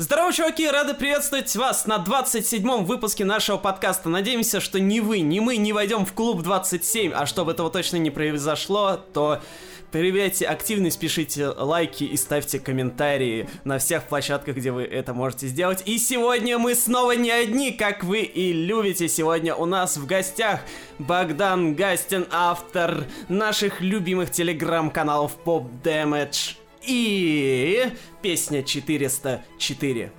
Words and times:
Здорово, 0.00 0.32
чуваки! 0.32 0.68
Рады 0.68 0.94
приветствовать 0.94 1.56
вас 1.56 1.84
на 1.88 1.96
27-м 1.96 2.84
выпуске 2.84 3.24
нашего 3.24 3.56
подкаста. 3.56 4.08
Надеемся, 4.08 4.60
что 4.60 4.78
ни 4.78 5.00
вы, 5.00 5.18
ни 5.18 5.40
мы 5.40 5.56
не 5.56 5.72
войдем 5.72 6.06
в 6.06 6.12
клуб 6.12 6.40
27, 6.42 7.10
а 7.12 7.26
чтобы 7.26 7.50
этого 7.50 7.68
точно 7.68 7.96
не 7.96 8.10
произошло, 8.10 8.96
то 9.12 9.42
проявляйте 9.90 10.46
активность, 10.46 11.00
пишите 11.00 11.48
лайки 11.48 12.04
и 12.04 12.16
ставьте 12.16 12.60
комментарии 12.60 13.48
на 13.64 13.78
всех 13.78 14.04
площадках, 14.04 14.54
где 14.54 14.70
вы 14.70 14.84
это 14.84 15.14
можете 15.14 15.48
сделать. 15.48 15.82
И 15.84 15.98
сегодня 15.98 16.60
мы 16.60 16.76
снова 16.76 17.16
не 17.16 17.32
одни, 17.32 17.72
как 17.72 18.04
вы 18.04 18.20
и 18.20 18.52
любите. 18.52 19.08
Сегодня 19.08 19.56
у 19.56 19.66
нас 19.66 19.96
в 19.96 20.06
гостях 20.06 20.60
Богдан 21.00 21.74
Гастин, 21.74 22.28
автор 22.30 23.04
наших 23.28 23.80
любимых 23.80 24.30
телеграм-каналов 24.30 25.36
Pop 25.44 25.66
Damage 25.82 26.57
и 26.82 27.92
песня 28.22 28.62
404. 28.62 30.12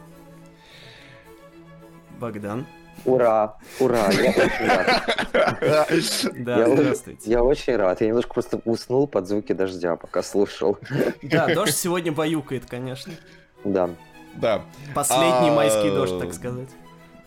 Богдан. 2.19 2.65
Ура, 3.05 3.57
ура, 3.79 4.09
я 4.11 4.29
очень 4.31 4.67
рад. 4.67 5.03
Да, 6.35 6.57
Я, 6.59 6.75
здравствуйте. 6.75 7.31
я 7.31 7.43
очень 7.43 7.75
рад. 7.77 8.01
Я 8.01 8.07
немножко 8.07 8.33
просто 8.33 8.61
уснул 8.65 9.07
под 9.07 9.27
звуки 9.27 9.53
дождя, 9.53 9.95
пока 9.95 10.21
слушал. 10.21 10.77
Да, 11.21 11.53
дождь 11.53 11.75
сегодня 11.77 12.11
баюкает, 12.11 12.65
конечно. 12.65 13.13
Да. 13.63 13.89
Да. 14.35 14.63
Последний 14.93 15.49
А, 15.49 15.53
майский 15.53 15.89
дождь, 15.91 16.19
так 16.19 16.33
сказать. 16.33 16.67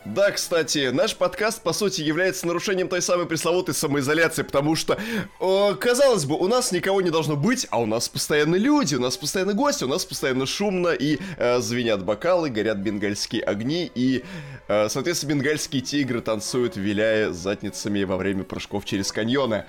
Да, 0.04 0.32
кстати, 0.32 0.90
наш 0.92 1.14
подкаст, 1.14 1.62
по 1.62 1.72
сути, 1.72 2.02
является 2.02 2.44
нарушением 2.48 2.88
той 2.88 3.00
самой 3.00 3.26
пресловутой 3.26 3.72
самоизоляции, 3.72 4.42
потому 4.42 4.74
что, 4.74 4.98
э, 5.40 5.74
казалось 5.78 6.24
бы, 6.24 6.34
у 6.34 6.48
нас 6.48 6.72
никого 6.72 7.00
не 7.00 7.10
должно 7.10 7.36
быть, 7.36 7.68
а 7.70 7.80
у 7.80 7.86
нас 7.86 8.08
постоянно 8.08 8.56
люди, 8.56 8.96
у 8.96 9.00
нас 9.00 9.16
постоянно 9.16 9.54
гости, 9.54 9.84
у 9.84 9.88
нас 9.88 10.04
постоянно 10.04 10.44
шумно, 10.44 10.88
и 10.88 11.18
э, 11.38 11.60
звенят 11.60 12.04
бокалы, 12.04 12.50
горят 12.50 12.78
бенгальские 12.78 13.42
огни, 13.42 13.92
и, 13.94 14.24
э, 14.66 14.88
соответственно, 14.88 15.34
бенгальские 15.34 15.82
тигры 15.82 16.20
танцуют, 16.20 16.76
виляя 16.76 17.30
задницами 17.30 18.02
во 18.02 18.16
время 18.16 18.42
прыжков 18.42 18.84
через 18.84 19.12
каньоны. 19.12 19.66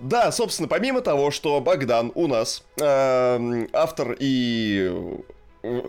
Да, 0.00 0.32
собственно, 0.32 0.68
помимо 0.68 1.00
того, 1.00 1.30
что 1.30 1.60
Богдан 1.62 2.12
у 2.14 2.26
нас 2.26 2.62
эм, 2.78 3.68
автор 3.72 4.14
и 4.20 4.90
э, 4.92 5.16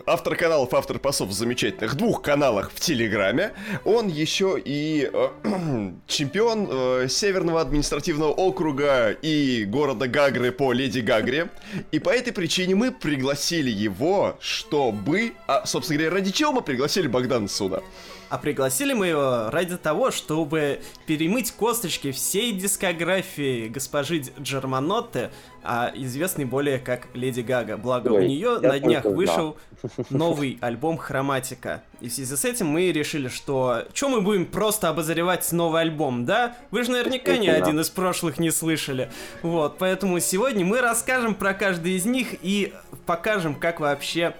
автор 0.06 0.36
каналов, 0.36 0.72
автор 0.74 0.98
посов 0.98 1.32
замечательных 1.32 1.96
двух 1.96 2.22
каналах 2.22 2.70
в 2.74 2.80
Телеграме, 2.80 3.52
он 3.84 4.08
еще 4.08 4.60
и 4.62 5.10
э, 5.12 5.28
чемпион 6.06 6.68
э, 6.70 7.08
Северного 7.08 7.60
административного 7.60 8.30
округа 8.30 9.10
и 9.10 9.64
города 9.64 10.08
Гагры 10.08 10.52
по 10.52 10.72
Леди 10.72 11.00
Гагре. 11.00 11.50
И 11.92 11.98
по 11.98 12.10
этой 12.10 12.32
причине 12.32 12.74
мы 12.74 12.90
пригласили 12.90 13.70
его, 13.70 14.36
чтобы... 14.40 15.32
А, 15.46 15.66
собственно 15.66 15.98
говоря, 15.98 16.14
ради 16.14 16.32
чего 16.32 16.52
мы 16.52 16.62
пригласили 16.62 17.06
Богдана 17.06 17.48
сюда? 17.48 17.82
А 18.28 18.38
пригласили 18.38 18.92
мы 18.92 19.06
его 19.06 19.50
ради 19.50 19.76
того, 19.76 20.10
чтобы 20.10 20.80
перемыть 21.06 21.52
косточки 21.52 22.10
всей 22.10 22.52
дискографии 22.52 23.68
госпожи 23.68 24.24
Джерманотте, 24.40 25.30
а 25.62 25.92
известной 25.94 26.44
более 26.44 26.78
как 26.78 27.08
Леди 27.14 27.40
Гага. 27.40 27.76
Благо, 27.76 28.08
у 28.08 28.16
Ой, 28.16 28.26
нее 28.26 28.58
я 28.60 28.68
на 28.68 28.80
днях 28.80 29.04
за. 29.04 29.10
вышел 29.10 29.56
новый 30.10 30.58
альбом 30.60 30.98
«Хроматика». 30.98 31.82
И 32.00 32.08
в 32.08 32.12
связи 32.12 32.34
с 32.34 32.44
этим 32.44 32.66
мы 32.66 32.90
решили, 32.90 33.28
что... 33.28 33.84
Чем 33.92 34.10
мы 34.10 34.20
будем 34.20 34.46
просто 34.46 34.88
обозревать 34.88 35.50
новый 35.52 35.82
альбом, 35.82 36.24
да? 36.24 36.56
Вы 36.72 36.82
же 36.82 36.90
наверняка 36.90 37.36
ни 37.36 37.46
один 37.46 37.78
из 37.78 37.90
прошлых 37.90 38.38
не 38.38 38.50
слышали. 38.50 39.10
Вот, 39.42 39.78
поэтому 39.78 40.18
сегодня 40.18 40.64
мы 40.64 40.80
расскажем 40.80 41.34
про 41.34 41.54
каждый 41.54 41.92
из 41.92 42.06
них 42.06 42.34
и 42.42 42.72
покажем, 43.06 43.54
как 43.54 43.78
вообще 43.78 44.34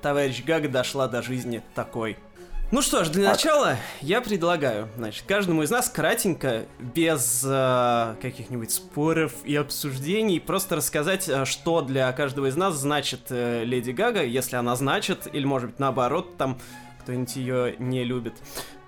товарищ 0.00 0.44
Гага 0.44 0.68
дошла 0.68 1.08
до 1.08 1.22
жизни 1.22 1.62
такой. 1.74 2.16
Ну 2.70 2.82
что 2.82 3.02
ж, 3.02 3.08
для 3.08 3.30
начала 3.30 3.76
я 4.02 4.20
предлагаю, 4.20 4.88
значит, 4.98 5.24
каждому 5.26 5.62
из 5.62 5.70
нас 5.70 5.88
кратенько, 5.88 6.66
без 6.78 7.42
э, 7.46 8.14
каких-нибудь 8.20 8.70
споров 8.70 9.32
и 9.44 9.56
обсуждений, 9.56 10.38
просто 10.38 10.76
рассказать, 10.76 11.30
э, 11.30 11.46
что 11.46 11.80
для 11.80 12.12
каждого 12.12 12.44
из 12.44 12.56
нас 12.56 12.74
значит 12.74 13.20
э, 13.30 13.64
Леди 13.64 13.92
Гага, 13.92 14.22
если 14.22 14.56
она 14.56 14.76
значит, 14.76 15.28
или, 15.32 15.46
может 15.46 15.70
быть, 15.70 15.78
наоборот, 15.78 16.36
там 16.36 16.58
кто-нибудь 17.00 17.36
ее 17.36 17.74
не 17.78 18.04
любит. 18.04 18.34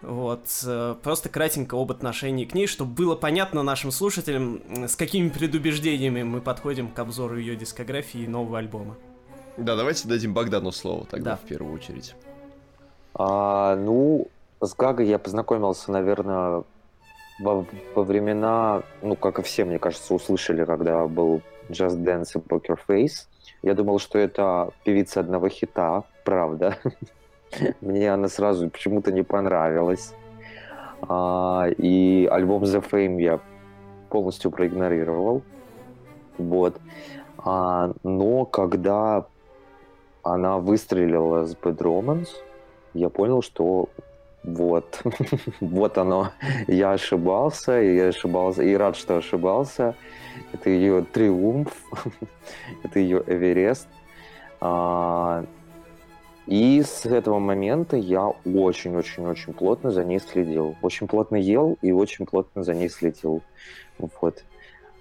Вот, 0.02 0.44
э, 0.66 0.96
просто 1.02 1.30
кратенько 1.30 1.80
об 1.80 1.90
отношении 1.90 2.44
к 2.44 2.52
ней, 2.52 2.66
чтобы 2.66 2.92
было 2.92 3.14
понятно 3.16 3.62
нашим 3.62 3.92
слушателям, 3.92 4.60
с 4.88 4.94
какими 4.94 5.30
предубеждениями 5.30 6.22
мы 6.22 6.42
подходим 6.42 6.88
к 6.88 6.98
обзору 6.98 7.38
ее 7.38 7.56
дискографии 7.56 8.20
и 8.24 8.28
нового 8.28 8.58
альбома. 8.58 8.98
Да, 9.56 9.74
давайте 9.74 10.06
дадим 10.06 10.34
Богдану 10.34 10.70
слово 10.70 11.06
тогда 11.06 11.30
Да. 11.30 11.36
в 11.38 11.48
первую 11.48 11.74
очередь. 11.74 12.14
А, 13.22 13.76
ну, 13.76 14.28
с 14.62 14.74
Гагой 14.74 15.06
я 15.06 15.18
познакомился, 15.18 15.92
наверное, 15.92 16.62
во, 17.38 17.66
во 17.94 18.02
времена, 18.02 18.82
ну, 19.02 19.14
как 19.14 19.38
и 19.38 19.42
все, 19.42 19.66
мне 19.66 19.78
кажется, 19.78 20.14
услышали, 20.14 20.64
когда 20.64 21.06
был 21.06 21.42
Just 21.68 22.02
Dance 22.02 22.30
и 22.34 22.38
Poker 22.38 22.78
Face. 22.88 23.26
Я 23.60 23.74
думал, 23.74 23.98
что 23.98 24.18
это 24.18 24.70
певица 24.84 25.20
одного 25.20 25.50
хита, 25.50 26.04
правда. 26.24 26.78
Мне 27.82 28.10
она 28.10 28.28
сразу 28.28 28.70
почему-то 28.70 29.12
не 29.12 29.22
понравилась. 29.22 30.14
А, 31.02 31.66
и 31.76 32.26
альбом 32.32 32.62
The 32.62 32.82
Fame 32.90 33.20
я 33.20 33.40
полностью 34.08 34.50
проигнорировал. 34.50 35.42
Вот. 36.38 36.80
А, 37.36 37.92
но 38.02 38.46
когда 38.46 39.26
она 40.22 40.56
выстрелила 40.56 41.44
с 41.44 41.54
Bad 41.54 41.76
Romance, 41.76 42.30
я 42.94 43.08
понял, 43.08 43.42
что 43.42 43.88
вот, 44.42 45.02
вот 45.60 45.98
оно. 45.98 46.32
Я 46.66 46.92
ошибался, 46.92 47.80
и 47.80 47.96
я 47.96 48.08
ошибался, 48.08 48.62
и 48.62 48.74
рад, 48.74 48.96
что 48.96 49.16
ошибался. 49.16 49.94
Это 50.52 50.70
ее 50.70 51.04
триумф, 51.04 51.74
это 52.82 52.98
ее 52.98 53.22
Эверест. 53.26 53.88
А, 54.60 55.44
И 56.46 56.82
с 56.82 57.06
этого 57.06 57.38
момента 57.38 57.96
я 57.96 58.26
очень-очень-очень 58.26 59.52
плотно 59.52 59.90
за 59.90 60.04
ней 60.04 60.20
следил. 60.20 60.76
Очень 60.82 61.06
плотно 61.06 61.36
ел 61.36 61.78
и 61.82 61.92
очень 61.92 62.26
плотно 62.26 62.62
за 62.62 62.74
ней 62.74 62.88
следил. 62.88 63.42
Вот. 63.98 64.42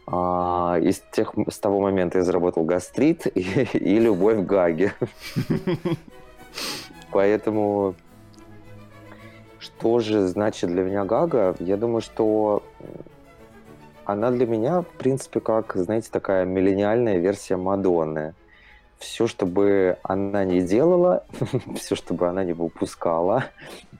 А, 0.05 0.77
и 0.81 0.91
с, 0.91 1.01
тех, 1.11 1.33
с 1.49 1.59
того 1.59 1.79
момента 1.79 2.17
я 2.17 2.23
заработал 2.23 2.65
гастрит 2.65 3.25
и, 3.27 3.41
и 3.73 3.99
любовь 3.99 4.39
к 4.39 4.45
Гаге. 4.45 4.93
Поэтому 7.11 7.95
что 9.59 9.99
же 9.99 10.27
значит 10.27 10.69
для 10.69 10.83
меня 10.83 11.05
Гага? 11.05 11.55
Я 11.59 11.77
думаю, 11.77 12.01
что 12.01 12.63
она 14.05 14.31
для 14.31 14.47
меня, 14.47 14.81
в 14.81 14.87
принципе, 14.87 15.39
как, 15.39 15.73
знаете, 15.75 16.09
такая 16.11 16.45
миллениальная 16.45 17.17
версия 17.17 17.57
Мадонны. 17.57 18.33
Все, 18.97 19.27
что 19.27 19.45
бы 19.45 19.97
она 20.03 20.43
не 20.43 20.61
делала, 20.61 21.23
все, 21.75 21.95
что 21.95 22.13
бы 22.13 22.27
она 22.27 22.43
не 22.43 22.53
выпускала, 22.53 23.45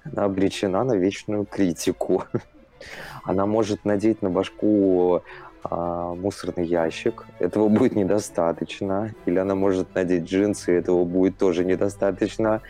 она 0.04 0.26
обречена 0.26 0.84
на 0.84 0.94
вечную 0.94 1.46
критику. 1.46 2.24
Она 3.24 3.46
может 3.46 3.86
надеть 3.86 4.22
на 4.22 4.30
башку 4.30 5.22
а, 5.64 6.14
мусорный 6.16 6.66
ящик, 6.66 7.26
этого 7.40 7.68
будет 7.68 7.96
недостаточно. 7.96 9.14
Или 9.26 9.40
она 9.40 9.56
может 9.56 9.94
надеть 9.94 10.24
джинсы, 10.24 10.72
этого 10.72 11.04
будет 11.04 11.38
тоже 11.38 11.66
недостаточно. 11.66 12.62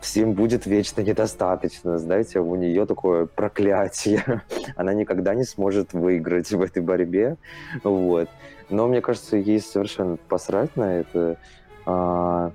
Всем 0.00 0.34
будет 0.34 0.66
вечно 0.66 1.00
недостаточно. 1.00 1.98
Знаете, 1.98 2.40
у 2.40 2.54
нее 2.54 2.84
такое 2.86 3.26
проклятие. 3.26 4.42
Она 4.76 4.92
никогда 4.92 5.34
не 5.34 5.44
сможет 5.44 5.94
выиграть 5.94 6.50
в 6.52 6.60
этой 6.60 6.82
борьбе. 6.82 7.36
Вот. 7.82 8.28
Но 8.68 8.86
мне 8.88 9.00
кажется, 9.00 9.36
ей 9.36 9.60
совершенно 9.60 10.16
посрать 10.28 10.76
на 10.76 10.98
это. 11.00 11.38
А, 11.86 12.52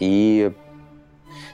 И 0.00 0.52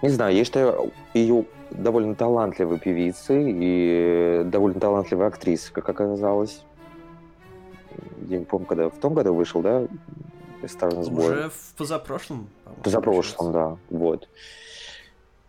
не 0.02 0.08
знаю, 0.08 0.34
я 0.34 0.44
считаю 0.44 0.90
ее 1.14 1.44
довольно 1.70 2.14
талантливой 2.14 2.78
певицей 2.78 3.44
и 3.46 4.42
довольно 4.44 4.80
талантливой 4.80 5.28
актрисой, 5.28 5.72
как 5.72 5.88
оказалось. 5.88 6.64
Я 8.28 8.38
не 8.38 8.44
помню, 8.44 8.66
когда 8.66 8.88
в 8.88 8.98
том 8.98 9.14
году 9.14 9.34
вышел, 9.34 9.62
да, 9.62 9.86
Star 10.62 11.02
сбор. 11.02 11.32
Уже 11.32 11.50
в 11.50 11.74
позапрошлом. 11.76 12.48
по-моему, 12.64 12.82
Позапрошлом, 12.84 13.52
да, 13.52 13.76
вот. 13.90 14.28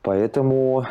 Поэтому... 0.02 0.86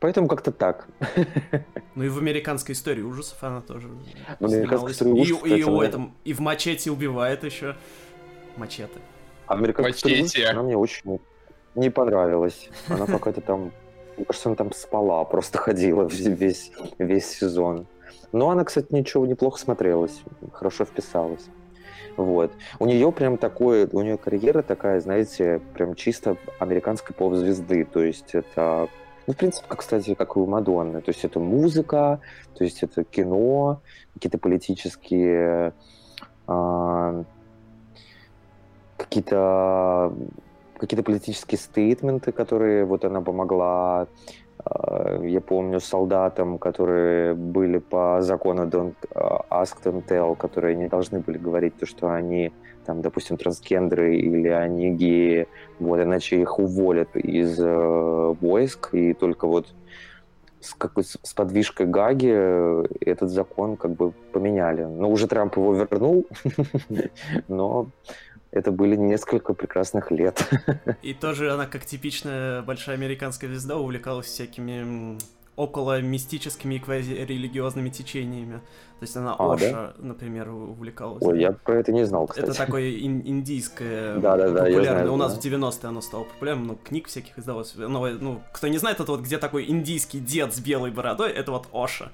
Поэтому 0.00 0.28
как-то 0.28 0.52
так. 0.52 0.86
Ну 1.94 2.04
и 2.04 2.08
в 2.10 2.18
американской 2.18 2.74
истории 2.74 3.00
ужасов 3.00 3.42
она 3.42 3.62
тоже 3.62 3.88
В 4.38 4.44
американской 4.44 4.92
истории 4.92 5.10
И, 5.16 5.20
ужасов, 5.22 5.46
и 5.46 5.48
кстати, 5.48 5.62
у 5.62 5.76
она- 5.78 5.86
этом, 5.86 6.14
и 6.24 6.32
в 6.34 6.40
мачете 6.40 6.90
убивает 6.90 7.42
еще. 7.44 7.74
Мачете. 8.58 8.90
Американская 9.46 10.10
Мачете. 10.12 10.26
история, 10.26 10.48
она 10.48 10.62
мне 10.62 10.76
очень 10.76 11.20
не 11.74 11.88
понравилась. 11.90 12.68
Она 12.88 13.06
какая-то 13.06 13.40
там... 13.40 13.72
Мне 14.16 14.24
кажется, 14.26 14.48
она 14.50 14.56
там 14.56 14.72
спала, 14.72 15.24
просто 15.24 15.56
ходила 15.58 16.04
весь, 16.04 16.70
весь 16.98 17.26
сезон. 17.26 17.86
Но 18.36 18.50
она, 18.50 18.64
кстати, 18.64 18.88
ничего 18.90 19.24
неплохо 19.24 19.58
смотрелась, 19.58 20.22
хорошо 20.52 20.84
вписалась. 20.84 21.46
Вот. 22.18 22.52
У 22.78 22.84
нее 22.84 23.10
прям 23.10 23.38
такое, 23.38 23.88
у 23.90 24.02
нее 24.02 24.18
карьера 24.18 24.60
такая, 24.60 25.00
знаете, 25.00 25.62
прям 25.72 25.94
чисто 25.94 26.36
американской 26.58 27.16
поп-звезды. 27.16 27.86
То 27.86 28.02
есть 28.02 28.34
это, 28.34 28.88
ну, 29.26 29.32
в 29.32 29.36
принципе, 29.38 29.66
как, 29.68 29.78
кстати, 29.80 30.12
как 30.12 30.36
и 30.36 30.38
у 30.38 30.46
Мадонны. 30.46 31.00
То 31.00 31.08
есть 31.12 31.24
это 31.24 31.40
музыка, 31.40 32.20
то 32.54 32.62
есть 32.62 32.82
это 32.82 33.04
кино, 33.04 33.80
какие-то 34.12 34.36
политические 34.36 35.72
э, 36.46 37.24
какие-то 38.98 40.12
какие-то 40.76 41.02
политические 41.02 41.58
стейтменты, 41.58 42.32
которые 42.32 42.84
вот 42.84 43.06
она 43.06 43.22
помогла 43.22 44.08
я 45.22 45.40
помню 45.40 45.80
солдатам, 45.80 46.58
которые 46.58 47.34
были 47.34 47.78
по 47.78 48.22
закону 48.22 48.66
Don't 48.66 48.94
Ask, 49.14 49.76
Don't 49.84 50.04
Tell, 50.06 50.36
которые 50.36 50.76
не 50.76 50.88
должны 50.88 51.20
были 51.20 51.38
говорить 51.38 51.76
то, 51.76 51.86
что 51.86 52.12
они, 52.12 52.52
там, 52.84 53.02
допустим, 53.02 53.36
трансгендеры 53.36 54.16
или 54.16 54.48
они 54.48 54.90
геи, 54.90 55.46
вот, 55.78 56.00
иначе 56.00 56.40
их 56.40 56.58
уволят 56.58 57.16
из 57.16 57.58
э, 57.60 58.34
войск, 58.40 58.94
и 58.94 59.12
только 59.12 59.46
вот 59.46 59.66
с, 60.60 60.74
какой, 60.74 61.04
с 61.04 61.34
подвижкой 61.34 61.86
Гаги 61.86 63.04
этот 63.04 63.30
закон 63.30 63.76
как 63.76 63.92
бы 63.92 64.12
поменяли. 64.32 64.82
Ну, 64.82 65.10
уже 65.10 65.28
Трамп 65.28 65.56
его 65.56 65.74
вернул, 65.74 66.26
но 67.48 67.88
это 68.56 68.72
были 68.72 68.96
несколько 68.96 69.52
прекрасных 69.54 70.10
лет. 70.10 70.48
И 71.02 71.12
тоже 71.14 71.52
она, 71.52 71.66
как 71.66 71.84
типичная 71.84 72.62
большая 72.62 72.96
американская 72.96 73.50
звезда, 73.50 73.76
увлекалась 73.76 74.26
всякими 74.26 75.18
около 75.56 76.02
мистическими 76.02 76.74
и 76.74 76.78
квази-религиозными 76.78 77.88
течениями. 77.88 78.60
То 78.98 79.02
есть 79.02 79.16
она 79.16 79.34
а, 79.38 79.54
Оша, 79.54 79.70
да? 79.72 79.94
например, 79.98 80.50
увлекалась. 80.50 81.22
Ой, 81.22 81.40
я 81.40 81.52
про 81.52 81.76
это 81.76 81.92
не 81.92 82.04
знал, 82.04 82.26
кстати. 82.26 82.44
Это 82.44 82.56
такое 82.56 82.90
ин- 82.90 83.22
индийское 83.24 84.16
да, 84.18 84.36
да, 84.36 84.50
да, 84.50 84.64
популярное. 84.64 85.04
Знаю, 85.04 85.12
У 85.12 85.16
нас 85.16 85.34
да. 85.34 85.40
в 85.40 85.44
90-е 85.44 85.88
оно 85.88 86.00
стало 86.02 86.24
популярным, 86.24 86.66
ну, 86.66 86.78
книг 86.82 87.08
всяких 87.08 87.38
издалось. 87.38 87.74
Ну, 87.74 88.06
ну, 88.18 88.42
кто 88.52 88.68
не 88.68 88.78
знает, 88.78 89.00
это 89.00 89.10
вот 89.12 89.22
где 89.22 89.38
такой 89.38 89.66
индийский 89.68 90.20
дед 90.20 90.54
с 90.54 90.60
белой 90.60 90.90
бородой, 90.90 91.30
это 91.30 91.52
вот 91.52 91.68
Оша. 91.72 92.10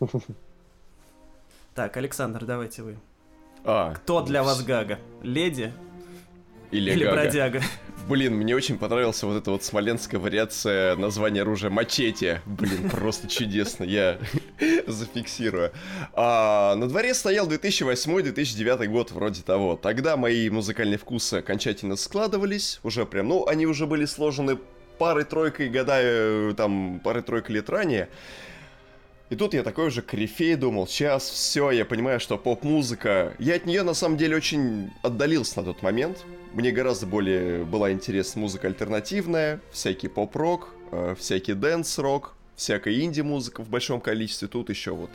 Так, 1.74 1.94
Александр, 1.98 2.46
давайте 2.46 2.82
вы. 2.82 2.96
А, 3.62 3.92
Кто 3.92 4.22
для 4.22 4.42
вас 4.42 4.62
Гага? 4.62 4.98
Леди 5.22 5.72
или, 6.70 6.90
или 6.92 7.04
Гага? 7.04 7.22
бродяга? 7.22 7.62
Блин, 8.08 8.34
мне 8.34 8.54
очень 8.54 8.78
понравилась 8.78 9.20
вот 9.24 9.36
эта 9.36 9.50
вот 9.50 9.64
смоленская 9.64 10.20
вариация 10.20 10.94
названия 10.94 11.42
оружия 11.42 11.70
Мачете. 11.70 12.40
Блин, 12.46 12.88
просто 12.88 13.26
чудесно, 13.26 13.82
я 13.82 14.18
зафиксирую. 14.86 15.72
А, 16.12 16.76
на 16.76 16.88
дворе 16.88 17.14
стоял 17.14 17.48
2008-2009 17.48 18.86
год, 18.86 19.10
вроде 19.10 19.42
того. 19.42 19.76
Тогда 19.76 20.16
мои 20.16 20.48
музыкальные 20.50 20.98
вкусы 20.98 21.34
окончательно 21.34 21.96
складывались, 21.96 22.78
уже 22.84 23.06
прям, 23.06 23.26
ну, 23.26 23.46
они 23.48 23.66
уже 23.66 23.86
были 23.86 24.04
сложены 24.04 24.56
парой-тройкой 24.98 25.68
года, 25.68 25.98
э, 25.98 26.54
там, 26.56 27.00
парой-тройкой 27.02 27.56
лет 27.56 27.68
ранее. 27.68 28.08
И 29.28 29.34
тут 29.34 29.54
я 29.54 29.64
такой 29.64 29.88
уже 29.88 30.02
корифей 30.02 30.54
думал, 30.54 30.86
сейчас 30.86 31.28
все, 31.28 31.72
я 31.72 31.84
понимаю, 31.84 32.20
что 32.20 32.38
поп-музыка... 32.38 33.34
Я 33.40 33.56
от 33.56 33.66
нее 33.66 33.82
на 33.82 33.94
самом 33.94 34.16
деле 34.16 34.36
очень 34.36 34.90
отдалился 35.02 35.58
на 35.58 35.64
тот 35.64 35.82
момент. 35.82 36.24
Мне 36.52 36.70
гораздо 36.70 37.06
более 37.06 37.64
была 37.64 37.90
интересна 37.90 38.42
музыка 38.42 38.68
альтернативная, 38.68 39.60
всякий 39.72 40.06
поп-рок, 40.06 40.68
э, 40.92 41.16
всякий 41.18 41.54
дэнс-рок, 41.54 42.36
всякая 42.56 42.94
инди-музыка 42.94 43.62
в 43.62 43.68
большом 43.68 44.00
количестве. 44.00 44.48
Тут 44.48 44.70
еще 44.70 44.92
вот 44.92 45.10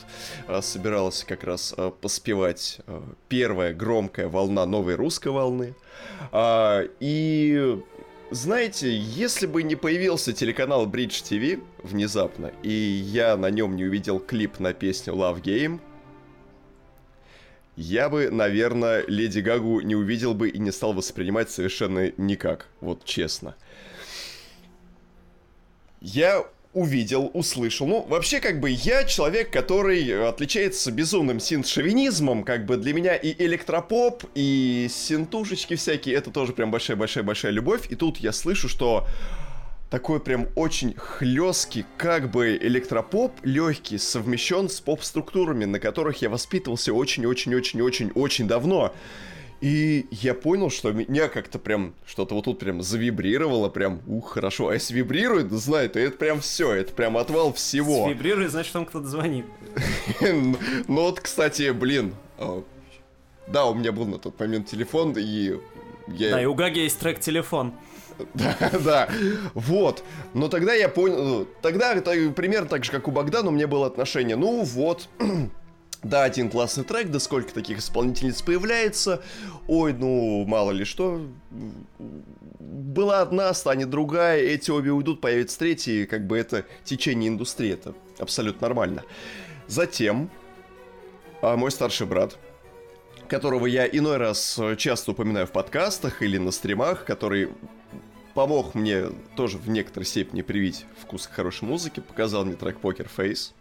э, 0.47 0.61
собиралась 0.61 1.23
как 1.23 1.43
раз 1.43 1.73
э, 1.75 1.91
поспевать 2.01 2.79
э, 2.87 3.01
первая 3.29 3.73
громкая 3.73 4.27
волна 4.27 4.65
новой 4.65 4.95
русской 4.95 5.29
волны. 5.29 5.73
А, 6.31 6.83
и 6.99 7.79
знаете, 8.31 8.95
если 8.95 9.45
бы 9.45 9.61
не 9.61 9.75
появился 9.75 10.33
телеканал 10.33 10.87
Bridge 10.87 11.21
TV 11.23 11.61
внезапно, 11.83 12.51
и 12.63 12.71
я 12.71 13.37
на 13.37 13.49
нем 13.49 13.75
не 13.75 13.83
увидел 13.83 14.19
клип 14.19 14.59
на 14.59 14.73
песню 14.73 15.13
Love 15.13 15.41
Game, 15.41 15.79
я 17.75 18.09
бы, 18.09 18.29
наверное, 18.29 19.03
Леди 19.07 19.39
Гагу 19.39 19.81
не 19.81 19.95
увидел 19.95 20.33
бы 20.33 20.49
и 20.49 20.59
не 20.59 20.71
стал 20.71 20.93
воспринимать 20.93 21.49
совершенно 21.49 22.11
никак, 22.17 22.67
вот 22.79 23.03
честно. 23.05 23.55
Я 25.99 26.45
увидел, 26.73 27.29
услышал. 27.33 27.87
Ну, 27.87 28.05
вообще, 28.07 28.39
как 28.39 28.59
бы, 28.59 28.69
я 28.69 29.03
человек, 29.03 29.51
который 29.51 30.27
отличается 30.27 30.91
безумным 30.91 31.39
синт-шовинизмом. 31.39 32.43
Как 32.43 32.65
бы 32.65 32.77
для 32.77 32.93
меня 32.93 33.15
и 33.15 33.33
электропоп, 33.43 34.23
и 34.35 34.87
синтушечки 34.89 35.75
всякие, 35.75 36.15
это 36.15 36.31
тоже 36.31 36.53
прям 36.53 36.71
большая-большая-большая 36.71 37.51
любовь. 37.51 37.87
И 37.89 37.95
тут 37.95 38.17
я 38.17 38.31
слышу, 38.31 38.69
что 38.69 39.07
такой 39.89 40.21
прям 40.21 40.47
очень 40.55 40.93
хлесткий, 40.95 41.85
как 41.97 42.31
бы 42.31 42.55
электропоп 42.55 43.33
легкий, 43.43 43.97
совмещен 43.97 44.69
с 44.69 44.79
поп-структурами, 44.79 45.65
на 45.65 45.79
которых 45.79 46.21
я 46.21 46.29
воспитывался 46.29 46.93
очень-очень-очень-очень-очень 46.93 48.47
давно. 48.47 48.93
И 49.61 50.07
я 50.09 50.33
понял, 50.33 50.71
что 50.71 50.91
меня 50.91 51.27
как-то 51.27 51.59
прям 51.59 51.93
что-то 52.05 52.33
вот 52.33 52.45
тут 52.45 52.57
прям 52.57 52.81
завибрировало, 52.81 53.69
прям, 53.69 54.01
ух, 54.07 54.33
хорошо. 54.33 54.69
А 54.69 54.73
если 54.73 54.95
вибрирует, 54.95 55.51
знай, 55.51 55.87
то 55.87 55.99
это 55.99 56.17
прям 56.17 56.39
все, 56.39 56.71
это 56.73 56.93
прям 56.93 57.15
отвал 57.15 57.53
всего. 57.53 58.09
Вибрирует, 58.09 58.49
значит, 58.49 58.73
там 58.73 58.85
кто-то 58.85 59.07
звонит. 59.07 59.45
Ну 60.21 60.57
вот, 60.87 61.19
кстати, 61.19 61.71
блин, 61.71 62.15
а, 62.39 62.63
да, 63.47 63.65
у 63.67 63.75
меня 63.75 63.91
был 63.91 64.05
на 64.05 64.17
тот 64.17 64.39
момент 64.39 64.67
телефон, 64.67 65.13
и 65.17 65.59
я... 66.07 66.31
Да, 66.31 66.41
и 66.41 66.45
у 66.45 66.55
Гаги 66.55 66.79
есть 66.79 66.99
трек 66.99 67.19
«Телефон». 67.19 67.73
Да, 68.33 68.55
да, 68.83 69.09
вот. 69.53 70.03
Но 70.33 70.47
тогда 70.47 70.73
я 70.73 70.89
понял, 70.89 71.23
ну, 71.23 71.47
тогда 71.61 71.95
примерно 71.95 72.67
так 72.67 72.83
же, 72.83 72.91
как 72.91 73.07
у 73.07 73.11
Богдана, 73.11 73.49
у 73.49 73.51
меня 73.51 73.67
было 73.67 73.87
отношение. 73.87 74.35
Ну 74.35 74.63
вот, 74.63 75.09
да, 76.03 76.23
один 76.23 76.49
классный 76.49 76.83
трек, 76.83 77.09
да 77.09 77.19
сколько 77.19 77.53
таких 77.53 77.79
исполнительниц 77.79 78.41
появляется. 78.41 79.21
Ой, 79.67 79.93
ну, 79.93 80.45
мало 80.45 80.71
ли 80.71 80.83
что. 80.83 81.21
Была 82.59 83.21
одна, 83.21 83.53
станет 83.53 83.89
другая, 83.89 84.39
эти 84.39 84.71
обе 84.71 84.91
уйдут, 84.91 85.21
появится 85.21 85.59
третья, 85.59 85.91
и 85.91 86.05
как 86.05 86.25
бы 86.25 86.37
это 86.37 86.65
течение 86.83 87.29
индустрии, 87.29 87.73
это 87.73 87.93
абсолютно 88.17 88.67
нормально. 88.67 89.03
Затем, 89.67 90.29
а, 91.41 91.55
мой 91.55 91.69
старший 91.69 92.07
брат, 92.07 92.37
которого 93.27 93.67
я 93.67 93.85
иной 93.85 94.17
раз 94.17 94.59
часто 94.77 95.11
упоминаю 95.11 95.47
в 95.47 95.51
подкастах 95.51 96.21
или 96.21 96.37
на 96.37 96.51
стримах, 96.51 97.05
который 97.05 97.49
помог 98.33 98.73
мне 98.73 99.05
тоже 99.35 99.57
в 99.57 99.69
некоторой 99.69 100.05
степени 100.05 100.41
привить 100.41 100.85
вкус 100.99 101.27
к 101.27 101.31
хорошей 101.31 101.65
музыке, 101.65 102.01
показал 102.01 102.43
мне 102.43 102.55
трек 102.55 102.77
Poker 102.81 103.07
Face. 103.15 103.53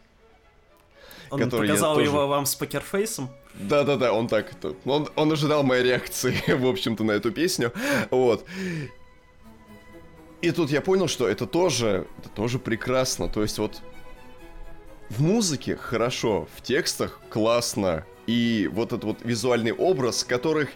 Он 1.30 1.48
показал 1.48 1.94
тоже... 1.94 2.06
его 2.06 2.26
вам 2.26 2.46
с 2.46 2.54
покерфейсом? 2.54 3.30
Да-да-да, 3.54 4.12
он 4.12 4.28
так, 4.28 4.52
он, 4.84 5.08
он 5.16 5.32
ожидал 5.32 5.62
моей 5.62 5.82
реакции, 5.82 6.36
в 6.54 6.66
общем-то, 6.66 7.04
на 7.04 7.12
эту 7.12 7.30
песню, 7.30 7.72
вот. 8.10 8.44
И 10.40 10.50
тут 10.52 10.70
я 10.70 10.80
понял, 10.80 11.08
что 11.08 11.28
это 11.28 11.46
тоже, 11.46 12.06
это 12.18 12.28
тоже 12.30 12.58
прекрасно, 12.58 13.28
то 13.28 13.42
есть 13.42 13.58
вот 13.58 13.82
в 15.10 15.20
музыке 15.22 15.76
хорошо, 15.76 16.48
в 16.56 16.62
текстах 16.62 17.20
классно, 17.28 18.06
и 18.26 18.70
вот 18.72 18.92
этот 18.92 19.04
вот 19.04 19.18
визуальный 19.22 19.72
образ, 19.72 20.24
которых 20.24 20.70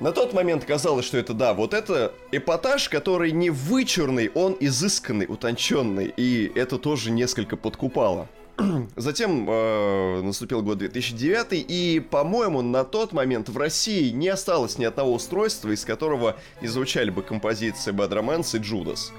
на 0.00 0.12
тот 0.12 0.32
момент 0.32 0.64
казалось, 0.64 1.06
что 1.06 1.18
это 1.18 1.32
да, 1.34 1.54
вот 1.54 1.74
это 1.74 2.14
эпатаж, 2.30 2.88
который 2.88 3.32
не 3.32 3.50
вычурный, 3.50 4.30
он 4.34 4.56
изысканный, 4.60 5.26
утонченный, 5.28 6.12
и 6.16 6.52
это 6.54 6.78
тоже 6.78 7.10
несколько 7.10 7.56
подкупало. 7.56 8.28
Затем 8.96 9.48
э, 9.48 10.22
наступил 10.22 10.62
год 10.62 10.78
2009, 10.78 11.46
и, 11.52 12.00
по-моему, 12.00 12.60
на 12.62 12.84
тот 12.84 13.12
момент 13.12 13.48
в 13.48 13.56
России 13.56 14.10
не 14.10 14.28
осталось 14.28 14.78
ни 14.78 14.84
одного 14.84 15.14
устройства, 15.14 15.70
из 15.70 15.84
которого 15.84 16.36
не 16.60 16.68
звучали 16.68 17.10
бы 17.10 17.22
композиции 17.22 17.92
Bad 17.92 18.10
Romance 18.10 18.56
и 18.56 18.60
Judas. 18.60 19.12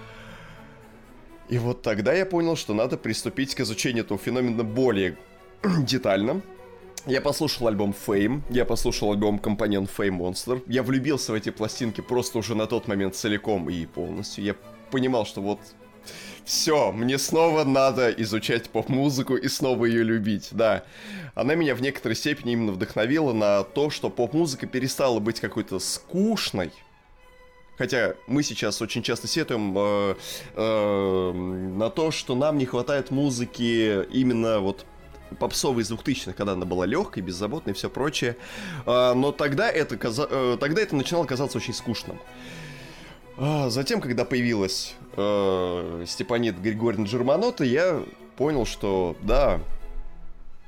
И 1.48 1.58
вот 1.58 1.82
тогда 1.82 2.14
я 2.14 2.26
понял, 2.26 2.56
что 2.58 2.74
надо 2.74 2.98
приступить 2.98 3.56
к 3.56 3.62
изучению 3.62 4.04
этого 4.04 4.20
феномена 4.20 4.64
более 4.64 5.18
детально. 5.64 6.42
Я 7.06 7.22
послушал 7.22 7.70
альбом 7.70 7.96
Fame, 8.08 8.42
я 8.50 8.66
послушал 8.66 9.14
альбом 9.14 9.40
Компаньон 9.40 9.86
Fame 9.86 10.18
Monster. 10.18 10.62
Я 10.68 10.84
влюбился 10.84 11.32
в 11.32 11.36
эти 11.36 11.50
пластинки 11.50 12.02
просто 12.02 12.38
уже 12.40 12.56
на 12.56 12.68
тот 12.68 12.90
момент 12.90 13.16
целиком 13.16 13.70
и 13.70 13.86
полностью. 13.86 14.44
Я 14.44 14.56
понимал, 14.92 15.26
что 15.26 15.42
вот 15.42 15.60
все, 16.50 16.92
мне 16.92 17.20
снова 17.20 17.64
надо 17.64 18.10
изучать 18.10 18.72
поп-музыку 18.72 19.36
и 19.36 19.48
снова 19.48 19.86
ее 19.86 20.02
любить, 20.02 20.48
да. 20.50 20.84
Она 21.36 21.54
меня 21.54 21.76
в 21.76 21.82
некоторой 21.84 22.16
степени 22.16 22.54
именно 22.54 22.72
вдохновила 22.72 23.34
на 23.34 23.64
то, 23.64 23.92
что 23.92 24.10
поп-музыка 24.10 24.66
перестала 24.66 25.20
быть 25.20 25.40
какой-то 25.40 25.78
скучной, 25.78 26.72
Хотя 27.78 28.16
мы 28.28 28.44
сейчас 28.44 28.82
очень 28.82 29.04
часто 29.04 29.28
сетуем 29.28 29.74
э, 29.78 30.16
э, 30.56 31.32
на 31.32 31.90
то, 31.90 32.12
что 32.12 32.36
нам 32.36 32.58
не 32.58 32.66
хватает 32.66 33.10
музыки 33.10 34.06
именно 34.12 34.60
вот 34.60 34.86
попсовой 35.40 35.84
из 35.84 35.92
2000-х, 35.92 36.34
когда 36.34 36.54
она 36.54 36.66
была 36.66 36.86
легкой, 36.86 37.22
беззаботной 37.22 37.72
и 37.72 37.76
все 37.76 37.90
прочее. 37.90 38.36
А, 38.86 39.14
но 39.14 39.32
тогда 39.32 39.70
это. 39.70 39.96
Э, 39.96 40.58
тогда 40.60 40.82
это 40.82 40.96
начинало 40.96 41.26
казаться 41.26 41.58
очень 41.58 41.74
скучным. 41.74 42.20
Затем, 43.70 44.02
когда 44.02 44.26
появилась 44.26 44.96
э, 45.16 46.04
Степанит 46.08 46.60
Григорьевна 46.60 47.06
Джерманота, 47.06 47.64
я 47.64 48.04
понял, 48.36 48.66
что 48.66 49.16
да, 49.22 49.62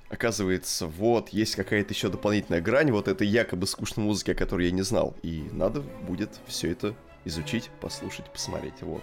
оказывается, 0.09 0.87
вот, 0.87 1.29
есть 1.29 1.55
какая-то 1.55 1.93
еще 1.93 2.09
дополнительная 2.09 2.61
грань 2.61 2.91
вот 2.91 3.07
этой 3.07 3.27
якобы 3.27 3.67
скучной 3.67 4.05
музыки, 4.05 4.31
о 4.31 4.35
которой 4.35 4.67
я 4.67 4.71
не 4.71 4.83
знал. 4.83 5.15
И 5.21 5.49
надо 5.51 5.81
будет 5.81 6.29
все 6.47 6.71
это 6.71 6.95
изучить, 7.25 7.69
послушать, 7.79 8.25
посмотреть, 8.31 8.81
вот. 8.81 9.01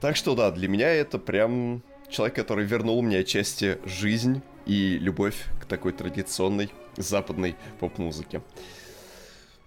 Так 0.00 0.16
что 0.16 0.34
да, 0.34 0.50
для 0.50 0.68
меня 0.68 0.88
это 0.92 1.18
прям 1.18 1.82
человек, 2.08 2.36
который 2.36 2.64
вернул 2.64 3.00
мне 3.02 3.18
отчасти 3.18 3.78
жизнь 3.84 4.42
и 4.66 4.98
любовь 4.98 5.46
к 5.60 5.66
такой 5.66 5.92
традиционной 5.92 6.70
западной 6.96 7.56
поп-музыке. 7.80 8.42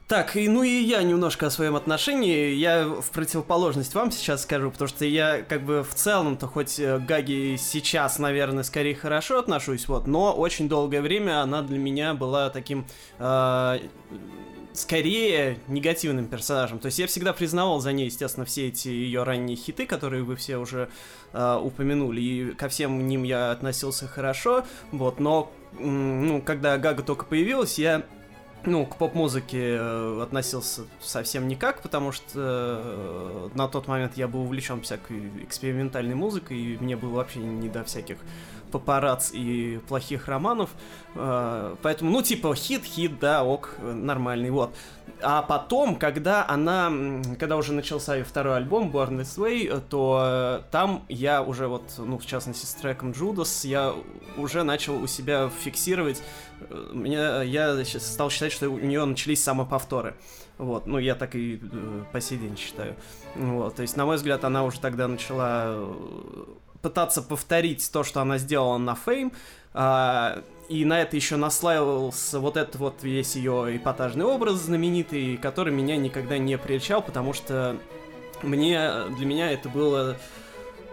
Так, 0.08 0.38
и, 0.38 0.48
ну 0.48 0.64
и 0.64 0.70
я 0.70 1.04
немножко 1.04 1.48
о 1.48 1.50
своем 1.50 1.76
отношении. 1.76 2.54
Я 2.54 2.88
в 2.88 3.12
противоположность 3.12 3.94
вам 3.94 4.10
сейчас 4.10 4.44
скажу, 4.44 4.72
потому 4.72 4.88
что 4.88 5.04
я 5.04 5.42
как 5.42 5.64
бы 5.64 5.84
в 5.84 5.94
целом-то 5.94 6.48
хоть 6.48 6.80
э, 6.80 6.98
Гаги 7.00 7.58
сейчас, 7.60 8.18
наверное, 8.18 8.64
скорее 8.64 8.96
хорошо 8.96 9.38
отношусь, 9.38 9.90
вот, 9.90 10.08
но 10.08 10.34
очень 10.34 10.70
долгое 10.70 11.02
время 11.02 11.42
она 11.42 11.62
для 11.62 11.78
меня 11.78 12.14
была 12.14 12.50
таким 12.50 12.88
э, 13.20 13.80
скорее 14.72 15.60
негативным 15.68 16.28
персонажем. 16.28 16.80
То 16.80 16.86
есть 16.86 17.00
я 17.00 17.08
всегда 17.08 17.34
признавал 17.34 17.82
за 17.82 17.92
ней, 17.92 18.06
естественно, 18.06 18.46
все 18.46 18.70
эти 18.70 18.88
ее 18.88 19.24
ранние 19.24 19.58
хиты, 19.58 19.86
которые 19.86 20.24
вы 20.24 20.38
все 20.38 20.56
уже 20.56 20.88
э, 21.34 21.60
упомянули, 21.62 22.22
и 22.22 22.54
ко 22.54 22.70
всем 22.70 23.10
ним 23.10 23.24
я 23.24 23.52
относился 23.52 24.08
хорошо, 24.08 24.64
вот, 24.94 25.20
но 25.20 25.52
ну, 25.78 26.42
когда 26.42 26.78
Гага 26.78 27.04
только 27.04 27.26
появилась, 27.26 27.78
я 27.78 28.06
ну, 28.66 28.86
к 28.86 28.98
поп-музыке 28.98 29.78
э, 29.80 30.22
относился 30.22 30.84
совсем 31.00 31.48
никак, 31.48 31.82
потому 31.82 32.12
что 32.12 32.26
э, 32.36 33.50
на 33.56 33.68
тот 33.68 33.88
момент 33.88 34.18
я 34.18 34.28
был 34.28 34.42
увлечен 34.42 34.82
всякой 34.82 35.30
экспериментальной 35.44 36.16
музыкой, 36.16 36.58
и 36.58 36.78
мне 36.78 36.96
было 36.96 37.16
вообще 37.16 37.40
не 37.40 37.70
до 37.70 37.84
всяких 37.84 38.18
папарац 38.78 39.32
и 39.34 39.80
плохих 39.88 40.28
романов. 40.28 40.70
Э, 41.16 41.76
поэтому, 41.82 42.12
ну, 42.12 42.22
типа, 42.22 42.54
хит-хит, 42.56 43.20
да, 43.20 43.44
ок, 43.44 43.76
нормальный, 43.82 44.50
вот. 44.50 44.76
А 45.22 45.42
потом, 45.42 45.96
когда 45.96 46.46
она, 46.48 46.92
когда 47.40 47.58
уже 47.58 47.74
начался 47.74 48.16
ее 48.16 48.24
второй 48.24 48.58
альбом, 48.58 48.92
Born 48.92 49.20
This 49.20 49.38
Way, 49.38 49.82
то 49.90 50.64
там 50.70 51.06
я 51.10 51.42
уже 51.42 51.68
вот, 51.68 51.84
ну, 51.98 52.20
в 52.20 52.26
частности, 52.26 52.66
с 52.66 52.74
треком 52.76 53.12
Judas, 53.12 53.68
я 53.68 53.94
уже 54.38 54.64
начал 54.64 55.02
у 55.02 55.08
себя 55.08 55.50
фиксировать, 55.50 56.22
меня, 56.94 57.42
я 57.42 57.84
стал 57.86 58.30
считать, 58.30 58.52
что 58.52 58.70
у 58.70 58.78
нее 58.78 59.04
начались 59.06 59.44
самоповторы. 59.44 60.16
Вот, 60.58 60.88
ну, 60.88 60.98
я 60.98 61.16
так 61.16 61.36
и 61.36 61.62
по 62.12 62.20
сей 62.20 62.38
день 62.38 62.58
считаю. 62.58 62.96
Вот, 63.36 63.76
то 63.76 63.84
есть, 63.84 63.96
на 63.96 64.06
мой 64.06 64.16
взгляд, 64.18 64.44
она 64.44 64.64
уже 64.64 64.80
тогда 64.80 65.08
начала 65.08 65.96
пытаться 66.82 67.22
повторить 67.22 67.90
то, 67.92 68.04
что 68.04 68.22
она 68.22 68.38
сделала 68.38 68.78
на 68.78 68.98
Fame, 69.06 69.34
а, 69.74 70.44
и 70.70 70.84
на 70.86 71.02
это 71.02 71.16
еще 71.16 71.38
наслаивался 71.38 72.40
вот 72.40 72.58
этот 72.58 72.76
вот 72.76 73.04
весь 73.04 73.36
ее 73.36 73.78
эпатажный 73.78 74.26
образ 74.26 74.56
знаменитый, 74.56 75.38
который 75.38 75.74
меня 75.74 75.98
никогда 75.98 76.38
не 76.38 76.58
прельчал, 76.58 77.02
потому 77.02 77.34
что 77.34 77.78
мне, 78.42 78.90
для 79.18 79.26
меня 79.26 79.52
это 79.52 79.70
было 79.70 80.18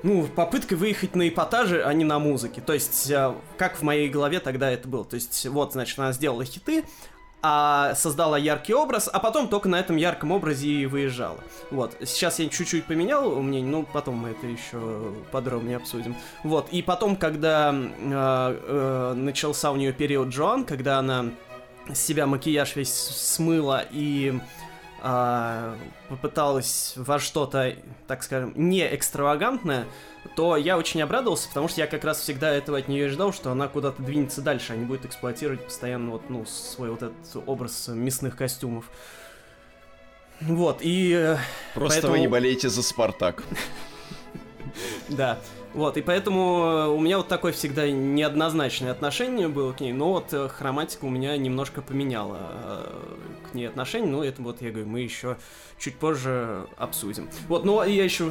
ну, 0.04 0.26
попыткой 0.26 0.76
выехать 0.76 1.16
на 1.16 1.28
эпатаже, 1.28 1.82
а 1.82 1.92
не 1.94 2.04
на 2.04 2.18
музыке. 2.18 2.60
То 2.60 2.74
есть, 2.74 3.10
а, 3.10 3.34
как 3.56 3.76
в 3.76 3.82
моей 3.82 4.08
голове 4.10 4.38
тогда 4.38 4.70
это 4.70 4.86
было. 4.86 5.04
То 5.04 5.14
есть, 5.14 5.46
вот, 5.46 5.72
значит, 5.72 5.98
она 5.98 6.12
сделала 6.12 6.44
хиты, 6.44 6.84
а 7.46 7.94
создала 7.94 8.38
яркий 8.38 8.72
образ, 8.72 9.10
а 9.12 9.20
потом 9.20 9.48
только 9.48 9.68
на 9.68 9.78
этом 9.78 9.96
ярком 9.96 10.32
образе 10.32 10.66
и 10.66 10.86
выезжала. 10.86 11.38
Вот. 11.70 11.94
Сейчас 12.02 12.38
я 12.38 12.48
чуть-чуть 12.48 12.86
поменял 12.86 13.38
мнение, 13.42 13.70
ну, 13.70 13.82
потом 13.82 14.14
мы 14.16 14.30
это 14.30 14.46
еще 14.46 15.12
подробнее 15.30 15.76
обсудим. 15.76 16.16
Вот. 16.42 16.70
И 16.70 16.80
потом, 16.80 17.16
когда 17.16 17.74
э, 17.74 17.84
э, 18.02 19.12
начался 19.14 19.72
у 19.72 19.76
нее 19.76 19.92
период 19.92 20.28
Джоан, 20.28 20.64
когда 20.64 20.98
она 20.98 21.26
с 21.92 21.98
себя 21.98 22.26
макияж 22.26 22.76
весь 22.76 22.94
смыла 22.94 23.84
и 23.90 24.40
попыталась 26.08 26.94
во 26.96 27.18
что-то, 27.18 27.76
так 28.06 28.22
скажем, 28.22 28.54
не 28.56 28.94
экстравагантное, 28.94 29.86
то 30.34 30.56
я 30.56 30.78
очень 30.78 31.02
обрадовался, 31.02 31.48
потому 31.48 31.68
что 31.68 31.82
я 31.82 31.86
как 31.86 32.04
раз 32.04 32.20
всегда 32.20 32.50
этого 32.50 32.78
от 32.78 32.88
нее 32.88 33.10
ждал, 33.10 33.32
что 33.34 33.50
она 33.52 33.68
куда-то 33.68 34.02
двинется 34.02 34.40
дальше, 34.40 34.72
а 34.72 34.76
не 34.76 34.86
будет 34.86 35.04
эксплуатировать 35.04 35.62
постоянно 35.62 36.12
вот, 36.12 36.30
ну, 36.30 36.46
свой 36.46 36.88
вот 36.90 37.02
этот 37.02 37.36
образ 37.46 37.88
мясных 37.88 38.34
костюмов. 38.34 38.86
Вот, 40.40 40.78
и... 40.80 41.12
Э, 41.12 41.36
Просто 41.74 41.96
поэтому... 41.96 42.12
вы 42.14 42.20
не 42.20 42.28
болеете 42.28 42.68
за 42.68 42.82
Спартак. 42.82 43.42
Да. 45.08 45.38
Вот, 45.74 45.96
и 45.96 46.02
поэтому 46.02 46.64
э, 46.64 46.86
у 46.86 47.00
меня 47.00 47.16
вот 47.18 47.26
такое 47.26 47.52
всегда 47.52 47.90
неоднозначное 47.90 48.92
отношение 48.92 49.48
было 49.48 49.72
к 49.72 49.80
ней, 49.80 49.92
но 49.92 50.12
вот 50.12 50.32
э, 50.32 50.48
хроматика 50.48 51.04
у 51.04 51.10
меня 51.10 51.36
немножко 51.36 51.82
поменяла 51.82 52.38
э, 52.40 53.48
к 53.50 53.54
ней 53.54 53.66
отношение, 53.66 54.08
ну 54.08 54.22
это 54.22 54.40
вот, 54.40 54.62
я 54.62 54.70
говорю, 54.70 54.86
мы 54.86 55.00
еще 55.00 55.36
чуть 55.80 55.96
позже 55.96 56.68
обсудим. 56.76 57.28
Вот, 57.48 57.64
ну 57.64 57.82
я 57.82 58.04
еще 58.04 58.26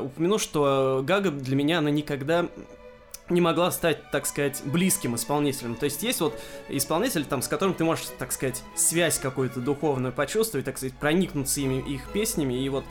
упомяну, 0.00 0.38
что 0.38 1.02
Гага 1.04 1.32
для 1.32 1.56
меня, 1.56 1.78
она 1.78 1.90
никогда 1.90 2.46
не 3.28 3.40
могла 3.40 3.72
стать, 3.72 4.10
так 4.12 4.26
сказать, 4.26 4.62
близким 4.64 5.16
исполнителем. 5.16 5.74
То 5.74 5.84
есть 5.84 6.02
есть 6.02 6.20
вот 6.20 6.38
исполнитель, 6.68 7.24
там, 7.24 7.42
с 7.42 7.48
которым 7.48 7.74
ты 7.74 7.84
можешь, 7.84 8.06
так 8.18 8.32
сказать, 8.32 8.62
связь 8.74 9.18
какую-то 9.18 9.60
духовную 9.60 10.12
почувствовать, 10.12 10.66
так 10.66 10.76
сказать, 10.76 10.96
проникнуться 10.96 11.60
ими, 11.60 11.80
их 11.80 12.08
песнями, 12.12 12.54
и 12.54 12.68
вот 12.68 12.84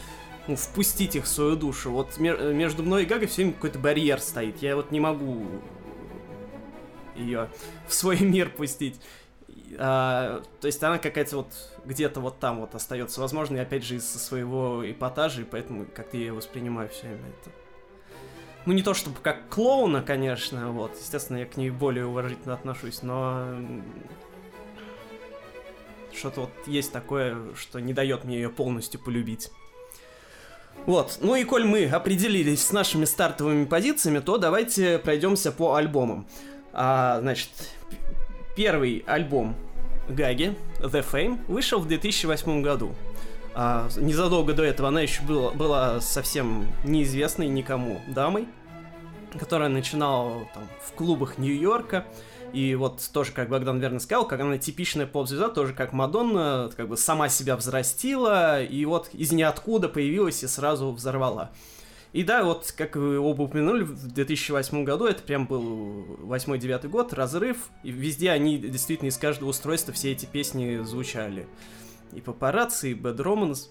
впустить 0.55 1.15
их 1.15 1.25
в 1.25 1.27
свою 1.27 1.55
душу. 1.55 1.91
Вот 1.91 2.17
между 2.17 2.83
мной 2.83 3.03
и 3.03 3.05
Гагой 3.05 3.27
все 3.27 3.43
время 3.43 3.53
какой-то 3.53 3.79
барьер 3.79 4.19
стоит. 4.19 4.61
Я 4.61 4.75
вот 4.75 4.91
не 4.91 4.99
могу 4.99 5.45
ее 7.15 7.49
в 7.87 7.93
свой 7.93 8.19
мир 8.21 8.49
пустить. 8.49 8.99
А, 9.77 10.41
то 10.61 10.67
есть 10.67 10.81
она 10.83 10.97
какая-то 10.97 11.37
вот 11.37 11.53
где-то 11.85 12.19
вот 12.19 12.39
там 12.39 12.61
вот 12.61 12.75
остается. 12.75 13.21
Возможно, 13.21 13.57
и 13.57 13.59
опять 13.59 13.83
же 13.83 13.95
из-за 13.95 14.19
своего 14.19 14.89
эпатажа, 14.89 15.41
и 15.41 15.45
поэтому 15.45 15.85
как-то 15.85 16.17
я 16.17 16.27
ее 16.27 16.33
воспринимаю 16.33 16.89
все 16.89 17.07
время 17.07 17.29
это. 17.41 17.51
Ну, 18.65 18.73
не 18.73 18.83
то 18.83 18.93
чтобы 18.93 19.17
как 19.21 19.49
клоуна, 19.49 20.01
конечно, 20.01 20.71
вот. 20.71 20.95
Естественно, 20.99 21.37
я 21.37 21.45
к 21.45 21.57
ней 21.57 21.69
более 21.69 22.05
уважительно 22.05 22.53
отношусь, 22.53 23.01
но 23.01 23.55
что-то 26.13 26.41
вот 26.41 26.51
есть 26.65 26.91
такое, 26.91 27.37
что 27.55 27.79
не 27.79 27.93
дает 27.93 28.25
мне 28.25 28.35
ее 28.35 28.49
полностью 28.49 28.99
полюбить. 28.99 29.51
Вот, 30.85 31.19
ну 31.21 31.35
и 31.35 31.43
коль 31.43 31.65
мы 31.65 31.85
определились 31.85 32.65
с 32.65 32.71
нашими 32.71 33.05
стартовыми 33.05 33.65
позициями, 33.65 34.19
то 34.19 34.37
давайте 34.37 34.97
пройдемся 34.99 35.51
по 35.51 35.75
альбомам. 35.75 36.25
А, 36.73 37.19
значит, 37.21 37.49
первый 38.55 39.03
альбом 39.05 39.55
Гаги, 40.09 40.55
The 40.79 41.05
Fame, 41.09 41.39
вышел 41.47 41.79
в 41.79 41.87
2008 41.87 42.61
году. 42.61 42.95
А, 43.53 43.87
незадолго 43.97 44.53
до 44.53 44.63
этого 44.63 44.89
она 44.89 45.01
еще 45.01 45.21
была, 45.23 45.51
была 45.51 46.01
совсем 46.01 46.67
неизвестной 46.83 47.47
никому 47.47 48.01
дамой, 48.07 48.47
которая 49.37 49.69
начинала 49.69 50.47
там, 50.53 50.67
в 50.81 50.93
клубах 50.93 51.37
Нью-Йорка, 51.37 52.05
и 52.53 52.75
вот 52.75 53.07
тоже, 53.13 53.31
как 53.31 53.49
Богдан 53.49 53.79
верно 53.79 53.99
сказал, 53.99 54.27
как 54.27 54.39
она 54.39 54.57
типичная 54.57 55.05
поп-звезда, 55.05 55.49
тоже 55.49 55.73
как 55.73 55.93
Мадонна, 55.93 56.69
как 56.75 56.87
бы 56.87 56.97
сама 56.97 57.29
себя 57.29 57.55
взрастила, 57.55 58.63
и 58.63 58.85
вот 58.85 59.09
из 59.13 59.31
ниоткуда 59.31 59.89
появилась 59.89 60.43
и 60.43 60.47
сразу 60.47 60.91
взорвала. 60.91 61.51
И 62.11 62.23
да, 62.23 62.43
вот, 62.43 62.73
как 62.75 62.95
вы 62.95 63.19
оба 63.19 63.43
упомянули, 63.43 63.83
в 63.83 64.07
2008 64.13 64.83
году, 64.83 65.05
это 65.05 65.21
прям 65.21 65.45
был 65.45 66.17
8-9 66.23 66.87
год, 66.87 67.13
разрыв, 67.13 67.69
и 67.83 67.91
везде 67.91 68.31
они 68.31 68.57
действительно 68.57 69.09
из 69.09 69.17
каждого 69.17 69.49
устройства 69.49 69.93
все 69.93 70.11
эти 70.11 70.25
песни 70.25 70.81
звучали. 70.83 71.47
И 72.13 72.21
папарацци, 72.21 72.91
и 72.91 72.95
Bad 72.95 73.17
Romance. 73.17 73.67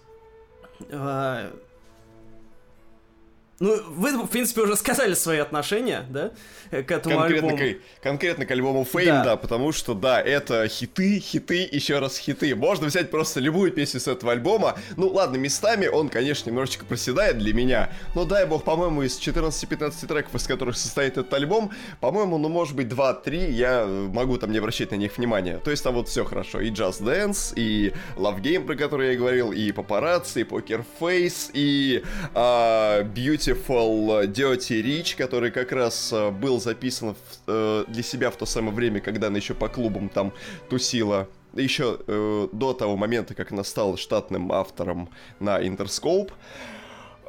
Ну, 3.60 3.76
вы, 3.88 4.16
в 4.16 4.28
принципе, 4.28 4.60
уже 4.60 4.76
сказали 4.76 5.14
свои 5.14 5.38
отношения, 5.38 6.04
да, 6.08 6.30
к 6.70 6.90
этому 6.92 7.16
конкретно 7.16 7.48
альбому. 7.48 7.74
К, 7.74 8.02
конкретно 8.02 8.46
к 8.46 8.50
альбому 8.52 8.86
Fame, 8.90 9.06
да. 9.06 9.24
да, 9.24 9.36
потому 9.36 9.72
что, 9.72 9.94
да, 9.94 10.20
это 10.20 10.68
хиты, 10.68 11.18
хиты, 11.18 11.68
еще 11.70 11.98
раз 11.98 12.18
хиты. 12.18 12.54
Можно 12.54 12.86
взять 12.86 13.10
просто 13.10 13.40
любую 13.40 13.72
песню 13.72 13.98
с 13.98 14.06
этого 14.06 14.30
альбома. 14.30 14.78
Ну, 14.96 15.08
ладно, 15.08 15.38
местами 15.38 15.88
он, 15.88 16.08
конечно, 16.08 16.48
немножечко 16.48 16.84
проседает 16.84 17.38
для 17.38 17.52
меня, 17.52 17.90
но, 18.14 18.24
дай 18.24 18.46
бог, 18.46 18.62
по-моему, 18.62 19.02
из 19.02 19.18
14-15 19.18 20.06
треков, 20.06 20.34
из 20.36 20.46
которых 20.46 20.76
состоит 20.76 21.18
этот 21.18 21.34
альбом, 21.34 21.72
по-моему, 22.00 22.38
ну, 22.38 22.48
может 22.48 22.76
быть, 22.76 22.86
2-3, 22.86 23.50
я 23.50 23.86
могу 23.86 24.38
там 24.38 24.52
не 24.52 24.58
обращать 24.58 24.92
на 24.92 24.96
них 24.96 25.18
внимания. 25.18 25.58
То 25.58 25.72
есть 25.72 25.82
там 25.82 25.94
вот 25.94 26.08
все 26.08 26.24
хорошо. 26.24 26.60
И 26.60 26.70
Just 26.70 27.02
Dance, 27.02 27.54
и 27.56 27.92
Love 28.14 28.40
Game, 28.40 28.66
про 28.66 28.76
который 28.76 29.14
я 29.14 29.18
говорил, 29.18 29.50
и 29.50 29.72
Paparazzi, 29.72 30.42
и 30.42 30.44
Poker 30.44 30.84
Face, 31.00 31.50
и 31.52 32.04
uh, 32.34 33.02
Beauty 33.12 33.47
Beautiful 33.48 34.26
Dirty 34.26 34.82
Rich, 34.82 35.16
который 35.16 35.50
как 35.50 35.72
раз 35.72 36.12
э, 36.12 36.30
был 36.30 36.60
записан 36.60 37.14
в, 37.14 37.16
э, 37.46 37.84
для 37.88 38.02
себя 38.02 38.30
в 38.30 38.36
то 38.36 38.44
самое 38.44 38.74
время, 38.74 39.00
когда 39.00 39.28
она 39.28 39.38
еще 39.38 39.54
по 39.54 39.70
клубам 39.70 40.10
там 40.10 40.34
тусила. 40.68 41.28
Еще 41.54 41.98
э, 42.06 42.48
до 42.52 42.74
того 42.74 42.98
момента, 42.98 43.34
как 43.34 43.50
она 43.50 43.64
стала 43.64 43.96
штатным 43.96 44.52
автором 44.52 45.08
на 45.40 45.62
Interscope. 45.62 46.30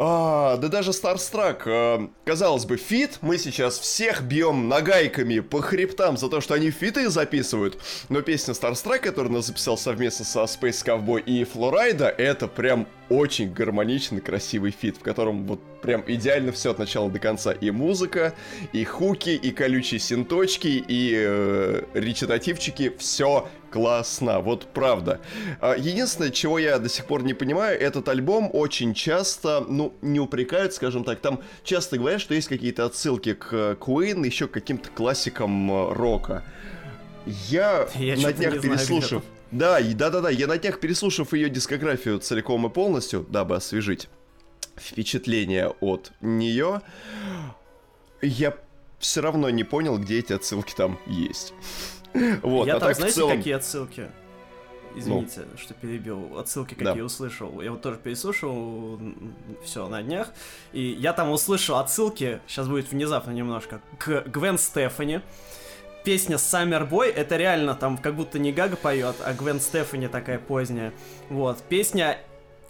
А, 0.01 0.55
да 0.55 0.69
даже 0.69 0.91
Starstruck, 0.91 1.63
а, 1.65 2.09
казалось 2.23 2.63
бы, 2.63 2.77
фит, 2.77 3.17
мы 3.19 3.37
сейчас 3.37 3.77
всех 3.77 4.21
бьем 4.23 4.69
нагайками 4.69 5.41
по 5.41 5.61
хребтам 5.61 6.15
за 6.15 6.29
то, 6.29 6.39
что 6.39 6.53
они 6.53 6.71
фиты 6.71 7.09
записывают, 7.09 7.77
но 8.07 8.21
песня 8.21 8.53
Starstruck, 8.53 8.99
которую 8.99 9.35
он 9.35 9.43
записал 9.43 9.77
совместно 9.77 10.23
со 10.23 10.43
Space 10.43 10.85
Cowboy 10.85 11.21
и 11.25 11.43
Flo 11.43 11.67
Rida, 11.67 12.07
это 12.07 12.47
прям 12.47 12.87
очень 13.09 13.51
гармоничный, 13.51 14.21
красивый 14.21 14.71
фит, 14.71 14.97
в 14.97 15.01
котором 15.01 15.45
вот 15.45 15.59
прям 15.81 16.03
идеально 16.07 16.51
все 16.51 16.71
от 16.71 16.79
начала 16.79 17.09
до 17.09 17.19
конца. 17.19 17.51
И 17.51 17.71
музыка, 17.71 18.33
и 18.71 18.83
хуки, 18.83 19.31
и 19.31 19.51
колючие 19.51 19.99
синточки, 19.99 20.83
и 20.87 21.13
э, 21.17 21.83
речитативчики. 21.93 22.93
Все 22.97 23.49
классно, 23.69 24.39
вот 24.39 24.67
правда. 24.73 25.19
А, 25.61 25.75
единственное, 25.75 26.31
чего 26.31 26.59
я 26.59 26.79
до 26.79 26.89
сих 26.89 27.05
пор 27.05 27.23
не 27.23 27.33
понимаю, 27.33 27.79
этот 27.79 28.07
альбом 28.09 28.49
очень 28.53 28.93
часто, 28.93 29.65
ну, 29.67 29.93
не 30.01 30.19
упрекают, 30.19 30.73
скажем 30.73 31.03
так, 31.03 31.19
там 31.19 31.41
часто 31.63 31.97
говорят, 31.97 32.21
что 32.21 32.33
есть 32.33 32.47
какие-то 32.47 32.85
отсылки 32.85 33.33
к 33.33 33.77
Queen, 33.79 34.25
еще 34.25 34.47
к 34.47 34.51
каким-то 34.51 34.89
классикам 34.89 35.71
э, 35.71 35.93
рока. 35.93 36.43
Я, 37.25 37.87
я 37.95 38.17
на 38.17 38.33
днях 38.33 38.61
переслушав... 38.61 39.23
Да, 39.51 39.79
да-да-да, 39.81 40.29
я 40.29 40.47
на 40.47 40.57
днях 40.57 40.79
переслушав 40.79 41.33
ее 41.33 41.49
дискографию 41.49 42.19
целиком 42.19 42.67
и 42.67 42.69
полностью, 42.69 43.25
дабы 43.29 43.55
освежить 43.55 44.07
впечатление 44.79 45.69
от 45.81 46.11
нее, 46.21 46.81
я 48.21 48.55
все 48.99 49.21
равно 49.21 49.49
не 49.49 49.63
понял, 49.63 49.97
где 49.97 50.19
эти 50.19 50.33
отсылки 50.33 50.73
там 50.75 50.99
есть. 51.07 51.53
Вот, 52.41 52.67
я 52.67 52.75
а 52.75 52.79
там, 52.79 52.89
так 52.89 52.97
знаете, 52.97 53.15
целом... 53.15 53.37
какие 53.37 53.53
отсылки? 53.53 54.09
Извините, 54.95 55.41
ну. 55.51 55.57
что 55.57 55.73
перебил. 55.75 56.37
Отсылки, 56.37 56.73
какие 56.73 56.99
да. 56.99 57.03
услышал. 57.03 57.61
Я 57.61 57.71
вот 57.71 57.81
тоже 57.81 57.97
переслушал 57.97 58.99
все 59.63 59.87
на 59.87 60.01
днях. 60.01 60.33
И 60.73 60.81
я 60.81 61.13
там 61.13 61.29
услышал 61.29 61.77
отсылки, 61.77 62.41
сейчас 62.47 62.67
будет 62.67 62.91
внезапно 62.91 63.31
немножко, 63.31 63.81
к 63.99 64.23
Гвен 64.27 64.57
Стефани 64.57 65.21
песня 66.03 66.37
Summer 66.37 66.89
Boy, 66.89 67.07
это 67.07 67.37
реально 67.37 67.75
там 67.75 67.97
как 67.97 68.15
будто 68.15 68.39
не 68.39 68.51
Гага 68.51 68.75
поет, 68.75 69.15
а 69.23 69.33
Гвен 69.33 69.59
Стефани 69.59 70.07
такая 70.07 70.39
поздняя. 70.39 70.93
Вот, 71.29 71.61
песня 71.63 72.17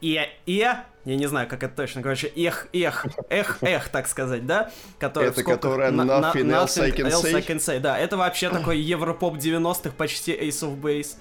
и 0.01 0.19
и 0.46 0.67
я 1.06 1.15
не 1.15 1.27
знаю, 1.27 1.48
как 1.48 1.63
это 1.63 1.75
точно, 1.75 2.01
короче, 2.01 2.27
эх, 2.36 2.68
эх, 2.74 3.06
эх, 3.29 3.58
эх, 3.62 3.89
так 3.89 4.08
сказать, 4.08 4.46
да? 4.46 4.72
Которая 5.00 5.32
это 5.32 5.44
которая 5.44 5.91
на, 5.91 6.01
nothing, 6.01 6.44
на, 6.44 6.56
else, 6.56 6.82
I 6.82 6.91
can, 6.91 7.10
else 7.10 7.24
say. 7.24 7.36
I 7.36 7.41
can 7.41 7.58
say. 7.58 7.79
Да, 7.79 7.98
это 7.98 8.18
вообще 8.18 8.50
такой 8.50 8.79
европоп 8.79 9.38
90-х, 9.38 9.91
почти 9.98 10.34
Ace 10.34 10.62
of 10.62 10.79
Base. 10.79 11.15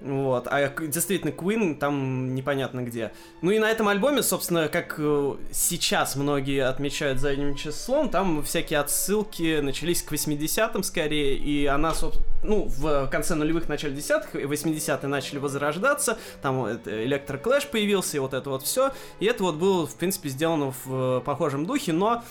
Вот. 0.00 0.46
А 0.48 0.68
действительно, 0.68 1.30
Queen 1.30 1.74
там 1.74 2.34
непонятно 2.34 2.82
где. 2.82 3.12
Ну 3.40 3.50
и 3.50 3.58
на 3.58 3.70
этом 3.70 3.88
альбоме, 3.88 4.22
собственно, 4.22 4.68
как 4.68 4.96
э, 4.98 5.34
сейчас 5.52 6.16
многие 6.16 6.64
отмечают 6.64 7.18
задним 7.18 7.54
числом, 7.54 8.10
там 8.10 8.42
всякие 8.42 8.80
отсылки 8.80 9.60
начались 9.60 10.02
к 10.02 10.12
80-м 10.12 10.82
скорее, 10.82 11.36
и 11.36 11.66
она, 11.66 11.94
ну, 12.42 12.66
в 12.68 13.08
конце 13.08 13.34
нулевых, 13.34 13.68
начале 13.68 13.94
десятых, 13.94 14.34
80-е 14.34 15.08
начали 15.08 15.38
возрождаться, 15.38 16.18
там 16.42 16.68
Электроклэш 16.84 17.66
появился, 17.66 18.18
и 18.18 18.20
вот 18.20 18.34
это 18.34 18.50
вот 18.50 18.62
все, 18.62 18.92
и 19.18 19.26
это 19.26 19.44
вот 19.44 19.56
было, 19.56 19.86
в 19.86 19.96
принципе, 19.96 20.28
сделано 20.28 20.74
в 20.84 21.18
э, 21.18 21.20
похожем 21.24 21.64
духе, 21.64 21.92
но 21.92 22.22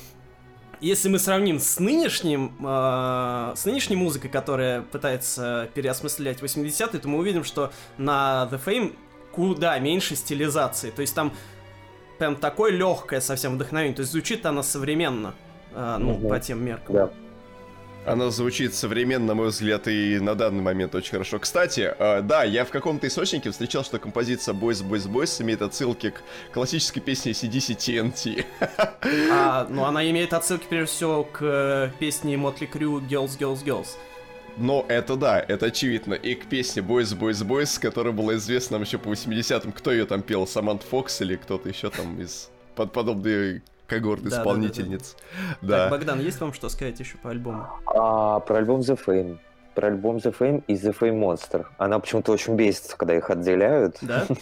если 0.81 1.09
мы 1.09 1.19
сравним 1.19 1.59
с 1.59 1.79
нынешним, 1.79 2.53
э, 2.59 3.53
с 3.55 3.65
нынешней 3.65 3.95
музыкой, 3.95 4.29
которая 4.29 4.81
пытается 4.81 5.69
переосмыслять 5.73 6.41
80-е, 6.41 6.99
то 6.99 7.07
мы 7.07 7.19
увидим, 7.19 7.43
что 7.43 7.71
на 7.97 8.47
The 8.51 8.59
Fame 8.63 8.95
куда 9.31 9.77
меньше 9.79 10.15
стилизации. 10.15 10.91
То 10.91 11.01
есть 11.01 11.13
там 11.13 11.33
прям 12.17 12.35
такое 12.35 12.71
легкое 12.71 13.19
совсем 13.19 13.55
вдохновение. 13.55 13.95
То 13.95 14.01
есть 14.01 14.11
звучит 14.11 14.45
она 14.45 14.63
современно, 14.63 15.33
э, 15.73 15.97
ну, 15.99 16.15
угу. 16.15 16.29
по 16.29 16.39
тем 16.39 16.63
меркам. 16.63 16.95
Да. 16.95 17.11
Она 18.05 18.29
звучит 18.29 18.75
современно, 18.75 19.25
на 19.25 19.33
мой 19.33 19.47
взгляд, 19.47 19.87
и 19.87 20.19
на 20.19 20.35
данный 20.35 20.61
момент 20.61 20.93
очень 20.93 21.11
хорошо. 21.11 21.39
Кстати, 21.39 21.91
э, 21.97 22.21
да, 22.21 22.43
я 22.43 22.63
в 22.63 22.69
каком-то 22.69 23.07
источнике 23.07 23.49
встречал, 23.49 23.83
что 23.83 23.97
композиция 23.97 24.53
Boys 24.53 24.87
Boys 24.87 25.09
Boys 25.09 25.41
имеет 25.41 25.63
отсылки 25.63 26.11
к 26.11 26.21
классической 26.53 27.01
песне 27.01 27.31
CDC 27.31 27.75
TNT. 27.75 28.45
А, 29.31 29.67
ну, 29.69 29.85
она 29.85 30.09
имеет 30.09 30.33
отсылки, 30.33 30.65
прежде 30.69 30.93
всего, 30.93 31.23
к 31.23 31.39
э, 31.41 31.91
песне 31.99 32.35
Motley 32.35 32.69
Crue 32.71 33.01
Girls, 33.07 33.37
Girls, 33.39 33.63
Girls. 33.63 33.87
Но 34.57 34.85
это 34.87 35.15
да, 35.15 35.39
это 35.39 35.67
очевидно. 35.67 36.13
И 36.13 36.35
к 36.35 36.45
песне 36.45 36.81
Boys, 36.81 37.17
Boys, 37.17 37.45
Boys, 37.45 37.79
которая 37.79 38.13
была 38.13 38.35
известна 38.35 38.75
нам 38.75 38.83
еще 38.83 38.97
по 38.97 39.09
80-м. 39.09 39.71
Кто 39.71 39.91
ее 39.91 40.05
там 40.05 40.21
пел? 40.21 40.47
Самант 40.47 40.83
Фокс 40.83 41.21
или 41.21 41.35
кто-то 41.35 41.69
еще 41.69 41.89
там 41.89 42.19
из 42.21 42.49
под 42.75 42.91
подобной 42.93 43.63
когорт 43.87 44.23
да, 44.23 44.29
исполнительниц. 44.29 45.15
Да, 45.15 45.41
да, 45.61 45.67
да. 45.67 45.77
Так, 45.77 45.91
Богдан, 45.91 46.19
есть 46.19 46.39
вам 46.41 46.53
что 46.53 46.69
сказать 46.69 46.99
еще 46.99 47.17
по 47.17 47.29
альбому? 47.29 47.67
А, 47.87 48.39
про 48.39 48.57
альбом 48.57 48.81
The 48.81 48.99
Fame. 49.03 49.37
Про 49.73 49.87
альбом 49.87 50.17
The 50.17 50.35
Fame 50.37 50.63
и 50.67 50.73
The 50.73 50.95
Fame 50.97 51.19
Monster. 51.19 51.65
Она 51.77 51.99
почему-то 51.99 52.31
очень 52.31 52.55
бесится, 52.55 52.97
когда 52.97 53.15
их 53.15 53.29
отделяют. 53.29 53.97
Да? 54.01 54.25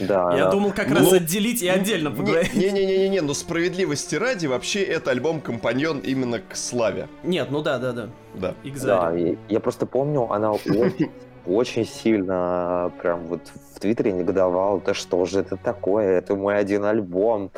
Да. 0.00 0.36
Я 0.36 0.50
думал 0.50 0.72
как 0.72 0.90
раз 0.90 1.02
ну, 1.02 1.14
отделить 1.14 1.62
и 1.62 1.68
отдельно 1.68 2.10
поговорить. 2.10 2.54
Не-не-не-не, 2.54 3.20
но 3.20 3.34
справедливости 3.34 4.16
ради, 4.16 4.46
вообще 4.46 4.82
это 4.82 5.12
альбом 5.12 5.40
компаньон 5.40 6.00
именно 6.00 6.40
к 6.40 6.56
славе. 6.56 7.08
Нет, 7.22 7.52
ну 7.52 7.62
да, 7.62 7.78
да, 7.78 7.92
да. 7.92 8.08
Да. 8.34 8.54
Да, 8.82 9.12
я 9.12 9.60
просто 9.60 9.86
помню, 9.86 10.30
она 10.32 10.52
очень 11.46 11.86
сильно 11.86 12.92
прям 13.00 13.26
вот 13.26 13.40
в 13.74 13.80
Твиттере 13.80 14.12
негодовал, 14.12 14.80
да 14.80 14.94
что 14.94 15.24
же 15.26 15.40
это 15.40 15.56
такое, 15.56 16.18
это 16.18 16.34
мой 16.34 16.58
один 16.58 16.84
альбом. 16.84 17.50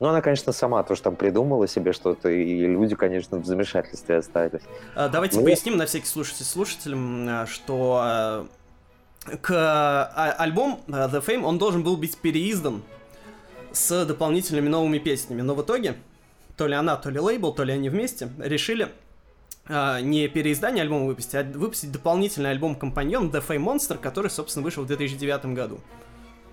Ну, 0.00 0.08
она, 0.08 0.20
конечно, 0.20 0.52
сама 0.52 0.82
тоже 0.82 1.02
там 1.02 1.16
придумала 1.16 1.66
себе 1.68 1.92
что-то, 1.92 2.28
и 2.28 2.66
люди, 2.66 2.94
конечно, 2.96 3.38
в 3.38 3.46
замешательстве 3.46 4.16
остались. 4.16 4.62
А, 4.94 5.08
давайте 5.08 5.38
ну, 5.38 5.44
поясним 5.44 5.76
на 5.76 5.86
всякий 5.86 6.06
слушатель, 6.06 6.44
слушателям, 6.44 7.26
а, 7.28 7.46
что 7.46 8.00
а, 8.02 8.46
к 9.40 9.50
а, 9.52 10.34
альбом 10.38 10.80
The 10.86 11.24
Fame 11.24 11.44
он 11.44 11.58
должен 11.58 11.82
был 11.82 11.96
быть 11.96 12.16
переиздан 12.18 12.82
с 13.72 14.06
дополнительными 14.06 14.68
новыми 14.68 14.98
песнями, 14.98 15.42
но 15.42 15.54
в 15.54 15.62
итоге 15.62 15.96
то 16.56 16.66
ли 16.66 16.74
она, 16.74 16.96
то 16.96 17.10
ли 17.10 17.18
лейбл, 17.18 17.52
то 17.52 17.64
ли 17.64 17.72
они 17.72 17.88
вместе 17.88 18.28
решили 18.38 18.88
а, 19.66 20.00
не 20.00 20.28
переиздание 20.28 20.82
альбома 20.82 21.06
выпустить, 21.06 21.34
а 21.34 21.42
выпустить 21.42 21.90
дополнительный 21.90 22.50
альбом 22.50 22.74
компаньон 22.74 23.30
The 23.30 23.42
Fame 23.46 23.64
Monster, 23.64 23.98
который, 23.98 24.30
собственно, 24.30 24.62
вышел 24.62 24.84
в 24.84 24.86
2009 24.86 25.46
году. 25.46 25.80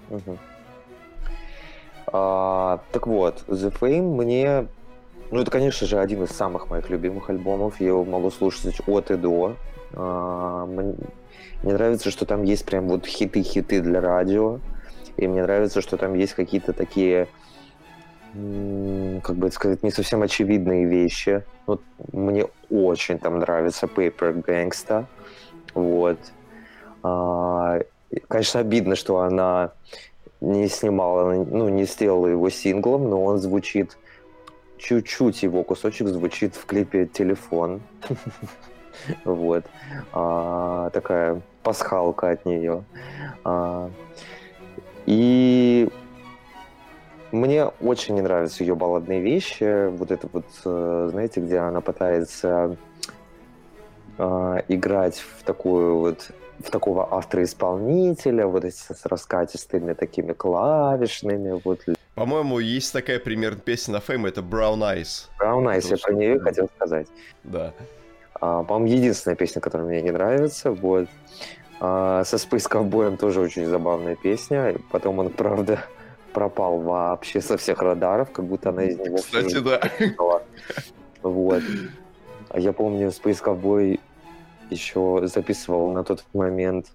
Угу. 0.09 0.37
А, 2.13 2.81
так 2.91 3.07
вот, 3.07 3.43
The 3.47 3.71
Fame 3.77 4.15
мне... 4.15 4.67
Ну, 5.29 5.41
это, 5.41 5.51
конечно 5.51 5.87
же, 5.87 5.97
один 5.97 6.23
из 6.23 6.31
самых 6.31 6.69
моих 6.69 6.89
любимых 6.89 7.29
альбомов. 7.29 7.79
Я 7.79 7.87
его 7.87 8.03
могу 8.03 8.31
слушать 8.31 8.81
от 8.85 9.11
и 9.11 9.15
до. 9.15 9.55
А, 9.93 10.65
мне, 10.65 10.95
мне 11.63 11.73
нравится, 11.73 12.11
что 12.11 12.25
там 12.25 12.43
есть 12.43 12.65
прям 12.65 12.87
вот 12.87 13.05
хиты-хиты 13.05 13.81
для 13.81 14.01
радио. 14.01 14.59
И 15.17 15.27
мне 15.27 15.41
нравится, 15.43 15.81
что 15.81 15.97
там 15.97 16.13
есть 16.13 16.33
какие-то 16.33 16.73
такие 16.73 17.27
как 18.33 19.35
бы 19.35 19.47
это 19.47 19.55
сказать, 19.55 19.83
не 19.83 19.91
совсем 19.91 20.21
очевидные 20.21 20.85
вещи. 20.85 21.43
Вот 21.65 21.81
мне 22.13 22.47
очень 22.69 23.19
там 23.19 23.39
нравится 23.39 23.87
Paper 23.87 24.43
Gangsta. 24.43 25.05
Вот. 25.73 26.17
А, 27.03 27.79
конечно, 28.27 28.59
обидно, 28.59 28.95
что 28.95 29.19
она 29.19 29.71
не 30.39 30.67
снимала, 30.69 31.33
ну, 31.33 31.69
не 31.69 31.85
сделала 31.85 32.27
его 32.27 32.49
синглом, 32.49 33.09
но 33.09 33.23
он 33.23 33.37
звучит 33.37 33.97
чуть-чуть 34.77 35.43
его 35.43 35.63
кусочек 35.63 36.07
звучит 36.07 36.55
в 36.55 36.65
клипе 36.65 37.05
«Телефон». 37.05 37.81
Вот. 39.23 39.65
А, 40.11 40.89
такая 40.89 41.41
пасхалка 41.63 42.31
от 42.31 42.45
нее. 42.45 42.83
Мне 47.61 47.71
очень 47.81 48.15
не 48.15 48.21
нравятся 48.21 48.63
ее 48.63 48.75
балладные 48.75 49.21
вещи. 49.21 49.87
Вот 49.89 50.11
это 50.11 50.27
вот, 50.31 50.45
э, 50.65 51.07
знаете, 51.11 51.41
где 51.41 51.57
она 51.57 51.81
пытается 51.81 52.77
э, 54.17 54.57
играть 54.67 55.17
в 55.19 55.43
такую 55.43 55.97
вот 55.97 56.31
в 56.59 56.69
такого 56.69 57.11
автора-исполнителя, 57.11 58.45
вот 58.45 58.63
эти 58.65 58.75
с 58.75 59.05
раскатистыми 59.05 59.93
такими 59.93 60.31
клавишными. 60.31 61.59
Вот. 61.63 61.79
По-моему, 62.13 62.59
есть 62.59 62.93
такая 62.93 63.19
примерно 63.19 63.59
песня 63.59 63.95
на 63.95 63.97
Fame, 63.97 64.27
это 64.27 64.41
Brown 64.41 64.77
Eyes. 64.79 65.29
Brown 65.39 65.63
Eyes, 65.65 65.89
я 65.89 65.97
про 65.97 66.13
нее 66.13 66.39
хотел 66.39 66.69
сказать. 66.75 67.07
Да. 67.43 67.73
А, 68.39 68.61
по-моему, 68.61 68.95
единственная 68.95 69.35
песня, 69.35 69.59
которая 69.59 69.87
мне 69.87 70.03
не 70.03 70.11
нравится. 70.11 70.71
Вот. 70.71 71.07
А, 71.79 72.23
со 72.25 72.35
Space 72.35 72.69
Cowboy 72.69 73.17
тоже 73.17 73.41
очень 73.41 73.65
забавная 73.65 74.15
песня. 74.15 74.75
Потом 74.91 75.17
он, 75.17 75.29
правда, 75.31 75.83
пропал 76.33 76.79
вообще 76.79 77.41
со 77.41 77.57
всех 77.57 77.81
радаров, 77.81 78.31
как 78.31 78.45
будто 78.45 78.69
она 78.69 78.83
из 78.83 78.97
него... 78.97 79.17
Кстати, 79.17 79.59
да. 79.59 79.81
Вот. 81.21 81.63
А 82.49 82.59
я 82.59 82.73
помню, 82.73 83.07
Space 83.09 83.43
Cowboy 83.43 83.99
еще 84.69 85.21
записывал 85.27 85.91
на 85.91 86.03
тот 86.03 86.23
момент 86.33 86.87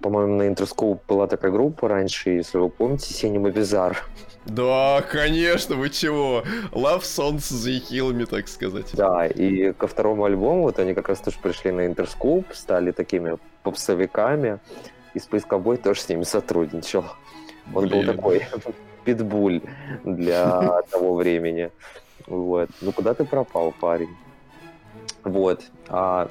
по-моему, 0.00 0.36
на 0.36 0.48
Interscope 0.48 1.00
была 1.06 1.26
такая 1.26 1.50
группа 1.50 1.88
раньше, 1.88 2.30
если 2.30 2.58
вы 2.58 2.70
помните, 2.70 3.12
Cinema 3.12 3.52
Bizarre. 3.52 3.96
Да, 4.46 5.02
конечно, 5.02 5.76
вы 5.76 5.90
чего? 5.90 6.42
Love 6.72 7.02
Songs 7.02 7.50
Kill 7.90 8.12
Me, 8.12 8.26
так 8.26 8.48
сказать. 8.48 8.90
Да, 8.94 9.26
и 9.26 9.72
ко 9.72 9.86
второму 9.86 10.24
альбому 10.24 10.62
вот 10.62 10.78
они 10.78 10.94
как 10.94 11.08
раз 11.08 11.20
тоже 11.20 11.36
пришли 11.42 11.70
на 11.70 11.86
Interscope, 11.86 12.46
стали 12.52 12.92
такими 12.92 13.36
попсовиками, 13.62 14.58
и 15.12 15.18
Space 15.18 15.46
Cowboy 15.46 15.76
тоже 15.76 16.00
с 16.00 16.08
ними 16.08 16.24
сотрудничал. 16.24 17.04
Он 17.74 17.86
Блин. 17.86 18.06
был 18.06 18.14
такой 18.14 18.42
питбуль 19.04 19.60
для 20.04 20.82
того 20.90 21.14
времени. 21.14 21.70
Вот. 22.26 22.70
Ну 22.80 22.92
куда 22.92 23.14
ты 23.14 23.24
пропал, 23.24 23.72
парень? 23.80 24.10
Вот. 25.24 25.62
А 25.88 26.28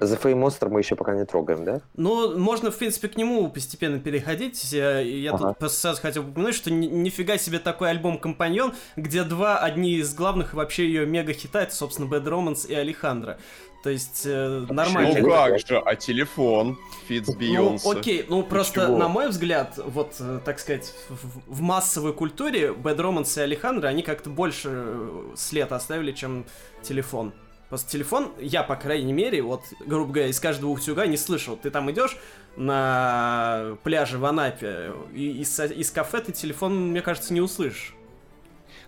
The 0.00 0.20
Fame 0.20 0.40
Monster 0.40 0.68
мы 0.68 0.80
еще 0.80 0.96
пока 0.96 1.14
не 1.14 1.24
трогаем, 1.24 1.64
да? 1.64 1.80
Ну, 1.96 2.36
можно, 2.38 2.70
в 2.70 2.76
принципе, 2.76 3.08
к 3.08 3.16
нему 3.16 3.48
постепенно 3.48 3.98
переходить. 3.98 4.72
Я, 4.72 5.00
я 5.00 5.32
ага. 5.32 5.48
тут 5.48 5.58
просто 5.58 5.80
сразу 5.80 6.02
хотел 6.02 6.28
упомянуть, 6.28 6.54
что 6.54 6.70
ни, 6.70 6.86
нифига 6.86 7.38
себе 7.38 7.58
такой 7.58 7.90
альбом 7.90 8.18
«Компаньон», 8.18 8.74
где 8.96 9.22
два, 9.24 9.58
одни 9.58 9.94
из 9.94 10.14
главных 10.14 10.54
вообще 10.54 10.86
ее 10.86 11.06
мега-хита, 11.06 11.60
это, 11.60 11.74
собственно, 11.74 12.06
Bad 12.06 12.24
Romance 12.24 12.66
и 12.68 12.74
Алехандро. 12.74 13.38
То 13.84 13.90
есть 13.90 14.22
э, 14.24 14.64
нормально. 14.70 15.20
Ну 15.20 15.28
как 15.28 15.58
же, 15.58 15.78
а 15.78 15.94
телефон 15.94 16.78
Фитц 17.06 17.28
Бейонсе? 17.34 17.86
Ну 17.86 17.98
окей, 17.98 18.24
ну 18.26 18.42
просто 18.42 18.86
Чего? 18.86 18.96
на 18.96 19.08
мой 19.08 19.28
взгляд, 19.28 19.74
вот, 19.76 20.14
э, 20.20 20.40
так 20.42 20.58
сказать, 20.58 20.94
в, 21.10 21.56
в 21.56 21.60
массовой 21.60 22.14
культуре 22.14 22.68
Bad 22.68 22.96
Romance 22.96 23.38
и 23.38 23.42
Алехандро, 23.42 23.86
они 23.86 24.02
как-то 24.02 24.30
больше 24.30 24.70
э, 24.72 25.32
след 25.36 25.70
оставили, 25.70 26.12
чем 26.12 26.46
телефон. 26.80 27.34
Просто 27.68 27.90
телефон, 27.90 28.32
я, 28.40 28.62
по 28.62 28.76
крайней 28.76 29.12
мере, 29.12 29.42
вот, 29.42 29.60
грубо 29.84 30.12
говоря, 30.14 30.30
из 30.30 30.40
каждого 30.40 30.70
утюга 30.70 31.06
не 31.06 31.18
слышал. 31.18 31.54
Ты 31.54 31.70
там 31.70 31.90
идешь 31.90 32.16
на 32.56 33.76
пляже 33.82 34.16
в 34.16 34.24
Анапе, 34.24 34.92
и 35.12 35.42
из, 35.42 35.60
из 35.60 35.90
кафе 35.90 36.20
ты 36.20 36.32
телефон, 36.32 36.88
мне 36.88 37.02
кажется, 37.02 37.34
не 37.34 37.42
услышишь. 37.42 37.94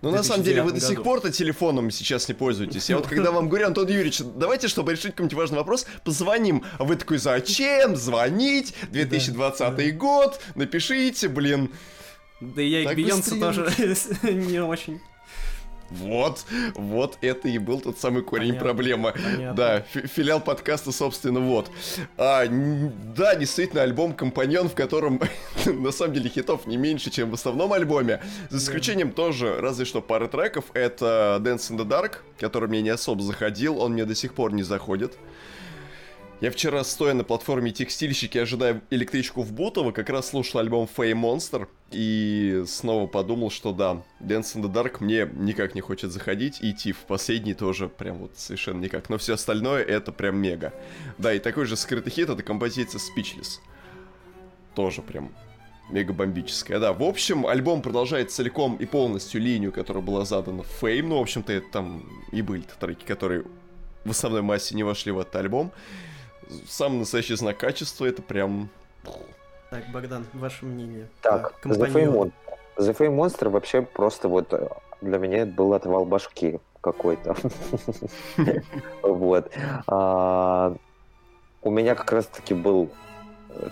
Ну, 0.07 0.17
на 0.17 0.23
самом 0.23 0.45
деле, 0.45 0.63
вы 0.63 0.73
до 0.73 0.81
сих 0.81 1.03
пор-то 1.03 1.33
телефоном 1.33 1.91
сейчас 1.91 2.29
не 2.29 2.35
пользуетесь. 2.35 2.89
Я 2.89 2.97
вот 2.97 3.07
когда 3.07 3.31
вам 3.31 3.49
говорю, 3.49 3.67
Антон 3.67 3.89
Юрьевич, 3.89 4.21
давайте, 4.37 4.69
чтобы 4.69 4.93
решить 4.93 5.13
какой-нибудь 5.13 5.37
важный 5.37 5.59
вопрос, 5.59 5.87
позвоним. 6.05 6.65
А 6.79 6.85
вы 6.85 6.97
такой, 6.97 7.19
зачем 7.19 7.97
звонить? 7.97 8.75
2020 8.91 9.97
год, 9.97 10.41
напишите, 10.55 11.29
блин. 11.29 11.71
Да 12.41 12.63
я 12.63 12.83
и 12.83 12.87
к 12.87 12.95
Бейонсу 12.95 13.39
тоже 13.41 13.73
не 14.23 14.63
очень. 14.63 15.01
Вот, 15.91 16.45
вот 16.75 17.19
это 17.21 17.49
и 17.49 17.59
был 17.59 17.81
тот 17.81 17.99
самый 17.99 18.23
корень 18.23 18.49
понятно, 18.49 18.67
проблемы. 18.67 19.13
Понятно. 19.13 19.55
Да, 19.55 19.81
филиал 19.83 20.41
подкаста, 20.41 20.93
собственно, 20.93 21.41
вот. 21.41 21.71
А, 22.17 22.45
да, 22.47 23.35
действительно, 23.37 23.83
альбом 23.83 24.13
«Компаньон», 24.13 24.69
в 24.69 24.75
котором, 24.75 25.21
на 25.67 25.93
самом 25.93 26.15
деле, 26.15 26.29
хитов 26.29 26.67
не 26.67 26.77
меньше, 26.77 27.11
чем 27.11 27.31
в 27.31 27.35
основном 27.35 27.73
альбоме. 27.73 28.21
За 28.51 28.59
исключением 28.59 29.09
да. 29.09 29.15
тоже, 29.15 29.61
разве 29.61 29.85
что 29.85 30.01
пары 30.01 30.29
треков. 30.29 30.65
Это 30.75 31.41
«Dance 31.41 31.71
in 31.71 31.79
the 31.79 31.87
Dark», 31.87 32.19
который 32.39 32.69
мне 32.69 32.83
не 32.83 32.91
особо 32.91 33.23
заходил, 33.23 33.79
он 33.81 33.93
мне 33.93 34.05
до 34.05 34.15
сих 34.15 34.35
пор 34.35 34.53
не 34.53 34.63
заходит. 34.63 35.17
Я 36.43 36.51
вчера, 36.51 36.85
стоя 36.85 37.15
на 37.15 37.25
платформе 37.25 37.73
текстильщики, 37.73 38.37
ожидая 38.37 38.83
электричку 38.91 39.41
в 39.41 39.53
Бутово, 39.53 39.91
как 39.93 40.11
раз 40.11 40.29
слушал 40.29 40.61
альбом 40.61 40.87
Fame 40.95 41.15
Monster 41.15 41.67
и 41.91 42.63
снова 42.67 43.07
подумал, 43.07 43.51
что 43.51 43.73
да, 43.73 44.03
Dance 44.21 44.55
in 44.55 44.63
the 44.63 44.71
Dark 44.71 44.99
мне 45.01 45.27
никак 45.33 45.75
не 45.75 45.81
хочет 45.81 46.13
заходить, 46.13 46.61
и 46.61 46.93
в 46.93 46.99
последний 47.07 47.55
тоже 47.55 47.89
прям 47.89 48.19
вот 48.19 48.33
совершенно 48.37 48.81
никак. 48.81 49.09
Но 49.09 49.17
все 49.17 49.33
остальное 49.33 49.83
это 49.83 50.13
прям 50.13 50.37
мега. 50.37 50.75
Да, 51.17 51.33
и 51.33 51.39
такой 51.39 51.65
же 51.65 51.75
скрытый 51.75 52.13
хит 52.13 52.29
это 52.29 52.43
композиция 52.43 53.01
Speechless. 53.01 53.61
Тоже 54.75 55.01
прям 55.01 55.33
мега 55.89 56.13
бомбическая. 56.13 56.79
Да, 56.79 56.93
в 56.93 57.03
общем, 57.03 57.47
альбом 57.47 57.81
продолжает 57.81 58.31
целиком 58.31 58.77
и 58.77 58.85
полностью 58.85 59.41
линию, 59.41 59.73
которая 59.73 60.03
была 60.03 60.27
задана 60.27 60.65
в 60.65 60.83
Fame. 60.83 61.05
Ну, 61.05 61.19
в 61.19 61.23
общем-то, 61.23 61.51
это 61.51 61.67
там 61.73 62.05
и 62.31 62.43
были 62.43 62.65
треки, 62.79 63.07
которые 63.07 63.45
в 64.05 64.11
основной 64.11 64.43
массе 64.43 64.75
не 64.75 64.83
вошли 64.83 65.13
в 65.13 65.19
этот 65.19 65.35
альбом 65.37 65.73
самый 66.69 67.01
настоящий 67.01 67.37
знак 67.37 67.59
качества, 67.59 68.07
это 68.07 68.23
прям... 68.23 68.69
Так, 69.71 69.91
Богдан, 69.93 70.25
ваше 70.33 70.65
мнение? 70.65 71.09
Так, 71.23 71.55
The 71.65 71.93
Fame, 71.93 72.13
Mon- 72.13 72.33
The 72.77 72.97
Fame 72.97 73.17
Monster 73.17 73.49
вообще 73.49 73.83
просто 73.83 74.29
вот 74.29 74.53
э, 74.53 74.69
для 75.01 75.19
меня 75.19 75.39
это 75.39 75.53
был 75.53 75.75
отвал 75.75 76.05
башки 76.05 76.61
какой-то. 76.81 77.35
Вот. 79.03 79.51
А, 79.87 80.75
у 81.63 81.71
меня 81.71 81.95
как 81.95 82.13
раз-таки 82.13 82.55
был 82.55 82.91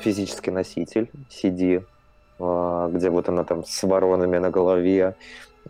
физический 0.01 0.51
носитель 0.51 1.11
CD, 1.31 1.85
а, 2.39 2.89
где 2.89 3.11
вот 3.11 3.29
она 3.29 3.45
там 3.45 3.65
с 3.65 3.83
воронами 3.83 4.39
на 4.39 4.51
голове. 4.51 5.15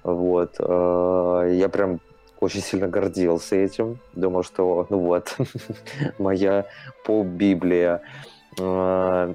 Вот. 0.03 0.57
А, 0.59 1.43
я 1.45 1.69
прям 1.69 2.01
очень 2.45 2.61
сильно 2.61 2.89
гордился 2.89 3.57
этим. 3.57 3.99
Думал, 4.15 4.43
что, 4.43 4.87
ну 4.91 4.99
вот, 4.99 5.37
моя 6.19 6.67
поп-библия. 7.05 8.03
А, 8.61 9.35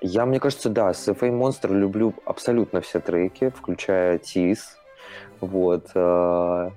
я, 0.00 0.26
мне 0.26 0.40
кажется, 0.40 0.70
да, 0.70 0.92
с 0.92 1.08
FA 1.08 1.30
Monster 1.30 1.72
люблю 1.74 2.14
абсолютно 2.24 2.80
все 2.80 3.00
треки, 3.00 3.50
включая 3.50 4.18
Тис. 4.18 4.78
Вот. 5.40 5.88
А, 5.94 6.72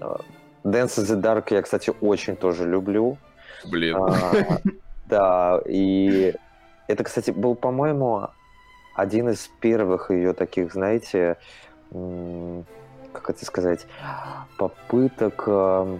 а, 0.00 0.20
Dance 0.64 0.98
in 0.98 1.06
the 1.06 1.20
Dark 1.20 1.46
я, 1.50 1.62
кстати, 1.62 1.92
очень 2.00 2.36
тоже 2.36 2.68
люблю. 2.68 3.18
Блин. 3.64 3.96
да, 5.06 5.60
и 5.66 6.34
это, 6.86 7.04
кстати, 7.04 7.30
был, 7.30 7.54
по-моему, 7.54 8.28
один 8.94 9.28
из 9.28 9.50
первых 9.60 10.10
ее 10.10 10.32
таких, 10.32 10.72
знаете, 10.72 11.36
как 13.18 13.30
это 13.30 13.44
сказать, 13.44 13.86
попыток 14.56 15.44
э, 15.46 15.98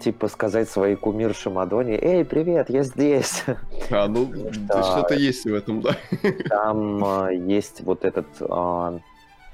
типа 0.00 0.28
сказать 0.28 0.68
своей 0.68 0.96
кумирше 0.96 1.50
Мадоне, 1.50 1.98
эй, 2.00 2.24
привет, 2.24 2.70
я 2.70 2.82
здесь. 2.82 3.44
А, 3.90 4.06
ну, 4.06 4.30
что-то 4.66 5.14
есть 5.14 5.44
в 5.44 5.54
этом, 5.54 5.80
да. 5.80 5.96
Там 6.48 7.04
э, 7.28 7.36
есть 7.36 7.80
вот 7.80 8.04
этот, 8.04 8.26
э, 8.40 8.98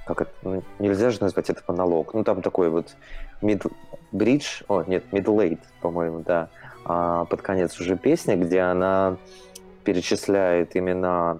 как 0.06 0.22
это, 0.22 0.30
ну, 0.42 0.62
нельзя 0.78 1.10
же 1.10 1.20
назвать 1.20 1.50
это 1.50 1.62
монолог, 1.66 2.14
ну, 2.14 2.24
там 2.24 2.42
такой 2.42 2.68
вот 2.68 2.94
mid 3.40 3.70
bridge, 4.12 4.64
о, 4.68 4.82
нет, 4.82 5.04
middle 5.12 5.38
eight, 5.38 5.60
по-моему, 5.80 6.20
да, 6.20 6.48
э, 6.84 7.24
под 7.28 7.42
конец 7.42 7.78
уже 7.80 7.96
песня, 7.96 8.36
где 8.36 8.60
она 8.60 9.16
перечисляет 9.84 10.76
имена 10.76 11.38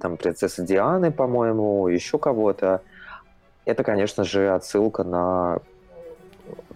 там 0.00 0.16
принцессы 0.16 0.64
Дианы, 0.64 1.12
по-моему, 1.12 1.86
еще 1.88 2.18
кого-то, 2.18 2.82
это, 3.64 3.84
конечно 3.84 4.24
же, 4.24 4.50
отсылка 4.50 5.04
на 5.04 5.60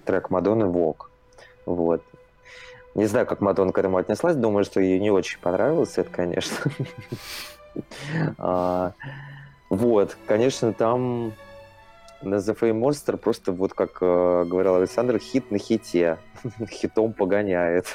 трек 0.04 0.30
Мадонны 0.30 0.66
«Вок». 0.66 1.10
Вот. 1.64 2.02
Не 2.94 3.06
знаю, 3.06 3.26
как 3.26 3.40
Мадонна 3.40 3.72
к 3.72 3.78
этому 3.78 3.98
отнеслась, 3.98 4.36
думаю, 4.36 4.64
что 4.64 4.80
ей 4.80 4.98
не 4.98 5.10
очень 5.10 5.38
понравилось 5.40 5.98
это, 5.98 6.10
конечно. 6.10 6.56
А, 8.38 8.92
вот, 9.68 10.16
конечно, 10.26 10.72
там 10.72 11.34
на 12.22 12.36
The 12.36 12.58
Fame 12.58 12.80
Monster 12.80 13.18
просто, 13.18 13.52
вот 13.52 13.74
как 13.74 13.98
э, 14.00 14.44
говорил 14.46 14.76
Александр, 14.76 15.18
хит 15.18 15.50
на 15.50 15.58
хите. 15.58 16.18
Хитом 16.70 17.12
погоняет. 17.12 17.94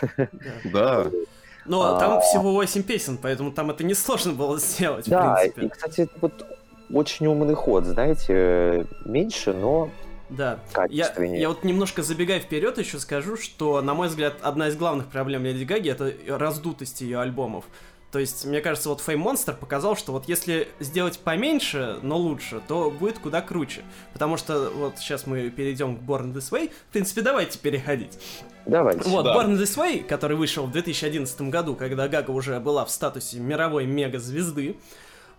Да. 0.65 1.07
Но 1.65 1.95
а... 1.95 1.99
там 1.99 2.21
всего 2.21 2.53
8 2.53 2.83
песен, 2.83 3.17
поэтому 3.21 3.51
там 3.51 3.69
это 3.69 3.83
несложно 3.83 4.33
было 4.33 4.59
сделать, 4.59 5.07
да, 5.07 5.35
в 5.35 5.39
принципе. 5.39 5.65
и, 5.65 5.69
кстати, 5.69 6.09
вот 6.19 6.45
очень 6.93 7.27
умный 7.27 7.53
ход, 7.55 7.85
знаете, 7.85 8.87
меньше, 9.05 9.53
но 9.53 9.89
да. 10.29 10.59
Я, 10.89 11.13
я 11.17 11.49
вот 11.49 11.65
немножко 11.65 12.03
забегая 12.03 12.39
вперед 12.39 12.77
еще 12.77 12.99
скажу, 12.99 13.35
что, 13.35 13.81
на 13.81 13.93
мой 13.93 14.07
взгляд, 14.07 14.35
одна 14.41 14.69
из 14.69 14.77
главных 14.77 15.07
проблем 15.07 15.43
Леди 15.43 15.65
Гаги 15.65 15.89
это 15.89 16.13
раздутость 16.25 17.01
ее 17.01 17.19
альбомов. 17.19 17.65
То 18.11 18.19
есть, 18.19 18.45
мне 18.45 18.59
кажется, 18.59 18.89
вот 18.89 18.99
Fame 18.99 19.23
Monster 19.23 19.55
показал, 19.55 19.95
что 19.95 20.11
вот 20.11 20.27
если 20.27 20.67
сделать 20.79 21.19
поменьше, 21.19 21.97
но 22.01 22.17
лучше, 22.17 22.61
то 22.67 22.91
будет 22.91 23.19
куда 23.19 23.41
круче. 23.41 23.83
Потому 24.11 24.35
что 24.35 24.69
вот 24.69 24.97
сейчас 24.97 25.25
мы 25.25 25.49
перейдем 25.49 25.97
к 25.97 26.01
Born 26.01 26.33
This 26.33 26.51
Way. 26.51 26.71
В 26.89 26.91
принципе, 26.91 27.21
давайте 27.21 27.57
переходить. 27.57 28.19
Давайте. 28.65 29.07
Вот, 29.09 29.23
да. 29.23 29.35
Born 29.35 29.57
This 29.57 29.77
Way, 29.77 30.03
который 30.03 30.35
вышел 30.35 30.65
в 30.65 30.71
2011 30.71 31.41
году, 31.43 31.75
когда 31.75 32.09
Гага 32.09 32.31
уже 32.31 32.59
была 32.59 32.83
в 32.83 32.91
статусе 32.91 33.39
мировой 33.39 33.85
мега-звезды, 33.85 34.75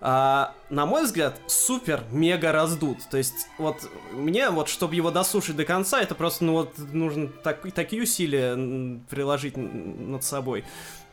а, 0.05 0.53
на 0.69 0.85
мой 0.85 1.05
взгляд, 1.05 1.41
супер-мега 1.47 2.51
раздут. 2.51 2.99
То 3.09 3.19
есть, 3.19 3.47
вот 3.57 3.88
мне, 4.12 4.51
вот, 4.51 4.69
чтобы 4.69 4.97
его 4.97 5.12
дослушать 5.12 5.55
до 5.55 5.65
конца, 5.65 6.03
это 6.03 6.17
просто, 6.17 6.45
ну, 6.45 6.55
вот, 6.55 6.77
нужно 6.93 7.29
так, 7.29 7.61
такие 7.73 8.03
усилия 8.03 9.01
приложить 9.09 9.57
над 9.57 10.25
собой. 10.25 10.65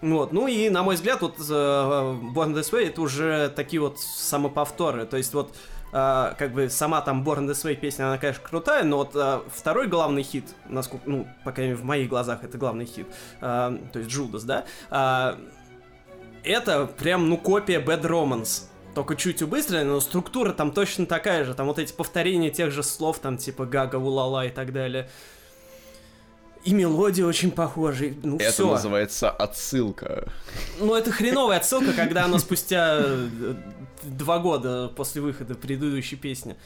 Вот, 0.02 0.32
ну 0.34 0.48
и, 0.48 0.70
на 0.70 0.82
мой 0.82 0.96
взгляд, 0.96 1.22
вот 1.22 1.38
uh, 1.38 2.20
Born 2.34 2.56
This 2.56 2.72
Way 2.72 2.88
это 2.88 3.02
уже 3.02 3.50
такие 3.56 3.80
вот 3.80 4.00
самоповторы. 4.00 5.06
То 5.06 5.18
есть, 5.18 5.34
вот, 5.34 5.56
Uh, 5.92 6.36
как 6.38 6.54
бы 6.54 6.70
сама 6.70 7.02
там 7.02 7.24
Born 7.24 7.50
This 7.50 7.66
Way 7.66 7.76
песня, 7.76 8.06
она, 8.06 8.20
конечно, 8.20 8.44
крутая, 8.48 8.84
но 8.84 8.98
вот 8.98 9.16
uh, 9.16 9.42
второй 9.52 9.88
главный 9.88 10.22
хит, 10.22 10.46
насколько, 10.68 11.10
ну, 11.10 11.28
по 11.44 11.52
крайней 11.52 11.72
мере, 11.72 11.82
в 11.82 11.84
моих 11.84 12.10
глазах 12.10 12.44
это 12.44 12.60
главный 12.60 12.86
хит, 12.86 13.08
uh, 13.42 13.90
то 13.92 13.98
есть 13.98 14.12
Джудас, 14.12 14.44
да, 14.44 14.66
это 16.44 16.86
прям, 16.86 17.28
ну, 17.28 17.38
копия 17.38 17.82
Bad 17.82 18.04
Romance 18.04 18.66
только 19.00 19.16
чуть 19.16 19.42
убыстренная, 19.42 19.86
но 19.86 20.02
структура 20.02 20.52
там 20.52 20.72
точно 20.72 21.06
такая 21.06 21.46
же. 21.46 21.54
Там 21.54 21.68
вот 21.68 21.80
эти 21.80 21.94
повторения 21.94 22.50
тех 22.50 22.70
же 22.70 22.84
слов, 22.84 23.20
там 23.20 23.38
типа 23.38 23.66
гага, 23.66 23.96
улала 23.96 24.46
и 24.46 24.50
так 24.50 24.74
далее. 24.74 25.10
И 26.66 26.74
мелодия 26.74 27.26
очень 27.26 27.52
похожа. 27.52 28.14
Ну, 28.24 28.36
это 28.36 28.52
все. 28.52 28.70
называется 28.70 29.30
отсылка. 29.30 30.28
Ну, 30.80 30.94
это 30.96 31.14
хреновая 31.14 31.60
отсылка, 31.60 31.94
когда 31.94 32.26
она 32.26 32.40
спустя 32.40 32.98
э, 33.00 33.56
два 34.04 34.40
года 34.40 34.90
после 34.90 35.22
выхода 35.22 35.56
предыдущей 35.56 36.18
песни. 36.18 36.58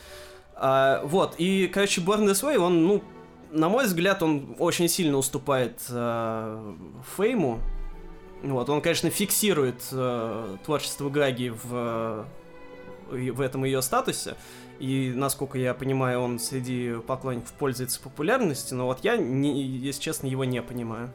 А, 0.56 1.04
вот, 1.06 1.36
и, 1.38 1.68
короче, 1.68 2.02
Born 2.02 2.26
This 2.26 2.42
Way, 2.42 2.58
он, 2.58 2.88
ну, 2.88 3.04
на 3.52 3.70
мой 3.70 3.86
взгляд, 3.86 4.24
он 4.24 4.56
очень 4.58 4.90
сильно 4.90 5.18
уступает 5.18 5.80
э, 5.88 6.74
Фейму. 7.16 7.60
Вот, 8.44 8.70
он, 8.70 8.82
конечно, 8.82 9.10
фиксирует 9.10 9.82
э, 9.92 10.58
творчество 10.66 11.10
Гаги 11.10 11.54
в, 11.64 12.28
в 13.10 13.42
этом 13.42 13.64
ее 13.64 13.82
статусе, 13.82 14.36
и, 14.80 15.14
насколько 15.16 15.58
я 15.58 15.74
понимаю, 15.74 16.20
он 16.20 16.40
среди 16.40 16.96
поклонников 17.08 17.54
пользуется 17.54 18.02
популярностью, 18.02 18.78
но 18.78 18.86
вот 18.88 19.00
я, 19.04 19.16
не, 19.16 19.64
если 19.64 20.02
честно, 20.02 20.28
его 20.28 20.44
не 20.44 20.62
понимаю. 20.62 21.10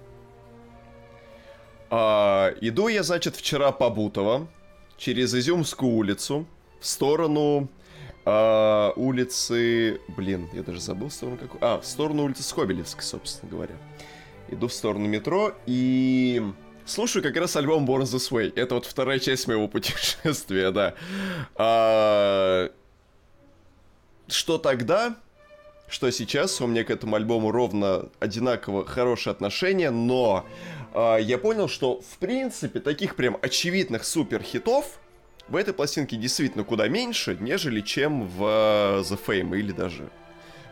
А, 1.91 2.51
иду 2.63 2.89
я, 2.89 3.03
значит, 3.03 3.37
вчера 3.37 3.73
по 3.73 3.91
Бутово, 3.91 4.47
через 4.97 5.35
Изюмскую 5.35 5.93
улицу, 5.93 6.47
в 6.81 6.87
сторону 6.87 7.69
а, 8.25 8.93
улицы... 8.97 10.01
Блин, 10.09 10.49
я 10.55 10.63
даже 10.63 10.81
забыл 10.81 11.11
сторону 11.11 11.37
какой... 11.37 11.61
А, 11.61 11.79
в 11.81 11.85
сторону 11.85 12.25
улицы 12.25 12.43
Скобелевской, 12.43 13.03
собственно 13.03 13.51
говоря. 13.51 13.75
Иду 14.49 14.69
в 14.69 14.73
сторону 14.73 15.07
метро, 15.09 15.53
и 15.67 16.43
слушаю 16.91 17.23
как 17.23 17.37
раз 17.37 17.57
альбом 17.57 17.87
Born 17.87 18.03
This 18.03 18.31
Way. 18.31 18.53
Это 18.57 18.75
вот 18.75 18.87
вторая 18.87 19.19
часть 19.19 19.47
моего 19.47 19.69
путешествия, 19.69 20.71
да. 20.71 20.95
А... 21.55 22.71
Что 24.29 24.59
тогда, 24.59 25.17
что 25.89 26.11
сейчас, 26.11 26.61
у 26.61 26.67
меня 26.67 26.85
к 26.85 26.91
этому 26.91 27.17
альбому 27.17 27.51
ровно 27.51 28.11
одинаково 28.21 28.85
хорошее 28.85 29.33
отношение, 29.33 29.91
но 29.91 30.45
а, 30.93 31.17
я 31.17 31.39
понял, 31.39 31.67
что 31.67 32.03
в 32.03 32.19
принципе 32.19 32.81
таких 32.81 33.17
прям 33.17 33.39
очевидных 33.41 34.05
супер 34.05 34.43
хитов 34.43 34.99
в 35.49 35.57
этой 35.57 35.73
пластинке 35.73 36.17
действительно 36.17 36.63
куда 36.63 36.89
меньше, 36.89 37.39
нежели 37.41 37.81
чем 37.81 38.29
в 38.29 38.43
uh, 38.43 39.01
The 39.01 39.19
Fame 39.27 39.59
или 39.59 39.73
даже 39.73 40.11
Э, 40.11 40.28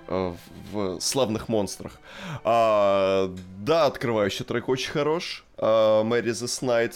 в 0.09 1.01
славных 1.01 1.49
монстрах. 1.49 2.01
А, 2.45 3.35
да, 3.59 3.87
открывающий 3.87 4.45
трек 4.45 4.69
очень 4.69 4.90
хорош. 4.90 5.45
А, 5.59 6.03
Mary 6.05 6.27
the 6.27 6.47
Night, 6.62 6.95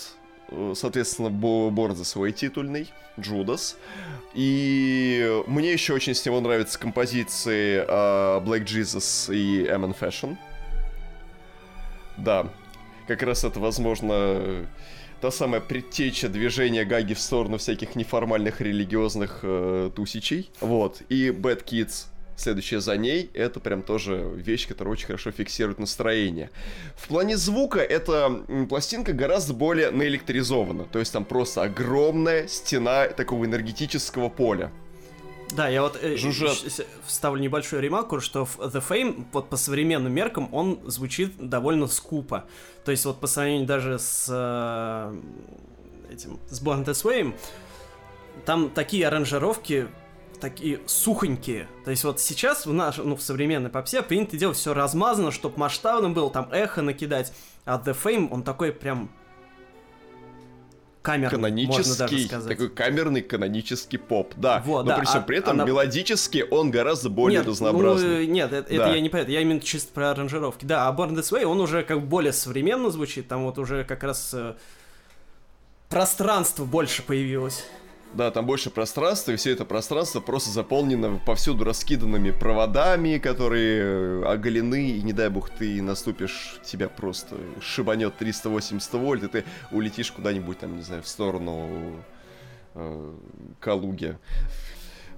э, 0.49 0.75
соответственно, 0.77 1.31
Борн 1.31 1.96
за 1.96 2.05
свой 2.05 2.33
титульный, 2.33 2.90
Джудас. 3.18 3.77
И 4.35 5.42
мне 5.46 5.73
еще 5.73 5.94
очень 5.94 6.14
с 6.14 6.25
него 6.25 6.40
нравятся 6.40 6.79
композиции 6.79 7.85
uh, 7.85 8.42
Black 8.44 8.64
Jesus 8.64 9.35
и 9.35 9.66
M 9.66 9.85
Fashion. 9.90 10.37
Да, 12.16 12.46
как 13.09 13.23
раз 13.23 13.44
это, 13.44 13.59
возможно, 13.59 14.66
та 15.20 15.31
самая 15.31 15.61
предтеча 15.61 16.29
движения 16.29 16.85
Гаги 16.85 17.14
в 17.14 17.20
сторону 17.20 17.59
всяких 17.59 17.96
неформальных 17.96 18.61
религиозных 18.61 19.40
э, 19.42 19.90
тусичей. 19.94 20.51
Вот. 20.61 21.03
И 21.09 21.29
Bad 21.29 21.64
Kids 21.64 22.07
следующая 22.40 22.81
за 22.81 22.96
ней, 22.96 23.31
это 23.35 23.61
прям 23.61 23.83
тоже 23.83 24.31
вещь, 24.35 24.66
которая 24.68 24.92
очень 24.92 25.07
хорошо 25.07 25.31
фиксирует 25.31 25.79
настроение. 25.79 26.50
В 26.96 27.09
плане 27.09 27.37
звука 27.37 27.81
эта 27.81 28.44
пластинка 28.68 29.12
гораздо 29.12 29.55
более 29.55 29.90
наэлектризована, 29.90 30.85
то 30.85 30.98
есть 30.98 31.12
там 31.12 31.24
просто 31.24 31.62
огромная 31.62 32.46
стена 32.48 33.09
такого 33.09 33.44
энергетического 33.44 34.29
поля. 34.29 34.72
Да, 35.53 35.68
я 35.68 35.83
вот 35.83 35.98
э, 36.00 36.16
вставлю 37.05 37.42
небольшую 37.42 37.83
ремарку, 37.83 38.20
что 38.20 38.46
The 38.59 38.83
Fame 38.87 39.24
вот 39.33 39.48
по 39.48 39.57
современным 39.57 40.12
меркам 40.12 40.48
он 40.53 40.81
звучит 40.87 41.33
довольно 41.38 41.87
скупо. 41.88 42.44
То 42.85 42.92
есть 42.92 43.05
вот 43.05 43.20
по 43.20 43.26
сравнению 43.26 43.66
даже 43.66 43.98
с 43.98 44.26
э, 44.31 45.20
этим 46.12 46.38
с 46.48 46.62
Born 46.62 46.85
This 46.85 47.05
Way, 47.05 47.35
там 48.44 48.70
такие 48.70 49.07
аранжировки 49.07 49.88
такие 50.40 50.81
сухонькие. 50.87 51.68
То 51.85 51.90
есть 51.90 52.05
вот 52.05 52.20
сейчас 52.20 52.66
в 52.66 52.72
наш, 52.72 52.96
ну, 52.96 53.16
в 53.16 53.22
современной 53.22 53.70
попсе 53.70 54.03
принято 54.03 54.37
делать 54.37 54.57
все 54.57 54.74
размазано, 54.74 55.31
чтобы 55.31 55.59
масштабным 55.59 56.14
было, 56.14 56.31
там 56.31 56.48
эхо 56.50 56.83
накидать. 56.83 57.33
А 57.64 57.81
The 57.85 57.96
Fame, 58.03 58.29
он 58.31 58.42
такой 58.42 58.72
прям 58.72 59.11
камерный, 61.03 61.31
канонический, 61.31 61.79
можно 61.79 61.96
даже 61.96 62.26
сказать. 62.26 62.48
такой 62.48 62.70
камерный 62.70 63.22
канонический 63.22 63.98
поп, 63.98 64.35
да. 64.37 64.62
Вот, 64.64 64.85
но 64.85 64.90
да, 64.90 64.98
при 64.98 65.05
всем 65.07 65.20
а, 65.20 65.22
при 65.22 65.38
этом 65.38 65.53
она... 65.53 65.64
мелодически 65.64 66.44
он 66.50 66.70
гораздо 66.70 67.09
более 67.09 67.38
нет, 67.38 67.48
разнообразный. 67.48 68.26
Ну, 68.26 68.33
нет, 68.33 68.53
это, 68.53 68.68
да. 68.68 68.74
это 68.74 68.94
я 68.94 69.00
не 69.00 69.09
это, 69.09 69.31
я 69.31 69.40
именно 69.40 69.61
чисто 69.61 69.92
про 69.92 70.11
аранжировки. 70.11 70.64
Да, 70.64 70.88
а 70.88 70.94
Born 70.94 71.14
This 71.14 71.33
Way, 71.33 71.44
он 71.44 71.61
уже 71.61 71.83
как 71.83 72.07
более 72.07 72.33
современно 72.33 72.90
звучит, 72.90 73.29
там 73.29 73.44
вот 73.44 73.59
уже 73.59 73.85
как 73.85 74.03
раз 74.03 74.31
э, 74.35 74.55
пространство 75.88 76.64
больше 76.64 77.03
появилось. 77.03 77.64
Да, 78.12 78.33
там 78.33 78.44
больше 78.44 78.70
пространства, 78.70 79.31
и 79.33 79.37
все 79.37 79.53
это 79.53 79.64
пространство 79.64 80.20
просто 80.20 80.51
заполнено 80.51 81.20
повсюду 81.25 81.64
раскиданными 81.64 82.33
проводами, 82.33 83.18
которые 83.18 83.83
э, 83.83 84.25
оголены, 84.25 84.90
и 84.90 85.03
не 85.03 85.12
дай 85.12 85.29
бог 85.29 85.49
ты 85.51 85.81
наступишь, 85.81 86.59
тебя 86.64 86.88
просто 86.88 87.37
шибанет 87.61 88.16
380 88.16 88.92
вольт, 88.94 89.23
и 89.23 89.29
ты 89.29 89.44
улетишь 89.70 90.11
куда-нибудь 90.11 90.59
там, 90.59 90.77
не 90.77 90.83
знаю, 90.83 91.05
в 91.05 91.09
сторону 91.09 92.03
э, 92.75 93.14
Калуги. 93.61 94.18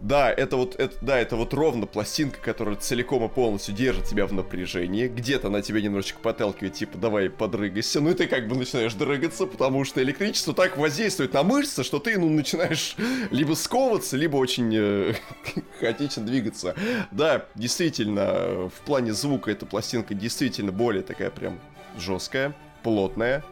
Да, 0.03 0.33
это 0.33 0.57
вот, 0.57 0.75
это, 0.81 0.97
да, 1.01 1.17
это 1.17 1.37
вот 1.37 1.55
ровно 1.55 1.87
пластинка, 1.87 2.41
которая 2.41 2.75
целиком 2.75 3.25
и 3.25 3.29
полностью 3.29 3.73
держит 3.73 4.07
тебя 4.07 4.27
в 4.27 4.33
напряжении. 4.33 5.07
Где-то 5.07 5.47
она 5.47 5.63
тебя 5.63 5.81
немножечко 5.81 6.19
подталкивает, 6.19 6.75
типа, 6.75 6.99
давай 6.99 7.31
подрыгайся. 7.31 8.01
Ну 8.01 8.11
и 8.11 8.15
ты 8.15 8.27
как 8.27 8.49
бы 8.49 8.57
начинаешь 8.57 8.95
дрыгаться, 8.95 9.47
потому 9.47 9.85
что 9.85 10.03
электричество 10.03 10.55
так 10.55 10.77
воздействует 10.77 11.33
на 11.35 11.45
мышцы, 11.45 11.85
что 11.85 12.01
ты, 12.01 12.19
ну, 12.19 12.29
начинаешь 12.29 12.97
либо 13.31 13.55
сковываться, 13.55 14.17
либо 14.17 14.37
очень 14.39 14.75
э, 14.75 15.15
хаотично 15.81 16.25
двигаться. 16.25 16.75
Да, 17.13 17.47
действительно, 17.55 18.69
в 18.71 18.85
плане 18.85 19.13
звука 19.13 19.53
эта 19.53 19.67
пластинка 19.67 20.15
действительно 20.15 20.73
более 20.73 21.05
такая 21.05 21.31
прям 21.31 21.61
жесткая, 21.97 22.57
плотная 22.83 23.45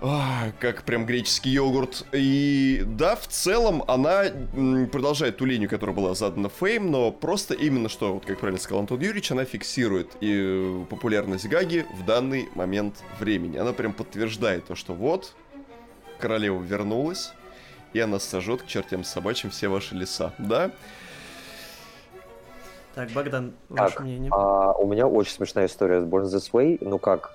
как 0.00 0.84
прям 0.84 1.06
греческий 1.06 1.50
йогурт. 1.50 2.06
И 2.12 2.82
да, 2.86 3.16
в 3.16 3.26
целом 3.26 3.82
она 3.88 4.24
продолжает 4.92 5.38
ту 5.38 5.44
линию, 5.44 5.68
которая 5.68 5.94
была 5.94 6.14
задана 6.14 6.48
Фейм, 6.48 6.90
но 6.90 7.10
просто 7.10 7.54
именно 7.54 7.88
что, 7.88 8.14
вот 8.14 8.24
как 8.24 8.38
правильно 8.38 8.60
сказал 8.60 8.80
Антон 8.80 9.00
Юрьевич, 9.00 9.32
она 9.32 9.44
фиксирует 9.44 10.16
и 10.20 10.32
э, 10.32 10.84
популярность 10.88 11.48
Гаги 11.48 11.86
в 11.94 12.04
данный 12.04 12.48
момент 12.54 13.02
времени. 13.18 13.56
Она 13.56 13.72
прям 13.72 13.92
подтверждает 13.92 14.66
то, 14.66 14.74
что 14.74 14.94
вот, 14.94 15.34
королева 16.18 16.62
вернулась, 16.62 17.32
и 17.92 18.00
она 18.00 18.18
сожжет 18.20 18.62
к 18.62 18.66
чертям 18.66 19.02
собачьим 19.02 19.50
все 19.50 19.68
ваши 19.68 19.94
леса, 19.94 20.32
да? 20.38 20.70
Так, 22.94 23.10
Богдан, 23.10 23.52
ваше 23.68 23.94
так, 23.94 24.04
мнение? 24.04 24.30
А, 24.32 24.72
у 24.72 24.86
меня 24.86 25.06
очень 25.06 25.32
смешная 25.32 25.66
история 25.66 26.00
с 26.00 26.04
Born 26.04 26.24
This 26.24 26.50
Way. 26.52 26.78
Ну 26.80 26.98
как, 26.98 27.32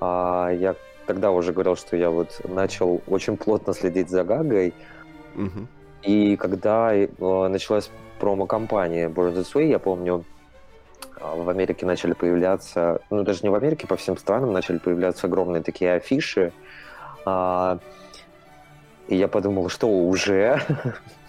а, 0.00 0.50
я 0.50 0.76
тогда 1.06 1.30
уже 1.30 1.52
говорил, 1.52 1.76
что 1.76 1.96
я 1.96 2.10
вот 2.10 2.40
начал 2.44 3.02
очень 3.06 3.36
плотно 3.36 3.72
следить 3.72 4.10
за 4.10 4.24
Гагой. 4.24 4.74
Угу. 5.34 5.66
И 6.02 6.36
когда 6.36 6.94
э, 6.94 7.08
началась 7.18 7.90
промо-компания 8.18 9.08
Born 9.08 9.34
This 9.34 9.54
Way, 9.54 9.68
я 9.68 9.78
помню, 9.78 10.24
э, 11.18 11.42
в 11.42 11.48
Америке 11.48 11.86
начали 11.86 12.12
появляться, 12.12 13.00
ну 13.10 13.22
даже 13.22 13.40
не 13.42 13.48
в 13.48 13.54
Америке, 13.54 13.86
по 13.86 13.96
всем 13.96 14.16
странам 14.16 14.52
начали 14.52 14.78
появляться 14.78 15.26
огромные 15.26 15.62
такие 15.62 15.92
афиши. 15.92 16.52
А, 17.24 17.78
и 19.08 19.16
я 19.16 19.28
подумал, 19.28 19.68
что 19.68 19.88
уже 19.88 20.60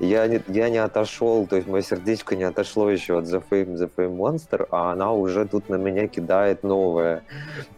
я 0.00 0.26
не, 0.26 0.42
я 0.48 0.68
не 0.68 0.78
отошел, 0.78 1.46
то 1.46 1.56
есть 1.56 1.68
мое 1.68 1.82
сердечко 1.82 2.36
не 2.36 2.44
отошло 2.44 2.90
еще 2.90 3.18
от 3.18 3.24
The 3.24 3.42
Fame, 3.50 3.76
The 3.76 3.90
Fame 3.96 4.16
Monster, 4.16 4.66
а 4.70 4.92
она 4.92 5.12
уже 5.12 5.46
тут 5.46 5.68
на 5.68 5.76
меня 5.76 6.06
кидает 6.08 6.62
новое. 6.62 7.22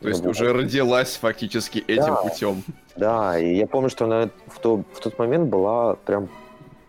То 0.01 0.09
есть 0.09 0.23
вот. 0.23 0.31
уже 0.31 0.53
родилась 0.53 1.17
фактически 1.17 1.79
этим 1.79 2.15
да, 2.15 2.15
путем. 2.17 2.63
Да, 2.97 3.39
и 3.39 3.55
я 3.55 3.67
помню, 3.67 3.91
что 3.91 4.05
она 4.05 4.31
в, 4.47 4.59
то, 4.59 4.85
в 4.93 5.01
тот 5.01 5.19
момент 5.19 5.49
была 5.49 5.97
прям 5.97 6.29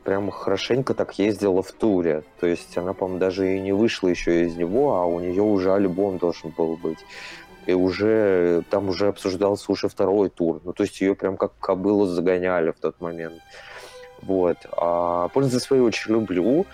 прям 0.03 0.31
хорошенько 0.31 0.93
так 0.93 1.17
ездила 1.17 1.63
в 1.63 1.71
туре. 1.71 2.23
То 2.39 2.47
есть 2.47 2.77
она, 2.77 2.93
по-моему, 2.93 3.19
даже 3.19 3.55
и 3.55 3.59
не 3.59 3.71
вышла 3.71 4.09
еще 4.09 4.45
из 4.45 4.55
него, 4.55 4.97
а 4.97 5.05
у 5.05 5.19
нее 5.19 5.41
уже 5.41 5.73
альбом 5.73 6.17
должен 6.17 6.49
был 6.49 6.75
быть. 6.75 6.99
И 7.65 7.73
уже 7.73 8.63
там 8.69 8.89
уже 8.89 9.07
обсуждался 9.07 9.71
уже 9.71 9.87
второй 9.87 10.29
тур. 10.29 10.59
Ну, 10.63 10.73
то 10.73 10.83
есть 10.83 10.99
ее 10.99 11.15
прям 11.15 11.37
как 11.37 11.53
кобылу 11.59 12.05
загоняли 12.05 12.71
в 12.71 12.79
тот 12.79 12.99
момент. 12.99 13.41
Вот. 14.25 14.57
А 14.71 15.27
«Пользу 15.29 15.51
за 15.51 15.59
свои» 15.59 15.79
очень 15.79 16.11
люблю. 16.11 16.65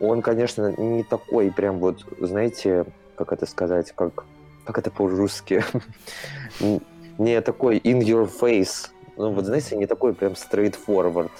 Он, 0.00 0.22
конечно, 0.22 0.74
не 0.76 1.04
такой 1.04 1.50
прям 1.50 1.78
вот, 1.78 2.04
знаете, 2.20 2.84
как 3.16 3.32
это 3.32 3.46
сказать, 3.46 3.92
как, 3.92 4.24
как 4.64 4.78
это 4.78 4.90
по-русски? 4.90 5.64
не 7.18 7.40
такой 7.40 7.78
in 7.78 8.00
your 8.00 8.30
face. 8.40 8.88
Ну, 9.16 9.32
вот, 9.32 9.44
знаете, 9.44 9.76
не 9.76 9.86
такой 9.86 10.14
прям 10.14 10.32
straightforward 10.32 11.30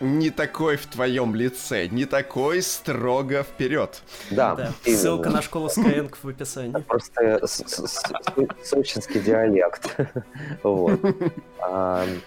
не 0.00 0.30
такой 0.30 0.76
в 0.76 0.86
твоем 0.86 1.34
лице, 1.34 1.86
не 1.88 2.06
такой 2.06 2.62
строго 2.62 3.42
вперед. 3.42 4.02
Да. 4.30 4.54
да. 4.54 4.72
Ссылка 4.84 5.30
на 5.30 5.42
школу 5.42 5.68
Skyeng 5.68 6.14
в 6.22 6.28
описании. 6.28 6.80
Просто 6.82 7.46
сочинский 8.64 9.20
диалект. 9.20 9.96
Вот. 10.62 11.00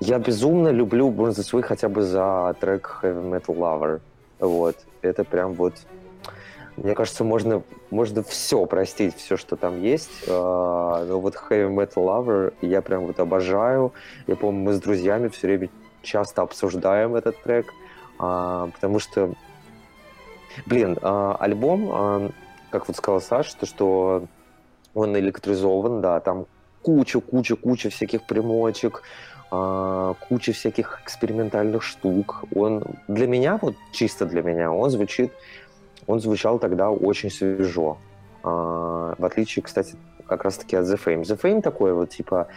Я 0.00 0.18
безумно 0.18 0.68
люблю 0.68 1.10
Born 1.10 1.30
This 1.30 1.52
Way 1.52 1.62
хотя 1.62 1.88
бы 1.88 2.02
за 2.02 2.54
трек 2.60 3.00
Heavy 3.02 3.30
Metal 3.30 3.56
Lover. 3.56 4.00
Вот. 4.38 4.76
Это 5.02 5.24
прям 5.24 5.54
вот... 5.54 5.74
Мне 6.76 6.94
кажется, 6.94 7.24
можно, 7.24 7.62
можно 7.90 8.22
все 8.22 8.64
простить, 8.66 9.16
все, 9.16 9.36
что 9.36 9.56
там 9.56 9.82
есть. 9.82 10.28
А, 10.28 11.04
но 11.04 11.18
вот 11.20 11.34
Heavy 11.34 11.74
Metal 11.74 11.96
Lover 11.96 12.54
я 12.60 12.80
прям 12.80 13.06
вот 13.06 13.18
обожаю. 13.18 13.92
Я 14.28 14.36
помню, 14.36 14.60
мы 14.60 14.72
с 14.74 14.80
друзьями 14.80 15.26
все 15.28 15.48
время 15.48 15.68
часто 16.02 16.42
обсуждаем 16.42 17.16
этот 17.16 17.42
трек, 17.42 17.74
а, 18.20 18.68
потому 18.72 19.00
что, 19.00 19.32
блин, 20.66 20.96
а, 21.02 21.36
альбом, 21.40 22.32
как 22.70 22.86
вот 22.86 22.96
сказал 22.96 23.20
Саша, 23.20 23.56
то, 23.58 23.66
что 23.66 24.24
он 24.94 25.16
электризован, 25.18 26.00
да, 26.00 26.20
там 26.20 26.46
куча-куча-куча 26.82 27.90
всяких 27.90 28.22
примочек, 28.26 29.02
куча 29.50 30.52
всяких 30.52 31.00
экспериментальных 31.02 31.82
штук. 31.82 32.44
Он 32.54 32.82
для 33.08 33.26
меня, 33.26 33.58
вот 33.60 33.74
чисто 33.92 34.26
для 34.26 34.42
меня, 34.42 34.70
он 34.70 34.90
звучит, 34.90 35.32
он 36.06 36.20
звучал 36.20 36.58
тогда 36.58 36.90
очень 36.90 37.30
свежо. 37.30 37.98
В 38.42 39.24
отличие, 39.24 39.62
кстати, 39.62 39.96
как 40.26 40.44
раз-таки 40.44 40.76
от 40.76 40.86
The 40.86 41.00
Fame. 41.02 41.22
The 41.22 41.40
Fame 41.40 41.62
такой 41.62 41.92
вот, 41.92 42.10
типа, 42.10 42.48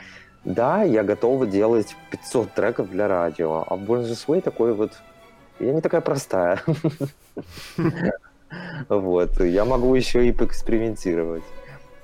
да, 0.43 0.84
я 0.84 1.04
готова 1.04 1.45
делать 1.45 1.95
500 2.12 2.54
треков 2.54 2.89
для 2.89 3.08
радио, 3.08 3.63
а 3.67 3.75
Born 3.75 4.04
This 4.04 4.25
Way 4.27 4.41
такой 4.41 4.73
вот... 4.73 4.91
Я 5.60 5.73
не 5.73 5.82
такая 5.82 6.01
простая. 6.01 6.62
Вот, 8.89 9.39
я 9.39 9.63
могу 9.63 9.95
еще 9.95 10.27
и 10.27 10.34
поэкспериментировать. 10.34 11.43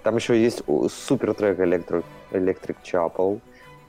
Там 0.04 0.16
еще 0.16 0.42
есть 0.42 0.64
супер 0.90 1.34
трек 1.34 1.60
Electric 1.60 2.76
Chapel. 2.86 3.42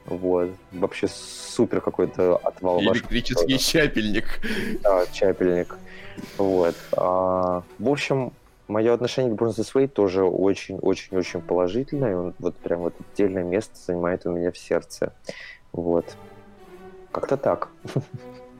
Вот. 0.05 0.49
Вообще 0.71 1.07
супер 1.07 1.81
какой-то 1.81 2.37
отвал. 2.37 2.81
Электрический 2.81 3.57
чапельник. 3.57 4.41
Да, 4.81 5.05
чапельник. 5.11 5.77
Вот. 6.37 6.75
А, 6.93 7.63
в 7.77 7.89
общем, 7.89 8.33
мое 8.67 8.93
отношение 8.93 9.35
к 9.35 9.39
Burns 9.39 9.57
This 9.57 9.73
Way 9.73 9.87
тоже 9.87 10.23
очень-очень-очень 10.23 11.41
положительное. 11.41 12.15
Он 12.15 12.33
вот 12.39 12.55
прям 12.57 12.81
вот 12.81 12.93
отдельное 13.13 13.43
место 13.43 13.75
занимает 13.85 14.25
у 14.25 14.31
меня 14.31 14.51
в 14.51 14.57
сердце. 14.57 15.13
Вот. 15.71 16.05
Как-то 17.11 17.37
так. 17.37 17.69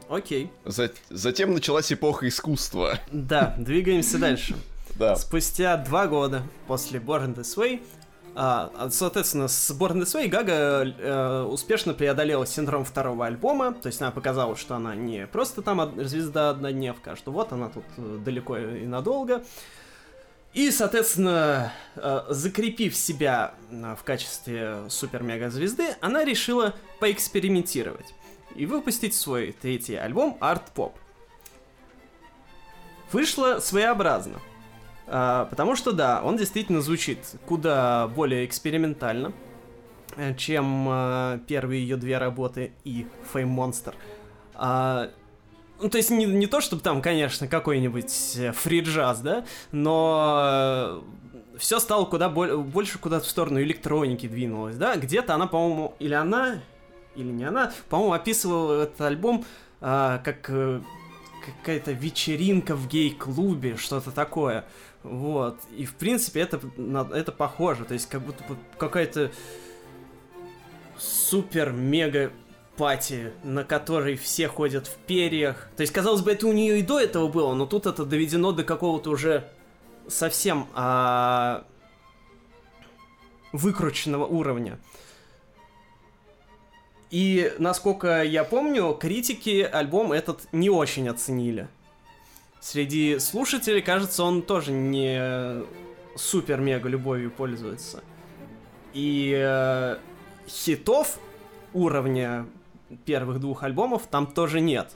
Окей. 0.10 0.52
Затем 0.66 1.54
началась 1.54 1.92
эпоха 1.94 2.28
искусства. 2.28 3.00
Да, 3.12 3.56
двигаемся 3.58 4.18
дальше. 4.18 4.56
Да. 4.96 5.16
Спустя 5.16 5.78
два 5.78 6.08
года 6.08 6.42
после 6.68 7.00
Born 7.00 7.36
This 7.36 7.58
Way 7.58 7.82
соответственно, 8.90 9.50
с 9.50 9.72
Born 9.72 10.02
This 10.02 10.16
Way 10.16 10.30
Гага 10.30 10.54
э, 10.54 11.42
успешно 11.44 11.94
преодолела 11.94 12.46
синдром 12.46 12.86
второго 12.86 13.26
альбома, 13.26 13.74
то 13.74 13.88
есть 13.88 14.02
она 14.02 14.12
показала, 14.12 14.56
что 14.56 14.76
она 14.76 14.96
не 14.96 15.28
просто 15.28 15.62
там 15.62 15.94
звезда 16.06 16.52
однодневка, 16.52 17.12
а 17.12 17.16
что 17.18 17.32
вот 17.32 17.52
она 17.52 17.68
тут 17.70 17.84
э, 17.98 18.20
далеко 18.24 18.58
и 18.58 18.86
надолго. 18.86 19.44
И, 20.54 20.72
соответственно, 20.72 21.74
э, 21.96 22.22
закрепив 22.30 22.96
себя 22.96 23.56
в 23.70 24.04
качестве 24.04 24.90
супер-мега-звезды, 24.90 25.96
она 26.00 26.24
решила 26.24 26.76
поэкспериментировать 27.00 28.14
и 28.56 28.66
выпустить 28.66 29.16
свой 29.16 29.52
третий 29.52 29.96
альбом 29.96 30.38
Art 30.40 30.64
Pop. 30.74 30.94
Вышло 33.12 33.60
своеобразно. 33.60 34.40
Э, 35.10 35.48
потому 35.50 35.76
что, 35.76 35.92
да, 35.92 36.22
он 36.24 36.38
действительно 36.38 36.82
звучит 36.82 37.20
куда 37.46 38.08
более 38.08 38.46
экспериментально, 38.46 39.34
чем 40.38 41.42
первые 41.48 41.82
ее 41.82 41.96
две 41.96 42.18
работы 42.18 42.72
и 42.84 43.06
Fame 43.32 43.56
Monster. 43.56 43.94
А, 44.56 45.10
ну, 45.82 45.90
то 45.90 45.98
есть 45.98 46.10
не, 46.10 46.26
не 46.26 46.48
то, 46.48 46.62
чтобы 46.62 46.82
там, 46.82 47.02
конечно, 47.02 47.48
какой-нибудь 47.48 48.36
э, 48.38 48.52
фри-джаз, 48.52 49.22
да, 49.22 49.46
но 49.72 51.02
э, 51.54 51.58
все 51.58 51.80
стало 51.80 52.06
куда 52.06 52.28
боль, 52.28 52.58
больше 52.58 53.00
куда-то 53.00 53.26
в 53.26 53.30
сторону 53.30 53.62
электроники 53.62 54.28
двинулось, 54.28 54.76
да, 54.76 54.98
где-то 54.98 55.36
она, 55.36 55.48
по-моему, 55.48 55.96
или 56.00 56.14
она, 56.14 56.60
или 57.16 57.32
не 57.32 57.46
она, 57.46 57.72
по-моему, 57.88 58.14
описывала 58.14 58.84
этот 58.84 59.00
альбом 59.02 59.46
а, 59.80 60.18
как 60.20 60.50
э, 60.50 60.82
какая-то 61.46 61.94
вечеринка 61.94 62.76
в 62.76 62.88
гей-клубе, 62.88 63.78
что-то 63.78 64.12
такое, 64.12 64.66
вот, 65.04 65.58
и 65.76 65.86
в 65.86 65.96
принципе 65.96 66.42
это, 66.42 66.60
это 67.14 67.32
похоже, 67.32 67.86
то 67.86 67.94
есть 67.94 68.10
как 68.10 68.22
будто 68.22 68.44
какая-то 68.78 69.32
супер-мега 70.98 72.32
пати, 72.76 73.34
на 73.44 73.64
которой 73.64 74.16
все 74.16 74.48
ходят 74.48 74.88
в 74.88 74.96
перьях. 74.98 75.70
То 75.76 75.82
есть, 75.82 75.92
казалось 75.92 76.22
бы, 76.22 76.32
это 76.32 76.48
у 76.48 76.54
нее 76.54 76.80
и 76.80 76.82
до 76.82 77.00
этого 77.00 77.28
было, 77.28 77.54
но 77.54 77.66
тут 77.66 77.86
это 77.86 78.06
доведено 78.06 78.52
до 78.52 78.64
какого-то 78.64 79.10
уже 79.10 79.50
совсем 80.08 80.68
а... 80.74 81.66
выкрученного 83.52 84.26
уровня. 84.26 84.80
И, 87.12 87.54
насколько 87.58 88.24
я 88.24 88.44
помню, 88.44 88.94
критики 88.94 89.62
альбом 89.62 90.12
этот 90.12 90.48
не 90.52 90.70
очень 90.70 91.10
оценили. 91.10 91.68
Среди 92.60 93.20
слушателей, 93.20 93.82
кажется, 93.82 94.24
он 94.24 94.42
тоже 94.42 94.72
не 94.72 95.64
супер-мега 96.16 96.90
любовью 96.90 97.32
пользуется. 97.32 98.04
И 98.94 99.34
э, 99.36 99.98
хитов 100.48 101.20
уровня 101.74 102.48
первых 103.06 103.40
двух 103.40 103.64
альбомов 103.64 104.08
там 104.08 104.28
тоже 104.28 104.60
нет. 104.60 104.92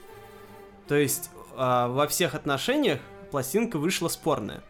То 0.88 0.94
есть 0.94 1.30
э, 1.52 1.56
во 1.56 2.06
всех 2.06 2.34
отношениях 2.34 3.00
пластинка 3.30 3.78
вышла 3.78 4.08
спорная. 4.08 4.62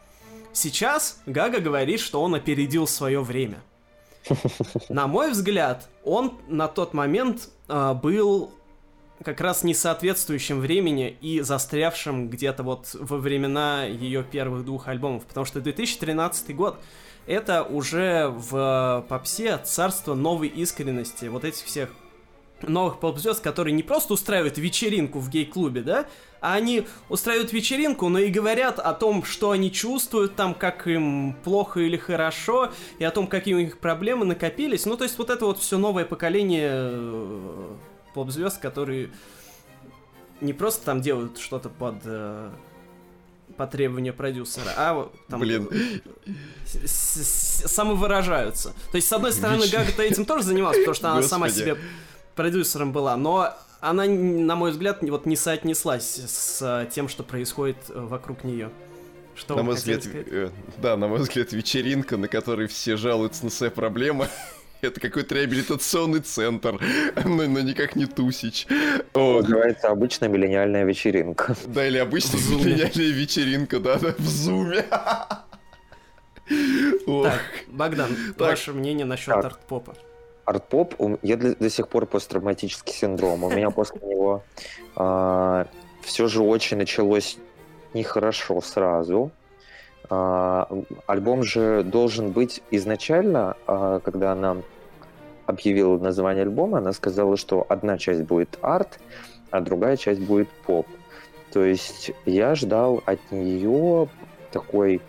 Сейчас 0.52 1.20
Гага 1.26 1.58
говорит, 1.58 2.00
что 2.00 2.22
он 2.22 2.34
опередил 2.34 2.86
свое 2.86 3.20
время. 3.20 3.60
На 4.88 5.06
мой 5.06 5.32
взгляд, 5.32 5.88
он 6.04 6.38
на 6.48 6.68
тот 6.68 6.94
момент 6.94 7.48
э, 7.68 7.94
был 7.94 8.52
как 9.24 9.40
раз 9.40 9.64
не 9.64 9.74
соответствующим 9.74 10.60
времени 10.60 11.16
и 11.20 11.40
застрявшим 11.40 12.28
где-то 12.28 12.62
вот 12.62 12.90
во 12.94 13.16
времена 13.16 13.84
ее 13.84 14.22
первых 14.22 14.64
двух 14.64 14.88
альбомов, 14.88 15.24
потому 15.24 15.46
что 15.46 15.60
2013 15.60 16.54
год 16.54 16.78
это 17.26 17.62
уже 17.62 18.28
в 18.28 19.04
попсе 19.08 19.58
царство 19.58 20.14
новой 20.14 20.48
искренности, 20.48 21.26
вот 21.26 21.44
этих 21.44 21.64
всех 21.64 21.90
новых 22.62 22.98
поп-звезд, 22.98 23.42
которые 23.42 23.74
не 23.74 23.82
просто 23.82 24.14
устраивают 24.14 24.58
вечеринку 24.58 25.18
в 25.18 25.28
гей-клубе, 25.28 25.82
да, 25.82 26.06
а 26.40 26.54
они 26.54 26.86
устраивают 27.08 27.52
вечеринку, 27.52 28.08
но 28.08 28.18
и 28.18 28.30
говорят 28.30 28.78
о 28.78 28.92
том, 28.92 29.24
что 29.24 29.50
они 29.50 29.72
чувствуют 29.72 30.36
там, 30.36 30.54
как 30.54 30.86
им 30.86 31.34
плохо 31.44 31.80
или 31.80 31.96
хорошо, 31.96 32.70
и 32.98 33.04
о 33.04 33.10
том, 33.10 33.26
какие 33.26 33.54
у 33.54 33.60
них 33.60 33.78
проблемы 33.78 34.24
накопились. 34.24 34.86
Ну, 34.86 34.96
то 34.96 35.04
есть 35.04 35.18
вот 35.18 35.30
это 35.30 35.46
вот 35.46 35.58
все 35.58 35.78
новое 35.78 36.04
поколение 36.04 36.70
э, 36.72 37.74
поп-звезд, 38.14 38.60
которые 38.60 39.10
не 40.40 40.52
просто 40.52 40.84
там 40.84 41.00
делают 41.00 41.38
что-то 41.38 41.68
под 41.68 41.96
э, 42.04 42.50
по 43.56 43.66
требованию 43.66 44.14
продюсера, 44.14 44.70
а 44.76 45.10
там 45.28 45.40
Блин. 45.40 45.68
самовыражаются. 46.64 48.72
То 48.90 48.96
есть, 48.96 49.08
с 49.08 49.12
одной 49.12 49.32
стороны, 49.32 49.66
Гага-то 49.70 50.02
этим 50.02 50.24
тоже 50.24 50.44
занималась, 50.44 50.78
потому 50.78 50.94
что 50.94 51.12
она 51.12 51.22
сама 51.22 51.50
себе 51.50 51.76
продюсером 52.34 52.92
была, 52.92 53.16
но 53.16 53.54
она, 53.80 54.06
на 54.06 54.56
мой 54.56 54.72
взгляд, 54.72 55.02
вот 55.02 55.26
не 55.26 55.36
соотнеслась 55.36 56.20
с 56.26 56.88
тем, 56.92 57.08
что 57.08 57.22
происходит 57.22 57.76
вокруг 57.88 58.42
нее. 58.44 58.70
Что 59.36 59.56
на 59.56 59.64
мой 59.64 59.74
взгляд, 59.74 60.06
э, 60.06 60.50
да, 60.78 60.96
на 60.96 61.08
мой 61.08 61.18
взгляд, 61.18 61.52
вечеринка, 61.52 62.16
на 62.16 62.28
которой 62.28 62.68
все 62.68 62.96
жалуются 62.96 63.44
на 63.44 63.50
свои 63.50 63.68
проблемы. 63.68 64.28
Это 64.84 65.00
какой-то 65.00 65.34
реабилитационный 65.34 66.20
центр, 66.20 66.78
но, 67.24 67.46
но 67.46 67.60
никак 67.60 67.96
не 67.96 68.06
тусич. 68.06 68.66
О. 69.14 69.40
Называется 69.40 69.88
обычная 69.88 70.28
миллениальная 70.28 70.84
вечеринка. 70.84 71.56
Да, 71.66 71.86
или 71.86 71.98
обычная 71.98 72.40
миллениальная 72.40 73.10
вечеринка, 73.10 73.80
да, 73.80 73.98
да, 73.98 74.14
в 74.18 74.28
зуме. 74.28 74.84
Так, 77.22 77.40
Богдан, 77.68 78.10
так. 78.36 78.48
ваше 78.50 78.72
мнение 78.72 79.06
насчет 79.06 79.34
арт-попа? 79.34 79.94
Арт-поп, 80.44 80.94
я 81.22 81.36
до, 81.36 81.56
до 81.56 81.70
сих 81.70 81.88
пор 81.88 82.04
посттравматический 82.06 82.92
синдром. 82.92 83.44
У 83.44 83.50
меня 83.50 83.70
после 83.70 84.00
него 84.06 84.44
а, 84.94 85.66
все 86.02 86.28
же 86.28 86.42
очень 86.42 86.76
началось 86.76 87.38
нехорошо 87.94 88.60
сразу. 88.60 89.30
А, 90.14 90.68
альбом 91.06 91.42
же 91.42 91.82
должен 91.82 92.30
быть 92.30 92.62
изначально, 92.70 93.56
а, 93.66 93.98
когда 93.98 94.32
она 94.32 94.58
объявила 95.46 95.98
название 95.98 96.42
альбома, 96.42 96.78
она 96.78 96.92
сказала, 96.92 97.36
что 97.36 97.66
одна 97.68 97.98
часть 97.98 98.22
будет 98.22 98.56
арт, 98.62 99.00
а 99.50 99.60
другая 99.60 99.96
часть 99.96 100.20
будет 100.20 100.48
поп. 100.66 100.86
То 101.52 101.64
есть 101.64 102.12
я 102.26 102.54
ждал 102.54 103.02
от 103.06 103.18
нее 103.32 104.08
такой 104.52 105.00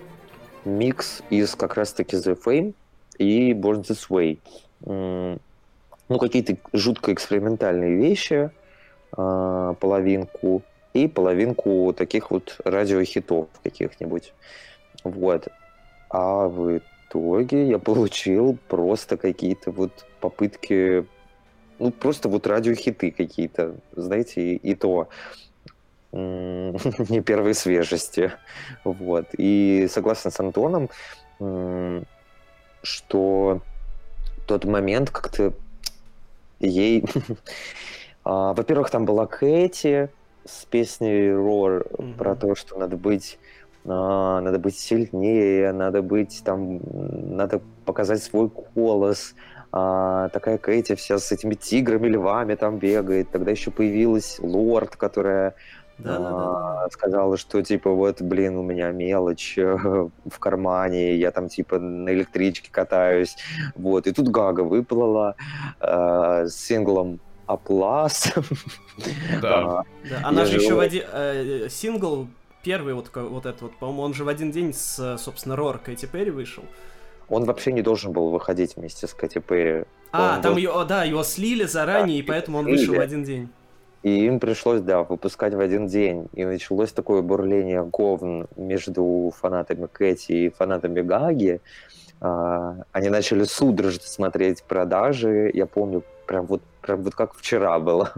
микс 0.63 1.21
из 1.29 1.55
как 1.55 1.75
раз-таки 1.75 2.15
The 2.15 2.35
Fame 2.43 2.73
и 3.19 3.53
Born 3.53 3.83
This 3.83 4.09
Way. 4.09 5.39
Ну, 6.07 6.19
какие-то 6.19 6.57
жутко 6.73 7.13
экспериментальные 7.13 7.95
вещи, 7.95 8.49
а, 9.11 9.73
половинку, 9.73 10.63
и 10.93 11.07
половинку 11.07 11.93
таких 11.95 12.31
вот 12.31 12.57
радиохитов 12.63 13.47
каких-нибудь. 13.63 14.33
Вот. 15.05 15.47
А 16.09 16.47
в 16.47 16.79
итоге 16.79 17.69
я 17.69 17.79
получил 17.79 18.57
просто 18.67 19.17
какие-то 19.17 19.71
вот 19.71 20.05
попытки, 20.19 21.05
ну, 21.79 21.91
просто 21.91 22.27
вот 22.27 22.47
радиохиты 22.47 23.11
какие-то, 23.11 23.75
знаете, 23.95 24.41
и, 24.41 24.55
и 24.55 24.75
то 24.75 25.07
не 26.11 27.21
первой 27.21 27.53
свежести. 27.53 28.31
Вот. 28.83 29.27
И 29.37 29.87
согласен 29.89 30.31
с 30.31 30.39
Антоном, 30.39 30.89
что 32.81 33.61
тот 34.47 34.65
момент 34.65 35.09
как-то 35.11 35.53
ей... 36.59 37.05
А, 38.27 38.55
во-первых, 38.55 38.89
там 38.89 39.05
была 39.05 39.27
Кэти 39.27 40.09
с 40.45 40.65
песней 40.65 41.29
Roar 41.29 41.87
mm-hmm. 41.87 42.17
про 42.17 42.35
то, 42.35 42.55
что 42.55 42.75
надо 42.75 42.97
быть 42.97 43.37
надо 43.85 44.59
быть 44.59 44.77
сильнее, 44.77 45.71
надо 45.71 46.01
быть 46.01 46.41
там, 46.43 46.79
надо 46.91 47.61
показать 47.85 48.23
свой 48.23 48.49
голос. 48.75 49.35
А, 49.71 50.29
такая 50.29 50.57
Кэти 50.57 50.95
вся 50.95 51.19
с 51.19 51.31
этими 51.31 51.53
тиграми, 51.53 52.07
львами 52.07 52.55
там 52.55 52.79
бегает. 52.79 53.29
Тогда 53.31 53.51
еще 53.51 53.71
появилась 53.71 54.39
Лорд, 54.39 54.95
которая 54.95 55.53
да, 55.97 56.17
да, 56.17 56.29
да. 56.29 56.87
сказала, 56.91 57.37
что 57.37 57.61
типа 57.61 57.89
вот, 57.91 58.21
блин, 58.21 58.57
у 58.57 58.63
меня 58.63 58.91
мелочь 58.91 59.57
э, 59.57 59.75
в 59.75 60.39
кармане, 60.39 61.15
я 61.15 61.31
там 61.31 61.47
типа 61.47 61.79
на 61.79 62.09
электричке 62.09 62.69
катаюсь, 62.71 63.35
вот. 63.75 64.07
И 64.07 64.11
тут 64.11 64.29
Гага 64.29 64.61
выплыла 64.61 65.35
э, 65.79 66.47
с 66.47 66.55
синглом 66.55 67.19
Аплас. 67.45 68.33
Да. 69.41 69.83
да. 70.09 70.19
Она 70.23 70.45
же 70.45 70.57
еще 70.57 70.75
в 70.75 70.79
один 70.79 71.03
э, 71.11 71.67
сингл 71.69 72.27
первый 72.65 72.95
вот 72.95 73.11
вот 73.13 73.45
этот 73.45 73.61
вот, 73.61 73.77
по-моему, 73.77 74.01
он 74.01 74.13
же 74.15 74.23
в 74.23 74.27
один 74.27 74.51
день 74.51 74.73
с, 74.73 75.17
собственно, 75.19 75.55
Рор 75.55 75.77
Кэти 75.77 76.07
Перри 76.07 76.31
вышел. 76.31 76.63
Он 77.29 77.45
вообще 77.45 77.71
не 77.71 77.83
должен 77.83 78.11
был 78.11 78.31
выходить 78.31 78.75
вместе 78.75 79.07
с 79.07 79.13
Кэти 79.13 79.39
Перри. 79.39 79.85
А, 80.11 80.35
он 80.35 80.41
там 80.41 80.53
был... 80.53 80.59
его, 80.59 80.83
да, 80.83 81.03
его 81.03 81.23
слили 81.23 81.65
заранее, 81.65 82.17
да, 82.17 82.23
и 82.23 82.27
поэтому 82.27 82.57
он 82.57 82.65
вышел 82.65 82.95
в 82.95 82.99
один 82.99 83.23
день. 83.23 83.49
И 84.01 84.25
им 84.25 84.39
пришлось, 84.39 84.81
да, 84.81 85.03
выпускать 85.03 85.53
в 85.53 85.59
один 85.59 85.87
день. 85.87 86.27
И 86.33 86.43
началось 86.45 86.91
такое 86.91 87.21
бурление 87.21 87.83
говн 87.83 88.47
между 88.55 89.31
фанатами 89.39 89.87
Кэти 89.91 90.31
и 90.31 90.49
фанатами 90.49 91.01
Гаги. 91.01 91.61
А, 92.19 92.77
они 92.91 93.09
начали 93.09 93.43
судорожно 93.43 94.03
смотреть 94.03 94.63
продажи. 94.63 95.51
Я 95.53 95.65
помню, 95.65 96.03
прям 96.25 96.45
вот, 96.45 96.61
прям 96.85 97.01
вот 97.01 97.15
как 97.15 97.33
вчера 97.33 97.79
было. 97.79 98.13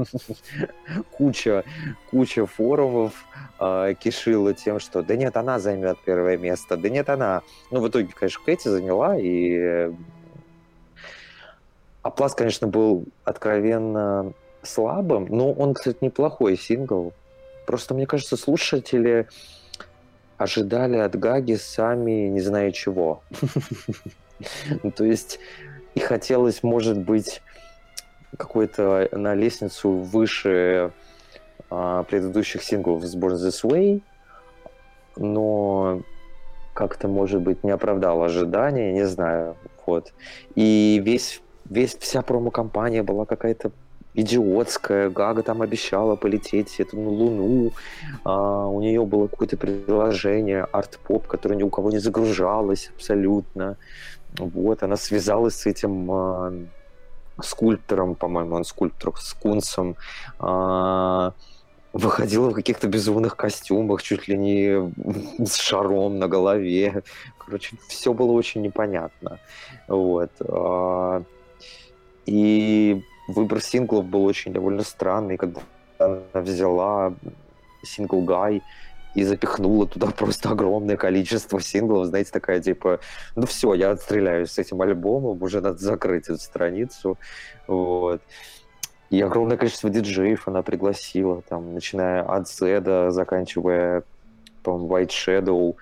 куча, 1.12 1.64
куча 2.10 2.46
форумов 2.46 3.14
э, 3.60 3.94
кишила 4.00 4.54
тем, 4.54 4.80
что 4.80 5.02
да 5.02 5.16
нет, 5.16 5.38
она 5.38 5.60
займет 5.60 5.98
первое 6.06 6.38
место, 6.38 6.76
да 6.76 6.90
нет, 6.90 7.10
она. 7.10 7.42
Ну, 7.72 7.80
в 7.80 7.88
итоге, 7.88 8.10
конечно, 8.14 8.44
Кэти 8.44 8.68
заняла, 8.68 9.18
и 9.18 9.92
Аплас, 12.02 12.36
конечно, 12.36 12.68
был 12.68 13.06
откровенно 13.24 14.34
слабым, 14.64 15.28
но 15.30 15.52
он, 15.52 15.74
кстати, 15.74 15.98
неплохой 16.02 16.58
сингл. 16.58 17.14
Просто, 17.66 17.94
мне 17.94 18.06
кажется, 18.06 18.38
слушатели 18.38 19.28
ожидали 20.38 20.98
от 20.98 21.18
Гаги 21.18 21.56
сами 21.56 22.28
не 22.28 22.42
знаю 22.42 22.72
чего. 22.72 23.22
То 24.96 25.04
есть 25.04 25.40
и 25.96 26.00
хотелось, 26.00 26.62
может 26.62 26.98
быть, 27.00 27.42
какой-то 28.38 29.10
на 29.12 29.36
лестницу 29.36 29.90
выше 29.90 30.92
а, 31.70 32.04
предыдущих 32.04 32.64
синглов 32.64 33.04
с 33.04 33.16
Born 33.16 33.36
This 33.36 33.64
Way, 33.64 34.02
но 35.18 36.02
как-то, 36.74 37.08
может 37.08 37.42
быть, 37.42 37.64
не 37.64 37.72
оправдал 37.72 38.24
ожидания, 38.24 38.94
не 38.94 39.06
знаю, 39.06 39.56
вот. 39.86 40.14
И 40.56 41.02
весь, 41.04 41.42
весь 41.66 41.98
вся 41.98 42.22
промо-компания 42.22 43.04
была 43.04 43.26
какая-то 43.26 43.72
идиотская. 44.14 45.10
Гага 45.10 45.44
там 45.44 45.62
обещала 45.62 46.16
полететь 46.16 46.80
эту 46.80 46.98
на 47.00 47.10
Луну. 47.10 47.72
А, 48.24 48.68
у 48.68 48.82
нее 48.82 49.06
было 49.06 49.28
какое-то 49.28 49.58
приложение 49.58 50.64
арт-поп, 50.64 51.28
которое 51.28 51.56
ни 51.56 51.64
у 51.64 51.70
кого 51.70 51.92
не 51.92 52.00
загружалось 52.00 52.92
абсолютно. 52.96 53.78
Вот, 54.38 54.84
она 54.84 54.98
связалась 54.98 55.56
с 55.56 55.66
этим 55.66 56.12
а, 56.12 56.54
скульптором, 57.42 58.16
по-моему, 58.16 58.56
он 58.56 58.64
скульптор, 58.64 59.14
с 59.18 59.34
Кунсом. 59.34 59.96
А, 60.40 61.34
выходила 61.94 62.50
в 62.50 62.54
каких-то 62.54 62.88
безумных 62.88 63.36
костюмах, 63.36 64.04
чуть 64.04 64.28
ли 64.28 64.38
не 64.38 64.92
с 65.46 65.56
шаром 65.56 66.20
на 66.20 66.28
голове. 66.28 67.04
Короче, 67.38 67.78
все 67.88 68.14
было 68.14 68.32
очень 68.32 68.62
непонятно. 68.62 69.40
Вот. 69.88 70.32
А, 70.42 71.24
и 72.26 73.02
выбор 73.28 73.62
синглов 73.62 74.06
был 74.06 74.26
очень 74.26 74.54
довольно 74.54 74.84
странный, 74.84 75.38
когда 75.38 75.62
она 75.98 76.22
взяла 76.34 77.14
сингл 77.84 78.22
Гай 78.22 78.62
и 79.18 79.24
запихнула 79.24 79.88
туда 79.88 80.08
просто 80.16 80.52
огромное 80.52 80.96
количество 80.96 81.60
синглов, 81.60 82.06
знаете, 82.06 82.32
такая 82.32 82.62
типа, 82.62 83.00
ну 83.36 83.48
все, 83.48 83.74
я 83.74 83.90
отстреляюсь 83.90 84.52
с 84.52 84.60
этим 84.60 84.80
альбомом, 84.82 85.42
уже 85.42 85.60
надо 85.60 85.80
закрыть 85.80 86.26
эту 86.30 86.38
страницу, 86.38 87.18
вот. 87.66 88.22
И 89.10 89.20
огромное 89.22 89.58
количество 89.58 89.90
диджеев 89.90 90.48
она 90.48 90.62
пригласила, 90.62 91.42
там, 91.42 91.74
начиная 91.74 92.22
от 92.22 92.48
Зеда, 92.48 93.10
заканчивая, 93.10 94.04
по-моему, 94.62 94.96
White 94.96 95.10
Shadow, 95.10 95.76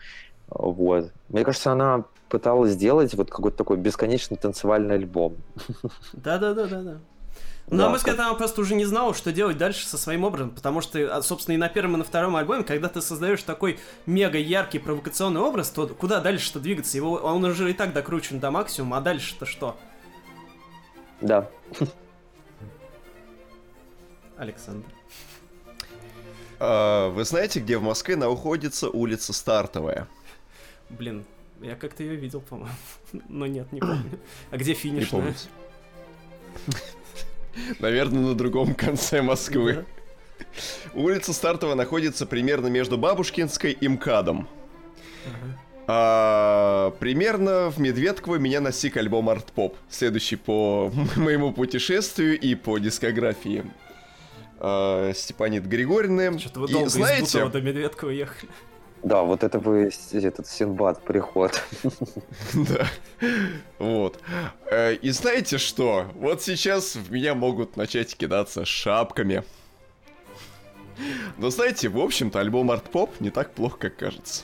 вот. 0.48 1.12
Мне 1.28 1.44
кажется, 1.44 1.74
она 1.74 2.06
пыталась 2.30 2.72
сделать 2.72 3.14
вот 3.16 3.30
какой-то 3.30 3.58
такой 3.58 3.76
бесконечный 3.78 4.38
танцевальный 4.38 4.96
альбом. 4.96 5.36
Да-да-да-да-да. 6.14 7.00
Ну, 7.68 7.78
на 7.78 7.89
мой 7.89 7.97
взгляд, 7.97 8.20
она 8.20 8.34
просто 8.36 8.61
уже 8.61 8.76
не 8.76 8.86
знала, 8.86 9.16
что 9.16 9.32
делать 9.32 9.57
дальше 9.57 9.88
со 9.88 9.97
своим 9.97 10.24
образом, 10.24 10.51
потому 10.51 10.82
что, 10.82 11.18
а, 11.18 11.22
собственно, 11.24 11.55
и 11.55 11.57
на 11.57 11.68
первом, 11.68 11.95
и 11.95 11.97
на 11.97 12.03
втором 12.03 12.36
альбоме, 12.36 12.63
когда 12.63 12.89
ты 12.89 13.01
создаешь 13.01 13.41
такой 13.41 13.80
мега 14.05 14.38
яркий 14.38 14.78
провокационный 14.78 15.41
образ, 15.41 15.72
то 15.72 15.88
куда 15.88 16.20
дальше-то 16.20 16.59
двигаться? 16.59 16.95
Его, 16.95 17.13
он 17.13 17.43
уже 17.43 17.72
и 17.72 17.74
так 17.74 17.91
докручен 17.91 18.39
до 18.39 18.51
максимума, 18.51 18.97
а 18.97 19.01
дальше-то 19.01 19.47
что? 19.47 19.76
Да. 21.22 21.49
Александр. 24.38 24.88
А, 26.59 27.09
вы 27.09 27.24
знаете, 27.24 27.61
где 27.61 27.80
в 27.80 27.82
Москве 27.82 28.16
находится 28.16 28.89
улица 28.89 29.34
Стартовая? 29.34 30.07
Блин, 30.89 31.26
я 31.61 31.76
как-то 31.76 32.03
ее 32.03 32.16
видел, 32.16 32.41
по-моему. 32.41 32.76
Но 33.28 33.47
нет, 33.47 33.72
не 33.72 33.80
помню. 33.80 34.20
А 34.51 34.57
где 34.57 34.76
финишная? 34.76 35.34
Наверное, 37.80 38.22
на 38.22 38.36
другом 38.36 38.74
конце 38.76 39.22
Москвы. 39.22 39.86
Улица 40.93 41.34
Стартовая 41.34 41.76
находится 41.76 42.26
примерно 42.26 42.68
между 42.68 42.97
Бабушкинской 42.97 43.72
и 43.72 43.88
МКАДом. 43.88 44.47
А, 45.88 46.91
примерно 46.99 47.70
в 47.70 47.78
Медведково 47.80 48.38
меня 48.38 48.60
настиг 48.60 48.97
альбом 48.97 49.30
Арт 49.30 49.51
Поп, 49.51 49.78
следующий 49.89 50.36
по 50.36 50.91
моему 51.16 51.53
путешествию 51.53 52.39
и 52.39 52.56
по 52.56 52.80
дискографии. 52.80 53.64
э, 54.60 55.14
Степанит 55.16 55.68
Григорьевны. 55.68 56.39
Что-то 56.39 56.62
вы 56.62 56.70
И 56.70 56.74
долго 56.74 56.89
знаете, 56.89 57.24
из 57.26 57.34
Бутова 57.34 57.51
до 57.51 57.62
Медведкова 57.62 58.10
ехали. 58.10 58.51
Да, 59.06 59.22
вот 59.22 59.43
это 59.43 59.60
вы 59.60 59.91
этот 60.14 60.47
Синбад 60.47 61.03
приход. 61.03 61.62
Да. 62.53 62.88
Вот. 63.78 64.20
Э, 64.72 64.95
И 64.95 65.12
знаете 65.12 65.60
что? 65.60 66.08
Вот 66.16 66.41
сейчас 66.41 66.95
в 66.95 67.12
меня 67.12 67.36
могут 67.36 67.78
начать 67.78 68.16
кидаться 68.18 68.66
шапками. 68.66 69.43
Но 71.38 71.51
знаете, 71.51 71.88
в 71.89 71.99
общем-то, 71.99 72.39
альбом 72.39 72.72
Art 72.72 72.89
Pop 72.91 73.12
не 73.20 73.30
так 73.30 73.53
плохо, 73.53 73.78
как 73.78 73.97
кажется. 73.97 74.43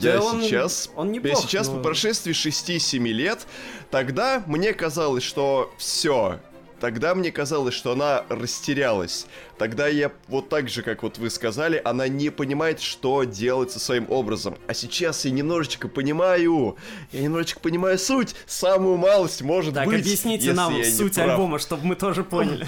Я 0.00 0.18
Да 0.18 0.22
он- 0.22 0.42
сейчас, 0.42 0.90
он 0.94 1.08
я 1.08 1.14
неплох, 1.20 1.40
сейчас 1.42 1.68
но- 1.68 1.76
по 1.76 1.82
прошествии 1.84 2.32
6-7 2.34 3.06
лет, 3.12 3.46
тогда 3.90 4.42
мне 4.46 4.74
казалось, 4.74 5.22
что 5.22 5.72
все, 5.78 6.38
Тогда 6.82 7.14
мне 7.14 7.30
казалось, 7.30 7.74
что 7.74 7.92
она 7.92 8.24
растерялась. 8.28 9.26
Тогда 9.56 9.86
я 9.86 10.10
вот 10.26 10.48
так 10.48 10.68
же, 10.68 10.82
как 10.82 11.04
вот 11.04 11.16
вы 11.16 11.30
сказали, 11.30 11.80
она 11.84 12.08
не 12.08 12.30
понимает, 12.30 12.80
что 12.80 13.22
делать 13.22 13.70
со 13.70 13.78
своим 13.78 14.10
образом. 14.10 14.56
А 14.66 14.74
сейчас 14.74 15.24
я 15.24 15.30
немножечко 15.30 15.86
понимаю. 15.86 16.76
Я 17.12 17.20
немножечко 17.20 17.60
понимаю 17.60 18.00
суть. 18.00 18.34
Самую 18.46 18.96
малость 18.96 19.42
может 19.42 19.74
Так, 19.74 19.86
быть. 19.86 20.00
объясните 20.00 20.46
если 20.46 20.56
нам 20.56 20.82
суть 20.82 21.14
прав. 21.14 21.30
альбома, 21.30 21.60
чтобы 21.60 21.86
мы 21.86 21.94
тоже 21.94 22.24
поняли. 22.24 22.66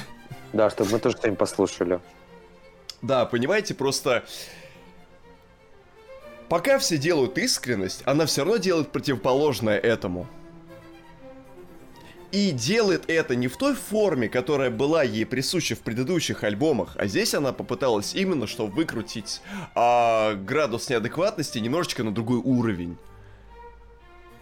Да, 0.53 0.71
чтобы 0.71 0.93
мы 0.93 1.01
тоже 1.01 1.17
что-нибудь 1.17 1.41
послушали. 1.41 1.99
Да, 3.03 3.27
понимаете, 3.27 3.75
просто... 3.75 4.23
Пока 6.49 6.79
все 6.79 6.99
делают 6.99 7.37
искренность, 7.37 8.03
она 8.05 8.27
все 8.27 8.43
равно 8.43 8.59
делает 8.59 8.93
противоположное 8.93 9.77
этому. 9.77 10.29
И 12.35 12.51
делает 12.51 13.05
это 13.07 13.37
не 13.37 13.47
в 13.47 13.57
той 13.57 13.77
форме, 13.77 14.29
которая 14.29 14.69
была 14.69 15.05
ей 15.05 15.25
присуща 15.25 15.77
в 15.77 15.79
предыдущих 15.79 16.43
альбомах, 16.43 16.97
а 16.99 17.07
здесь 17.07 17.33
она 17.33 17.53
попыталась 17.53 18.13
именно, 18.17 18.49
что 18.49 18.67
выкрутить 18.67 19.41
а, 19.77 20.35
градус 20.35 20.89
неадекватности 20.89 21.61
немножечко 21.61 22.03
на 22.03 22.13
другой 22.13 22.39
уровень. 22.39 22.99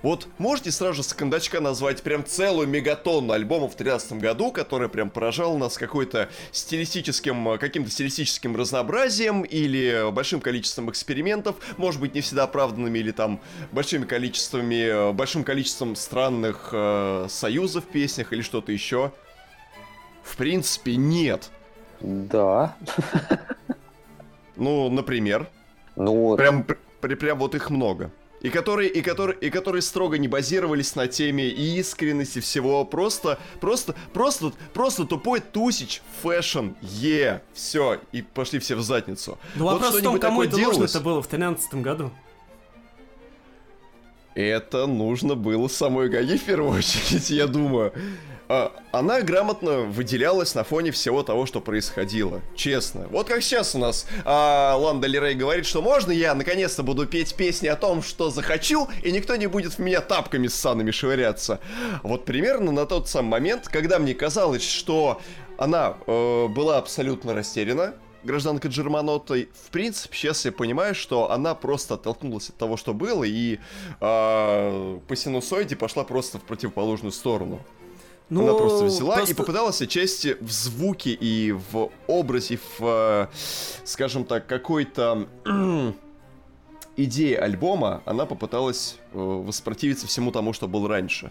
Вот 0.02 0.26
можете 0.38 0.72
сразу 0.72 0.94
же 0.94 1.02
с 1.04 1.12
кондачка 1.12 1.60
назвать 1.60 2.02
прям 2.02 2.24
целую 2.24 2.66
мегатонну 2.66 3.32
альбомов 3.32 3.74
в 3.74 3.76
2013 3.76 4.12
году, 4.20 4.50
которая 4.50 4.88
прям 4.88 5.10
поражала 5.10 5.56
нас 5.56 5.78
какой-то 5.78 6.28
стилистическим, 6.50 7.50
э, 7.50 7.58
каким-то 7.58 7.88
стилистическим 7.90 8.56
разнообразием 8.56 9.42
или 9.42 10.10
большим 10.10 10.40
количеством 10.40 10.90
экспериментов, 10.90 11.54
может 11.76 12.00
быть, 12.00 12.14
не 12.16 12.20
всегда 12.20 12.44
оправданными 12.44 12.98
или 12.98 13.12
там 13.12 13.40
большими 13.70 14.04
количествами, 14.04 15.10
э, 15.10 15.12
большим 15.12 15.44
количеством 15.44 15.94
странных 15.94 16.70
э, 16.72 17.26
союзов 17.28 17.84
в 17.84 17.88
песнях 17.88 18.32
или 18.32 18.42
что-то 18.42 18.72
еще. 18.72 19.12
В 20.24 20.36
принципе, 20.36 20.96
нет. 20.96 21.50
Да. 22.00 22.76
Ну, 24.56 24.90
например, 24.90 25.48
Ну, 25.94 26.36
Прям, 26.36 26.64
пр- 26.64 27.16
прям 27.16 27.38
вот 27.38 27.54
их 27.54 27.70
много. 27.70 28.10
И 28.42 28.50
которые, 28.50 28.90
и, 28.90 29.02
которые, 29.02 29.38
и 29.38 29.50
которые 29.50 29.82
строго 29.82 30.18
не 30.18 30.26
базировались 30.26 30.96
на 30.96 31.06
теме 31.06 31.48
и 31.48 31.78
искренности 31.78 32.40
всего. 32.40 32.84
Просто, 32.84 33.38
просто, 33.60 33.94
просто, 34.12 34.52
просто 34.74 35.04
тупой 35.04 35.40
тусич, 35.40 36.02
фэшн, 36.22 36.70
е, 36.82 37.40
все, 37.54 38.00
и 38.10 38.22
пошли 38.22 38.58
все 38.58 38.74
в 38.74 38.82
задницу. 38.82 39.38
Ну 39.54 39.64
Вот 39.64 39.74
вопрос 39.74 40.00
в 40.00 40.02
том, 40.02 40.18
кому 40.18 40.42
это 40.42 40.56
делалось? 40.56 40.78
нужно 40.78 40.98
это 40.98 41.04
было 41.04 41.22
в 41.22 41.28
2013 41.28 41.74
году. 41.74 42.10
Это 44.34 44.86
нужно 44.86 45.34
было 45.34 45.68
самой 45.68 46.08
Гаге 46.08 46.36
в 46.36 46.42
первую 46.42 46.78
очередь, 46.78 47.30
я 47.30 47.46
думаю. 47.46 47.92
А, 48.54 48.70
Она 48.92 49.22
грамотно 49.22 49.78
выделялась 49.78 50.54
на 50.54 50.62
фоне 50.62 50.90
всего 50.90 51.22
того, 51.22 51.46
что 51.46 51.62
происходило. 51.62 52.42
Честно. 52.54 53.06
Вот 53.08 53.26
как 53.26 53.42
сейчас 53.42 53.74
у 53.74 53.78
нас 53.78 54.06
а, 54.26 54.76
Ланда 54.76 55.06
Лерей 55.06 55.34
говорит, 55.34 55.64
что 55.64 55.80
можно 55.80 56.12
я 56.12 56.34
наконец-то 56.34 56.82
буду 56.82 57.06
петь 57.06 57.34
песни 57.34 57.68
о 57.68 57.76
том, 57.76 58.02
что 58.02 58.28
захочу, 58.28 58.88
и 59.02 59.10
никто 59.10 59.36
не 59.36 59.46
будет 59.46 59.72
в 59.72 59.78
меня 59.78 60.02
тапками 60.02 60.48
с 60.48 60.54
санами 60.54 60.90
швыряться. 60.90 61.60
Вот 62.02 62.26
примерно 62.26 62.72
на 62.72 62.84
тот 62.84 63.08
самый 63.08 63.30
момент, 63.30 63.68
когда 63.68 63.98
мне 63.98 64.12
казалось, 64.12 64.62
что 64.62 65.22
она 65.56 65.96
э, 66.06 66.48
была 66.48 66.76
абсолютно 66.76 67.32
растеряна, 67.32 67.94
гражданка 68.22 68.68
Джерманотой, 68.68 69.48
в 69.64 69.70
принципе, 69.70 70.14
сейчас 70.14 70.44
я 70.44 70.52
понимаю, 70.52 70.94
что 70.94 71.30
она 71.30 71.54
просто 71.54 71.94
оттолкнулась 71.94 72.50
от 72.50 72.56
того, 72.56 72.76
что 72.76 72.92
было, 72.92 73.24
и 73.24 73.58
а, 74.00 75.00
по 75.08 75.16
синусоиде 75.16 75.74
пошла 75.74 76.04
просто 76.04 76.38
в 76.38 76.42
противоположную 76.42 77.12
сторону. 77.12 77.60
Ну, 78.32 78.42
она 78.48 78.54
просто 78.54 78.84
взяла 78.86 79.14
и 79.14 79.18
просто- 79.18 79.34
попыталась 79.34 79.82
отчасти 79.82 80.36
в 80.40 80.50
звуке 80.50 81.10
и 81.12 81.52
в 81.52 81.90
образе, 82.06 82.58
в, 82.78 82.80
э, 82.80 83.26
скажем 83.84 84.24
так, 84.24 84.46
какой-то 84.46 85.26
идее 86.96 87.38
альбома, 87.38 88.02
она 88.06 88.26
попыталась 88.26 88.96
э, 89.12 89.18
воспротивиться 89.18 90.06
всему 90.06 90.30
тому, 90.30 90.52
что 90.52 90.66
был 90.68 90.86
раньше. 90.88 91.30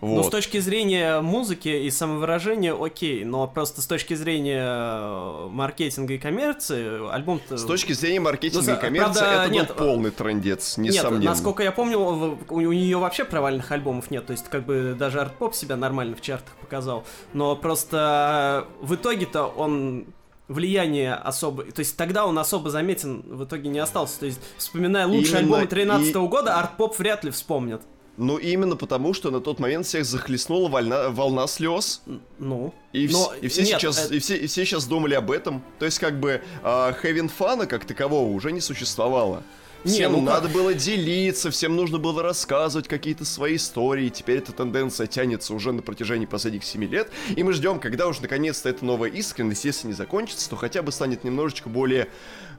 Ну, 0.00 0.16
Вот. 0.16 0.26
с 0.26 0.30
точки 0.30 0.58
зрения 0.60 1.20
музыки 1.20 1.68
и 1.68 1.90
самовыражения, 1.90 2.74
окей, 2.74 3.24
но 3.24 3.46
просто 3.46 3.82
с 3.82 3.86
точки 3.86 4.14
зрения 4.14 4.62
э, 4.64 5.48
маркетинга 5.50 6.14
и 6.14 6.18
коммерции, 6.18 7.12
альбом 7.12 7.40
С 7.50 7.64
точки 7.64 7.92
зрения 7.92 8.20
маркетинга 8.20 8.70
Ну, 8.72 8.76
и 8.78 8.80
коммерции, 8.80 9.20
правда, 9.20 9.42
это 9.44 9.52
нет, 9.52 9.68
был 9.68 9.74
полный 9.74 10.10
трендец, 10.10 10.78
Нет, 10.78 10.94
несомненно. 10.94 11.30
насколько 11.30 11.62
я 11.62 11.70
помню, 11.72 11.98
у, 11.98 12.38
у 12.48 12.72
нее 12.72 12.96
вообще 12.96 13.24
провальных 13.24 13.70
альбомов 13.72 14.10
нет, 14.10 14.24
то 14.26 14.32
есть 14.32 14.48
как 14.48 14.64
бы 14.64 14.96
даже 14.98 15.20
арт-поп 15.20 15.54
себя 15.54 15.76
нормально 15.76 16.16
в 16.16 16.22
чартах 16.22 16.54
показал, 16.56 17.04
но 17.34 17.54
просто 17.56 18.66
э, 18.80 18.84
в 18.86 18.94
итоге-то 18.94 19.44
он 19.46 20.06
влияние 20.48 21.14
особо... 21.14 21.62
То 21.64 21.80
есть 21.80 21.96
тогда 21.96 22.26
он 22.26 22.38
особо 22.38 22.70
заметен 22.70 23.22
в 23.26 23.44
итоге 23.44 23.68
не 23.68 23.78
остался. 23.78 24.18
То 24.20 24.26
есть, 24.26 24.40
вспоминая 24.58 25.06
лучшие 25.06 25.42
Именно 25.42 25.58
альбомы 25.58 25.66
13 25.68 26.08
и- 26.10 26.12
года, 26.26 26.58
арт-поп 26.58 26.98
вряд 26.98 27.22
ли 27.22 27.30
вспомнят. 27.30 27.82
Ну, 28.20 28.36
именно 28.36 28.76
потому, 28.76 29.14
что 29.14 29.30
на 29.30 29.40
тот 29.40 29.60
момент 29.60 29.86
всех 29.86 30.04
захлестнула 30.04 30.68
волна, 30.68 31.08
волна 31.08 31.46
слез. 31.46 32.02
Ну. 32.38 32.74
И, 32.92 33.06
вс- 33.06 33.12
Но 33.12 33.32
и 33.40 33.48
все 33.48 33.62
нет, 33.62 33.80
сейчас, 33.80 34.10
э, 34.10 34.16
и, 34.16 34.18
все, 34.18 34.36
и 34.36 34.46
все 34.46 34.66
сейчас 34.66 34.84
думали 34.84 35.14
об 35.14 35.30
этом. 35.30 35.62
То 35.78 35.86
есть, 35.86 35.98
как 35.98 36.20
бы, 36.20 36.42
а, 36.62 36.92
Heaven 37.02 37.30
Fun 37.36 37.66
как 37.66 37.86
такового 37.86 38.30
уже 38.30 38.52
не 38.52 38.60
существовало. 38.60 39.42
Не, 39.84 39.92
Всем 39.92 40.12
ну 40.12 40.18
как? 40.18 40.26
надо 40.26 40.48
было 40.50 40.74
делиться, 40.74 41.50
всем 41.50 41.74
нужно 41.74 41.96
было 41.96 42.22
рассказывать 42.22 42.86
какие-то 42.86 43.24
свои 43.24 43.56
истории. 43.56 44.10
Теперь 44.10 44.36
эта 44.36 44.52
тенденция 44.52 45.06
тянется 45.06 45.54
уже 45.54 45.72
на 45.72 45.80
протяжении 45.80 46.26
последних 46.26 46.64
7 46.64 46.84
лет. 46.84 47.10
И 47.34 47.42
мы 47.42 47.54
ждем, 47.54 47.80
когда 47.80 48.06
уже 48.06 48.20
наконец-то 48.20 48.68
эта 48.68 48.84
новая 48.84 49.08
искренность, 49.08 49.64
если 49.64 49.86
не 49.86 49.94
закончится, 49.94 50.50
то 50.50 50.56
хотя 50.56 50.82
бы 50.82 50.92
станет 50.92 51.24
немножечко 51.24 51.70
более 51.70 52.08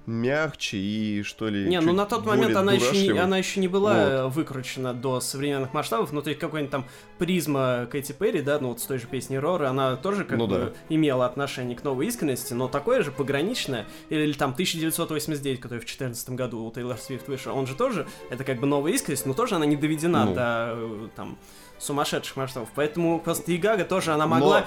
мягче 0.05 0.77
и 0.77 1.23
что 1.23 1.47
ли. 1.47 1.67
Не, 1.69 1.79
ну 1.79 1.93
на 1.93 2.05
тот 2.05 2.25
момент 2.25 2.55
она 2.55 2.73
еще, 2.73 3.13
не, 3.13 3.19
она 3.19 3.37
еще 3.37 3.59
не 3.59 3.67
была 3.67 4.23
Вот. 4.23 4.33
выкручена 4.33 4.93
до 4.93 5.19
современных 5.21 5.73
масштабов, 5.73 6.11
ну 6.11 6.21
то 6.21 6.29
есть 6.29 6.39
какой-нибудь 6.39 6.71
там 6.71 6.85
призма 7.19 7.87
Кэти 7.91 8.11
Перри, 8.13 8.41
да, 8.41 8.57
ну 8.59 8.69
вот 8.69 8.79
с 8.79 8.83
той 8.83 8.97
же 8.97 9.07
песней 9.07 9.37
Роры, 9.39 9.67
она 9.67 9.95
тоже 9.95 10.25
как 10.25 10.37
Ну 10.39 10.47
бы 10.47 10.55
да. 10.57 10.71
имела 10.89 11.25
отношение 11.25 11.77
к 11.77 11.83
новой 11.83 12.07
искренности, 12.07 12.53
но 12.53 12.67
такое 12.67 13.03
же 13.03 13.11
пограничное, 13.11 13.85
или, 14.09 14.21
или 14.23 14.33
там 14.33 14.51
1989, 14.51 15.59
который 15.59 15.77
в 15.79 15.81
2014 15.81 16.29
году 16.31 16.63
у 16.65 16.71
Тейлор 16.71 16.97
Свифт 16.97 17.27
вышел, 17.27 17.55
он 17.55 17.67
же 17.67 17.75
тоже, 17.75 18.07
это 18.29 18.43
как 18.43 18.59
бы 18.59 18.65
новая 18.67 18.91
искренность, 18.93 19.25
но 19.25 19.33
тоже 19.33 19.55
она 19.55 19.65
не 19.65 19.75
доведена 19.75 20.25
Ну. 20.25 20.33
до 20.33 20.73
э, 20.75 21.07
там 21.15 21.37
сумасшедших 21.77 22.35
масштабов, 22.37 22.69
поэтому 22.75 23.19
просто 23.19 23.51
и 23.51 23.57
Гага 23.57 23.85
тоже 23.85 24.11
она 24.13 24.25
могла 24.27 24.61
Но- 24.61 24.65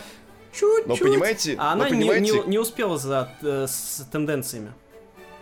чуть-чуть, 0.53 0.87
но 0.87 0.97
понимаете- 0.97 1.55
а 1.59 1.74
но 1.74 1.82
она 1.82 1.91
не- 1.91 1.97
понимаете- 2.03 2.32
не, 2.43 2.47
не 2.51 2.59
успела 2.59 2.99
за 2.99 3.32
э, 3.43 3.66
с 3.68 4.07
тенденциями. 4.12 4.72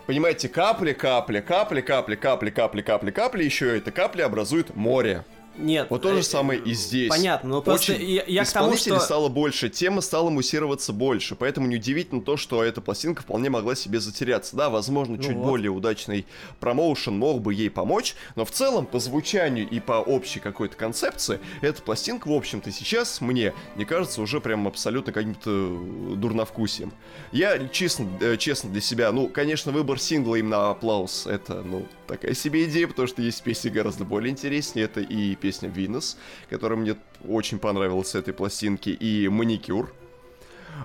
Понимаете, 0.07 0.49
капли, 0.49 0.93
капли, 0.93 1.41
капли, 1.41 1.81
капли, 1.81 2.17
капли, 2.17 2.51
капли, 2.51 2.83
капли, 2.83 3.11
капли, 3.11 3.45
еще 3.45 3.77
это 3.79 3.93
капли 3.93 4.23
образуют 4.23 4.75
море. 4.75 5.25
Нет. 5.57 5.89
Вот 5.91 6.03
то 6.03 6.11
э, 6.11 6.17
же 6.17 6.23
самое 6.23 6.61
и 6.61 6.73
здесь. 6.73 7.11
Понятно, 7.11 7.51
но 7.51 7.63
просто 7.63 7.93
Очень 7.93 8.11
я, 8.11 8.25
я 8.27 8.45
к 8.45 8.53
тому, 8.53 8.77
что... 8.77 8.99
стало 9.01 9.29
больше, 9.29 9.69
тема 9.69 10.01
стала 10.01 10.31
муссироваться 10.31 10.93
больше, 10.93 11.35
поэтому 11.35 11.67
неудивительно 11.67 12.23
то, 12.23 12.37
что 12.37 12.65
эта 12.65 12.81
пластинка 12.81 13.23
вполне 13.23 13.51
могла 13.51 13.75
себе 13.75 14.01
затеряться. 14.01 14.57
Да, 14.57 14.71
возможно, 14.71 15.17
Ну 15.17 15.23
чуть 15.23 15.37
вот. 15.37 15.45
более 15.45 15.71
удачный 15.71 16.27
промоушен 16.61 17.17
мог 17.17 17.43
бы 17.43 17.53
ей 17.53 17.71
помочь, 17.71 18.15
но 18.35 18.45
в 18.45 18.51
целом 18.51 18.87
по 18.87 18.99
звучанию 18.99 19.69
и 19.69 19.81
по 19.81 19.95
общей 19.95 20.41
какой-то 20.41 20.77
концепции 20.77 21.39
эта 21.61 21.83
пластинка, 21.83 22.29
в 22.29 22.33
общем-то, 22.33 22.71
сейчас 22.71 23.21
мне 23.21 23.53
не 23.77 23.85
кажется 23.85 24.23
уже 24.23 24.41
прям 24.41 24.67
абсолютно 24.67 25.13
каким-то 25.13 25.51
э, 25.51 26.15
дурновкусием. 26.17 26.93
Я 27.31 27.69
честно, 27.69 28.09
э, 28.21 28.37
честно 28.39 28.71
для 28.71 28.81
себя, 28.81 29.13
ну, 29.13 29.29
конечно, 29.29 29.71
выбор 29.73 30.01
сингла 30.01 30.37
им 30.37 30.49
на 30.49 30.71
аплаус, 30.71 31.27
это, 31.27 31.63
ну, 31.63 31.87
такая 32.07 32.35
себе 32.35 32.65
идея, 32.65 32.87
потому 32.89 33.09
что 33.09 33.23
есть 33.23 33.43
песни 33.43 33.69
гораздо 33.69 34.05
более 34.05 34.31
интереснее, 34.31 34.85
это 34.85 35.01
и 35.01 35.35
песня 35.43 35.69
Venus, 35.69 36.17
которая 36.49 36.79
мне 36.79 36.97
очень 37.29 37.59
понравилась 37.59 38.09
с 38.09 38.15
этой 38.15 38.33
пластинки, 38.33 38.91
и 38.91 39.29
Маникюр. 39.29 39.93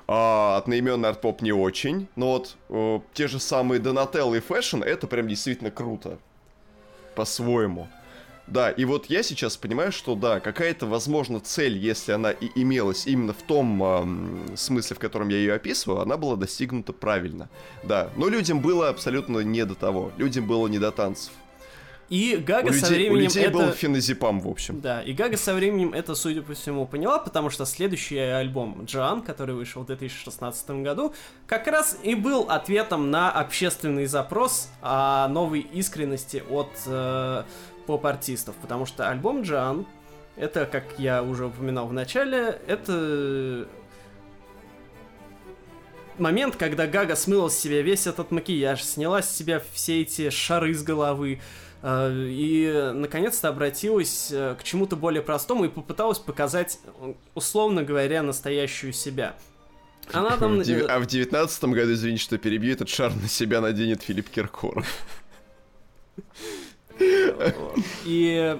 А, 0.07 0.57
одноименный 0.57 1.09
арт-поп 1.09 1.41
не 1.41 1.51
очень, 1.51 2.07
но 2.15 2.33
вот 2.33 2.57
э, 2.69 2.99
те 3.13 3.27
же 3.27 3.39
самые 3.39 3.79
Donatello 3.79 4.35
и 4.35 4.41
Fashion, 4.41 4.83
это 4.83 5.07
прям 5.07 5.27
действительно 5.27 5.71
круто. 5.71 6.17
По-своему. 7.15 7.87
Да, 8.47 8.71
и 8.71 8.85
вот 8.85 9.07
я 9.07 9.23
сейчас 9.23 9.57
понимаю, 9.57 9.91
что 9.91 10.15
да, 10.15 10.39
какая-то, 10.39 10.85
возможно, 10.85 11.41
цель, 11.41 11.77
если 11.77 12.13
она 12.13 12.31
и 12.31 12.49
имелась 12.55 13.05
именно 13.05 13.33
в 13.33 13.41
том 13.41 13.83
э, 13.83 14.55
смысле, 14.55 14.95
в 14.95 14.99
котором 14.99 15.27
я 15.29 15.37
ее 15.37 15.53
описываю, 15.53 16.01
она 16.01 16.15
была 16.15 16.37
достигнута 16.37 16.93
правильно. 16.93 17.49
Да, 17.83 18.09
но 18.15 18.29
людям 18.29 18.61
было 18.61 18.89
абсолютно 18.89 19.39
не 19.39 19.65
до 19.65 19.75
того. 19.75 20.11
Людям 20.17 20.47
было 20.47 20.67
не 20.67 20.79
до 20.79 20.91
танцев. 20.91 21.33
И 22.09 22.37
Гага 22.37 22.67
у 22.67 22.71
людей, 22.71 22.81
со 22.81 22.87
временем 22.87 23.13
у 23.13 23.15
людей 23.17 23.43
это... 23.43 23.57
был 23.57 23.71
феназепам, 23.71 24.39
в 24.39 24.47
общем. 24.47 24.79
Да, 24.79 25.01
и 25.01 25.11
Гага 25.11 25.35
со 25.35 25.53
временем 25.53 25.93
это, 25.93 26.15
судя 26.15 26.41
по 26.41 26.53
всему, 26.53 26.85
поняла, 26.85 27.19
потому 27.19 27.49
что 27.49 27.65
следующий 27.65 28.17
альбом 28.17 28.85
Джоан, 28.85 29.21
который 29.21 29.55
вышел 29.55 29.83
в 29.83 29.87
2016 29.87 30.69
году, 30.69 31.13
как 31.47 31.67
раз 31.67 31.97
и 32.03 32.15
был 32.15 32.43
ответом 32.49 33.11
на 33.11 33.29
общественный 33.29 34.05
запрос 34.05 34.69
о 34.81 35.27
новой 35.27 35.59
искренности 35.59 36.43
от 36.49 36.71
э, 36.85 37.43
поп-артистов, 37.85 38.55
потому 38.61 38.85
что 38.85 39.09
альбом 39.09 39.41
Джоан, 39.41 39.85
это, 40.37 40.65
как 40.65 40.85
я 40.97 41.21
уже 41.23 41.47
упоминал 41.47 41.87
в 41.87 41.93
начале, 41.93 42.61
это 42.67 43.67
момент, 46.17 46.55
когда 46.55 46.87
Гага 46.87 47.17
смыла 47.17 47.49
с 47.49 47.57
себя 47.59 47.81
весь 47.81 48.07
этот 48.07 48.31
макияж, 48.31 48.81
сняла 48.81 49.21
с 49.21 49.35
себя 49.35 49.61
все 49.73 50.01
эти 50.01 50.29
шары 50.29 50.73
с 50.73 50.83
головы, 50.83 51.33
э, 51.33 51.66
и 51.83 52.91
наконец-то 52.93 53.49
обратилась 53.49 54.29
э, 54.31 54.55
к 54.59 54.63
чему-то 54.63 54.95
более 54.95 55.21
простому 55.21 55.65
и 55.65 55.69
попыталась 55.69 56.17
показать, 56.17 56.79
условно 57.35 57.83
говоря, 57.83 58.23
настоящую 58.23 58.93
себя. 58.93 59.35
Она 60.11 60.37
там... 60.37 60.59
А 60.59 60.99
в 60.99 61.05
девятнадцатом 61.05 61.73
году, 61.73 61.93
извините, 61.93 62.23
что 62.23 62.37
перебью, 62.37 62.73
этот 62.73 62.89
шар 62.89 63.13
на 63.13 63.27
себя 63.27 63.61
наденет 63.61 64.01
Филипп 64.01 64.29
Киркоров. 64.29 64.87
И, 68.05 68.57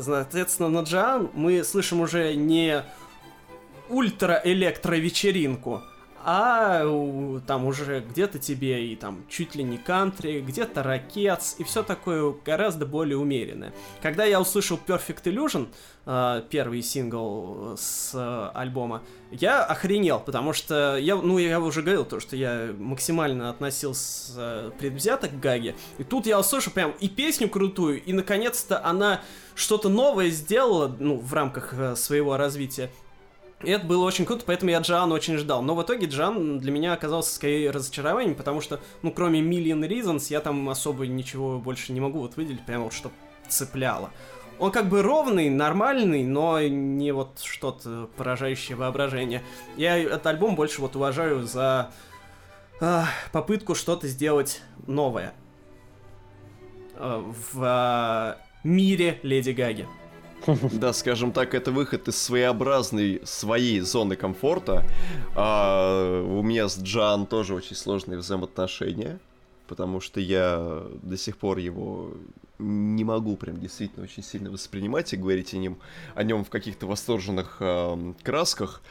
соответственно, 0.00 0.68
на 0.68 0.82
Джоан 0.82 1.30
мы 1.34 1.64
слышим 1.64 2.00
уже 2.00 2.34
не 2.34 2.84
ультра-электро-вечеринку, 3.88 5.82
а 6.24 7.40
там 7.46 7.66
уже 7.66 8.00
где-то 8.00 8.38
тебе 8.38 8.86
и 8.86 8.96
там 8.96 9.24
чуть 9.28 9.54
ли 9.54 9.62
не 9.62 9.76
кантри, 9.76 10.40
где-то 10.40 10.82
ракетс 10.82 11.56
и 11.58 11.64
все 11.64 11.82
такое 11.82 12.34
гораздо 12.44 12.86
более 12.86 13.18
умеренное. 13.18 13.74
Когда 14.00 14.24
я 14.24 14.40
услышал 14.40 14.80
Perfect 14.86 15.24
Illusion, 15.24 15.68
э, 16.06 16.42
первый 16.48 16.80
сингл 16.82 17.76
с 17.76 18.12
э, 18.14 18.50
альбома, 18.54 19.02
я 19.30 19.62
охренел, 19.64 20.18
потому 20.20 20.54
что 20.54 20.96
я, 20.96 21.16
ну, 21.16 21.38
я 21.38 21.60
уже 21.60 21.82
говорил 21.82 22.06
то, 22.06 22.20
что 22.20 22.36
я 22.36 22.74
максимально 22.78 23.50
относился 23.50 24.32
э, 24.36 24.70
предвзято 24.78 25.28
к 25.28 25.38
Гаге, 25.38 25.74
и 25.98 26.04
тут 26.04 26.26
я 26.26 26.40
услышал 26.40 26.72
прям 26.72 26.92
и 27.00 27.08
песню 27.08 27.50
крутую, 27.50 28.02
и 28.02 28.12
наконец-то 28.14 28.82
она 28.82 29.20
что-то 29.54 29.88
новое 29.88 30.30
сделала, 30.30 30.94
ну, 30.98 31.18
в 31.18 31.32
рамках 31.34 31.74
э, 31.74 31.96
своего 31.96 32.36
развития, 32.36 32.90
и 33.64 33.70
это 33.70 33.86
было 33.86 34.04
очень 34.04 34.24
круто, 34.24 34.44
поэтому 34.46 34.70
я 34.70 34.80
Джан 34.80 35.10
очень 35.12 35.36
ждал. 35.36 35.62
Но 35.62 35.74
в 35.74 35.82
итоге 35.82 36.06
Джан 36.06 36.58
для 36.58 36.70
меня 36.70 36.92
оказался 36.92 37.34
скорее 37.34 37.70
разочарованием, 37.70 38.34
потому 38.34 38.60
что, 38.60 38.80
ну, 39.02 39.10
кроме 39.10 39.40
Million 39.40 39.86
Reasons, 39.88 40.26
я 40.30 40.40
там 40.40 40.68
особо 40.68 41.06
ничего 41.06 41.58
больше 41.58 41.92
не 41.92 42.00
могу 42.00 42.20
вот 42.20 42.36
выделить, 42.36 42.64
прямо 42.64 42.84
вот 42.84 42.92
что 42.92 43.10
цепляло. 43.48 44.10
Он 44.58 44.70
как 44.70 44.88
бы 44.88 45.02
ровный, 45.02 45.50
нормальный, 45.50 46.22
но 46.22 46.60
не 46.62 47.12
вот 47.12 47.40
что-то 47.42 48.08
поражающее 48.16 48.76
воображение. 48.76 49.42
Я 49.76 49.98
этот 49.98 50.26
альбом 50.26 50.54
больше 50.54 50.80
вот 50.80 50.94
уважаю 50.94 51.42
за 51.42 51.90
а, 52.80 53.06
попытку 53.32 53.74
что-то 53.74 54.06
сделать 54.06 54.62
новое 54.86 55.34
а, 56.94 57.20
в 57.20 57.62
а, 57.62 58.38
мире 58.62 59.18
Леди 59.22 59.50
Гаги. 59.50 59.88
Да, 60.72 60.92
скажем 60.92 61.32
так, 61.32 61.54
это 61.54 61.70
выход 61.70 62.08
из 62.08 62.20
своеобразной 62.20 63.20
своей 63.24 63.80
зоны 63.80 64.16
комфорта. 64.16 64.84
А, 65.34 66.22
у 66.22 66.42
меня 66.42 66.68
с 66.68 66.80
Джан 66.80 67.26
тоже 67.26 67.54
очень 67.54 67.76
сложные 67.76 68.18
взаимоотношения, 68.18 69.18
потому 69.66 70.00
что 70.00 70.20
я 70.20 70.82
до 71.02 71.16
сих 71.16 71.36
пор 71.36 71.58
его 71.58 72.12
не 72.58 73.04
могу 73.04 73.36
прям 73.36 73.58
действительно 73.58 74.04
очень 74.04 74.22
сильно 74.22 74.50
воспринимать 74.50 75.12
и 75.12 75.16
говорить 75.16 75.54
о 75.54 75.56
нем, 75.56 75.78
о 76.14 76.22
нем 76.22 76.44
в 76.44 76.50
каких-то 76.50 76.86
восторженных 76.86 77.56
а, 77.60 78.14
красках. 78.22 78.82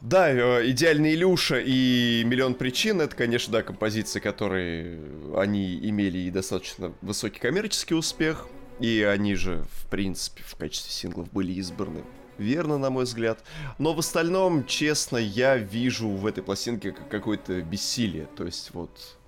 Да, 0.00 0.30
э, 0.30 0.70
идеальный 0.70 1.12
Илюша 1.12 1.60
и 1.60 2.22
миллион 2.24 2.54
причин 2.54 3.02
это, 3.02 3.14
конечно, 3.14 3.52
да, 3.52 3.62
композиции, 3.62 4.18
которые 4.18 4.98
они 5.36 5.76
имели 5.76 6.18
и 6.18 6.30
достаточно 6.30 6.94
высокий 7.02 7.38
коммерческий 7.38 7.94
успех. 7.94 8.46
И 8.80 9.02
они 9.02 9.34
же, 9.34 9.64
в 9.72 9.86
принципе, 9.86 10.42
в 10.44 10.56
качестве 10.56 10.90
синглов 10.90 11.30
были 11.32 11.52
избраны 11.52 12.02
верно, 12.40 12.78
на 12.78 12.90
мой 12.90 13.04
взгляд. 13.04 13.44
Но 13.78 13.92
в 13.92 13.98
остальном, 13.98 14.64
честно, 14.64 15.18
я 15.18 15.56
вижу 15.56 16.08
в 16.08 16.26
этой 16.26 16.42
пластинке 16.42 16.92
как 16.92 17.08
какое-то 17.08 17.60
бессилие. 17.62 18.26
То 18.34 18.44
есть 18.44 18.70
вот... 18.72 19.18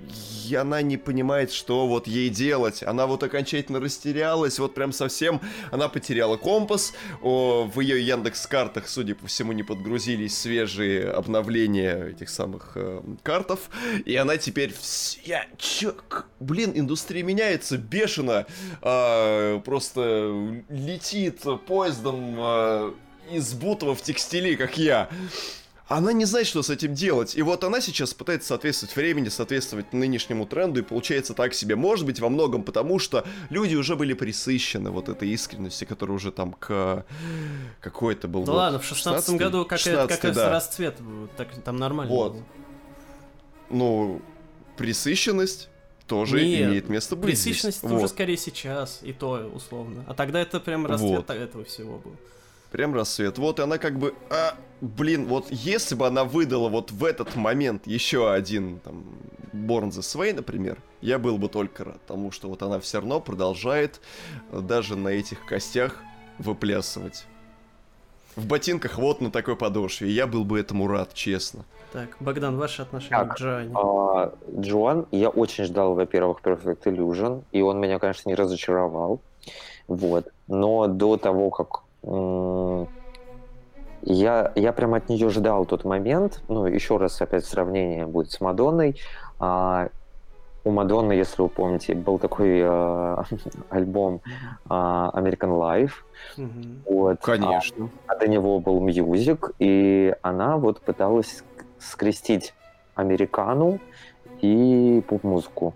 И 0.00 0.54
она 0.54 0.82
не 0.82 0.96
понимает, 0.96 1.50
что 1.50 1.86
вот 1.86 2.06
ей 2.06 2.28
делать. 2.28 2.82
Она 2.82 3.06
вот 3.06 3.22
окончательно 3.22 3.80
растерялась, 3.80 4.58
вот 4.58 4.74
прям 4.74 4.92
совсем. 4.92 5.40
Она 5.70 5.88
потеряла 5.88 6.36
компас. 6.36 6.92
О, 7.22 7.64
в 7.64 7.80
ее 7.80 8.06
Яндекс 8.06 8.46
картах, 8.46 8.88
судя 8.88 9.14
по 9.14 9.26
всему, 9.26 9.52
не 9.52 9.62
подгрузились 9.62 10.36
свежие 10.38 11.10
обновления 11.10 12.08
этих 12.10 12.28
самых 12.28 12.72
э, 12.74 13.00
картов. 13.22 13.70
И 14.04 14.14
она 14.16 14.36
теперь 14.36 14.72
вся... 14.78 15.46
Чё? 15.56 15.94
Блин, 16.40 16.72
индустрия 16.74 17.22
меняется 17.22 17.78
бешено. 17.78 18.46
А, 18.82 19.60
просто 19.60 20.62
летит 20.68 21.42
поездом 21.66 22.36
а, 22.38 22.94
из 23.30 23.54
Бутова 23.54 23.94
в 23.94 24.02
текстиле, 24.02 24.56
как 24.56 24.76
я. 24.78 25.08
Она 25.88 26.12
не 26.12 26.24
знает, 26.24 26.48
что 26.48 26.62
с 26.62 26.70
этим 26.70 26.94
делать. 26.94 27.36
И 27.36 27.42
вот 27.42 27.62
она 27.62 27.80
сейчас 27.80 28.12
пытается 28.12 28.48
соответствовать 28.48 28.96
времени, 28.96 29.28
соответствовать 29.28 29.92
нынешнему 29.92 30.44
тренду, 30.44 30.80
и 30.80 30.82
получается 30.82 31.32
так 31.32 31.54
себе. 31.54 31.76
Может 31.76 32.06
быть, 32.06 32.18
во 32.18 32.28
многом 32.28 32.64
потому, 32.64 32.98
что 32.98 33.24
люди 33.50 33.76
уже 33.76 33.94
были 33.94 34.12
присыщены 34.12 34.90
вот 34.90 35.08
этой 35.08 35.28
искренностью, 35.28 35.86
которая 35.86 36.16
уже 36.16 36.32
там 36.32 36.54
к... 36.54 37.04
Какой 37.80 38.14
это 38.14 38.26
был 38.26 38.40
Да 38.42 38.52
год? 38.52 38.58
ладно, 38.58 38.78
в 38.80 38.84
шестнадцатом 38.84 39.36
16-й? 39.36 39.44
году 39.44 39.64
как, 39.64 39.78
16-й, 39.78 40.08
как 40.08 40.24
раз 40.24 40.34
да. 40.34 40.50
расцвет, 40.50 40.96
так, 41.36 41.62
там 41.62 41.76
нормально 41.76 42.12
Вот. 42.12 42.32
было. 42.32 42.42
Ну, 43.70 44.22
присыщенность 44.76 45.68
тоже 46.08 46.44
Нет, 46.44 46.68
имеет 46.68 46.88
место 46.88 47.14
быть 47.14 47.36
здесь. 47.38 47.44
Пресыщенность 47.44 47.78
это 47.78 47.88
Вот. 47.88 47.98
уже 47.98 48.08
скорее 48.08 48.36
сейчас, 48.36 49.00
и 49.02 49.12
то 49.12 49.50
условно. 49.54 50.04
А 50.08 50.14
тогда 50.14 50.40
это 50.40 50.58
прям 50.58 50.84
расцвет 50.86 51.28
Вот. 51.28 51.30
этого 51.30 51.64
всего 51.64 51.98
был. 51.98 52.16
Прям 52.70 52.94
рассвет. 52.94 53.38
Вот 53.38 53.58
и 53.58 53.62
она 53.62 53.78
как 53.78 53.98
бы, 53.98 54.14
а, 54.30 54.54
блин, 54.80 55.26
вот 55.26 55.46
если 55.50 55.94
бы 55.94 56.06
она 56.06 56.24
выдала 56.24 56.68
вот 56.68 56.90
в 56.90 57.04
этот 57.04 57.36
момент 57.36 57.86
еще 57.86 58.32
один 58.32 58.80
там 58.80 59.04
Born 59.52 59.90
the 59.90 60.00
Sway, 60.00 60.34
например, 60.34 60.78
я 61.00 61.18
был 61.18 61.38
бы 61.38 61.48
только 61.48 61.84
рад, 61.84 62.00
потому 62.00 62.32
что 62.32 62.48
вот 62.48 62.62
она 62.62 62.80
все 62.80 62.98
равно 62.98 63.20
продолжает 63.20 64.00
э, 64.50 64.60
даже 64.60 64.96
на 64.96 65.08
этих 65.08 65.44
костях 65.46 66.02
выплясывать. 66.38 67.26
В 68.34 68.46
ботинках 68.46 68.98
вот 68.98 69.20
на 69.22 69.30
такой 69.30 69.56
подошве. 69.56 70.08
И 70.08 70.12
я 70.12 70.26
был 70.26 70.44
бы 70.44 70.60
этому 70.60 70.88
рад, 70.88 71.14
честно. 71.14 71.64
Так, 71.92 72.16
Богдан, 72.20 72.58
ваши 72.58 72.82
отношения 72.82 73.18
Так, 73.18 73.36
к 73.36 73.40
Джоанне? 73.40 73.74
А, 73.74 74.34
Джоан, 74.58 75.06
я 75.10 75.30
очень 75.30 75.64
ждал, 75.64 75.94
во-первых, 75.94 76.40
Perfect 76.42 76.84
Illusion, 76.84 77.44
и 77.52 77.62
он 77.62 77.80
меня, 77.80 77.98
конечно, 77.98 78.28
не 78.28 78.34
разочаровал. 78.34 79.22
Вот. 79.88 80.28
Но 80.48 80.86
до 80.86 81.16
того, 81.16 81.48
как 81.50 81.85
я, 84.02 84.52
я 84.54 84.72
прям 84.72 84.94
от 84.94 85.08
нее 85.08 85.28
ждал 85.30 85.66
тот 85.66 85.84
момент, 85.84 86.42
ну, 86.48 86.66
еще 86.66 86.96
раз 86.96 87.20
опять 87.20 87.44
сравнение 87.44 88.06
будет 88.06 88.30
с 88.30 88.40
Мадонной. 88.40 88.96
А, 89.40 89.88
у 90.62 90.70
Мадонны, 90.70 91.12
если 91.12 91.42
вы 91.42 91.48
помните, 91.48 91.94
был 91.94 92.18
такой 92.18 92.60
а, 92.62 93.24
альбом 93.70 94.20
а, 94.68 95.10
American 95.14 95.58
Life. 95.58 95.92
Мгм. 96.36 96.82
Вот, 96.84 97.20
Конечно. 97.20 97.90
а 98.06 98.16
до 98.16 98.28
него 98.28 98.60
был 98.60 98.80
мьюзик, 98.80 99.50
и 99.58 100.14
она 100.22 100.56
вот 100.56 100.80
пыталась 100.80 101.42
скрестить 101.78 102.54
американу 102.94 103.80
и 104.40 105.02
поп-музыку. 105.08 105.74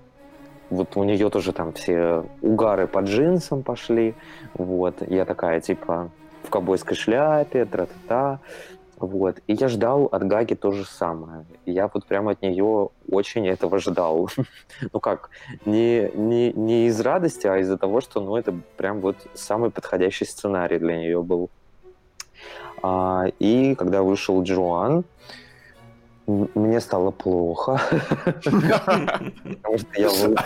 Вот 0.71 0.97
у 0.97 1.03
нее 1.03 1.31
тоже 1.31 1.53
там 1.53 1.73
все 1.73 2.25
угары 2.43 2.87
по 2.87 3.01
джинсам 3.01 3.65
пошли. 3.65 4.15
Вот. 4.55 5.03
Я 5.09 5.25
такая, 5.25 5.61
типа, 5.61 6.11
в 6.43 6.51
ковбойской 6.51 6.97
шляпе, 6.97 7.65
тра-та-та. 7.65 8.41
Вот. 9.01 9.39
И 9.47 9.55
я 9.55 9.69
ждал 9.69 10.09
от 10.13 10.27
Гаги 10.27 10.55
то 10.55 10.73
же 10.73 10.85
самое. 10.85 11.47
Я 11.65 11.91
вот 11.93 12.05
прямо 12.05 12.33
от 12.33 12.43
нее 12.43 12.91
очень 13.11 13.49
этого 13.49 13.79
ждал. 13.79 14.31
Ну 14.93 15.01
как, 15.01 15.31
не, 15.65 16.11
не, 16.15 16.53
не 16.53 16.87
из 16.87 17.01
радости, 17.01 17.47
а 17.47 17.59
из-за 17.59 17.79
того, 17.79 18.01
что 18.01 18.21
ну, 18.21 18.37
это 18.37 18.55
прям 18.77 19.01
вот 19.01 19.17
самый 19.35 19.71
подходящий 19.71 20.27
сценарий 20.27 20.79
для 20.79 20.97
нее 20.97 21.23
был. 21.23 21.49
А, 22.83 23.27
и 23.39 23.75
когда 23.75 24.03
вышел 24.03 24.43
Джоан, 24.43 25.05
мне 26.27 26.81
стало 26.81 27.11
плохо, 27.11 27.81
потому 28.45 29.79
что 29.79 30.37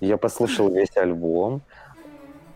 я 0.00 0.16
послушал 0.16 0.70
весь 0.70 0.96
альбом, 0.96 1.62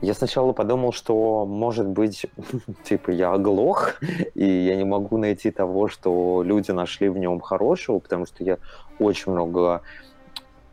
Я 0.05 0.13
сначала 0.13 0.53
подумал, 0.53 0.93
что, 0.93 1.47
может 1.47 1.87
быть, 1.87 2.27
типа, 2.85 3.11
я 3.11 3.33
оглох, 3.33 3.95
и 4.35 4.45
я 4.45 4.77
не 4.77 4.85
могу 4.85 5.17
найти 5.17 5.51
того, 5.51 5.89
что 5.89 6.43
люди 6.45 6.73
нашли 6.73 7.09
в 7.09 7.17
нем 7.17 7.41
хорошего, 7.41 8.01
потому 8.01 8.27
что 8.27 8.45
я 8.45 8.59
очень 8.99 9.33
много 9.33 9.81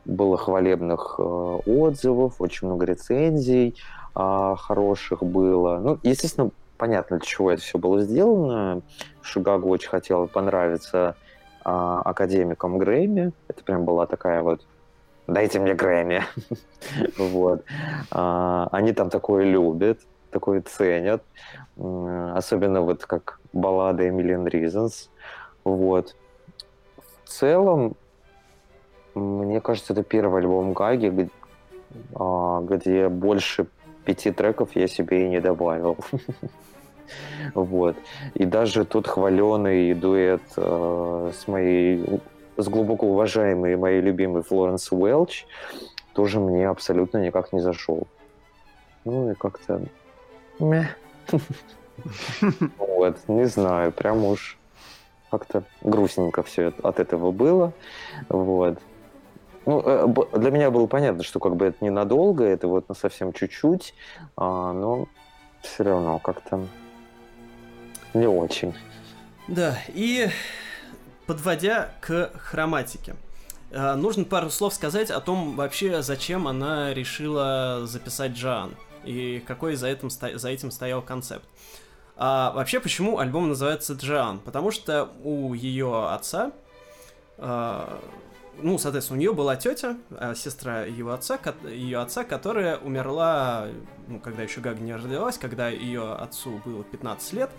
было 0.03 0.35
хвалебных 0.35 1.15
э, 1.17 1.21
отзывов, 1.21 2.41
очень 2.41 2.67
много 2.67 2.85
рецензий 2.85 3.77
э, 4.17 4.55
хороших 4.57 5.23
было. 5.23 5.77
Ну, 5.77 5.99
естественно, 6.03 6.51
понятно, 6.77 7.17
для 7.17 7.25
чего 7.25 7.51
это 7.51 7.61
все 7.61 7.77
было 7.77 8.01
сделано. 8.01 8.81
Шигагу 9.21 9.69
очень 9.69 9.89
хотела 9.89 10.25
понравиться 10.25 11.15
э, 11.63 11.69
академикам 11.69 12.77
Грэмми. 12.77 13.31
Это 13.47 13.63
прям 13.63 13.85
была 13.85 14.07
такая 14.07 14.41
вот 14.41 14.65
дайте 15.27 15.59
мне 15.59 15.73
Грэмми. 15.73 16.23
вот. 17.17 17.63
А, 18.11 18.67
они 18.71 18.93
там 18.93 19.09
такое 19.09 19.45
любят, 19.45 19.99
такое 20.31 20.61
ценят. 20.61 21.23
Особенно 21.77 22.81
вот 22.81 23.05
как 23.05 23.39
баллада 23.53 24.07
Million 24.07 24.45
Reasons. 24.45 25.09
Вот. 25.63 26.15
В 27.23 27.29
целом, 27.29 27.95
мне 29.15 29.61
кажется, 29.61 29.93
это 29.93 30.03
первый 30.03 30.41
альбом 30.41 30.73
Гаги, 30.73 31.29
а, 32.15 32.61
где 32.61 33.09
больше 33.09 33.67
пяти 34.05 34.31
треков 34.31 34.75
я 34.75 34.87
себе 34.87 35.25
и 35.25 35.29
не 35.29 35.39
добавил. 35.39 35.97
вот. 37.53 37.95
И 38.33 38.45
даже 38.45 38.85
тот 38.85 39.07
хваленый 39.07 39.93
дуэт 39.93 40.41
э, 40.57 41.31
с 41.33 41.47
моей 41.47 42.21
с 42.61 42.69
глубоко 42.69 43.07
уважаемой 43.07 43.75
моей 43.75 44.01
любимой 44.01 44.43
Флоренс 44.43 44.91
Уэлч 44.91 45.45
тоже 46.13 46.39
мне 46.39 46.67
абсолютно 46.67 47.17
никак 47.17 47.53
не 47.53 47.59
зашел. 47.59 48.07
Ну 49.05 49.31
и 49.31 49.35
как-то... 49.35 49.81
Вот, 52.77 53.17
не 53.27 53.45
знаю, 53.45 53.91
прям 53.91 54.23
уж 54.23 54.57
как-то 55.29 55.63
грустненько 55.81 56.43
все 56.43 56.73
от 56.83 56.99
этого 56.99 57.31
было. 57.31 57.73
Вот. 58.29 58.79
Ну, 59.65 59.81
э, 59.85 60.37
для 60.37 60.51
меня 60.51 60.71
было 60.71 60.87
понятно, 60.87 61.23
что 61.23 61.39
как 61.39 61.55
бы 61.55 61.65
это 61.67 61.77
ненадолго, 61.83 62.43
это 62.43 62.67
вот 62.67 62.89
на 62.89 62.95
совсем 62.95 63.31
чуть-чуть, 63.31 63.93
а, 64.35 64.73
но 64.73 65.07
все 65.61 65.83
равно 65.83 66.19
как-то 66.19 66.65
не 68.13 68.27
очень. 68.27 68.73
Да, 69.47 69.77
и 69.89 70.29
подводя 71.27 71.93
к 72.01 72.31
хроматике. 72.37 73.15
Э, 73.71 73.95
нужно 73.95 74.25
пару 74.25 74.49
слов 74.49 74.73
сказать 74.73 75.09
о 75.11 75.21
том 75.21 75.55
вообще, 75.55 76.01
зачем 76.01 76.47
она 76.47 76.93
решила 76.93 77.81
записать 77.85 78.33
Джан 78.33 78.75
и 79.03 79.43
какой 79.47 79.75
за 79.75 79.87
этим, 79.87 80.09
за 80.09 80.49
этим 80.49 80.71
стоял 80.71 81.01
концепт. 81.01 81.45
А 82.17 82.51
вообще, 82.51 82.79
почему 82.79 83.17
альбом 83.17 83.49
называется 83.49 83.93
Джан? 83.93 84.39
Потому 84.39 84.71
что 84.71 85.09
у 85.23 85.53
ее 85.53 86.09
отца, 86.09 86.51
э, 87.37 87.99
ну, 88.57 88.77
соответственно, 88.77 89.17
у 89.17 89.21
нее 89.21 89.33
была 89.33 89.55
тетя, 89.55 89.97
э, 90.11 90.33
сестра 90.35 90.83
его 90.83 91.11
отца, 91.11 91.39
ее 91.69 91.99
отца, 91.99 92.23
которая 92.23 92.77
умерла, 92.77 93.67
ну, 94.07 94.19
когда 94.19 94.43
еще 94.43 94.61
Гага 94.61 94.81
не 94.81 94.95
родилась, 94.95 95.37
когда 95.37 95.69
ее 95.69 96.13
отцу 96.13 96.61
было 96.65 96.83
15 96.83 97.33
лет, 97.33 97.49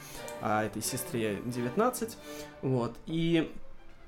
а 0.40 0.64
этой 0.64 0.82
сестре 0.82 1.38
19, 1.44 2.16
вот, 2.62 2.94
и 3.06 3.50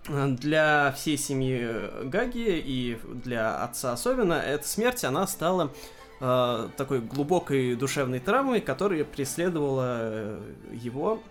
для 0.09 0.93
всей 0.97 1.17
семьи 1.17 2.05
Гаги 2.05 2.63
и 2.65 2.99
для 3.07 3.63
отца 3.63 3.93
особенно, 3.93 4.35
эта 4.35 4.67
смерть, 4.69 5.03
она 5.05 5.27
стала 5.27 5.73
э, 6.21 6.69
такой 6.77 7.01
глубокой 7.01 7.75
душевной 7.75 8.21
травмой, 8.21 8.61
которая 8.61 9.05
преследовала 9.05 9.97
э, 10.01 10.53
его 10.73 11.23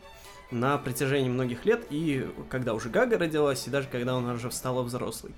на 0.53 0.77
протяжении 0.77 1.29
многих 1.29 1.65
лет, 1.65 1.85
и 1.89 2.27
когда 2.49 2.73
уже 2.73 2.89
Гага 2.89 3.17
родилась, 3.17 3.67
и 3.67 3.69
даже 3.69 3.87
когда 3.87 4.15
она 4.15 4.33
уже 4.33 4.51
стала 4.51 4.83
взрослой. 4.83 5.33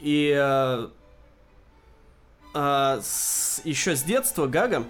И 0.00 0.32
э, 0.36 0.88
э, 2.54 3.00
с, 3.02 3.62
еще 3.64 3.96
с 3.96 4.02
детства 4.02 4.46
Гага 4.46 4.84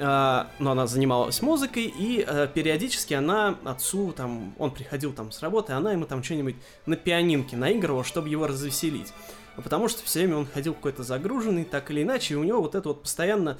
а, 0.00 0.48
но 0.60 0.72
она 0.72 0.86
занималась 0.86 1.42
музыкой, 1.42 1.92
и 1.98 2.24
э, 2.24 2.46
периодически 2.54 3.14
она 3.14 3.58
отцу, 3.64 4.12
там, 4.12 4.54
он 4.56 4.70
приходил 4.70 5.12
там 5.12 5.32
с 5.32 5.42
работы, 5.42 5.72
она 5.72 5.90
ему 5.90 6.06
там 6.06 6.22
что-нибудь 6.22 6.54
на 6.86 6.94
пианинке 6.94 7.56
наигрывала, 7.56 8.04
чтобы 8.04 8.28
его 8.28 8.46
развеселить. 8.46 9.12
Потому 9.56 9.88
что 9.88 10.04
все 10.04 10.20
время 10.20 10.36
он 10.36 10.46
ходил 10.46 10.74
какой-то 10.74 11.02
загруженный, 11.02 11.64
так 11.64 11.90
или 11.90 12.04
иначе, 12.04 12.34
и 12.34 12.36
у 12.36 12.44
него 12.44 12.62
вот 12.62 12.76
это 12.76 12.90
вот 12.90 13.02
постоянно 13.02 13.52
а, 13.52 13.58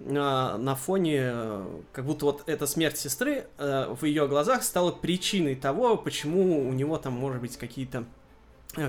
на 0.00 0.74
фоне, 0.74 1.20
э, 1.22 1.66
как 1.92 2.04
будто 2.04 2.26
вот 2.26 2.42
эта 2.46 2.66
смерть 2.66 2.98
сестры 2.98 3.46
э, 3.58 3.94
в 3.98 4.04
ее 4.04 4.26
глазах 4.26 4.62
стала 4.62 4.90
причиной 4.90 5.54
того, 5.54 5.96
почему 5.96 6.68
у 6.68 6.72
него 6.72 6.98
там, 6.98 7.14
может 7.14 7.40
быть, 7.40 7.56
какие-то 7.56 8.04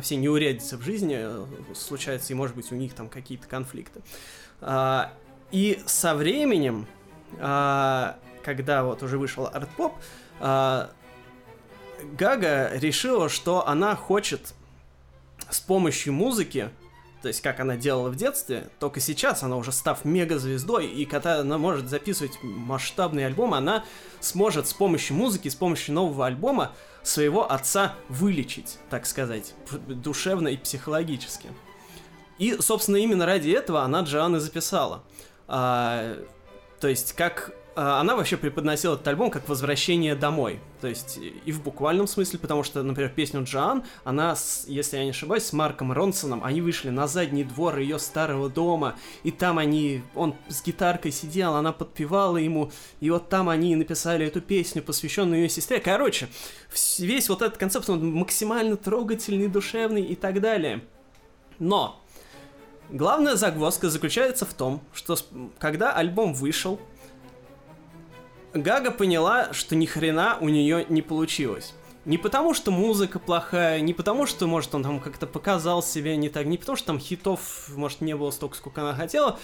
все 0.01 0.15
неурядицы 0.15 0.77
в 0.77 0.81
жизни 0.81 1.27
случаются, 1.75 2.33
и, 2.33 2.35
может 2.35 2.55
быть, 2.55 2.71
у 2.71 2.75
них 2.75 2.93
там 2.93 3.07
какие-то 3.07 3.47
конфликты. 3.47 4.01
А, 4.61 5.13
и 5.51 5.81
со 5.85 6.15
временем, 6.15 6.87
а, 7.39 8.17
когда 8.43 8.83
вот 8.83 9.03
уже 9.03 9.17
вышел 9.17 9.47
арт-поп, 9.47 9.93
а, 10.39 10.89
Гага 12.17 12.71
решила, 12.73 13.29
что 13.29 13.67
она 13.67 13.95
хочет 13.95 14.53
с 15.49 15.59
помощью 15.59 16.13
музыки, 16.13 16.69
то 17.26 17.30
есть 17.30 17.41
как 17.41 17.59
она 17.59 17.76
делала 17.76 18.09
в 18.09 18.15
детстве, 18.15 18.69
только 18.80 18.99
сейчас 18.99 19.41
она 19.41 19.57
уже 19.57 19.71
став 19.71 20.05
мега-звездой, 20.05 20.86
и 20.86 21.05
когда 21.05 21.39
она 21.39 21.57
может 21.57 21.89
записывать 21.89 22.38
масштабный 22.43 23.26
альбом, 23.26 23.55
она 23.55 23.84
сможет 24.19 24.67
с 24.67 24.73
помощью 24.73 25.17
музыки, 25.17 25.49
с 25.49 25.55
помощью 25.55 25.95
нового 25.95 26.28
альбома 26.28 26.73
своего 27.01 27.51
отца 27.51 27.95
вылечить, 28.09 28.78
так 28.91 29.07
сказать, 29.07 29.55
душевно 29.88 30.49
и 30.49 30.57
психологически. 30.57 31.49
И, 32.38 32.57
собственно, 32.59 32.97
именно 32.97 33.26
ради 33.26 33.49
этого 33.49 33.82
она 33.82 34.01
Джоан 34.01 34.36
и 34.36 34.39
записала– 34.39 35.03
а, 35.47 36.17
то 36.80 36.88
есть, 36.88 37.13
как 37.13 37.53
она 37.76 38.15
вообще 38.15 38.38
преподносила 38.38 38.95
этот 38.95 39.07
альбом 39.07 39.30
как 39.30 39.47
возвращение 39.49 40.15
домой. 40.15 40.59
То 40.80 40.88
есть 40.88 41.19
и 41.45 41.51
в 41.51 41.61
буквальном 41.61 42.07
смысле, 42.07 42.39
потому 42.39 42.63
что, 42.63 42.82
например, 42.84 43.11
песню 43.11 43.43
Джоан, 43.43 43.84
она, 44.03 44.36
с, 44.36 44.65
если 44.67 44.97
я 44.97 45.03
не 45.03 45.09
ошибаюсь, 45.09 45.43
с 45.43 45.53
Марком 45.53 45.91
Ронсоном, 45.91 46.43
они 46.43 46.61
вышли 46.61 46.89
на 46.89 47.07
задний 47.07 47.43
двор 47.43 47.78
ее 47.78 47.99
старого 47.99 48.49
дома, 48.49 48.95
и 49.23 49.32
там 49.32 49.57
они, 49.57 50.03
он 50.15 50.36
с 50.47 50.63
гитаркой 50.63 51.11
сидел, 51.11 51.55
она 51.55 51.73
подпевала 51.73 52.38
ему, 52.38 52.71
и 53.01 53.09
вот 53.09 53.30
там 53.30 53.49
они 53.49 53.76
написали 53.76 54.26
эту 54.26 54.41
песню, 54.41 54.82
посвященную 54.82 55.41
ее 55.41 55.49
сестре. 55.49 55.80
Короче, 55.80 56.30
весь 56.97 57.28
вот 57.30 57.41
этот 57.41 57.57
концепт, 57.57 57.89
он 57.89 58.13
максимально 58.13 58.78
трогательный, 58.78 59.47
душевный 59.47 60.03
и 60.03 60.15
так 60.15 60.39
далее. 60.39 60.82
Но 61.59 62.01
Главная 62.89 63.36
загвоздка 63.36 63.89
заключается 63.89 64.45
в 64.45 64.53
том, 64.53 64.82
что 64.93 65.17
когда 65.57 65.91
альбом 65.91 66.36
вышел, 66.36 66.80
Гага 68.55 68.91
поняла, 68.91 69.51
что 69.53 69.75
ни 69.75 69.85
хрена 69.85 70.37
у 70.39 70.47
нее 70.47 70.85
не 70.87 71.01
получилось. 71.01 71.73
Не 72.05 72.17
потому, 72.17 72.53
что 72.53 72.71
музыка 72.71 73.19
плохая, 73.19 73.81
не 73.81 73.93
потому, 73.93 74.25
что, 74.25 74.47
может, 74.47 74.73
он 74.73 74.83
там 74.83 74.99
как-то 75.01 75.27
показал 75.27 75.83
себя 75.83 76.15
не 76.15 76.29
так, 76.29 76.45
не 76.45 76.57
потому, 76.57 76.77
что 76.77 76.87
там 76.87 76.99
хитов, 76.99 77.67
может, 77.75 77.99
не 77.99 78.15
было 78.15 78.31
столько, 78.31 78.55
сколько 78.55 78.81
она 78.81 78.93
хотела, 78.93 79.39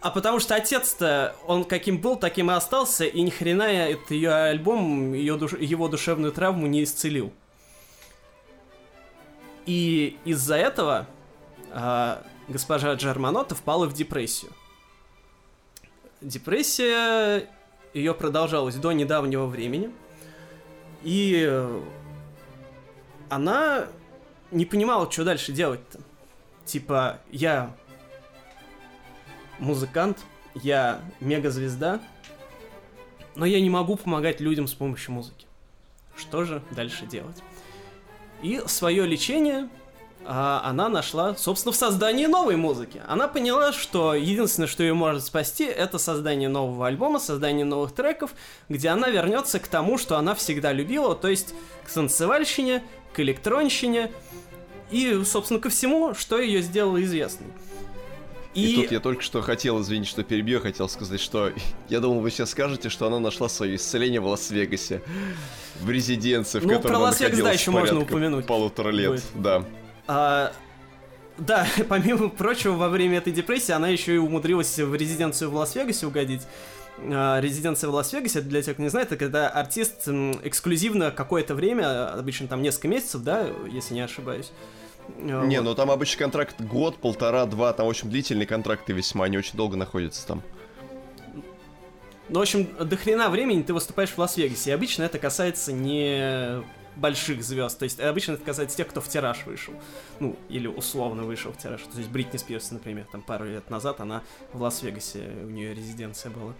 а 0.00 0.10
потому 0.10 0.40
что 0.40 0.56
отец-то, 0.56 1.36
он 1.46 1.64
каким 1.64 2.00
был, 2.00 2.16
таким 2.16 2.50
и 2.50 2.54
остался, 2.54 3.04
и 3.04 3.20
ни 3.20 3.30
хрена 3.30 3.62
этот 3.62 4.10
ее 4.10 4.32
альбом, 4.32 5.12
ее 5.12 5.36
душ... 5.36 5.52
его 5.52 5.86
душевную 5.86 6.32
травму 6.32 6.66
не 6.66 6.82
исцелил. 6.82 7.32
И 9.66 10.16
из-за 10.24 10.56
этого 10.56 11.06
а, 11.70 12.24
госпожа 12.48 12.94
Джерманота 12.94 13.54
впала 13.54 13.86
в 13.86 13.92
депрессию. 13.92 14.50
Депрессия 16.20 17.48
ее 17.94 18.14
продолжалась 18.14 18.76
до 18.76 18.92
недавнего 18.92 19.46
времени. 19.46 19.90
И 21.02 21.60
она 23.28 23.86
не 24.50 24.64
понимала, 24.64 25.10
что 25.10 25.24
дальше 25.24 25.52
делать-то. 25.52 26.00
Типа, 26.64 27.20
я 27.30 27.74
музыкант, 29.58 30.18
я 30.54 31.00
мегазвезда, 31.20 32.00
но 33.34 33.46
я 33.46 33.60
не 33.60 33.70
могу 33.70 33.96
помогать 33.96 34.40
людям 34.40 34.66
с 34.66 34.74
помощью 34.74 35.14
музыки. 35.14 35.46
Что 36.16 36.44
же 36.44 36.62
дальше 36.70 37.06
делать? 37.06 37.42
И 38.42 38.62
свое 38.66 39.06
лечение 39.06 39.68
она 40.26 40.88
нашла, 40.88 41.34
собственно, 41.36 41.72
в 41.72 41.76
создании 41.76 42.26
новой 42.26 42.56
музыки. 42.56 43.02
Она 43.08 43.28
поняла, 43.28 43.72
что 43.72 44.14
единственное, 44.14 44.68
что 44.68 44.82
ее 44.82 44.94
может 44.94 45.24
спасти, 45.24 45.64
это 45.64 45.98
создание 45.98 46.48
нового 46.48 46.86
альбома, 46.86 47.18
создание 47.18 47.64
новых 47.64 47.92
треков, 47.92 48.32
где 48.68 48.88
она 48.88 49.08
вернется 49.08 49.58
к 49.58 49.66
тому, 49.66 49.98
что 49.98 50.16
она 50.16 50.34
всегда 50.34 50.72
любила, 50.72 51.14
то 51.14 51.28
есть 51.28 51.54
к 51.84 51.90
танцевальщине, 51.90 52.82
к 53.12 53.20
электронщине 53.20 54.12
и, 54.90 55.22
собственно, 55.24 55.60
ко 55.60 55.70
всему, 55.70 56.14
что 56.14 56.38
ее 56.38 56.62
сделало 56.62 57.02
известной. 57.02 57.48
И... 58.54 58.66
и 58.66 58.76
тут 58.76 58.92
я 58.92 59.00
только 59.00 59.22
что 59.22 59.40
хотел, 59.40 59.80
извините, 59.80 60.10
что 60.10 60.22
перебью, 60.22 60.60
хотел 60.60 60.88
сказать, 60.88 61.20
что 61.20 61.52
я 61.88 62.00
думал, 62.00 62.20
вы 62.20 62.30
сейчас 62.30 62.50
скажете, 62.50 62.90
что 62.90 63.06
она 63.06 63.18
нашла 63.18 63.48
свое 63.48 63.76
исцеление 63.76 64.20
в 64.20 64.26
Лас-Вегасе, 64.26 65.02
в 65.80 65.90
резиденции, 65.90 66.60
в 66.60 66.64
ну, 66.64 66.68
которой 66.68 66.88
про 66.88 66.96
она 66.96 67.04
Лас-Вегас, 67.06 67.38
да, 67.40 67.52
еще 67.52 67.70
можно 67.70 68.00
упомянуть. 68.00 68.46
полутора 68.46 68.90
лет, 68.90 69.10
Будет. 69.10 69.24
да. 69.34 69.64
А, 70.06 70.52
да, 71.38 71.66
помимо 71.88 72.28
прочего, 72.28 72.74
во 72.74 72.88
время 72.88 73.18
этой 73.18 73.32
депрессии 73.32 73.72
она 73.72 73.88
еще 73.88 74.14
и 74.14 74.18
умудрилась 74.18 74.78
в 74.78 74.94
резиденцию 74.94 75.50
в 75.50 75.54
Лас-Вегасе 75.54 76.06
угодить. 76.06 76.42
А, 76.98 77.40
резиденция 77.40 77.88
в 77.88 77.94
Лас-Вегасе, 77.94 78.40
для 78.40 78.62
тех, 78.62 78.74
кто 78.74 78.82
не 78.82 78.90
знает, 78.90 79.08
это 79.08 79.16
когда 79.16 79.48
артист 79.48 80.08
эксклюзивно 80.08 81.10
какое-то 81.10 81.54
время, 81.54 82.12
обычно 82.12 82.48
там 82.48 82.62
несколько 82.62 82.88
месяцев, 82.88 83.22
да, 83.22 83.46
если 83.70 83.94
не 83.94 84.00
ошибаюсь, 84.02 84.52
а, 85.18 85.44
не, 85.46 85.58
вот. 85.58 85.64
ну 85.64 85.74
там 85.74 85.90
обычно 85.90 86.18
контракт 86.18 86.60
год, 86.60 86.98
полтора, 86.98 87.46
два, 87.46 87.72
там 87.72 87.86
очень 87.86 88.10
длительные 88.10 88.46
контракты 88.46 88.92
весьма, 88.92 89.24
они 89.24 89.38
очень 89.38 89.56
долго 89.56 89.76
находятся 89.76 90.26
там. 90.26 90.42
Ну, 92.28 92.38
в 92.38 92.42
общем, 92.42 92.66
до 92.78 92.96
хрена 92.96 93.28
времени 93.28 93.62
ты 93.62 93.74
выступаешь 93.74 94.10
в 94.10 94.18
Лас-Вегасе, 94.18 94.70
и 94.70 94.72
обычно 94.72 95.02
это 95.02 95.18
касается 95.18 95.72
не 95.72 96.62
больших 96.96 97.42
звезд, 97.42 97.78
то 97.78 97.84
есть 97.84 98.00
обычно 98.00 98.32
это 98.32 98.44
касается 98.44 98.76
тех, 98.76 98.88
кто 98.88 99.00
в 99.00 99.08
тираж 99.08 99.46
вышел, 99.46 99.74
ну, 100.20 100.36
или 100.48 100.66
условно 100.66 101.24
вышел 101.24 101.52
в 101.52 101.58
тираж, 101.58 101.80
то 101.82 101.98
есть 101.98 102.10
Бритни 102.10 102.36
Спирс, 102.36 102.70
например, 102.70 103.06
там 103.10 103.22
пару 103.22 103.46
лет 103.46 103.70
назад 103.70 104.00
она 104.00 104.22
в 104.52 104.62
Лас-Вегасе, 104.62 105.20
у 105.44 105.50
нее 105.50 105.74
резиденция 105.74 106.30
была. 106.30 106.54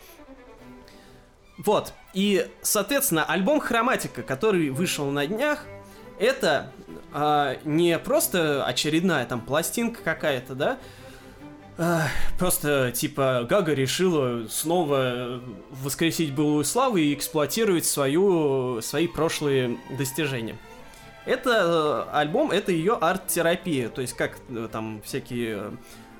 Вот, 1.59 1.93
и, 2.15 2.49
соответственно, 2.63 3.25
альбом 3.25 3.61
«Хроматика», 3.61 4.23
который 4.23 4.71
вышел 4.71 5.11
на 5.11 5.27
днях, 5.27 5.67
это 6.19 6.73
а, 7.13 7.57
не 7.65 7.99
просто 7.99 8.65
очередная 8.65 9.27
там 9.27 9.41
пластинка 9.41 10.03
какая-то, 10.03 10.55
да, 10.55 10.79
просто 12.39 12.93
типа 12.93 13.47
Гага 13.49 13.73
решила 13.75 14.47
снова 14.49 15.41
воскресить 15.71 16.35
былую 16.35 16.65
славу 16.65 16.97
и 16.97 17.15
эксплуатировать 17.15 17.87
свою, 17.87 18.81
свои 18.83 19.07
прошлые 19.09 19.79
достижения. 19.97 20.57
Это 21.25 22.07
э, 22.11 22.17
альбом, 22.17 22.51
это 22.51 22.73
ее 22.73 22.95
арт-терапия, 22.95 23.89
то 23.89 24.01
есть 24.01 24.15
как 24.15 24.39
э, 24.49 24.69
там 24.73 25.01
всякие 25.05 25.73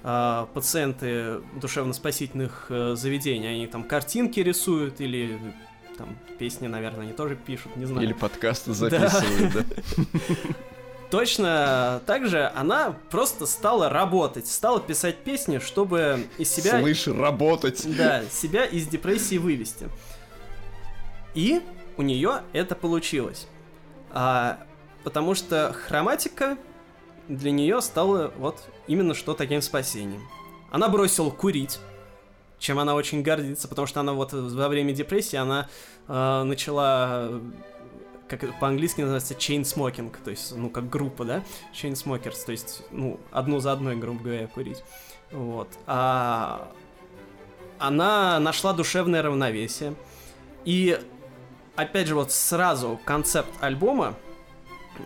э, 0.05 0.47
пациенты 0.55 1.41
душевно-спасительных 1.61 2.67
э, 2.69 2.95
заведений, 2.95 3.49
они 3.49 3.67
там 3.67 3.83
картинки 3.83 4.39
рисуют 4.39 5.01
или 5.01 5.41
там 5.99 6.17
песни, 6.39 6.69
наверное, 6.69 7.03
они 7.03 7.13
тоже 7.13 7.35
пишут, 7.35 7.77
не 7.77 7.85
знаю. 7.85 8.07
Или 8.07 8.13
подкасты 8.13 8.75
записывают, 8.75 9.53
да. 9.53 9.65
Точно 11.13 12.01
так 12.07 12.27
же 12.27 12.51
она 12.55 12.97
просто 13.11 13.45
стала 13.45 13.91
работать, 13.91 14.47
стала 14.47 14.81
писать 14.81 15.19
песни, 15.19 15.59
чтобы 15.59 16.27
из 16.39 16.51
себя... 16.51 16.81
Слышь, 16.81 17.07
работать! 17.07 17.85
Да, 17.99 18.23
себя 18.31 18.65
из 18.65 18.87
депрессии 18.87 19.37
вывести. 19.37 19.91
И 21.35 21.61
у 21.99 22.03
нее 22.03 22.41
это 22.55 22.75
получилось. 22.75 23.47
А, 24.11 24.61
потому 25.05 25.35
что 25.35 25.77
хроматика 25.87 26.57
для 27.29 27.51
нее 27.51 27.83
стала 27.83 28.33
вот 28.39 28.63
именно 28.87 29.13
что 29.13 29.35
таким 29.35 29.61
спасением. 29.61 30.23
Она 30.71 30.89
бросила 30.89 31.29
курить, 31.29 31.79
чем 32.59 32.79
она 32.79 32.95
очень 32.95 33.21
гордится, 33.21 33.69
потому 33.69 33.87
что 33.87 34.01
она 34.01 34.15
вот 34.15 34.33
во 34.33 34.69
время 34.69 34.95
депрессии 34.95 35.37
она 35.37 35.69
э, 36.09 36.43
начала 36.45 37.39
как 38.41 38.59
по-английски 38.59 39.01
называется 39.01 39.35
chain 39.35 39.63
smoking, 39.63 40.15
то 40.25 40.31
есть, 40.31 40.55
ну, 40.57 40.71
как 40.71 40.89
группа, 40.89 41.25
да, 41.25 41.43
chain 41.73 41.93
smokers, 41.93 42.45
то 42.45 42.53
есть, 42.53 42.83
ну, 42.91 43.19
одну 43.31 43.59
за 43.59 43.73
одной, 43.73 43.97
грубо 43.97 44.23
говоря, 44.23 44.47
курить. 44.47 44.83
Вот. 45.31 45.69
А 45.87 46.73
она 47.79 48.39
нашла 48.39 48.73
душевное 48.73 49.23
равновесие. 49.23 49.95
И, 50.65 51.01
опять 51.75 52.07
же, 52.07 52.15
вот 52.15 52.31
сразу 52.31 53.01
концепт 53.05 53.51
альбома, 53.61 54.15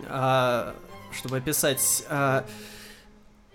а, 0.07 0.75
чтобы 1.11 1.37
описать... 1.37 2.05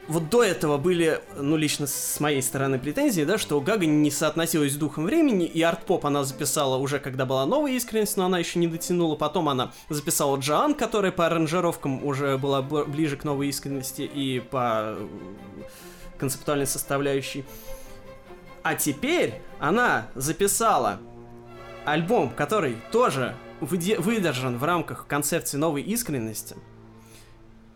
Вот 0.09 0.31
до 0.31 0.43
этого 0.43 0.79
были, 0.79 1.21
ну, 1.37 1.57
лично 1.57 1.87
с 1.87 2.19
моей 2.19 2.43
стороны 2.43 2.79
претензии, 2.79 3.23
да, 3.23 3.39
что 3.39 3.61
Гага 3.61 3.87
не 3.87 4.11
соотносилась 4.11 4.73
с 4.73 4.77
духом 4.77 5.05
времени, 5.05 5.47
и 5.47 5.63
арт-поп 5.63 6.05
она 6.05 6.25
записала 6.25 6.77
уже, 6.77 6.99
когда 6.99 7.25
была 7.25 7.47
новая 7.47 7.73
искренность, 7.73 8.17
но 8.17 8.25
она 8.25 8.41
еще 8.41 8.59
не 8.59 8.67
дотянула. 8.67 9.15
Потом 9.15 9.49
она 9.49 9.73
записала 9.89 10.37
Джоан, 10.39 10.75
которая 10.75 11.13
по 11.13 11.27
аранжировкам 11.27 12.05
уже 12.05 12.37
была 12.37 12.63
ближе 12.63 13.17
к 13.17 13.23
новой 13.23 13.49
искренности 13.49 14.03
и 14.03 14.41
по 14.41 14.97
концептуальной 16.19 16.67
составляющей. 16.67 17.45
А 18.65 18.75
теперь 18.75 19.41
она 19.61 20.09
записала 20.17 20.99
альбом, 21.85 22.31
который 22.31 22.77
тоже 22.91 23.37
выдержан 23.61 24.59
в 24.59 24.65
рамках 24.65 25.07
концепции 25.07 25.57
новой 25.59 25.83
искренности, 25.83 26.57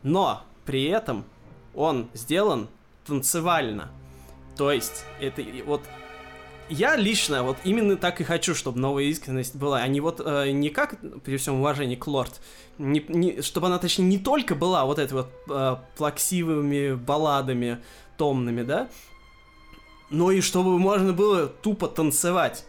но 0.02 0.42
при 0.64 0.84
этом 0.84 1.24
он 1.76 2.08
сделан 2.14 2.68
танцевально. 3.06 3.90
То 4.56 4.72
есть, 4.72 5.04
это 5.20 5.42
вот 5.64 5.82
я 6.68 6.96
лично 6.96 7.44
вот 7.44 7.58
именно 7.64 7.96
так 7.96 8.20
и 8.20 8.24
хочу, 8.24 8.54
чтобы 8.54 8.80
новая 8.80 9.04
искренность 9.04 9.54
была, 9.54 9.78
а 9.78 9.86
не 9.86 10.00
вот 10.00 10.20
э, 10.24 10.50
не 10.50 10.70
как, 10.70 10.96
при 11.22 11.36
всем 11.36 11.60
уважении 11.60 11.94
к 11.94 12.06
Лорд, 12.06 12.40
не, 12.78 13.04
не, 13.08 13.42
чтобы 13.42 13.68
она, 13.68 13.78
точнее, 13.78 14.06
не 14.06 14.18
только 14.18 14.54
была 14.54 14.84
вот 14.84 14.98
этой 14.98 15.12
вот 15.12 15.30
э, 15.48 15.76
плаксивыми 15.96 16.94
балладами 16.94 17.78
томными, 18.16 18.62
да, 18.62 18.88
но 20.10 20.32
и 20.32 20.40
чтобы 20.40 20.78
можно 20.78 21.12
было 21.12 21.46
тупо 21.46 21.86
танцевать. 21.86 22.64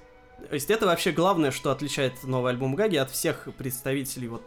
То 0.50 0.54
есть 0.54 0.70
это 0.70 0.86
вообще 0.86 1.12
главное, 1.12 1.52
что 1.52 1.72
отличает 1.72 2.24
новый 2.24 2.52
альбом 2.52 2.76
Гаги 2.76 2.98
от 2.98 3.10
всех 3.10 3.48
представителей, 3.58 4.28
вот 4.28 4.44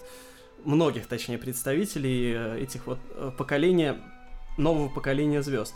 многих, 0.64 1.06
точнее, 1.06 1.38
представителей 1.38 2.34
э, 2.34 2.62
этих 2.62 2.86
вот 2.86 2.98
э, 3.14 3.32
поколения 3.36 4.00
нового 4.56 4.88
поколения 4.88 5.42
звезд. 5.42 5.74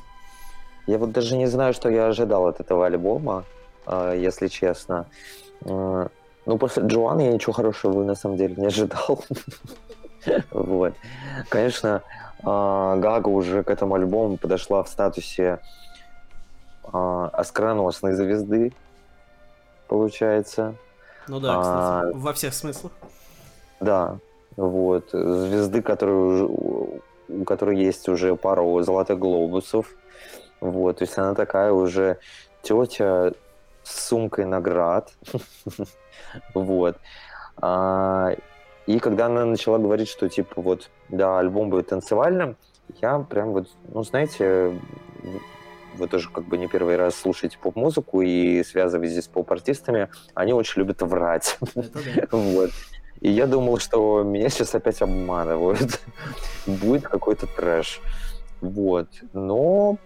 Я 0.87 0.99
вот 0.99 1.13
даже 1.13 1.37
не 1.37 1.47
знаю, 1.47 1.73
что 1.73 1.89
я 1.89 2.09
ожидал 2.09 2.47
от 2.47 2.61
этого 2.61 2.87
альбома, 2.87 3.45
а, 3.87 4.13
если 4.15 4.49
честно. 4.49 5.07
А, 5.65 6.09
ну, 6.47 6.59
после 6.59 6.83
Джоан 6.87 7.19
я 7.21 7.33
ничего 7.33 7.53
хорошего 7.53 8.05
на 8.05 8.15
самом 8.15 8.37
деле 8.37 8.55
не 8.57 8.67
ожидал. 8.67 9.25
Вот. 10.53 10.95
Конечно, 11.51 12.03
а, 12.43 12.97
Гага 12.97 13.29
уже 13.29 13.63
к 13.63 13.69
этому 13.69 13.95
альбому 13.95 14.39
подошла 14.39 14.83
в 14.83 14.89
статусе 14.89 15.61
оскароносной 16.83 18.15
звезды, 18.15 18.73
получается. 19.87 20.77
Ну 21.29 21.41
да, 21.41 21.61
кстати, 21.61 22.17
во 22.17 22.33
всех 22.33 22.55
смыслах. 22.55 22.93
Да, 23.81 24.17
вот. 24.57 25.11
Звезды, 25.11 25.83
которые 25.83 26.49
у 27.29 27.45
которой 27.45 27.77
есть 27.77 28.09
уже 28.09 28.37
пару 28.37 28.81
золотых 28.83 29.19
глобусов. 29.19 29.95
Вот, 30.61 30.99
то 30.99 31.05
есть 31.05 31.19
она 31.19 31.35
такая 31.35 31.73
уже 31.73 32.19
тетя 32.63 33.33
с 33.83 34.09
сумкой 34.09 34.45
наград. 34.45 35.13
Вот. 36.55 36.97
А, 37.59 38.35
и 38.87 38.99
когда 38.99 39.27
она 39.27 39.45
начала 39.45 39.79
говорить, 39.79 40.09
что 40.09 40.29
типа 40.29 40.61
вот, 40.61 40.91
да, 41.09 41.39
альбом 41.39 41.71
будет 41.71 41.89
танцевальным, 41.89 42.57
я 43.01 43.19
прям 43.19 43.53
вот, 43.53 43.69
ну, 43.93 44.03
знаете, 44.03 44.79
вы 45.97 46.09
тоже 46.09 46.29
как 46.31 46.45
бы 46.45 46.59
не 46.59 46.69
первый 46.69 46.97
раз 46.97 47.15
слушаете 47.15 47.59
поп-музыку 47.59 48.21
и 48.21 48.63
связываетесь 48.65 49.25
с 49.25 49.29
поп-артистами, 49.29 50.09
они 50.35 50.53
очень 50.53 50.81
любят 50.81 51.03
врать. 51.03 51.59
вот. 52.31 52.71
И 53.25 53.31
я 53.31 53.47
думал, 53.47 53.79
что 53.79 54.23
меня 54.23 54.51
сейчас 54.51 54.75
опять 54.75 55.01
обманывают. 55.01 55.99
Будет 56.67 57.09
какой-то 57.09 57.47
трэш. 57.47 58.03
Вот. 58.61 59.09
Но 59.33 59.97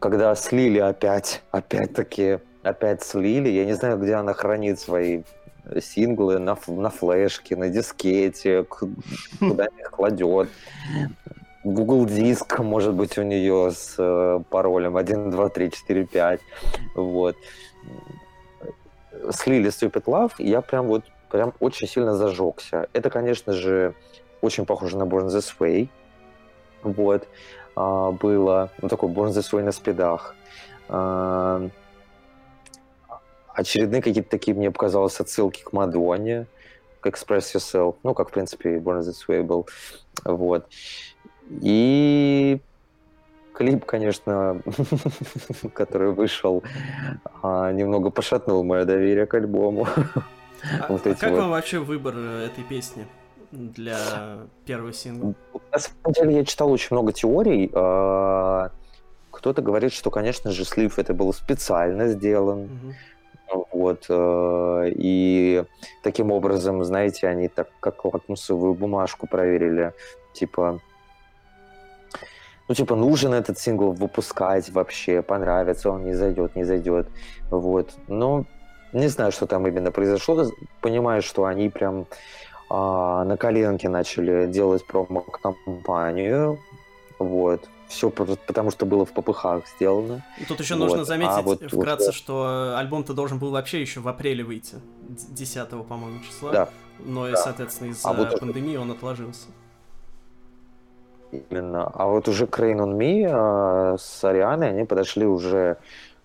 когда 0.00 0.34
слили 0.34 0.80
опять, 0.80 1.42
опять-таки, 1.52 2.40
опять 2.64 3.04
слили, 3.04 3.48
я 3.50 3.66
не 3.66 3.74
знаю, 3.74 3.98
где 3.98 4.14
она 4.14 4.34
хранит 4.34 4.80
свои 4.80 5.22
синглы 5.80 6.40
на, 6.40 6.58
на 6.66 6.90
флешке, 6.90 7.54
на 7.54 7.68
дискете, 7.68 8.64
куда 8.64 9.66
их 9.66 9.92
кладет. 9.92 10.48
Google 11.62 12.06
диск, 12.06 12.58
может 12.58 12.94
быть, 12.94 13.16
у 13.16 13.22
нее 13.22 13.70
с 13.70 13.94
э, 13.96 14.40
паролем 14.50 14.96
1, 14.96 15.30
2, 15.30 15.48
3, 15.50 15.70
4, 15.70 16.06
5. 16.06 16.40
Вот 16.96 17.36
слили 19.30 19.70
Stupid 19.70 20.04
Love, 20.04 20.32
я 20.38 20.60
прям 20.60 20.86
вот 20.86 21.04
прям 21.30 21.54
очень 21.60 21.86
сильно 21.86 22.14
зажегся. 22.14 22.88
Это, 22.92 23.10
конечно 23.10 23.52
же, 23.52 23.94
очень 24.40 24.66
похоже 24.66 24.98
на 24.98 25.04
Born 25.04 25.28
This 25.28 25.52
Way. 25.58 25.88
Вот. 26.82 27.26
А, 27.76 28.10
было 28.10 28.70
ну, 28.82 28.88
такой 28.88 29.10
Born 29.10 29.28
This 29.28 29.52
Way 29.52 29.62
на 29.62 29.72
спидах. 29.72 30.34
А, 30.88 31.68
очередные 33.48 34.02
какие-то 34.02 34.30
такие, 34.30 34.56
мне 34.56 34.70
показалось, 34.70 35.20
отсылки 35.20 35.62
к 35.62 35.72
Мадонне, 35.72 36.46
к 37.00 37.06
Express 37.06 37.54
Yourself, 37.54 37.96
ну, 38.02 38.14
как, 38.14 38.30
в 38.30 38.32
принципе, 38.32 38.78
Born 38.78 39.00
This 39.00 39.26
Way 39.28 39.42
был. 39.42 39.68
Вот. 40.24 40.68
И 41.60 42.60
клип, 43.60 43.84
конечно, 43.84 44.62
который 45.74 46.12
вышел, 46.12 46.62
а, 47.42 47.70
немного 47.72 48.08
пошатнул 48.08 48.64
мое 48.64 48.86
доверие 48.86 49.26
к 49.26 49.34
альбому. 49.34 49.86
А, 50.80 50.86
вот 50.88 51.06
а 51.06 51.14
как 51.14 51.30
вот. 51.30 51.40
вам 51.40 51.50
вообще 51.50 51.78
выбор 51.78 52.14
э, 52.16 52.46
этой 52.46 52.64
песни 52.64 53.06
для 53.50 53.98
первого 54.64 54.94
сингла? 54.94 55.34
На 55.72 55.78
самом 55.78 56.12
деле 56.14 56.36
я 56.36 56.44
читал 56.44 56.70
очень 56.70 56.88
много 56.92 57.12
теорий. 57.12 57.70
А, 57.74 58.70
кто-то 59.30 59.60
говорит, 59.60 59.92
что, 59.92 60.10
конечно 60.10 60.50
же, 60.52 60.64
слив 60.64 60.98
это 60.98 61.12
был 61.12 61.32
специально 61.34 62.08
сделан. 62.08 62.64
Угу. 63.52 63.66
Вот. 63.72 64.06
Э, 64.08 64.88
и 64.88 65.64
таким 66.02 66.32
образом, 66.32 66.82
знаете, 66.82 67.26
они 67.26 67.48
так 67.48 67.68
как 67.80 68.04
лакмусовую 68.06 68.72
бумажку 68.72 69.26
проверили. 69.26 69.92
Типа, 70.32 70.80
ну, 72.70 72.74
типа, 72.74 72.94
нужен 72.94 73.34
этот 73.34 73.58
сингл 73.58 73.90
выпускать 73.90 74.70
вообще, 74.70 75.22
понравится 75.22 75.90
он, 75.90 76.04
не 76.04 76.14
зайдет, 76.14 76.54
не 76.54 76.62
зайдет. 76.62 77.08
Вот. 77.50 77.90
Но 78.06 78.44
не 78.92 79.08
знаю, 79.08 79.32
что 79.32 79.48
там 79.48 79.66
именно 79.66 79.90
произошло. 79.90 80.48
Понимаю, 80.80 81.20
что 81.20 81.46
они 81.46 81.68
прям 81.68 82.06
а, 82.70 83.24
на 83.24 83.36
коленке 83.36 83.88
начали 83.88 84.46
делать 84.46 84.86
промо-компанию. 84.86 86.60
Вот. 87.18 87.68
Все 87.88 88.08
потому, 88.08 88.70
что 88.70 88.86
было 88.86 89.04
в 89.04 89.10
попыхах 89.14 89.64
сделано. 89.74 90.24
Тут 90.46 90.60
еще 90.60 90.76
вот. 90.76 90.84
нужно 90.84 91.04
заметить 91.04 91.32
а 91.38 91.42
вот 91.42 91.64
вкратце, 91.64 92.06
вот... 92.06 92.14
что 92.14 92.76
альбом-то 92.78 93.14
должен 93.14 93.40
был 93.40 93.50
вообще 93.50 93.80
еще 93.80 93.98
в 93.98 94.06
апреле 94.06 94.44
выйти. 94.44 94.76
10 95.08 95.68
по-моему, 95.88 96.20
числа. 96.20 96.52
Да. 96.52 96.68
Но, 97.00 97.28
да. 97.28 97.36
соответственно, 97.36 97.88
из-за 97.88 98.08
а 98.08 98.12
вот 98.12 98.38
пандемии 98.38 98.76
он 98.76 98.92
отложился. 98.92 99.48
Именно. 101.32 101.86
А 101.94 102.06
вот 102.06 102.28
уже 102.28 102.46
Crane 102.46 102.78
on 102.78 102.96
Me 102.98 103.94
э, 103.94 103.98
с 103.98 104.24
Арианой, 104.24 104.70
они 104.70 104.84
подошли 104.84 105.26
уже 105.26 105.76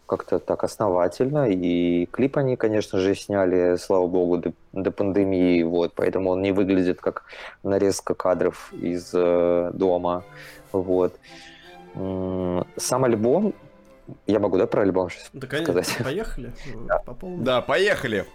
как-то 0.08 0.40
так 0.40 0.64
основательно, 0.64 1.50
и 1.50 2.06
клип 2.08 2.38
они, 2.38 2.56
конечно 2.56 3.00
же, 3.00 3.16
сняли, 3.16 3.76
слава 3.78 4.08
богу, 4.08 4.38
до, 4.38 4.54
до 4.72 4.92
пандемии, 4.92 5.64
вот, 5.64 5.94
поэтому 5.96 6.30
он 6.32 6.42
не 6.42 6.52
выглядит 6.52 7.02
как 7.02 7.24
нарезка 7.64 8.14
кадров 8.14 8.72
из 8.74 9.12
э, 9.14 9.72
дома, 9.74 10.24
вот. 10.72 11.16
Сам 11.96 13.06
альбом, 13.06 13.54
я 14.28 14.40
могу, 14.40 14.58
да, 14.58 14.68
про 14.68 14.82
альбом 14.82 15.10
сейчас 15.10 15.30
да, 15.34 15.48
конечно, 15.48 15.84
сказать? 15.84 16.04
поехали. 16.04 16.54
Да, 16.88 17.02
да 17.22 17.62
поехали. 17.62 18.26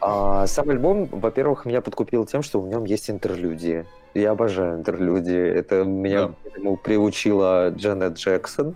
А, 0.00 0.46
сам 0.46 0.68
альбом, 0.70 1.06
во-первых, 1.06 1.64
меня 1.64 1.80
подкупил 1.80 2.26
тем, 2.26 2.42
что 2.42 2.60
в 2.60 2.68
нем 2.68 2.84
есть 2.84 3.08
интерлюдии. 3.08 3.86
Я 4.16 4.30
обожаю 4.30 4.78
интерлюдии. 4.78 5.48
Это 5.48 5.84
меня 5.84 6.28
да. 6.28 6.34
этому 6.46 6.76
приучила 6.76 7.70
Джанет 7.70 8.14
Джексон. 8.14 8.74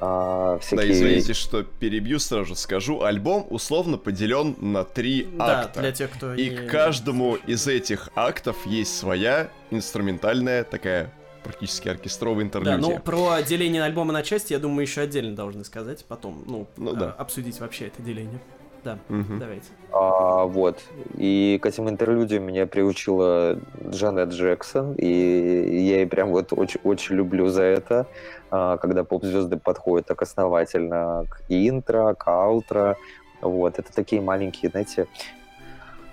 А, 0.00 0.58
всякие... 0.58 0.86
Да, 0.86 0.92
извините, 0.92 1.32
что 1.34 1.62
перебью, 1.62 2.18
сразу 2.18 2.54
скажу. 2.56 3.02
Альбом 3.02 3.46
условно 3.50 3.98
поделен 3.98 4.56
на 4.60 4.84
три 4.84 5.28
да, 5.32 5.60
акта. 5.60 5.80
для 5.80 5.92
тех, 5.92 6.10
кто 6.10 6.34
И 6.34 6.50
не... 6.50 6.66
каждому 6.66 7.36
из 7.46 7.66
этих 7.66 8.08
актов 8.16 8.66
есть 8.66 8.96
своя 8.96 9.48
инструментальная 9.70 10.64
такая 10.64 11.12
практически 11.44 11.88
оркестровая 11.88 12.44
интерлюдия. 12.44 12.78
Да, 12.78 12.86
ну 12.86 12.98
про 12.98 13.42
деление 13.42 13.82
альбома 13.82 14.12
на 14.12 14.22
части, 14.22 14.52
я 14.52 14.58
думаю, 14.58 14.82
еще 14.82 15.02
отдельно 15.02 15.34
должны 15.34 15.64
сказать, 15.64 16.04
потом, 16.06 16.44
ну, 16.46 16.66
ну 16.76 16.92
да. 16.94 17.12
обсудить 17.12 17.60
вообще 17.60 17.86
это 17.86 18.02
деление. 18.02 18.40
Да, 18.84 18.98
угу. 19.08 19.36
давайте. 19.38 19.66
А, 19.92 20.44
вот. 20.44 20.78
И 21.16 21.58
к 21.62 21.66
этим 21.66 21.88
интерлюдиям 21.88 22.44
меня 22.44 22.66
приучила 22.66 23.58
Джанет 23.88 24.30
Джексон, 24.30 24.94
и 24.94 25.06
я 25.06 25.98
ей 25.98 26.06
прям 26.06 26.30
вот 26.30 26.52
очень, 26.52 26.80
очень 26.84 27.16
люблю 27.16 27.48
за 27.48 27.62
это, 27.62 28.06
а, 28.50 28.78
когда 28.78 29.04
поп-звезды 29.04 29.58
подходят 29.58 30.06
так 30.06 30.22
основательно 30.22 31.26
к 31.28 31.42
интро, 31.48 32.14
к 32.14 32.26
аутро. 32.28 32.96
Вот. 33.42 33.78
Это 33.78 33.92
такие 33.92 34.22
маленькие, 34.22 34.70
знаете, 34.70 35.06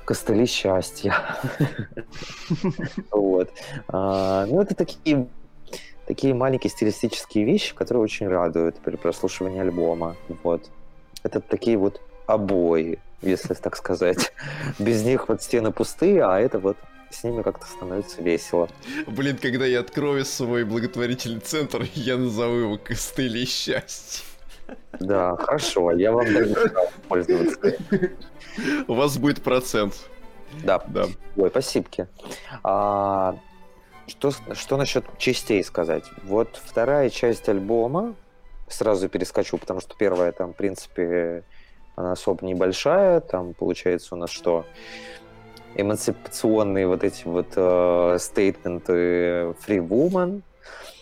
костыли 0.06 0.46
счастья. 0.46 1.16
Вот. 3.12 3.50
А, 3.88 4.46
ну, 4.46 4.62
это 4.62 4.74
такие 4.76 5.28
такие 6.08 6.34
маленькие 6.34 6.72
стилистические 6.72 7.44
вещи, 7.44 7.76
которые 7.76 8.04
очень 8.04 8.28
радуют 8.28 8.78
при 8.78 8.96
прослушивании 8.96 9.60
альбома. 9.60 10.16
Вот. 10.44 10.70
Это 11.24 11.42
такие 11.42 11.78
вот 11.78 12.02
обои, 12.28 13.00
если 13.22 13.54
так 13.56 13.76
сказать. 13.76 14.32
Без 14.80 15.04
них 15.04 15.28
вот 15.30 15.42
стены 15.42 15.72
пустые, 15.72 16.24
а 16.24 16.40
это 16.40 16.60
вот 16.60 16.78
с 17.10 17.24
ними 17.24 17.42
как-то 17.42 17.66
становится 17.66 18.22
весело. 18.22 18.70
Блин, 19.08 19.38
когда 19.38 19.66
я 19.66 19.80
открою 19.80 20.26
свой 20.26 20.64
благотворительный 20.66 21.40
центр, 21.40 21.88
я 21.94 22.18
назову 22.18 22.56
его 22.56 22.78
«Костыли 22.78 23.46
счастья». 23.46 24.24
Да, 25.00 25.36
хорошо, 25.38 25.92
я 25.92 26.12
вам 26.12 26.26
даю 26.26 26.56
пользоваться. 27.08 27.78
У 28.88 28.94
вас 28.94 29.18
будет 29.18 29.42
процент. 29.42 29.94
Да. 30.64 30.82
да. 30.88 31.06
Ой, 31.38 31.50
спасибо. 31.50 31.88
А, 32.64 33.38
что, 34.08 34.32
что 34.54 34.78
насчет 34.78 35.06
частей 35.18 35.64
сказать? 35.64 36.04
Вот 36.24 36.60
вторая 36.64 37.10
часть 37.10 37.48
альбома, 37.48 38.16
сразу 38.68 39.08
перескочу, 39.10 39.58
потому 39.58 39.82
что 39.82 39.96
первая 39.96 40.32
там, 40.32 40.54
в 40.54 40.56
принципе, 40.56 41.44
она 41.98 42.14
особо 42.14 42.46
небольшая, 42.46 43.20
там 43.20 43.54
получается 43.54 44.16
у 44.16 44.18
нас 44.18 44.30
что? 44.30 44.66
Эмансипационные 45.76 46.88
вот 46.88 47.04
эти 47.04 47.24
вот 47.26 47.48
э, 47.56 48.18
стейтменты 48.20 49.54
Free 49.66 49.86
Woman, 49.86 50.42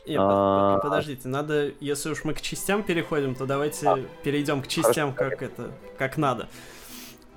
нет, 0.08 0.20
а... 0.22 0.78
подождите, 0.80 1.28
надо, 1.28 1.72
если 1.80 2.12
уж 2.12 2.24
мы 2.24 2.34
к 2.34 2.42
частям 2.42 2.84
переходим, 2.84 3.34
то 3.34 3.46
давайте 3.46 3.88
а. 3.88 4.00
перейдем 4.24 4.62
к 4.62 4.68
частям, 4.68 5.14
Хорошо. 5.14 5.36
как 5.38 5.42
это, 5.42 5.72
как 5.98 6.18
надо. 6.18 6.48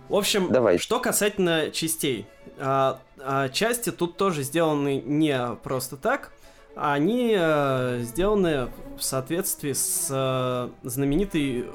В 0.09 0.15
общем, 0.15 0.51
Давай. 0.51 0.79
что 0.79 1.01
касательно 1.01 1.71
частей. 1.71 2.27
А, 2.59 3.01
а, 3.19 3.49
части 3.49 3.91
тут 3.91 4.17
тоже 4.17 4.43
сделаны 4.43 5.03
не 5.05 5.39
просто 5.63 5.97
так, 5.97 6.33
они 6.75 7.35
а, 7.39 8.01
сделаны 8.03 8.69
в 8.99 9.03
соответствии 9.03 9.73
с 9.73 10.09
а, 10.11 10.71
знаменитой 10.83 11.67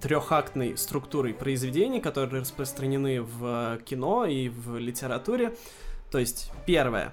трехактной 0.00 0.76
структурой 0.76 1.34
произведений, 1.34 2.00
которые 2.00 2.40
распространены 2.40 3.22
в 3.22 3.78
кино 3.84 4.24
и 4.26 4.48
в 4.48 4.78
литературе. 4.78 5.54
То 6.10 6.18
есть 6.18 6.50
первое. 6.66 7.12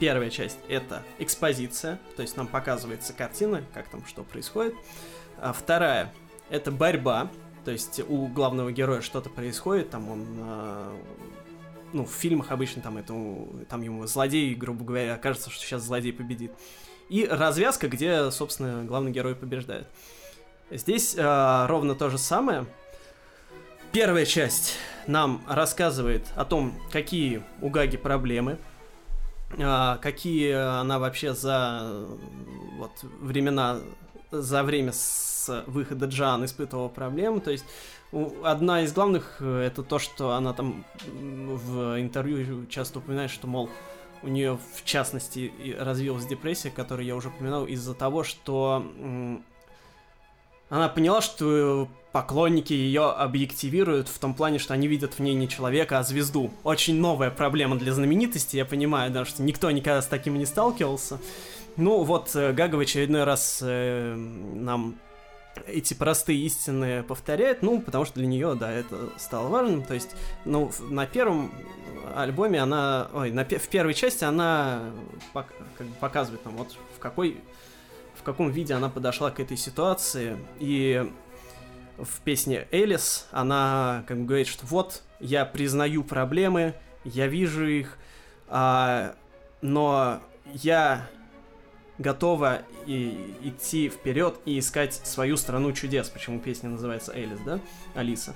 Первая 0.00 0.30
часть 0.30 0.58
это 0.68 1.02
экспозиция, 1.18 2.00
то 2.16 2.22
есть 2.22 2.36
нам 2.36 2.48
показывается 2.48 3.12
картина, 3.12 3.62
как 3.72 3.88
там 3.88 4.04
что 4.06 4.22
происходит. 4.24 4.74
А 5.38 5.52
вторая 5.52 6.12
это 6.50 6.70
борьба, 6.72 7.30
то 7.64 7.70
есть 7.70 8.00
у 8.08 8.26
главного 8.26 8.72
героя 8.72 9.00
что-то 9.00 9.30
происходит, 9.30 9.90
там 9.90 10.10
он 10.10 10.26
а, 10.40 10.96
ну, 11.94 12.04
в 12.04 12.10
фильмах 12.10 12.50
обычно 12.50 12.82
там, 12.82 12.98
это, 12.98 13.14
там 13.68 13.82
ему 13.82 14.06
злодей, 14.06 14.54
грубо 14.54 14.84
говоря, 14.84 15.16
кажется, 15.16 15.48
что 15.48 15.64
сейчас 15.64 15.84
злодей 15.84 16.12
победит. 16.12 16.52
И 17.08 17.24
развязка, 17.24 17.88
где, 17.88 18.30
собственно, 18.32 18.84
главный 18.84 19.12
герой 19.12 19.36
побеждает. 19.36 19.86
Здесь 20.70 21.14
э, 21.16 21.66
ровно 21.66 21.94
то 21.94 22.08
же 22.10 22.18
самое. 22.18 22.66
Первая 23.92 24.24
часть 24.24 24.76
нам 25.06 25.42
рассказывает 25.46 26.26
о 26.36 26.44
том, 26.44 26.74
какие 26.90 27.42
у 27.60 27.68
Гаги 27.68 27.98
проблемы, 27.98 28.58
э, 29.58 29.96
какие 30.00 30.52
она 30.52 30.98
вообще 30.98 31.34
за 31.34 32.06
вот, 32.78 32.92
времена, 33.20 33.80
за 34.30 34.62
время 34.62 34.92
с 34.92 35.64
выхода 35.66 36.06
Джан 36.06 36.44
испытывала 36.46 36.88
проблемы. 36.88 37.40
То 37.40 37.50
есть 37.50 37.66
одна 38.42 38.82
из 38.82 38.92
главных 38.94 39.36
э, 39.40 39.66
это 39.66 39.82
то, 39.82 39.98
что 39.98 40.32
она 40.32 40.54
там 40.54 40.86
в 41.06 42.00
интервью 42.00 42.66
часто 42.66 43.00
упоминает, 43.00 43.30
что, 43.30 43.46
мол, 43.46 43.68
у 44.22 44.28
нее 44.28 44.58
в 44.74 44.84
частности 44.84 45.52
развилась 45.78 46.26
депрессия, 46.26 46.70
которую 46.70 47.06
я 47.06 47.14
уже 47.14 47.28
упоминал, 47.28 47.66
из-за 47.66 47.92
того, 47.92 48.24
что 48.24 48.90
она 50.68 50.88
поняла, 50.88 51.20
что 51.20 51.88
поклонники 52.12 52.72
ее 52.72 53.10
объективируют 53.10 54.08
в 54.08 54.18
том 54.18 54.34
плане, 54.34 54.58
что 54.58 54.72
они 54.72 54.86
видят 54.86 55.14
в 55.14 55.18
ней 55.18 55.34
не 55.34 55.48
человека, 55.48 55.98
а 55.98 56.04
звезду. 56.04 56.52
Очень 56.62 57.00
новая 57.00 57.30
проблема 57.30 57.76
для 57.76 57.92
знаменитости, 57.92 58.56
я 58.56 58.64
понимаю, 58.64 59.10
да, 59.10 59.24
что 59.24 59.42
никто 59.42 59.70
никогда 59.70 60.00
с 60.00 60.06
таким 60.06 60.38
не 60.38 60.46
сталкивался. 60.46 61.18
Ну 61.76 62.04
вот, 62.04 62.30
э, 62.36 62.52
Гага 62.52 62.76
в 62.76 62.78
очередной 62.78 63.24
раз 63.24 63.58
э, 63.62 64.14
нам 64.14 64.96
эти 65.66 65.94
простые 65.94 66.38
истины 66.40 67.02
повторяет, 67.02 67.62
ну, 67.62 67.80
потому 67.80 68.04
что 68.04 68.14
для 68.14 68.26
нее, 68.26 68.54
да, 68.54 68.70
это 68.70 69.10
стало 69.16 69.48
важным. 69.48 69.82
То 69.82 69.94
есть, 69.94 70.10
ну, 70.44 70.70
на 70.90 71.06
первом 71.06 71.52
альбоме 72.14 72.60
она, 72.60 73.08
ой, 73.12 73.30
на, 73.32 73.44
в 73.44 73.68
первой 73.68 73.94
части 73.94 74.24
она 74.24 74.82
пок, 75.32 75.46
как 75.76 75.86
бы 75.86 75.94
показывает 75.96 76.44
нам, 76.44 76.56
вот 76.56 76.76
в 76.96 76.98
какой 76.98 77.38
каком 78.24 78.50
виде 78.50 78.74
она 78.74 78.88
подошла 78.88 79.30
к 79.30 79.40
этой 79.40 79.56
ситуации. 79.56 80.36
И 80.58 81.10
в 81.98 82.20
песне 82.20 82.66
Элис 82.72 83.28
она 83.30 84.04
как 84.06 84.18
бы 84.18 84.24
говорит, 84.24 84.48
что 84.48 84.66
вот, 84.66 85.02
я 85.20 85.44
признаю 85.44 86.02
проблемы, 86.02 86.74
я 87.04 87.26
вижу 87.26 87.66
их, 87.66 87.98
а, 88.48 89.14
но 89.60 90.20
я 90.46 91.08
готова 91.98 92.62
и, 92.86 93.36
идти 93.42 93.88
вперед 93.88 94.40
и 94.44 94.58
искать 94.58 94.94
свою 94.94 95.36
страну 95.36 95.72
чудес. 95.72 96.08
Почему 96.08 96.40
песня 96.40 96.70
называется 96.70 97.12
Элис, 97.12 97.38
да? 97.44 97.60
Алиса. 97.94 98.34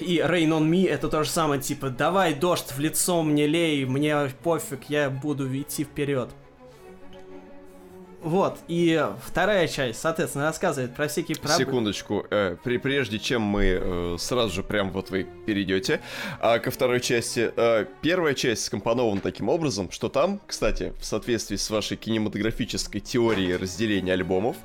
И 0.00 0.18
Rain 0.18 0.48
on 0.48 0.70
Me 0.70 0.88
это 0.88 1.08
то 1.08 1.22
же 1.22 1.28
самое, 1.28 1.60
типа, 1.60 1.90
давай 1.90 2.34
дождь 2.34 2.72
в 2.72 2.78
лицо 2.78 3.22
мне 3.22 3.46
лей, 3.46 3.84
мне 3.84 4.30
пофиг, 4.42 4.88
я 4.88 5.10
буду 5.10 5.46
идти 5.54 5.84
вперед. 5.84 6.30
Вот, 8.22 8.58
и 8.66 9.06
вторая 9.24 9.68
часть, 9.68 10.00
соответственно, 10.00 10.46
рассказывает 10.46 10.94
про 10.94 11.06
всякие 11.06 11.36
проблемы. 11.36 11.64
Секундочку, 11.64 12.26
э, 12.30 12.56
при, 12.64 12.78
прежде 12.78 13.18
чем 13.18 13.42
мы 13.42 13.64
э, 13.80 14.16
сразу 14.18 14.54
же 14.54 14.62
прям 14.62 14.90
вот 14.90 15.10
вы 15.10 15.26
перейдете 15.46 16.00
э, 16.40 16.58
ко 16.58 16.70
второй 16.70 17.00
части, 17.00 17.52
э, 17.54 17.86
первая 18.00 18.34
часть 18.34 18.64
скомпонована 18.64 19.20
таким 19.20 19.48
образом, 19.48 19.90
что 19.90 20.08
там, 20.08 20.40
кстати, 20.46 20.92
в 20.98 21.04
соответствии 21.04 21.56
с 21.56 21.70
вашей 21.70 21.96
кинематографической 21.96 23.00
теорией 23.00 23.56
разделения 23.56 24.14
альбомов, 24.14 24.56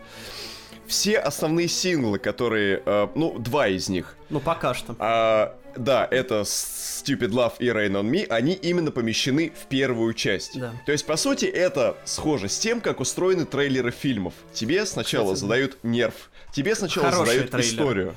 все 0.88 1.20
основные 1.20 1.68
синглы, 1.68 2.20
которые, 2.20 2.82
э, 2.86 3.08
ну, 3.16 3.38
два 3.40 3.68
из 3.68 3.88
них. 3.90 4.16
Ну, 4.30 4.40
пока 4.40 4.74
что. 4.74 4.96
А, 5.00 5.56
да, 5.76 6.08
это 6.10 6.42
Stupid 6.42 7.30
Love 7.30 7.54
и 7.60 7.68
Rain 7.68 7.92
on 7.92 8.10
Me, 8.10 8.26
они 8.28 8.54
именно 8.54 8.92
помещены 8.92 9.52
в 9.60 9.68
первую 9.68 10.14
часть. 10.14 10.60
Да. 10.60 10.74
То 10.86 10.92
есть, 10.92 11.06
по 11.06 11.18
сути, 11.18 11.46
это 11.46 11.98
схоже 12.06 12.50
с 12.50 12.58
тем, 12.60 12.82
как 12.82 13.00
устроены 13.00 13.46
трейлеры 13.46 13.92
фильмов. 13.92 14.34
Тебе 14.54 14.86
сначала 14.86 15.34
Кстати, 15.34 15.40
задают 15.40 15.78
нерв, 15.84 16.30
тебе 16.54 16.76
сначала 16.76 17.12
Хороший 17.12 17.26
задают 17.26 17.52
трейлер. 17.52 17.70
историю. 17.70 18.16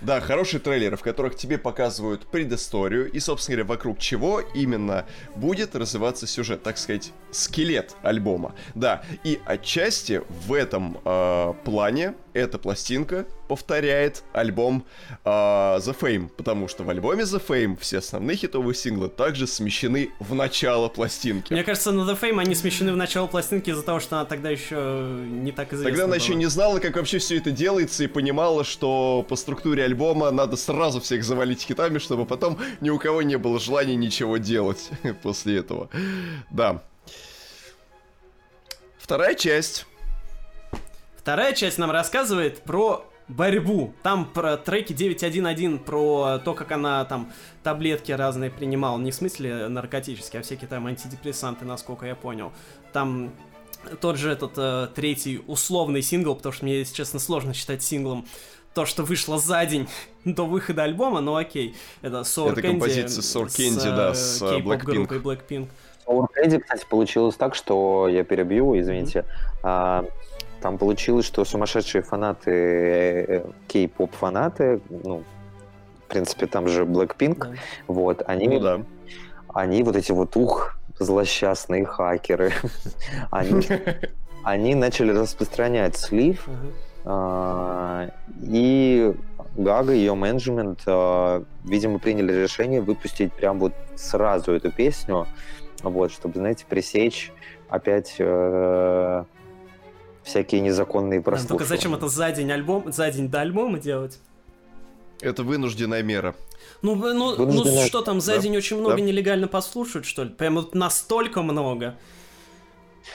Да, 0.00 0.20
хорошие 0.20 0.60
трейлеры, 0.60 0.96
в 0.96 1.02
которых 1.02 1.34
тебе 1.34 1.58
показывают 1.58 2.26
предысторию 2.26 3.10
и, 3.10 3.18
собственно 3.18 3.56
говоря, 3.56 3.68
вокруг 3.68 3.98
чего 3.98 4.40
именно 4.40 5.06
будет 5.34 5.74
развиваться 5.74 6.26
сюжет, 6.28 6.62
так 6.62 6.78
сказать, 6.78 7.12
скелет 7.32 7.96
альбома. 8.02 8.54
Да, 8.76 9.02
и 9.24 9.40
отчасти 9.44 10.22
в 10.46 10.52
этом 10.52 11.00
э, 11.04 11.52
плане 11.64 12.14
эта 12.38 12.58
пластинка 12.58 13.26
повторяет 13.48 14.22
альбом 14.32 14.84
э, 15.24 15.28
The 15.28 15.96
Fame, 15.98 16.28
потому 16.28 16.68
что 16.68 16.84
в 16.84 16.90
альбоме 16.90 17.24
The 17.24 17.42
Fame 17.46 17.78
все 17.78 17.98
основные 17.98 18.36
хитовые 18.36 18.74
синглы 18.74 19.08
также 19.08 19.46
смещены 19.46 20.10
в 20.20 20.34
начало 20.34 20.88
пластинки. 20.88 21.52
Мне 21.52 21.64
кажется, 21.64 21.92
на 21.92 22.08
The 22.10 22.18
Fame 22.18 22.40
они 22.40 22.54
смещены 22.54 22.92
в 22.92 22.96
начало 22.96 23.26
пластинки 23.26 23.70
из-за 23.70 23.82
того, 23.82 24.00
что 24.00 24.16
она 24.16 24.24
тогда 24.24 24.50
еще 24.50 24.76
не 25.28 25.52
так 25.52 25.72
известна 25.72 25.90
Тогда 25.90 26.04
она 26.04 26.14
была. 26.14 26.22
еще 26.22 26.34
не 26.34 26.46
знала, 26.46 26.78
как 26.78 26.96
вообще 26.96 27.18
все 27.18 27.36
это 27.38 27.50
делается, 27.50 28.04
и 28.04 28.06
понимала, 28.06 28.64
что 28.64 29.24
по 29.28 29.36
структуре 29.36 29.84
альбома 29.84 30.30
надо 30.30 30.56
сразу 30.56 31.00
всех 31.00 31.24
завалить 31.24 31.62
хитами, 31.62 31.98
чтобы 31.98 32.26
потом 32.26 32.58
ни 32.80 32.90
у 32.90 32.98
кого 32.98 33.22
не 33.22 33.36
было 33.36 33.58
желания 33.58 33.96
ничего 33.96 34.36
делать 34.36 34.90
после 35.22 35.58
этого. 35.58 35.88
Да. 36.50 36.82
Вторая 38.98 39.34
часть. 39.34 39.86
Вторая 41.28 41.52
часть 41.52 41.76
нам 41.76 41.90
рассказывает 41.90 42.62
про 42.62 43.04
борьбу. 43.28 43.92
Там 44.02 44.24
про 44.24 44.56
треки 44.56 44.94
9.1.1, 44.94 45.78
про 45.78 46.38
то, 46.42 46.54
как 46.54 46.72
она 46.72 47.04
там 47.04 47.30
таблетки 47.62 48.12
разные 48.12 48.50
принимала. 48.50 48.98
Не 48.98 49.10
в 49.10 49.14
смысле 49.14 49.68
наркотические, 49.68 50.40
а 50.40 50.42
всякие 50.42 50.68
там 50.68 50.86
антидепрессанты, 50.86 51.66
насколько 51.66 52.06
я 52.06 52.14
понял. 52.14 52.50
Там 52.94 53.30
тот 54.00 54.16
же 54.16 54.32
этот 54.32 54.52
э, 54.56 54.88
третий 54.94 55.42
условный 55.46 56.00
сингл, 56.00 56.34
потому 56.34 56.54
что 56.54 56.64
мне, 56.64 56.78
если 56.78 56.94
честно, 56.94 57.18
сложно 57.18 57.52
считать 57.52 57.82
синглом 57.82 58.26
то, 58.72 58.86
что 58.86 59.02
вышло 59.02 59.38
за 59.38 59.66
день 59.66 59.86
до 60.24 60.46
выхода 60.46 60.84
альбома, 60.84 61.20
но 61.20 61.36
окей. 61.36 61.76
Это 62.00 62.20
Sour 62.20 62.52
Это 62.52 62.62
Candy 62.62 62.68
композиция 62.68 63.20
Sour 63.20 63.48
Candy, 63.48 63.80
с, 63.80 63.84
да, 63.84 64.14
с 64.14 64.40
э, 64.40 64.60
Blackpink. 64.60 65.08
Blackpink. 65.22 65.68
Sour 66.06 66.26
Candy, 66.34 66.58
кстати, 66.58 66.86
получилось 66.88 67.36
так, 67.36 67.54
что 67.54 68.08
я 68.08 68.24
перебью, 68.24 68.80
извините. 68.80 69.18
Mm-hmm. 69.18 69.58
А, 69.64 70.04
там 70.60 70.78
получилось, 70.78 71.26
что 71.26 71.44
сумасшедшие 71.44 72.02
фанаты, 72.02 72.50
э, 72.50 73.24
э, 73.28 73.44
кей-поп 73.68 74.14
фанаты, 74.14 74.80
ну, 74.88 75.22
в 76.04 76.08
принципе, 76.08 76.46
там 76.46 76.68
же 76.68 76.84
Blackpink, 76.84 77.38
да. 77.38 77.54
вот, 77.86 78.22
они, 78.26 78.48
ну, 78.48 78.60
да. 78.60 78.80
они 79.54 79.82
вот 79.82 79.96
эти 79.96 80.12
вот 80.12 80.36
ух, 80.36 80.78
злосчастные 80.98 81.84
хакеры, 81.84 82.52
они, 83.30 83.62
они 84.42 84.74
начали 84.74 85.12
распространять 85.12 85.96
слив, 85.96 86.48
а, 87.04 88.10
и 88.42 89.14
Гага, 89.56 89.92
ее 89.92 90.14
менеджмент, 90.14 90.82
а, 90.86 91.42
видимо, 91.64 91.98
приняли 91.98 92.32
решение 92.32 92.80
выпустить 92.80 93.32
прям 93.32 93.58
вот 93.58 93.72
сразу 93.96 94.52
эту 94.52 94.70
песню, 94.70 95.26
вот, 95.82 96.12
чтобы, 96.12 96.38
знаете, 96.38 96.64
пресечь 96.68 97.32
опять 97.68 98.16
э, 98.18 99.24
всякие 100.28 100.60
незаконные 100.60 101.20
прослушивания. 101.20 101.58
только 101.58 101.64
зачем 101.64 101.94
это 101.94 102.08
за 102.08 102.30
день 102.30 102.52
альбом, 102.52 102.92
за 102.92 103.10
день 103.10 103.28
до 103.28 103.40
альбома 103.40 103.78
делать? 103.78 104.18
Это 105.20 105.42
вынужденная 105.42 106.02
мера. 106.02 106.34
Ну, 106.82 106.94
ну, 106.94 107.34
ну 107.36 107.86
что 107.86 108.02
там, 108.02 108.20
за 108.20 108.36
да. 108.36 108.42
день 108.42 108.56
очень 108.56 108.78
много 108.78 108.96
да. 108.96 109.02
нелегально 109.02 109.48
послушают, 109.48 110.06
что 110.06 110.22
ли? 110.24 110.30
Прям 110.30 110.54
вот 110.54 110.74
настолько 110.74 111.42
много. 111.42 111.96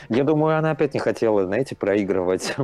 Я 0.10 0.24
думаю, 0.24 0.58
она 0.58 0.72
опять 0.72 0.94
не 0.94 1.00
хотела, 1.00 1.46
знаете, 1.46 1.76
проигрывать. 1.76 2.56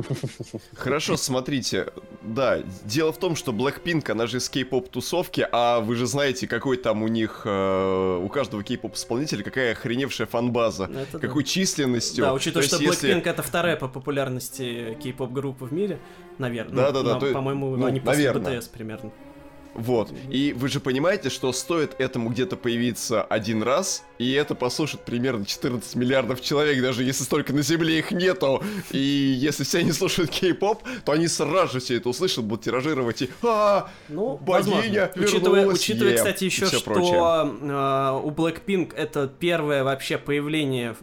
Хорошо, 0.74 1.16
смотрите. 1.16 1.86
Да, 2.22 2.58
дело 2.84 3.12
в 3.12 3.18
том, 3.18 3.36
что 3.36 3.52
Blackpink, 3.52 4.10
она 4.10 4.26
же 4.26 4.38
из 4.38 4.48
кей-поп 4.48 4.88
тусовки, 4.88 5.46
а 5.50 5.80
вы 5.80 5.96
же 5.96 6.06
знаете, 6.06 6.46
какой 6.46 6.76
там 6.76 7.02
у 7.02 7.08
них, 7.08 7.42
э, 7.44 8.20
у 8.22 8.28
каждого 8.28 8.62
кей-поп 8.62 8.94
исполнителя, 8.94 9.42
какая 9.42 9.72
охреневшая 9.72 10.26
фанбаза, 10.26 10.86
ну, 10.88 11.00
это 11.00 11.18
какой 11.18 11.42
да. 11.42 11.48
численностью. 11.48 12.24
Да, 12.24 12.34
учитывая, 12.34 12.66
что 12.66 12.76
Blackpink 12.76 12.86
если... 12.86 13.30
это 13.30 13.42
вторая 13.42 13.76
по 13.76 13.88
популярности 13.88 14.96
кей-поп 15.02 15.32
группа 15.32 15.66
в 15.66 15.72
мире, 15.72 15.98
наверное. 16.38 16.76
Да, 16.76 16.92
да, 16.92 17.02
да. 17.02 17.18
Ну, 17.20 17.32
по-моему, 17.32 17.76
ну, 17.76 17.86
они 17.86 18.00
после 18.00 18.32
наверное. 18.32 18.58
BTS 18.58 18.70
примерно. 18.72 19.10
Вот. 19.80 20.12
И 20.28 20.52
вы 20.52 20.68
же 20.68 20.78
понимаете, 20.78 21.30
что 21.30 21.52
стоит 21.52 21.98
этому 21.98 22.28
где-то 22.28 22.56
появиться 22.56 23.22
один 23.22 23.62
раз, 23.62 24.04
и 24.18 24.32
это 24.32 24.54
послушает 24.54 25.06
примерно 25.06 25.46
14 25.46 25.94
миллиардов 25.94 26.42
человек, 26.42 26.82
даже 26.82 27.02
если 27.02 27.24
столько 27.24 27.54
на 27.54 27.62
Земле 27.62 27.98
их 27.98 28.10
нету. 28.10 28.62
И 28.90 28.98
если 28.98 29.64
все 29.64 29.78
они 29.78 29.92
слушают 29.92 30.30
кей-поп, 30.30 30.82
то 31.04 31.12
они 31.12 31.28
сразу 31.28 31.74
же 31.74 31.80
все 31.80 31.96
это 31.96 32.10
услышат, 32.10 32.44
будут 32.44 32.64
тиражировать 32.64 33.22
и 33.22 33.30
а, 33.42 33.88
ну, 34.10 34.36
богиня 34.36 35.10
возможно. 35.16 35.24
Учитывая, 35.24 35.66
учитывая, 35.66 36.16
кстати, 36.16 36.44
еще, 36.44 36.66
что 36.66 36.92
э, 36.92 38.26
у 38.26 38.30
Blackpink 38.30 38.94
это 38.94 39.28
первое 39.28 39.82
вообще 39.82 40.18
появление, 40.18 40.94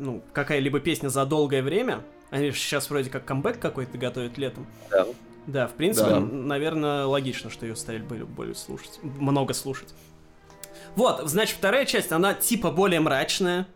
ну, 0.00 0.24
какая-либо 0.32 0.80
песня 0.80 1.08
за 1.08 1.24
долгое 1.24 1.62
время. 1.62 2.02
Они 2.30 2.50
же 2.50 2.56
сейчас 2.56 2.90
вроде 2.90 3.10
как 3.10 3.24
камбэк 3.24 3.60
какой-то 3.60 3.96
готовят 3.96 4.38
летом. 4.38 4.66
Да. 4.90 5.06
Да, 5.46 5.66
в 5.66 5.72
принципе, 5.72 6.10
да. 6.10 6.20
наверное, 6.20 7.04
логично, 7.04 7.50
что 7.50 7.66
ее 7.66 7.76
стали 7.76 7.98
более, 7.98 8.24
более 8.24 8.54
слушать, 8.54 8.98
много 9.02 9.52
слушать. 9.52 9.94
Вот, 10.96 11.28
значит, 11.28 11.56
вторая 11.56 11.84
часть, 11.84 12.12
она 12.12 12.34
типа 12.34 12.70
более 12.70 13.00
мрачная, 13.00 13.66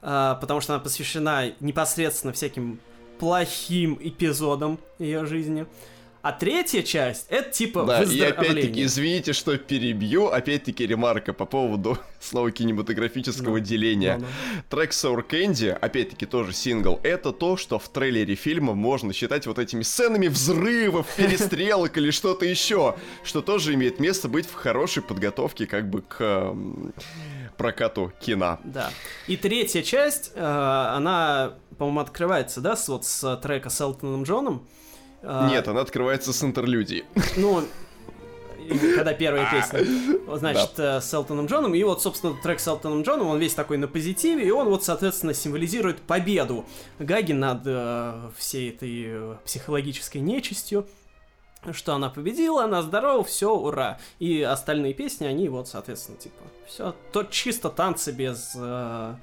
э, 0.00 0.36
потому 0.40 0.60
что 0.60 0.74
она 0.74 0.82
посвящена 0.82 1.52
непосредственно 1.60 2.32
всяким 2.32 2.80
плохим 3.18 3.98
эпизодам 4.00 4.78
ее 4.98 5.26
жизни. 5.26 5.66
А 6.22 6.30
третья 6.30 6.82
часть 6.82 7.26
это 7.30 7.50
типа 7.50 7.82
Да, 7.84 8.02
и 8.04 8.20
опять-таки, 8.20 8.84
извините, 8.84 9.32
что 9.32 9.58
перебью, 9.58 10.28
опять-таки 10.28 10.86
ремарка 10.86 11.32
по 11.32 11.46
поводу 11.46 11.98
снова 12.20 12.52
кинематографического 12.52 13.58
да. 13.58 13.64
деления. 13.64 14.18
Да, 14.18 14.26
да. 14.26 14.76
Трек 14.76 14.92
Sour 14.92 15.26
Candy, 15.28 15.70
опять-таки 15.70 16.26
тоже 16.26 16.52
сингл, 16.52 17.00
это 17.02 17.32
то, 17.32 17.56
что 17.56 17.80
в 17.80 17.88
трейлере 17.88 18.36
фильма 18.36 18.74
можно 18.74 19.12
считать 19.12 19.48
вот 19.48 19.58
этими 19.58 19.82
сценами 19.82 20.28
взрывов, 20.28 21.08
перестрелок 21.16 21.98
или 21.98 22.12
что-то 22.12 22.46
еще, 22.46 22.94
что 23.24 23.42
тоже 23.42 23.74
имеет 23.74 23.98
место 23.98 24.28
быть 24.28 24.46
в 24.46 24.54
хорошей 24.54 25.02
подготовке 25.02 25.66
как 25.66 25.90
бы 25.90 26.02
к 26.02 26.54
прокату 27.56 28.12
кино. 28.20 28.60
Да. 28.62 28.90
И 29.26 29.36
третья 29.36 29.82
часть, 29.82 30.32
э, 30.36 30.40
она, 30.40 31.54
по-моему, 31.78 32.00
открывается, 32.00 32.60
да, 32.60 32.76
вот 32.86 33.04
с 33.04 33.36
трека 33.38 33.70
с 33.70 33.80
Элтоном 33.80 34.22
Джоном. 34.22 34.66
А, 35.22 35.48
Нет, 35.48 35.68
она 35.68 35.80
открывается 35.80 36.32
с 36.32 36.42
интерлюдии. 36.42 37.04
Ну, 37.36 37.64
когда 38.96 39.12
первая 39.14 39.48
песня, 39.52 39.84
значит, 40.36 40.72
да. 40.76 40.98
Э, 40.98 41.00
с 41.00 41.12
Элтоном 41.12 41.46
Джоном, 41.46 41.74
и 41.74 41.82
вот, 41.82 42.02
собственно, 42.02 42.34
трек 42.42 42.60
с 42.60 42.66
Элтоном 42.66 43.02
Джоном, 43.02 43.28
он 43.28 43.38
весь 43.38 43.54
такой 43.54 43.76
на 43.76 43.88
позитиве, 43.88 44.46
и 44.46 44.50
он 44.50 44.68
вот, 44.68 44.84
соответственно, 44.84 45.34
символизирует 45.34 46.00
победу 46.00 46.64
Гаги 46.98 47.32
над 47.32 47.62
э, 47.66 48.30
всей 48.36 48.70
этой 48.70 49.04
э, 49.06 49.36
психологической 49.44 50.20
нечистью, 50.20 50.86
что 51.72 51.94
она 51.94 52.10
победила, 52.10 52.64
она 52.64 52.82
здорова, 52.82 53.22
все, 53.24 53.54
ура. 53.54 53.98
И 54.18 54.42
остальные 54.42 54.94
песни, 54.94 55.26
они 55.26 55.48
вот, 55.48 55.68
соответственно, 55.68 56.18
типа, 56.18 56.42
все, 56.66 56.94
то 57.12 57.24
чисто 57.24 57.68
танцы 57.68 58.12
без... 58.12 58.52
Э, 58.56 59.14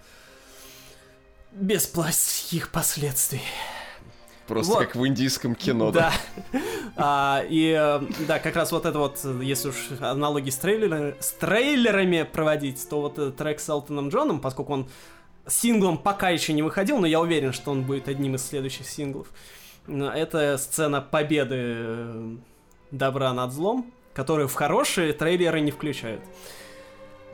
без 1.51 1.87
плохих 1.87 2.71
последствий. 2.71 3.41
Просто 4.49 4.73
вот. 4.73 4.79
как 4.79 4.95
в 4.95 5.05
индийском 5.05 5.53
кино, 5.53 5.91
да. 5.91 6.11
Да. 6.51 6.59
а, 6.95 7.43
и 7.47 7.69
э, 7.79 8.01
да, 8.27 8.39
как 8.39 8.55
раз 8.55 8.71
вот 8.71 8.87
это 8.87 8.97
вот, 8.97 9.23
если 9.43 9.69
уж 9.69 9.75
аналоги 10.01 10.49
с, 10.49 10.57
трейлер, 10.57 11.15
с 11.19 11.33
трейлерами 11.33 12.23
проводить, 12.23 12.89
то 12.89 13.01
вот 13.01 13.37
трек 13.37 13.59
с 13.59 13.69
Элтоном 13.69 14.09
Джоном, 14.09 14.41
поскольку 14.41 14.73
он 14.73 14.89
синглом 15.47 15.99
пока 15.99 16.31
еще 16.31 16.53
не 16.53 16.63
выходил, 16.63 16.97
но 16.97 17.05
я 17.05 17.21
уверен, 17.21 17.53
что 17.53 17.69
он 17.69 17.83
будет 17.83 18.07
одним 18.07 18.35
из 18.35 18.45
следующих 18.45 18.87
синглов. 18.87 19.27
Это 19.87 20.57
сцена 20.57 20.99
победы 20.99 21.55
э, 21.59 22.35
добра 22.89 23.31
над 23.33 23.53
злом, 23.53 23.93
которую 24.15 24.47
в 24.47 24.55
хорошие 24.55 25.13
трейлеры 25.13 25.61
не 25.61 25.69
включают. 25.69 26.23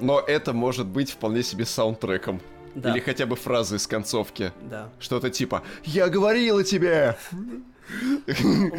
Но 0.02 0.20
это 0.20 0.52
может 0.52 0.86
быть 0.86 1.12
вполне 1.12 1.44
себе 1.44 1.66
саундтреком. 1.66 2.42
Да. 2.76 2.92
Или 2.92 3.00
хотя 3.00 3.26
бы 3.26 3.36
фразы 3.36 3.78
из 3.78 3.88
концовки. 3.88 4.52
Да. 4.70 4.90
Что-то 5.00 5.30
типа 5.30 5.64
«Я 5.84 6.10
говорила 6.10 6.64
тебе!» 6.64 7.18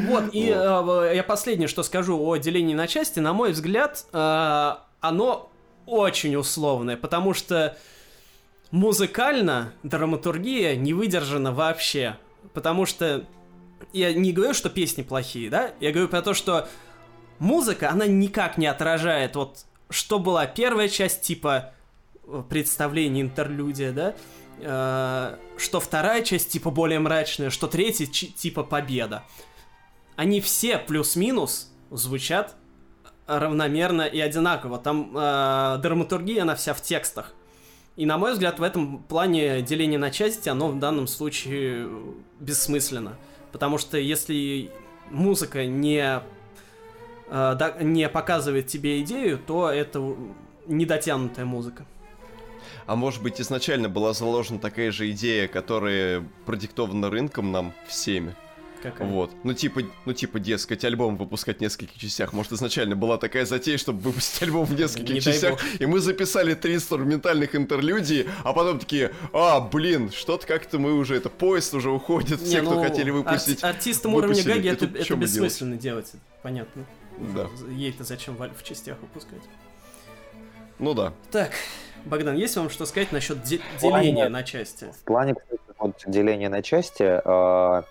Вот, 0.09 0.25
и 0.33 0.51
э, 0.53 1.13
я 1.15 1.23
последнее, 1.23 1.69
что 1.69 1.85
скажу 1.85 2.21
о 2.21 2.37
делении 2.37 2.75
на 2.75 2.89
части, 2.89 3.21
на 3.21 3.33
мой 3.33 3.53
взгляд, 3.53 4.05
э, 4.13 4.73
оно 5.01 5.51
очень 5.87 6.35
условное, 6.35 6.97
потому 6.97 7.33
что 7.33 7.77
музыкально 8.73 9.73
драматургия 9.85 10.75
не 10.75 10.93
выдержана 10.93 11.53
вообще. 11.53 12.17
Потому 12.53 12.85
что 12.85 13.25
я 13.93 14.13
не 14.13 14.33
говорю, 14.33 14.55
что 14.55 14.71
песни 14.71 15.03
плохие, 15.03 15.51
да? 15.51 15.71
Я 15.79 15.93
говорю 15.93 16.09
про 16.09 16.23
то, 16.23 16.35
что 16.35 16.69
музыка, 17.39 17.91
она 17.91 18.07
никак 18.07 18.59
не 18.59 18.67
отражает 18.67 19.37
вот 19.37 19.67
что 19.89 20.19
была 20.19 20.47
первая 20.47 20.89
часть 20.89 21.23
типа 21.23 21.73
представления 22.49 23.23
интерлюдия, 23.23 23.93
да? 23.93 24.15
Э, 24.61 25.37
что 25.59 25.81
вторая 25.81 26.23
часть 26.23 26.51
типа 26.51 26.71
более 26.71 26.99
мрачная, 26.99 27.51
что 27.51 27.67
третья 27.67 28.07
типа 28.07 28.63
победа. 28.63 29.25
Они 30.17 30.41
все 30.41 30.79
плюс-минус 30.79 31.71
звучат 31.91 32.57
равномерно 33.27 34.03
и 34.03 34.21
одинаково. 34.21 34.79
Там 34.79 35.13
э, 35.15 35.79
драматургия, 35.83 36.43
она 36.43 36.55
вся 36.55 36.75
в 36.75 36.83
текстах. 36.83 37.35
И, 37.97 38.07
на 38.07 38.19
мой 38.19 38.33
взгляд, 38.33 38.59
в 38.59 38.63
этом 38.63 39.03
плане 39.05 39.63
деление 39.63 39.99
на 39.99 40.11
части, 40.11 40.49
оно 40.49 40.69
в 40.69 40.79
данном 40.79 41.07
случае 41.07 41.89
бессмысленно. 42.41 43.17
Потому 43.53 43.79
что 43.79 43.99
если 43.99 44.71
музыка 45.11 45.67
не, 45.67 46.21
э, 47.29 47.77
не 47.81 48.09
показывает 48.09 48.67
тебе 48.69 49.01
идею, 49.03 49.39
то 49.39 49.71
это 49.71 50.17
недотянутая 50.67 51.45
музыка. 51.45 51.87
А 52.87 52.95
может 52.95 53.23
быть, 53.23 53.41
изначально 53.41 53.89
была 53.89 54.13
заложена 54.13 54.59
такая 54.59 54.93
же 54.93 55.11
идея, 55.11 55.49
которая 55.49 56.25
продиктована 56.45 57.11
рынком 57.11 57.51
нам 57.51 57.73
всеми? 57.89 58.35
Какая? 58.83 59.09
Вот. 59.09 59.33
Ну 59.43 59.55
типа, 59.55 59.83
ну 60.05 60.13
типа, 60.13 60.39
дескать, 60.39 60.85
альбом 60.85 61.17
выпускать 61.17 61.59
в 61.59 61.61
нескольких 61.61 61.99
частях. 61.99 62.33
Может, 62.33 62.53
изначально 62.53 62.95
была 62.95 63.19
такая 63.19 63.45
затея, 63.45 63.79
чтобы 63.79 64.01
выпустить 64.01 64.43
альбом 64.43 64.65
в 64.67 64.79
нескольких 64.79 65.15
Не 65.15 65.21
частях. 65.21 65.61
И 65.81 65.87
мы 65.87 65.99
записали 65.99 66.55
три 66.55 66.77
инструментальных 66.77 67.57
интерлюдии, 67.57 68.29
а 68.45 68.53
потом 68.53 68.79
такие, 68.79 69.13
а, 69.33 69.61
блин, 69.61 70.13
что-то 70.13 70.47
как-то 70.47 70.79
мы 70.79 70.93
уже, 70.93 71.17
это 71.17 71.31
поезд 71.31 71.75
уже 71.75 71.91
уходит, 71.91 72.41
Не, 72.43 72.47
все, 72.47 72.63
ну, 72.63 72.73
кто 72.73 72.83
хотели 72.83 73.11
выпустить. 73.11 73.65
Ар- 73.65 73.71
артистам 73.71 74.15
уровня 74.15 74.45
Гаги 74.45 74.69
это, 74.69 74.85
это 74.85 75.17
бессмысленно 75.17 75.77
делать? 75.77 76.13
делать, 76.13 76.23
понятно. 76.43 76.85
Да. 77.35 77.49
Ей-то 77.71 78.05
зачем 78.05 78.37
в 78.37 78.63
частях 78.63 78.99
выпускать? 79.01 79.43
Ну 80.79 80.93
да. 80.93 81.15
Так, 81.33 81.53
Богдан, 82.07 82.37
есть 82.37 82.57
вам 82.57 82.71
что 82.71 82.87
сказать 82.87 83.13
насчет 83.13 83.43
де- 83.43 83.61
деления 83.81 84.29
на 84.29 84.43
части? 84.45 84.87
В 85.01 85.05
плане, 85.05 85.35
кстати, 85.35 85.61
вот 85.79 86.03
деления 86.07 86.49
на 86.49 86.63
части, 86.63 87.03
э- 87.03 87.83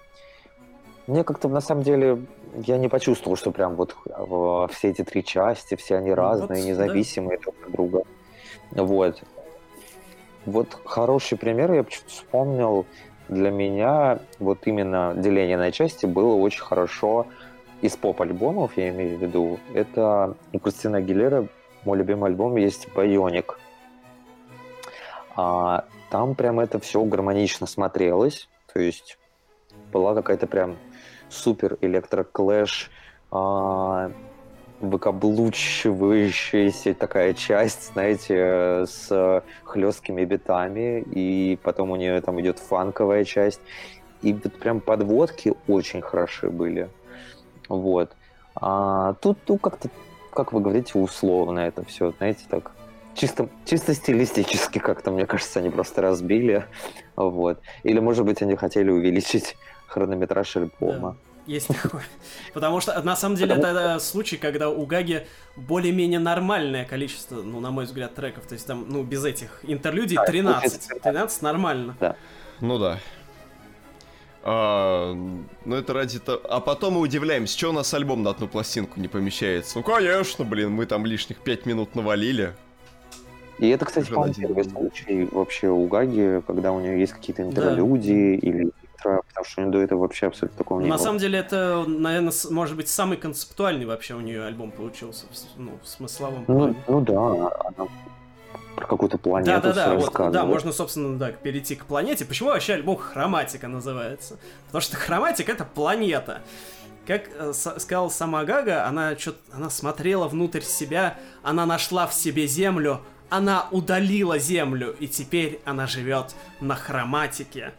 мне 1.08 1.24
как-то 1.24 1.50
на 1.50 1.62
самом 1.62 1.84
деле 1.84 2.24
я 2.66 2.78
не 2.78 2.88
почувствовал, 2.88 3.36
что 3.36 3.52
прям 3.52 3.76
вот 3.76 3.96
э, 4.08 4.68
все 4.72 4.90
эти 4.90 5.04
три 5.04 5.24
части, 5.24 5.76
все 5.76 5.98
они 5.98 6.10
ну, 6.10 6.16
разные, 6.16 6.62
вот, 6.62 6.70
независимые 6.70 7.38
да. 7.38 7.44
друг 7.44 7.56
от 7.66 7.72
друга. 7.72 8.04
Вот. 8.72 9.24
Вот 10.46 10.78
хороший 10.86 11.38
пример 11.38 11.74
я 11.74 11.84
вспомнил. 12.08 12.86
Для 13.28 13.50
меня 13.50 14.20
вот 14.40 14.60
именно 14.66 15.14
деление 15.16 15.58
на 15.58 15.72
части 15.72 16.06
было 16.06 16.36
очень 16.36 16.62
хорошо 16.62 17.28
из 17.82 17.98
поп-альбомов, 17.98 18.78
я 18.78 18.90
имею 18.90 19.18
в 19.18 19.22
виду. 19.22 19.60
Это 19.74 20.36
у 20.54 20.60
Кристины 20.60 20.98
Агилера 20.98 21.48
мой 21.86 21.98
любимый 21.98 22.30
альбом 22.32 22.56
есть 22.56 22.88
«Байоник». 22.96 23.60
А, 25.36 25.86
там 26.10 26.34
прям 26.36 26.60
это 26.60 26.80
все 26.80 27.04
гармонично 27.04 27.68
смотрелось. 27.68 28.50
То 28.74 28.80
есть 28.80 29.20
была 29.92 30.16
какая-то 30.16 30.48
прям 30.48 30.78
супер 31.30 31.78
электроклэш, 31.82 32.90
а, 33.32 34.12
выкаблучивающаяся 34.80 36.94
такая 36.94 37.34
часть, 37.34 37.94
знаете, 37.94 38.86
с 38.88 39.44
хлесткими 39.64 40.24
битами, 40.26 41.02
и 41.02 41.58
потом 41.64 41.92
у 41.92 41.96
нее 41.96 42.20
там 42.22 42.42
идет 42.42 42.60
фанковая 42.60 43.24
часть. 43.24 43.62
И 44.22 44.34
вот 44.34 44.54
прям 44.60 44.82
подводки 44.82 45.56
очень 45.68 46.02
хороши 46.02 46.50
были. 46.50 46.90
Вот. 47.70 48.16
А 48.56 49.14
тут, 49.16 49.40
ну, 49.48 49.58
как-то, 49.58 49.90
как 50.34 50.54
вы 50.54 50.62
говорите, 50.62 50.98
условно 50.98 51.60
это 51.60 51.84
все, 51.84 52.12
знаете, 52.12 52.46
так 52.50 52.72
чисто, 53.16 53.50
чисто 53.66 53.94
стилистически 53.94 54.80
как-то, 54.80 55.12
мне 55.12 55.26
кажется, 55.26 55.60
они 55.60 55.70
просто 55.70 56.02
разбили. 56.02 56.66
Вот. 57.16 57.60
Или, 57.84 58.00
может 58.00 58.26
быть, 58.26 58.42
они 58.42 58.56
хотели 58.56 58.92
увеличить 58.92 59.58
хронометраж 59.88 60.56
альбома. 60.58 61.12
Да. 61.12 61.36
Есть 61.48 61.68
такое. 61.68 62.04
Потому 62.54 62.82
что, 62.82 63.00
на 63.04 63.16
самом 63.16 63.36
деле, 63.36 63.56
это 63.56 64.00
случай, 64.00 64.38
когда 64.38 64.70
у 64.70 64.86
Гаги 64.86 65.28
более-менее 65.56 66.20
нормальное 66.20 66.86
количество, 66.86 67.36
ну, 67.36 67.60
на 67.60 67.72
мой 67.72 67.86
взгляд, 67.86 68.16
треков. 68.16 68.46
То 68.48 68.54
есть 68.54 68.66
там, 68.66 68.86
ну, 68.90 69.04
без 69.04 69.24
этих 69.24 69.60
интерлюдий 69.64 70.18
13. 70.18 71.02
13 71.04 71.42
нормально. 71.44 71.96
Да. 72.00 72.16
Ну 72.62 72.80
да. 72.80 73.00
А, 74.42 75.14
ну 75.66 75.76
это 75.76 75.94
ради 75.94 76.20
того... 76.20 76.40
А 76.50 76.60
потом 76.60 76.94
мы 76.94 77.02
удивляемся, 77.02 77.58
что 77.58 77.70
у 77.70 77.74
нас 77.74 77.94
альбом 77.94 78.24
на 78.24 78.32
одну 78.32 78.48
пластинку 78.48 79.00
не 79.00 79.08
помещается. 79.08 79.78
Ну 79.78 79.84
конечно, 79.84 80.46
блин, 80.46 80.72
мы 80.72 80.86
там 80.86 81.06
лишних 81.06 81.38
5 81.38 81.66
минут 81.66 81.96
навалили. 81.96 82.54
И 83.60 83.70
это, 83.70 83.86
кстати, 83.86 84.12
по 84.12 84.30
первый 84.30 84.64
случай 84.66 85.28
вообще 85.32 85.70
у 85.70 85.88
Гаги, 85.88 86.42
когда 86.46 86.72
у 86.72 86.80
нее 86.80 87.00
есть 87.00 87.14
какие-то 87.14 87.44
интерлюдии 87.44 88.40
да. 88.40 88.48
или 88.48 88.72
потому 89.04 89.46
что 89.46 89.66
до 89.68 89.82
этого 89.82 90.00
вообще 90.00 90.28
абсолютно 90.28 90.58
такого 90.58 90.82
не 90.82 90.88
На 90.88 90.96
было. 90.96 91.04
самом 91.04 91.20
деле 91.20 91.38
это, 91.38 91.86
наверное, 91.88 92.34
может 92.50 92.76
быть 92.76 92.88
самый 92.88 93.18
концептуальный 93.18 93.86
вообще 93.86 94.16
у 94.16 94.20
нее 94.20 94.44
альбом 94.44 94.72
получился, 94.72 95.26
ну, 95.58 95.74
в 95.84 95.88
смысловом 95.88 96.46
ну, 96.48 96.58
плане. 96.58 96.76
Ну 96.88 97.02
да, 97.02 97.52
она 97.66 97.90
про 98.76 98.88
какую-то 98.88 99.18
планету 99.18 99.62
да, 99.62 99.62
да, 99.62 99.74
да, 99.74 99.96
вот, 99.96 100.32
да, 100.32 100.46
можно, 100.46 100.72
собственно, 100.72 101.18
да, 101.18 101.32
перейти 101.32 101.76
к 101.76 101.86
планете. 101.86 102.26
Почему 102.26 102.50
вообще 102.50 102.74
альбом 102.74 102.98
Хроматика 102.98 103.68
называется? 103.68 104.38
Потому 104.68 104.82
что 104.82 104.98
Хроматик 104.98 105.50
это 105.50 105.64
планета. 105.66 106.42
Как 107.08 107.30
э, 107.38 107.54
сказал 107.54 108.10
сама 108.10 108.44
Гага, 108.46 108.88
она 108.88 109.16
что 109.16 109.36
она 109.54 109.70
смотрела 109.70 110.28
внутрь 110.28 110.62
себя, 110.62 111.18
она 111.44 111.66
нашла 111.68 112.08
в 112.08 112.14
себе 112.14 112.48
землю, 112.48 113.02
она 113.36 113.68
удалила 113.72 114.40
землю, 114.40 114.96
и 115.00 115.08
теперь 115.08 115.60
она 115.66 115.88
живет 115.88 116.36
на 116.62 116.76
хроматике. 116.76 117.74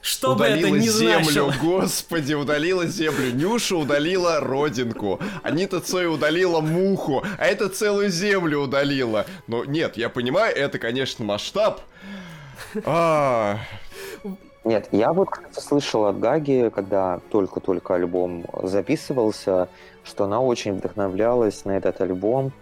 Что 0.00 0.32
удалила 0.34 0.70
бы 0.70 0.76
это 0.76 0.84
ни 0.84 0.88
землю, 0.88 1.24
значило. 1.24 1.54
господи, 1.60 2.34
удалила 2.34 2.86
землю. 2.86 3.34
Нюша 3.34 3.76
удалила 3.76 4.40
родинку. 4.40 5.20
Анита 5.42 5.80
Цой 5.80 6.06
удалила 6.06 6.60
муху. 6.60 7.24
А 7.38 7.44
это 7.44 7.68
целую 7.68 8.08
землю 8.08 8.60
удалила. 8.60 9.26
Но 9.48 9.64
нет, 9.64 9.96
я 9.96 10.08
понимаю, 10.08 10.56
это, 10.56 10.78
конечно, 10.78 11.24
масштаб. 11.24 11.80
А... 12.84 13.58
Нет, 14.64 14.88
я 14.90 15.12
вот, 15.12 15.28
слышал 15.52 16.06
от 16.06 16.18
Гаги, 16.18 16.70
когда 16.74 17.20
только-только 17.30 17.94
альбом 17.94 18.46
записывался, 18.62 19.68
что 20.02 20.24
она 20.24 20.40
очень 20.40 20.74
вдохновлялась 20.74 21.64
на 21.64 21.76
этот 21.76 22.00
альбом 22.00 22.52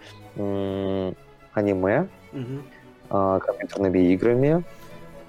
аниме, 1.55 2.09
угу. 2.33 3.41
компьютерными 3.41 4.13
играми, 4.13 4.65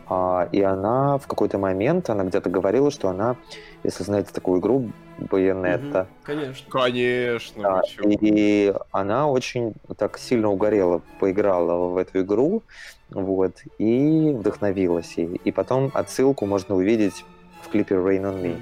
а, 0.07 0.47
и 0.51 0.61
она 0.61 1.17
в 1.17 1.27
какой-то 1.27 1.57
момент, 1.57 2.09
она 2.09 2.23
где-то 2.23 2.49
говорила, 2.49 2.91
что 2.91 3.09
она, 3.09 3.35
если 3.83 4.03
знаете 4.03 4.31
такую 4.33 4.59
игру, 4.59 4.91
Байонетта. 5.17 6.01
Угу, 6.01 6.09
конечно. 6.23 6.71
Конечно. 6.71 7.63
Да, 7.63 7.81
и 8.03 8.73
она 8.91 9.29
очень 9.29 9.73
так 9.97 10.17
сильно 10.17 10.49
угорела, 10.49 11.01
поиграла 11.19 11.87
в 11.87 11.97
эту 11.97 12.21
игру, 12.21 12.63
вот, 13.09 13.55
и 13.77 14.35
вдохновилась 14.37 15.13
ей. 15.17 15.39
И 15.43 15.51
потом 15.51 15.89
отсылку 15.93 16.45
можно 16.45 16.75
увидеть 16.75 17.23
в 17.63 17.69
клипе 17.69 17.95
Rain 17.95 18.23
on 18.23 18.41
Me, 18.41 18.59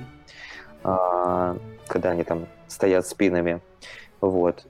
а, 0.84 1.58
когда 1.88 2.12
они 2.12 2.24
там 2.24 2.46
стоят 2.68 3.08
спинами. 3.08 3.62
Вот 4.22 4.66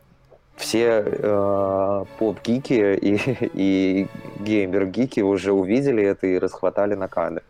все 0.74 1.04
э, 1.06 2.06
поп-гики 2.18 2.98
и, 3.00 3.16
и 3.54 4.08
геймер-гики 4.40 5.20
уже 5.20 5.52
увидели 5.52 6.04
это 6.04 6.26
и 6.26 6.40
расхватали 6.40 6.96
на 6.96 7.08
кадры. 7.08 7.44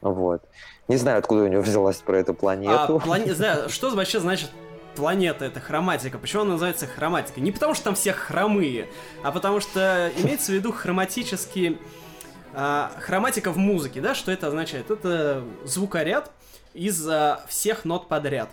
Вот. 0.00 0.42
Не 0.88 0.96
знаю, 0.96 1.20
откуда 1.20 1.44
у 1.44 1.46
него 1.46 1.62
взялась 1.62 1.98
про 1.98 2.18
эту 2.18 2.34
планету. 2.34 2.96
А, 2.96 2.98
плане... 2.98 3.34
знаю, 3.34 3.68
что 3.68 3.94
вообще 3.94 4.18
значит 4.18 4.50
планета 4.96 5.44
это 5.44 5.60
хроматика. 5.60 6.18
Почему 6.18 6.42
она 6.42 6.52
называется 6.52 6.88
хроматика? 6.88 7.40
Не 7.40 7.52
потому 7.52 7.74
что 7.74 7.84
там 7.84 7.94
все 7.94 8.12
хромые, 8.12 8.88
а 9.22 9.30
потому 9.30 9.60
что 9.60 10.10
имеется 10.16 10.50
в 10.50 10.54
виду 10.56 10.72
хроматический 10.72 11.78
А, 12.52 12.90
хроматика 12.98 13.52
в 13.52 13.58
музыке, 13.58 14.00
да, 14.00 14.16
что 14.16 14.32
это 14.32 14.48
означает? 14.48 14.90
Это 14.90 15.44
звукоряд 15.62 16.32
из 16.74 17.08
а, 17.08 17.42
всех 17.46 17.84
нот 17.84 18.08
подряд. 18.08 18.48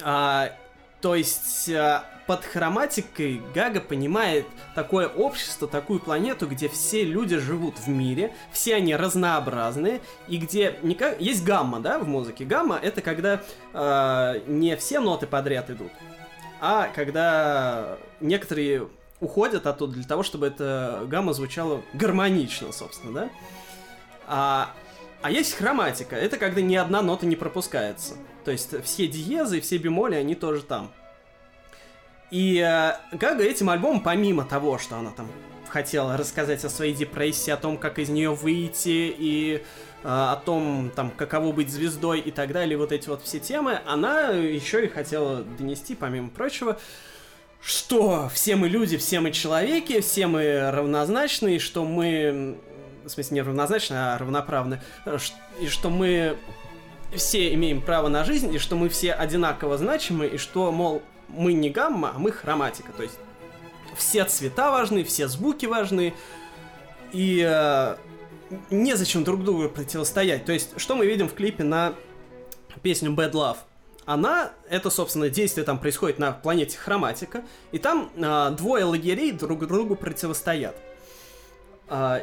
А, 0.00 0.52
то 1.00 1.14
есть 1.14 1.70
а, 1.70 2.04
под 2.26 2.44
хроматикой 2.44 3.40
Гага 3.54 3.80
понимает 3.80 4.46
такое 4.74 5.08
общество, 5.08 5.66
такую 5.66 6.00
планету, 6.00 6.46
где 6.46 6.68
все 6.68 7.04
люди 7.04 7.38
живут 7.38 7.78
в 7.78 7.88
мире, 7.88 8.34
все 8.52 8.74
они 8.74 8.94
разнообразные, 8.94 10.00
и 10.26 10.36
где 10.36 10.78
не 10.82 10.94
как... 10.94 11.20
есть 11.20 11.44
гамма, 11.44 11.80
да, 11.80 11.98
в 11.98 12.06
музыке. 12.06 12.44
Гамма 12.44 12.78
это 12.80 13.00
когда 13.00 13.40
э, 13.72 14.40
не 14.46 14.76
все 14.76 15.00
ноты 15.00 15.26
подряд 15.26 15.70
идут, 15.70 15.92
а 16.60 16.88
когда 16.94 17.96
некоторые 18.20 18.88
уходят 19.20 19.66
оттуда 19.66 19.94
для 19.94 20.04
того, 20.04 20.22
чтобы 20.22 20.48
эта 20.48 21.04
гамма 21.06 21.32
звучала 21.32 21.82
гармонично, 21.94 22.72
собственно, 22.72 23.12
да? 23.12 23.30
А, 24.26 24.70
а 25.22 25.30
есть 25.30 25.54
хроматика. 25.54 26.14
Это 26.14 26.36
когда 26.36 26.60
ни 26.60 26.76
одна 26.76 27.02
нота 27.02 27.26
не 27.26 27.36
пропускается. 27.36 28.14
То 28.44 28.50
есть 28.50 28.82
все 28.84 29.06
диезы 29.06 29.60
все 29.60 29.78
бемоли, 29.78 30.14
они 30.14 30.34
тоже 30.34 30.62
там. 30.62 30.90
И 32.30 32.58
э, 32.58 33.16
Гага 33.16 33.42
этим 33.42 33.70
альбомом, 33.70 34.00
помимо 34.00 34.44
того, 34.44 34.78
что 34.78 34.96
она 34.96 35.10
там 35.10 35.28
хотела 35.68 36.16
рассказать 36.16 36.64
о 36.64 36.68
своей 36.68 36.94
депрессии, 36.94 37.50
о 37.50 37.56
том, 37.56 37.78
как 37.78 37.98
из 37.98 38.08
нее 38.08 38.34
выйти, 38.34 39.14
и 39.16 39.56
э, 39.56 39.60
о 40.02 40.36
том, 40.36 40.90
там, 40.94 41.10
каково 41.10 41.52
быть 41.52 41.70
звездой 41.70 42.20
и 42.20 42.30
так 42.30 42.52
далее, 42.52 42.76
вот 42.76 42.92
эти 42.92 43.08
вот 43.08 43.22
все 43.22 43.38
темы, 43.38 43.80
она 43.86 44.28
еще 44.28 44.84
и 44.84 44.88
хотела 44.88 45.42
донести, 45.42 45.94
помимо 45.94 46.28
прочего, 46.28 46.78
что 47.60 48.28
все 48.32 48.56
мы 48.56 48.68
люди, 48.68 48.96
все 48.96 49.20
мы 49.20 49.32
человеки, 49.32 50.00
все 50.00 50.26
мы 50.26 50.70
равнозначны, 50.70 51.58
что 51.58 51.84
мы... 51.84 52.58
В 53.04 53.10
смысле, 53.10 53.36
не 53.36 53.42
равнозначны, 53.42 53.94
а 53.94 54.18
равноправны. 54.18 54.82
И 55.60 55.66
что 55.66 55.88
мы 55.88 56.36
все 57.14 57.52
имеем 57.54 57.80
право 57.80 58.08
на 58.08 58.24
жизнь, 58.24 58.54
и 58.54 58.58
что 58.58 58.76
мы 58.76 58.88
все 58.88 59.12
одинаково 59.12 59.78
значимы, 59.78 60.26
и 60.26 60.36
что, 60.36 60.70
мол, 60.72 61.02
мы 61.28 61.52
не 61.52 61.70
гамма, 61.70 62.12
а 62.14 62.18
мы 62.18 62.32
хроматика. 62.32 62.92
То 62.92 63.02
есть 63.02 63.18
все 63.96 64.24
цвета 64.24 64.70
важны, 64.70 65.04
все 65.04 65.28
звуки 65.28 65.66
важны, 65.66 66.14
и 67.12 67.44
э, 67.46 67.96
незачем 68.70 69.24
друг 69.24 69.44
другу 69.44 69.68
противостоять. 69.68 70.44
То 70.44 70.52
есть, 70.52 70.78
что 70.78 70.94
мы 70.96 71.06
видим 71.06 71.28
в 71.28 71.34
клипе 71.34 71.64
на 71.64 71.94
песню 72.82 73.12
Bad 73.12 73.32
Love? 73.32 73.58
она, 74.08 74.52
это, 74.70 74.88
собственно, 74.88 75.28
действие 75.28 75.66
там 75.66 75.78
происходит 75.78 76.18
на 76.18 76.32
планете 76.32 76.78
Хроматика, 76.78 77.44
и 77.72 77.78
там 77.78 78.10
э, 78.16 78.50
двое 78.56 78.84
лагерей 78.84 79.32
друг 79.32 79.66
другу 79.66 79.96
противостоят. 79.96 80.74
Э, 81.90 82.22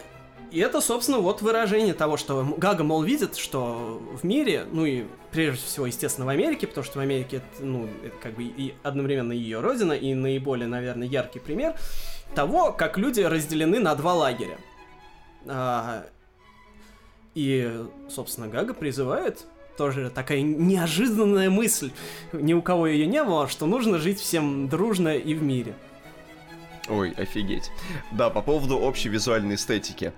и 0.51 0.59
это, 0.59 0.81
собственно, 0.81 1.19
вот 1.19 1.41
выражение 1.41 1.93
того, 1.93 2.17
что 2.17 2.43
Гага, 2.57 2.83
мол, 2.83 3.03
видит, 3.03 3.35
что 3.35 4.01
в 4.21 4.23
мире, 4.23 4.65
ну 4.71 4.85
и 4.85 5.05
прежде 5.31 5.65
всего, 5.65 5.85
естественно, 5.85 6.25
в 6.25 6.29
Америке, 6.29 6.67
потому 6.67 6.85
что 6.85 6.99
в 6.99 7.01
Америке 7.01 7.37
это, 7.37 7.65
ну, 7.65 7.89
это 8.03 8.15
как 8.21 8.35
бы 8.35 8.43
и 8.43 8.73
одновременно 8.83 9.31
ее 9.31 9.59
родина, 9.59 9.93
и 9.93 10.13
наиболее, 10.13 10.67
наверное, 10.67 11.07
яркий 11.07 11.39
пример 11.39 11.75
того, 12.33 12.71
как 12.71 12.97
люди 12.97 13.21
разделены 13.21 13.79
на 13.79 13.95
два 13.95 14.13
лагеря. 14.13 14.57
А, 15.47 16.05
и, 17.33 17.85
собственно, 18.09 18.47
Гага 18.47 18.73
призывает 18.73 19.45
тоже 19.77 20.09
такая 20.09 20.41
неожиданная 20.41 21.49
мысль, 21.49 21.91
ни 22.31 22.53
у 22.53 22.61
кого 22.61 22.87
ее 22.87 23.07
не 23.07 23.23
было, 23.23 23.47
что 23.47 23.65
нужно 23.65 23.97
жить 23.97 24.19
всем 24.19 24.69
дружно 24.69 25.15
и 25.15 25.33
в 25.33 25.43
мире. 25.43 25.75
Ой, 26.87 27.11
офигеть. 27.17 27.71
Да, 28.11 28.29
по 28.29 28.41
поводу 28.41 28.77
общей 28.77 29.09
визуальной 29.09 29.55
эстетики. 29.55 30.13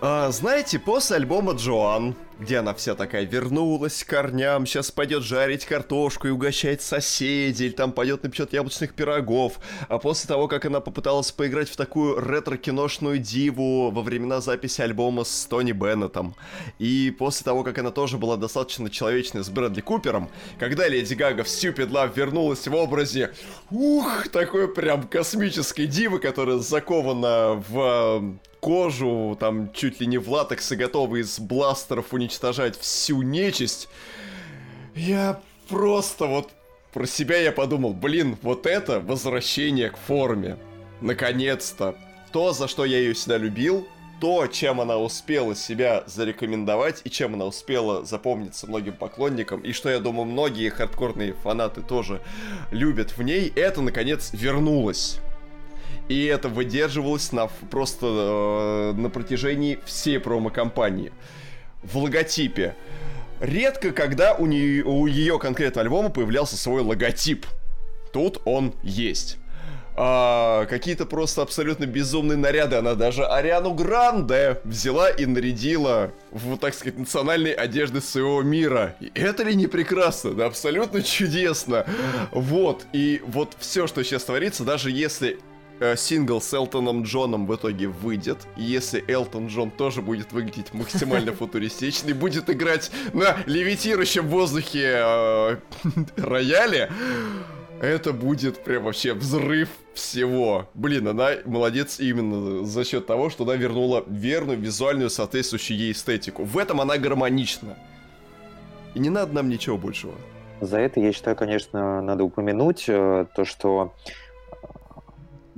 А, 0.00 0.30
знаете, 0.30 0.78
после 0.78 1.16
альбома 1.16 1.52
Джоан, 1.52 2.14
где 2.38 2.58
она 2.58 2.74
вся 2.74 2.94
такая 2.94 3.24
вернулась 3.24 4.04
к 4.04 4.08
корням, 4.08 4.66
сейчас 4.66 4.90
пойдет 4.90 5.22
жарить 5.22 5.64
картошку 5.64 6.28
и 6.28 6.30
угощать 6.30 6.82
соседей, 6.82 7.66
или 7.66 7.72
там 7.72 7.92
пойдет 7.92 8.22
напечет 8.22 8.52
яблочных 8.52 8.94
пирогов, 8.94 9.58
а 9.88 9.98
после 9.98 10.28
того, 10.28 10.48
как 10.48 10.64
она 10.64 10.80
попыталась 10.80 11.32
поиграть 11.32 11.68
в 11.68 11.76
такую 11.76 12.18
ретро-киношную 12.20 13.18
диву 13.18 13.90
во 13.90 14.02
времена 14.02 14.40
записи 14.40 14.80
альбома 14.80 15.24
с 15.24 15.46
Тони 15.46 15.72
Беннетом, 15.72 16.34
и 16.78 17.14
после 17.18 17.44
того, 17.44 17.64
как 17.64 17.78
она 17.78 17.90
тоже 17.90 18.18
была 18.18 18.36
достаточно 18.36 18.88
человечной 18.90 19.42
с 19.42 19.50
Брэдли 19.50 19.80
Купером, 19.80 20.30
когда 20.58 20.88
Леди 20.88 21.14
Гага 21.14 21.44
в 21.44 21.48
Stupid 21.48 21.90
Love 21.90 22.12
вернулась 22.14 22.66
в 22.66 22.74
образе, 22.74 23.32
ух, 23.70 24.28
такой 24.28 24.72
прям 24.72 25.08
космической 25.08 25.86
дивы, 25.86 26.20
которая 26.20 26.58
закована 26.58 27.62
в 27.68 28.38
кожу, 28.60 29.36
там 29.38 29.72
чуть 29.72 30.00
ли 30.00 30.06
не 30.06 30.18
в 30.18 30.28
латексе 30.30 30.76
готовы 30.76 31.20
из 31.20 31.38
бластеров 31.38 32.12
уничтожать 32.28 32.78
всю 32.78 33.22
нечисть. 33.22 33.88
Я 34.94 35.40
просто 35.68 36.26
вот 36.26 36.50
про 36.92 37.06
себя 37.06 37.38
я 37.38 37.52
подумал, 37.52 37.94
блин, 37.94 38.36
вот 38.42 38.66
это 38.66 39.00
возвращение 39.00 39.90
к 39.90 39.96
форме. 39.96 40.58
Наконец-то. 41.00 41.96
То, 42.32 42.52
за 42.52 42.68
что 42.68 42.84
я 42.84 42.98
ее 42.98 43.14
всегда 43.14 43.38
любил, 43.38 43.88
то, 44.20 44.46
чем 44.46 44.80
она 44.82 44.98
успела 44.98 45.54
себя 45.54 46.04
зарекомендовать 46.06 47.00
и 47.04 47.10
чем 47.10 47.34
она 47.34 47.46
успела 47.46 48.04
запомниться 48.04 48.66
многим 48.66 48.92
поклонникам, 48.92 49.60
и 49.60 49.72
что, 49.72 49.88
я 49.88 49.98
думаю, 49.98 50.26
многие 50.26 50.68
хардкорные 50.68 51.32
фанаты 51.32 51.80
тоже 51.80 52.20
любят 52.70 53.16
в 53.16 53.22
ней, 53.22 53.50
это, 53.56 53.80
наконец, 53.80 54.30
вернулось. 54.34 55.20
И 56.08 56.24
это 56.24 56.48
выдерживалось 56.48 57.32
на, 57.32 57.46
просто 57.46 58.06
э, 58.06 58.92
на 59.00 59.08
протяжении 59.08 59.78
всей 59.86 60.18
промо-компании. 60.18 61.12
В 61.82 61.98
логотипе. 61.98 62.74
Редко, 63.40 63.92
когда 63.92 64.34
у, 64.34 64.46
нее, 64.46 64.84
у 64.84 65.06
ее 65.06 65.38
конкретного 65.38 65.84
альбома 65.84 66.10
появлялся 66.10 66.56
свой 66.56 66.82
логотип. 66.82 67.46
Тут 68.12 68.40
он 68.44 68.74
есть. 68.82 69.38
А, 70.00 70.66
какие-то 70.66 71.06
просто 71.06 71.42
абсолютно 71.42 71.84
безумные 71.84 72.36
наряды. 72.36 72.76
Она 72.76 72.94
даже 72.94 73.26
Ариану 73.26 73.74
Гранде 73.74 74.60
взяла 74.62 75.10
и 75.10 75.26
нарядила 75.26 76.12
в, 76.30 76.56
так 76.56 76.74
сказать, 76.74 76.96
национальной 76.98 77.50
одежды 77.50 78.00
своего 78.00 78.42
мира. 78.42 78.94
И 79.00 79.10
это 79.14 79.42
ли 79.42 79.56
не 79.56 79.66
прекрасно? 79.66 80.34
Да 80.34 80.46
абсолютно 80.46 81.02
чудесно. 81.02 81.84
Вот. 82.30 82.86
И 82.92 83.20
вот 83.26 83.56
все, 83.58 83.88
что 83.88 84.04
сейчас 84.04 84.22
творится, 84.22 84.62
даже 84.62 84.92
если 84.92 85.40
Э, 85.80 85.96
сингл 85.96 86.40
с 86.40 86.52
Элтоном 86.52 87.04
Джоном 87.04 87.46
в 87.46 87.54
итоге 87.54 87.86
выйдет, 87.86 88.38
и 88.56 88.62
если 88.62 89.04
Элтон 89.06 89.46
Джон 89.46 89.70
тоже 89.70 90.02
будет 90.02 90.32
выглядеть 90.32 90.74
максимально 90.74 91.32
футуристично 91.34 92.10
и 92.10 92.12
будет 92.12 92.50
играть 92.50 92.90
на 93.12 93.36
левитирующем 93.46 94.26
воздухе 94.26 94.96
э, 94.96 95.56
рояле, 96.16 96.90
это 97.80 98.12
будет 98.12 98.64
прям 98.64 98.84
вообще 98.84 99.14
взрыв 99.14 99.68
всего. 99.94 100.68
Блин, 100.74 101.06
она 101.06 101.30
молодец 101.44 102.00
именно 102.00 102.64
за 102.64 102.84
счет 102.84 103.06
того, 103.06 103.30
что 103.30 103.44
она 103.44 103.54
вернула 103.54 104.02
верную, 104.08 104.58
визуальную, 104.58 105.10
соответствующую 105.10 105.78
ей 105.78 105.92
эстетику. 105.92 106.42
В 106.42 106.58
этом 106.58 106.80
она 106.80 106.98
гармонична. 106.98 107.76
И 108.94 108.98
не 108.98 109.10
надо 109.10 109.32
нам 109.32 109.48
ничего 109.48 109.78
большего. 109.78 110.14
За 110.60 110.78
это, 110.78 110.98
я 110.98 111.12
считаю, 111.12 111.36
конечно, 111.36 112.02
надо 112.02 112.24
упомянуть 112.24 112.86
э, 112.88 113.26
то, 113.36 113.44
что 113.44 113.94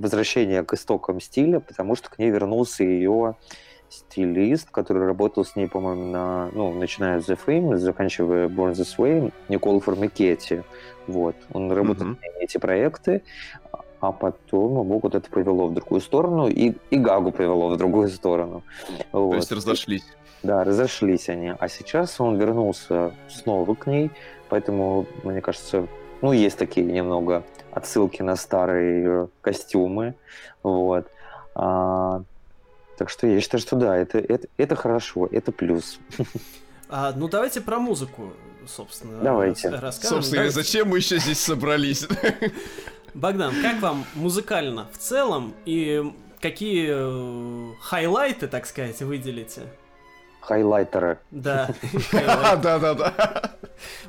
возвращение 0.01 0.63
к 0.63 0.73
истокам 0.73 1.19
стиля, 1.19 1.59
потому 1.59 1.95
что 1.95 2.09
к 2.09 2.19
ней 2.19 2.29
вернулся 2.29 2.83
ее 2.83 3.35
стилист, 3.89 4.69
который 4.71 5.05
работал 5.05 5.43
с 5.43 5.55
ней, 5.55 5.67
по-моему, 5.67 6.05
на, 6.05 6.49
ну, 6.53 6.73
начиная 6.73 7.19
с 7.19 7.29
The 7.29 7.37
Fame, 7.45 7.77
заканчивая 7.77 8.47
Born 8.47 8.71
This 8.71 8.97
Way, 8.97 9.33
Никол 9.49 9.79
Формикетти. 9.81 10.61
Вот. 11.07 11.35
Он 11.53 11.71
работал 11.71 12.07
mm-hmm. 12.07 12.17
на 12.21 12.43
эти 12.43 12.57
проекты, 12.57 13.21
а 13.99 14.11
потом 14.11 14.71
его 14.83 14.99
вот 14.99 15.13
это 15.13 15.29
привело 15.29 15.67
в 15.67 15.73
другую 15.73 16.01
сторону, 16.01 16.47
и, 16.47 16.73
и 16.89 16.97
Гагу 16.97 17.31
привело 17.31 17.69
в 17.69 17.77
другую 17.77 18.09
сторону. 18.09 18.63
То 19.11 19.27
вот. 19.27 19.35
есть 19.35 19.51
разошлись. 19.51 20.05
Да, 20.41 20.63
разошлись 20.63 21.29
они. 21.29 21.53
А 21.59 21.67
сейчас 21.67 22.19
он 22.19 22.37
вернулся 22.37 23.13
снова 23.29 23.75
к 23.75 23.87
ней, 23.87 24.09
поэтому, 24.49 25.05
мне 25.23 25.41
кажется, 25.41 25.87
ну, 26.21 26.31
есть 26.31 26.57
такие 26.57 26.85
немного 26.85 27.43
отсылки 27.71 28.21
на 28.21 28.35
старые 28.35 29.29
костюмы, 29.41 30.15
вот. 30.63 31.07
А, 31.55 32.23
так 32.97 33.09
что 33.09 33.27
я 33.27 33.41
считаю, 33.41 33.61
что 33.61 33.75
да, 33.75 33.97
это, 33.97 34.19
это, 34.19 34.47
это 34.57 34.75
хорошо, 34.75 35.27
это 35.31 35.51
плюс. 35.51 35.99
А, 36.93 37.13
ну, 37.15 37.29
давайте 37.29 37.61
про 37.61 37.79
музыку, 37.79 38.33
собственно, 38.67 39.23
давайте. 39.23 39.69
расскажем. 39.69 40.17
Собственно, 40.17 40.41
давайте. 40.41 40.55
зачем 40.55 40.89
мы 40.89 40.97
еще 40.97 41.19
здесь 41.19 41.39
собрались? 41.39 42.05
Богдан, 43.13 43.53
как 43.61 43.81
вам 43.81 44.05
музыкально 44.13 44.89
в 44.91 44.97
целом 44.97 45.53
и 45.65 46.13
какие 46.41 46.89
э, 46.91 47.73
хайлайты, 47.79 48.47
так 48.47 48.65
сказать, 48.65 49.01
выделите? 49.01 49.61
Хайлайтеры. 50.41 51.19
Да. 51.31 51.69
Да, 52.11 52.77
да, 52.77 52.93
да. 52.93 53.51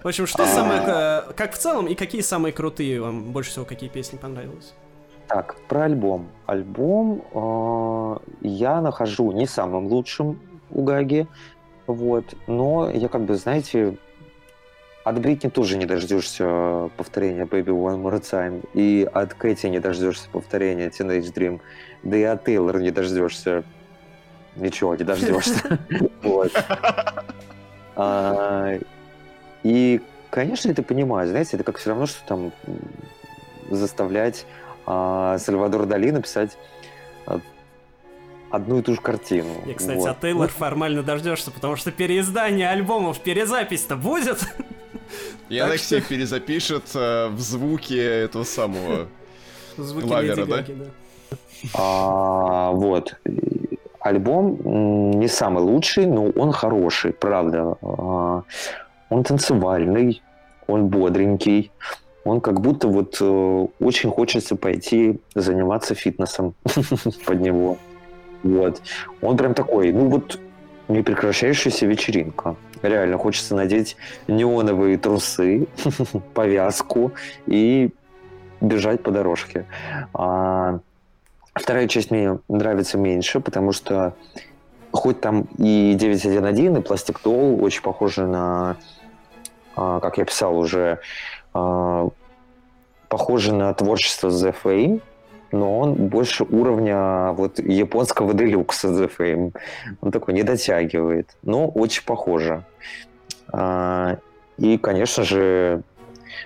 В 0.03 0.09
общем, 0.09 0.27
что 0.27 0.47
самое, 0.47 1.25
как 1.37 1.53
в 1.53 1.59
целом, 1.59 1.87
и 1.87 1.95
какие 1.95 2.23
самые 2.23 2.53
крутые 2.53 3.01
вам 3.01 3.33
больше 3.33 3.51
всего, 3.51 3.65
какие 3.65 3.89
песни 3.89 4.17
понравились? 4.17 4.75
Так, 5.29 5.57
про 5.69 5.85
альбом. 5.85 6.29
Альбом 6.47 7.23
э, 7.33 8.19
я 8.43 8.81
нахожу 8.81 9.33
не 9.33 9.47
самым 9.47 9.87
лучшим 9.87 10.41
у 10.71 10.83
Гаги, 10.83 11.27
вот, 11.87 12.25
но 12.47 12.91
я 12.91 13.09
как 13.09 13.23
бы, 13.23 13.37
знаете, 13.37 13.97
от 15.05 15.21
Бритни 15.21 15.49
тоже 15.49 15.79
не 15.79 15.87
дождешься 15.87 16.91
повторения 16.97 17.45
Baby 17.45 17.69
One 17.69 18.03
More 18.03 18.21
Time, 18.21 18.69
и 18.75 19.09
от 19.11 19.35
Кэти 19.35 19.67
не 19.67 19.81
дождешься 19.81 20.29
повторения 20.31 20.89
Teenage 20.89 21.33
Dream, 21.33 21.61
да 22.03 22.17
и 22.17 22.23
от 22.23 22.45
Тейлора 22.45 22.79
не 22.79 22.91
дождешься 22.91 23.65
ничего, 24.57 24.95
не 24.95 25.05
дождешься. 25.05 25.79
Вот. 26.23 26.53
А, 27.95 28.79
и, 29.63 30.01
конечно, 30.31 30.71
это 30.71 30.83
понимаю, 30.83 31.29
знаете, 31.29 31.57
это 31.57 31.63
как 31.63 31.77
все 31.77 31.91
равно, 31.91 32.07
что 32.07 32.27
там 32.27 32.53
заставлять 33.69 34.47
а, 34.87 35.37
Сальвадор 35.37 35.85
Дали 35.85 36.11
написать 36.11 36.57
а, 37.27 37.41
одну 38.51 38.79
и 38.79 38.83
ту 38.83 38.95
же 38.95 39.01
картину. 39.03 39.63
И, 39.67 39.75
кстати, 39.75 39.99
вот. 39.99 40.09
а 40.09 40.17
Тейлор 40.19 40.49
ну, 40.49 40.59
формально 40.59 41.03
дождешься, 41.03 41.51
потому 41.51 41.77
что 41.77 41.93
переиздание 41.93 42.71
альбомов, 42.71 43.21
перезапись-то 43.21 43.97
будет. 43.97 44.39
И 45.51 45.59
она 45.59 45.75
что... 45.75 45.85
всех 45.85 46.09
перезапишет 46.09 46.85
э, 46.95 47.29
в 47.29 47.41
звуке 47.41 48.03
этого 48.03 48.45
самого 48.45 49.09
Звуки 49.77 50.07
лагера, 50.07 50.47
да? 50.47 50.63
да? 50.63 50.85
А, 51.75 52.71
вот. 52.71 53.17
Альбом 54.03 55.21
не 55.21 55.29
самый 55.29 55.63
лучший, 55.63 56.07
но 56.07 56.31
он 56.31 56.53
хороший, 56.53 57.13
правда. 57.13 57.77
А, 57.83 58.43
он 59.11 59.25
танцевальный, 59.25 60.23
он 60.67 60.89
бодренький, 60.89 61.71
он 62.25 62.41
как 62.41 62.61
будто 62.61 62.89
вот 62.89 63.19
э, 63.21 63.67
очень 63.81 64.11
хочется 64.11 64.57
пойти 64.57 65.21
заниматься 65.35 65.95
фитнесом 65.95 66.55
под 67.27 67.41
него. 67.41 67.79
Вот. 68.43 68.83
Он 69.21 69.37
прям 69.37 69.55
такой, 69.55 69.93
ну 69.93 70.09
вот 70.09 70.39
непрекращающаяся 70.89 71.87
вечеринка. 71.87 72.57
Реально 72.83 73.19
хочется 73.19 73.55
надеть 73.55 73.97
неоновые 74.27 74.99
трусы, 74.99 75.69
повязку 76.35 77.13
и 77.47 77.91
бежать 78.61 79.03
по 79.03 79.11
дорожке. 79.11 79.67
А, 80.15 80.81
вторая 81.55 81.89
часть 81.89 82.11
мне 82.11 82.39
нравится 82.49 82.99
меньше, 82.99 83.41
потому 83.41 83.73
что 83.73 84.15
хоть 84.91 85.21
там 85.21 85.49
и 85.59 85.97
9.1.1, 85.99 86.79
и 86.79 86.83
Пластик 86.83 87.21
Doll 87.25 87.61
очень 87.61 87.83
похожи 87.83 88.27
на, 88.27 88.77
а, 89.75 90.01
как 90.01 90.19
я 90.19 90.25
писал 90.25 90.57
уже, 90.57 91.01
а, 91.55 92.09
похожи 93.09 93.55
на 93.55 93.73
творчество 93.75 94.29
The 94.29 94.55
Fame, 94.63 95.03
но 95.51 95.79
он 95.79 95.95
больше 95.95 96.45
уровня 96.45 97.33
вот 97.33 97.59
японского 97.59 98.33
делюкса 98.33 98.89
The 98.89 99.11
Fame. 99.19 99.55
Он 100.01 100.11
такой 100.11 100.35
не 100.35 100.43
дотягивает, 100.43 101.37
но 101.43 101.69
очень 101.69 102.05
похоже. 102.05 102.65
А, 103.53 104.19
и, 104.59 104.79
конечно 104.79 105.25
же, 105.25 105.83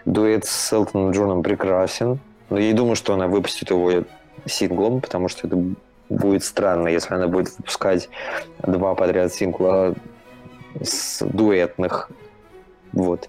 дуэт 0.05 0.45
с 0.45 0.73
Элтоном 0.73 1.12
Джоном 1.12 1.43
прекрасен. 1.43 2.19
Но 2.49 2.59
я 2.59 2.69
не 2.69 2.74
думаю, 2.74 2.97
что 2.97 3.15
она 3.15 3.27
выпустит 3.27 3.70
его 3.70 3.91
синглом, 4.47 5.01
потому 5.01 5.28
что 5.28 5.47
это 5.47 5.59
будет 6.09 6.44
странно, 6.44 6.89
если 6.89 7.14
она 7.14 7.28
будет 7.28 7.56
выпускать 7.59 8.09
два 8.62 8.94
подряд 8.94 9.32
сингла 9.32 9.94
с 10.81 11.24
дуэтных. 11.24 12.10
Вот. 12.93 13.28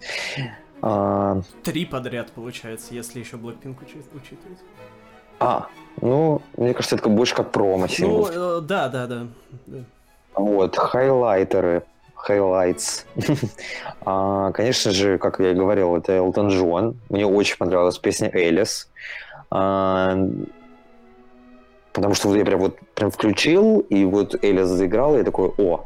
А... 0.81 1.41
Три 1.63 1.85
подряд, 1.85 2.31
получается, 2.31 2.93
если 2.93 3.19
еще 3.19 3.37
Blackpink 3.37 3.77
учитывать. 3.81 4.59
А, 5.39 5.67
ну, 6.01 6.41
мне 6.55 6.73
кажется, 6.73 6.95
это 6.95 7.09
больше 7.09 7.35
как 7.35 7.51
промо 7.51 7.87
Ну, 7.99 8.27
э, 8.27 8.61
да, 8.61 8.87
да, 8.87 9.07
да. 9.07 9.27
Вот, 10.35 10.75
хайлайтеры, 10.75 11.83
highlights. 12.15 13.05
а, 14.05 14.51
конечно 14.51 14.91
же, 14.91 15.17
как 15.17 15.39
я 15.39 15.51
и 15.51 15.55
говорил, 15.55 15.95
это 15.95 16.13
Элтон 16.13 16.49
Джон. 16.49 16.95
Мне 17.09 17.25
очень 17.25 17.57
понравилась 17.57 17.97
песня 17.97 18.29
Элис. 18.33 18.89
А, 19.51 20.17
потому 21.97 22.13
что 22.13 22.35
я 22.35 22.45
прям 22.45 22.59
вот 22.59 22.77
прям 22.93 23.09
включил, 23.09 23.79
и 23.79 24.05
вот 24.05 24.35
Элис 24.43 24.67
заиграла, 24.67 25.15
и 25.15 25.17
я 25.19 25.23
такой, 25.23 25.51
о, 25.57 25.85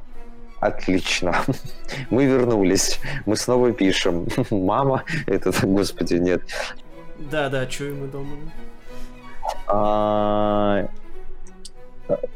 Отлично. 0.59 1.33
Мы 2.11 2.25
вернулись. 2.25 2.99
Мы 3.25 3.35
снова 3.35 3.71
пишем. 3.71 4.27
Мама, 4.51 5.03
это, 5.25 5.51
господи, 5.63 6.15
нет. 6.15 6.43
Да, 7.17 7.49
да, 7.49 7.65
чуем 7.65 8.01
мы 8.01 8.07
дома. 8.07 8.35
А, 9.67 10.87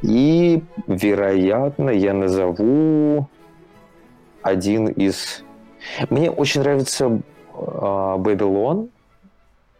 и, 0.01 0.63
вероятно, 0.87 1.89
я 1.89 2.13
назову 2.13 3.27
один 4.41 4.87
из... 4.87 5.43
Мне 6.09 6.31
очень 6.31 6.61
нравится 6.61 7.21
а, 7.53 8.17
Babylon, 8.17 8.89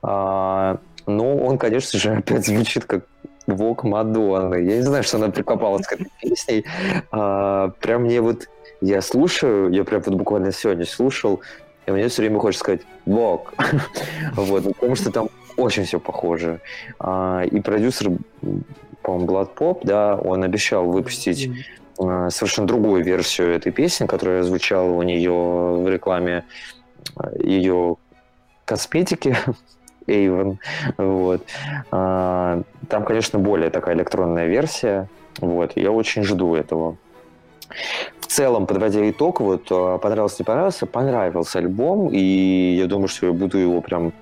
а, 0.03 0.80
но 1.07 1.38
он, 1.38 1.57
конечно 1.57 1.97
же, 1.97 2.11
опять 2.11 2.45
звучит 2.45 2.85
как 2.85 3.05
Вок 3.47 3.84
Мадонны. 3.84 4.55
Я 4.55 4.77
не 4.77 4.81
знаю, 4.81 5.03
что 5.03 5.17
она 5.17 5.30
прикопалась 5.30 5.85
к 5.85 5.93
этой 5.93 6.11
песне. 6.22 6.63
А, 7.11 7.69
прям 7.80 8.03
мне 8.03 8.22
вот... 8.22 8.49
Я 8.81 9.01
слушаю, 9.01 9.72
я 9.72 9.84
прям 9.84 10.01
вот 10.01 10.15
буквально 10.15 10.51
сегодня 10.51 10.85
слушал, 10.85 11.41
и 11.85 11.91
мне 11.91 12.07
все 12.09 12.22
время 12.22 12.39
хочется 12.39 12.59
сказать 12.59 12.81
«Вок». 13.05 13.53
вот, 14.34 14.63
потому 14.63 14.95
что 14.95 15.11
там 15.11 15.30
очень 15.57 15.85
все 15.85 15.99
похоже. 15.99 16.59
А, 16.99 17.43
и 17.43 17.61
продюсер, 17.61 18.11
по-моему, 19.01 19.27
Blood 19.27 19.80
да, 19.84 20.15
он 20.15 20.43
обещал 20.43 20.85
выпустить 20.85 21.49
а, 21.97 22.30
совершенно 22.30 22.67
другую 22.67 23.03
версию 23.03 23.55
этой 23.55 23.72
песни, 23.72 24.05
которая 24.05 24.43
звучала 24.43 24.91
у 24.91 25.01
нее 25.03 25.31
в 25.31 25.88
рекламе 25.88 26.43
а, 27.15 27.31
ее 27.39 27.97
косметики, 28.65 29.38
Avon. 30.07 30.57
Вот. 30.98 31.45
А, 31.91 32.61
там, 32.90 33.03
конечно, 33.03 33.40
более 33.40 33.69
такая 33.69 33.95
электронная 33.95 34.48
версия. 34.48 35.07
Вот. 35.40 35.73
Я 35.76 35.91
очень 35.91 36.23
жду 36.23 36.56
этого. 36.56 36.98
В 38.19 38.27
целом, 38.27 38.65
подводя 38.65 39.07
итог, 39.10 39.40
вот 39.40 39.68
а, 39.72 39.98
понравился, 39.98 40.38
не 40.40 40.45
понравился, 40.45 40.86
понравился 40.86 41.60
альбом, 41.60 42.10
и 42.11 42.76
я 42.77 42.88
думаю, 42.88 43.07
что 43.07 43.27
я 43.27 43.34
буду 43.34 43.57
его 43.57 43.82
прям 43.82 44.14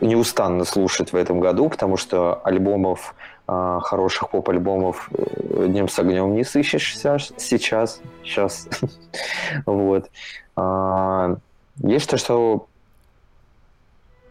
неустанно 0.00 0.64
слушать 0.64 1.12
в 1.12 1.16
этом 1.16 1.40
году, 1.40 1.68
потому 1.68 1.96
что 1.96 2.40
альбомов, 2.44 3.14
а, 3.46 3.80
хороших 3.80 4.30
поп-альбомов 4.30 5.10
э, 5.12 5.66
днем 5.68 5.88
с 5.88 5.98
огнем 5.98 6.34
не 6.34 6.44
сыщешь 6.44 6.96
сейчас. 6.96 7.32
Сейчас. 8.22 8.68
вот. 9.66 10.10
Я 10.56 11.98
считаю, 11.98 12.18
что 12.18 12.66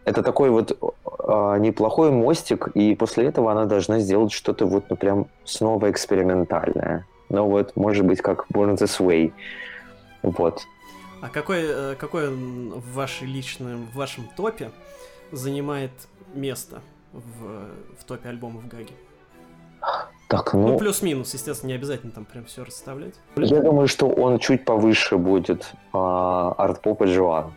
это 0.04 0.22
такой 0.22 0.50
вот 0.50 0.72
э, 0.72 1.56
неплохой 1.58 2.10
мостик, 2.10 2.68
и 2.74 2.94
после 2.94 3.26
этого 3.26 3.52
она 3.52 3.66
должна 3.66 4.00
сделать 4.00 4.32
что-то 4.32 4.66
вот 4.66 4.84
ну 4.90 4.96
прям 4.96 5.26
снова 5.44 5.90
экспериментальное. 5.90 7.06
Ну 7.28 7.46
вот, 7.46 7.76
может 7.76 8.04
быть, 8.04 8.20
как 8.20 8.46
Born 8.52 8.76
This 8.76 9.00
Way. 9.00 9.32
Вот. 10.22 10.62
А 11.20 11.28
какой, 11.28 11.62
э, 11.62 11.94
какой 11.98 12.28
в, 12.28 12.94
вашей 12.94 13.26
личном, 13.26 13.86
в 13.92 13.96
вашем 13.96 14.28
топе 14.36 14.70
занимает 15.30 15.92
место 16.34 16.80
в, 17.12 17.68
в 17.98 18.04
топе 18.04 18.28
альбомов 18.28 18.66
Гаги? 18.66 18.92
Так, 20.28 20.54
ну... 20.54 20.68
ну 20.68 20.78
плюс-минус, 20.78 21.34
естественно, 21.34 21.68
не 21.68 21.74
обязательно 21.74 22.12
там 22.12 22.24
прям 22.24 22.44
все 22.46 22.64
расставлять. 22.64 23.14
Я 23.36 23.60
думаю, 23.60 23.86
что 23.86 24.08
он 24.08 24.38
чуть 24.38 24.64
повыше 24.64 25.16
будет 25.18 25.72
а, 25.92 26.54
арт-поп 26.56 27.02
и 27.02 27.06
Джоан. 27.06 27.52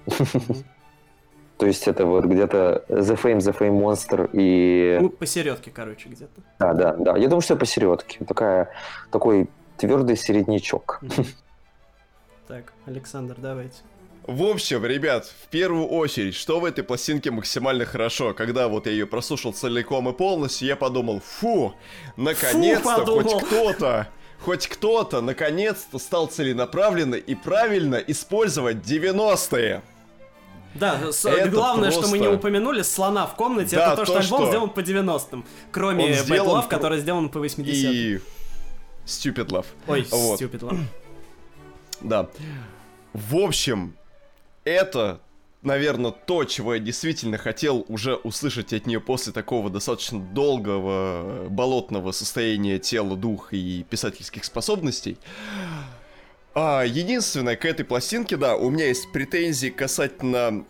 То 1.57 1.65
есть 1.65 1.87
это 1.87 2.05
вот 2.05 2.25
где-то 2.25 2.83
The 2.89 3.21
Fame, 3.21 3.37
The 3.37 3.57
Fame 3.57 3.79
Monster 3.79 4.29
и... 4.33 4.97
Ну, 5.01 5.09
посередке, 5.09 5.71
короче, 5.71 6.09
где-то. 6.09 6.41
Да, 6.59 6.73
да, 6.73 6.93
да. 6.93 7.17
Я 7.17 7.27
думаю, 7.27 7.41
что 7.41 7.55
посередке. 7.55 8.25
Такая, 8.25 8.69
такой 9.09 9.49
твердый 9.77 10.17
середнячок. 10.17 11.01
Так, 12.47 12.73
Александр, 12.85 13.35
давайте. 13.39 13.77
В 14.27 14.43
общем, 14.43 14.85
ребят, 14.85 15.25
в 15.25 15.47
первую 15.47 15.87
очередь, 15.87 16.35
что 16.35 16.59
в 16.59 16.65
этой 16.65 16.83
пластинке 16.83 17.31
максимально 17.31 17.85
хорошо? 17.85 18.33
Когда 18.33 18.67
вот 18.67 18.85
я 18.85 18.91
ее 18.91 19.07
прослушал 19.07 19.53
целиком 19.53 20.09
и 20.09 20.13
полностью, 20.13 20.67
я 20.67 20.75
подумал, 20.75 21.21
фу, 21.21 21.73
наконец-то 22.17 23.05
хоть 23.05 23.43
кто-то 23.43 24.07
хоть 24.39 24.67
кто-то 24.67 25.21
наконец-то 25.21 25.97
стал 25.97 26.27
целенаправленно 26.27 27.15
и 27.15 27.33
правильно 27.33 27.95
использовать 27.95 28.77
90-е. 28.77 29.81
Да, 30.75 30.99
это 30.99 31.49
главное, 31.49 31.89
просто... 31.89 32.03
что 32.03 32.11
мы 32.11 32.19
не 32.19 32.27
упомянули, 32.27 32.81
слона 32.81 33.25
в 33.25 33.35
комнате, 33.35 33.77
да, 33.77 33.93
это 33.93 33.97
то, 33.97 34.05
что 34.05 34.17
альбом 34.19 34.41
что... 34.41 34.49
сделан 34.49 34.69
по 34.69 34.81
90-м. 34.81 35.45
Кроме 35.71 36.11
Bad 36.11 36.23
сделан... 36.23 36.61
Love, 36.61 36.67
который 36.67 36.99
сделан 36.99 37.29
по 37.29 37.37
80-м. 37.39 37.65
И 37.65 38.19
Stupid 39.05 39.47
Love. 39.47 39.65
Ой, 39.87 40.05
вот. 40.11 40.41
Stupid 40.41 40.59
Love. 40.59 40.79
Да. 42.01 42.27
В 43.13 43.37
общем, 43.37 43.95
это 44.65 45.21
наверное, 45.65 46.11
то, 46.11 46.45
чего 46.45 46.75
я 46.75 46.79
действительно 46.79 47.37
хотел 47.37 47.85
уже 47.89 48.15
услышать 48.15 48.71
от 48.71 48.85
нее 48.85 49.01
после 49.01 49.33
такого 49.33 49.69
достаточно 49.69 50.19
долгого 50.19 51.47
болотного 51.49 52.11
состояния 52.11 52.79
тела, 52.79 53.17
духа 53.17 53.55
и 53.55 53.83
писательских 53.83 54.45
способностей. 54.45 55.17
А, 56.57 56.83
единственное, 56.83 57.57
к 57.57 57.65
этой 57.65 57.83
пластинке, 57.83 58.37
да, 58.37 58.55
у 58.55 58.69
меня 58.69 58.87
есть 58.87 59.11
претензии 59.11 59.67
касательно 59.67 60.65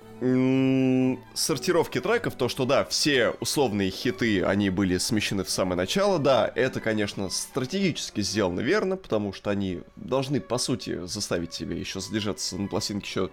сортировки 1.36 2.00
треков, 2.00 2.36
то, 2.36 2.50
что 2.50 2.66
да, 2.66 2.86
все 2.86 3.36
условные 3.42 3.92
хиты, 3.92 4.44
они 4.44 4.72
были 4.72 4.98
смещены 4.98 5.44
в 5.44 5.50
самое 5.50 5.76
начало, 5.76 6.18
да, 6.18 6.52
это, 6.56 6.80
конечно, 6.80 7.30
стратегически 7.30 8.22
сделано 8.22 8.62
верно, 8.62 8.98
потому 8.98 9.32
что 9.32 9.52
они 9.52 9.82
должны, 9.96 10.40
по 10.40 10.58
сути, 10.58 11.06
заставить 11.06 11.52
тебя 11.52 11.76
еще 11.76 12.00
задержаться 12.00 12.58
на 12.58 12.68
пластинке 12.68 13.06
еще 13.06 13.30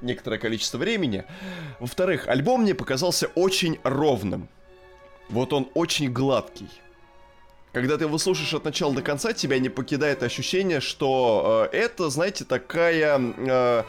некоторое 0.00 0.38
количество 0.38 0.78
времени. 0.78 1.24
Во-вторых, 1.80 2.28
альбом 2.28 2.62
мне 2.62 2.74
показался 2.76 3.28
очень 3.34 3.78
ровным. 3.82 4.48
Вот 5.30 5.52
он 5.52 5.68
очень 5.74 6.12
гладкий. 6.12 6.68
Когда 7.72 7.98
ты 7.98 8.04
его 8.04 8.18
слушаешь 8.18 8.54
от 8.54 8.64
начала 8.64 8.94
до 8.94 9.02
конца, 9.02 9.32
тебя 9.32 9.58
не 9.58 9.68
покидает 9.68 10.22
ощущение, 10.22 10.80
что 10.80 11.68
э, 11.72 11.76
это, 11.76 12.08
знаете, 12.10 12.44
такая... 12.44 13.20
Э, 13.36 13.84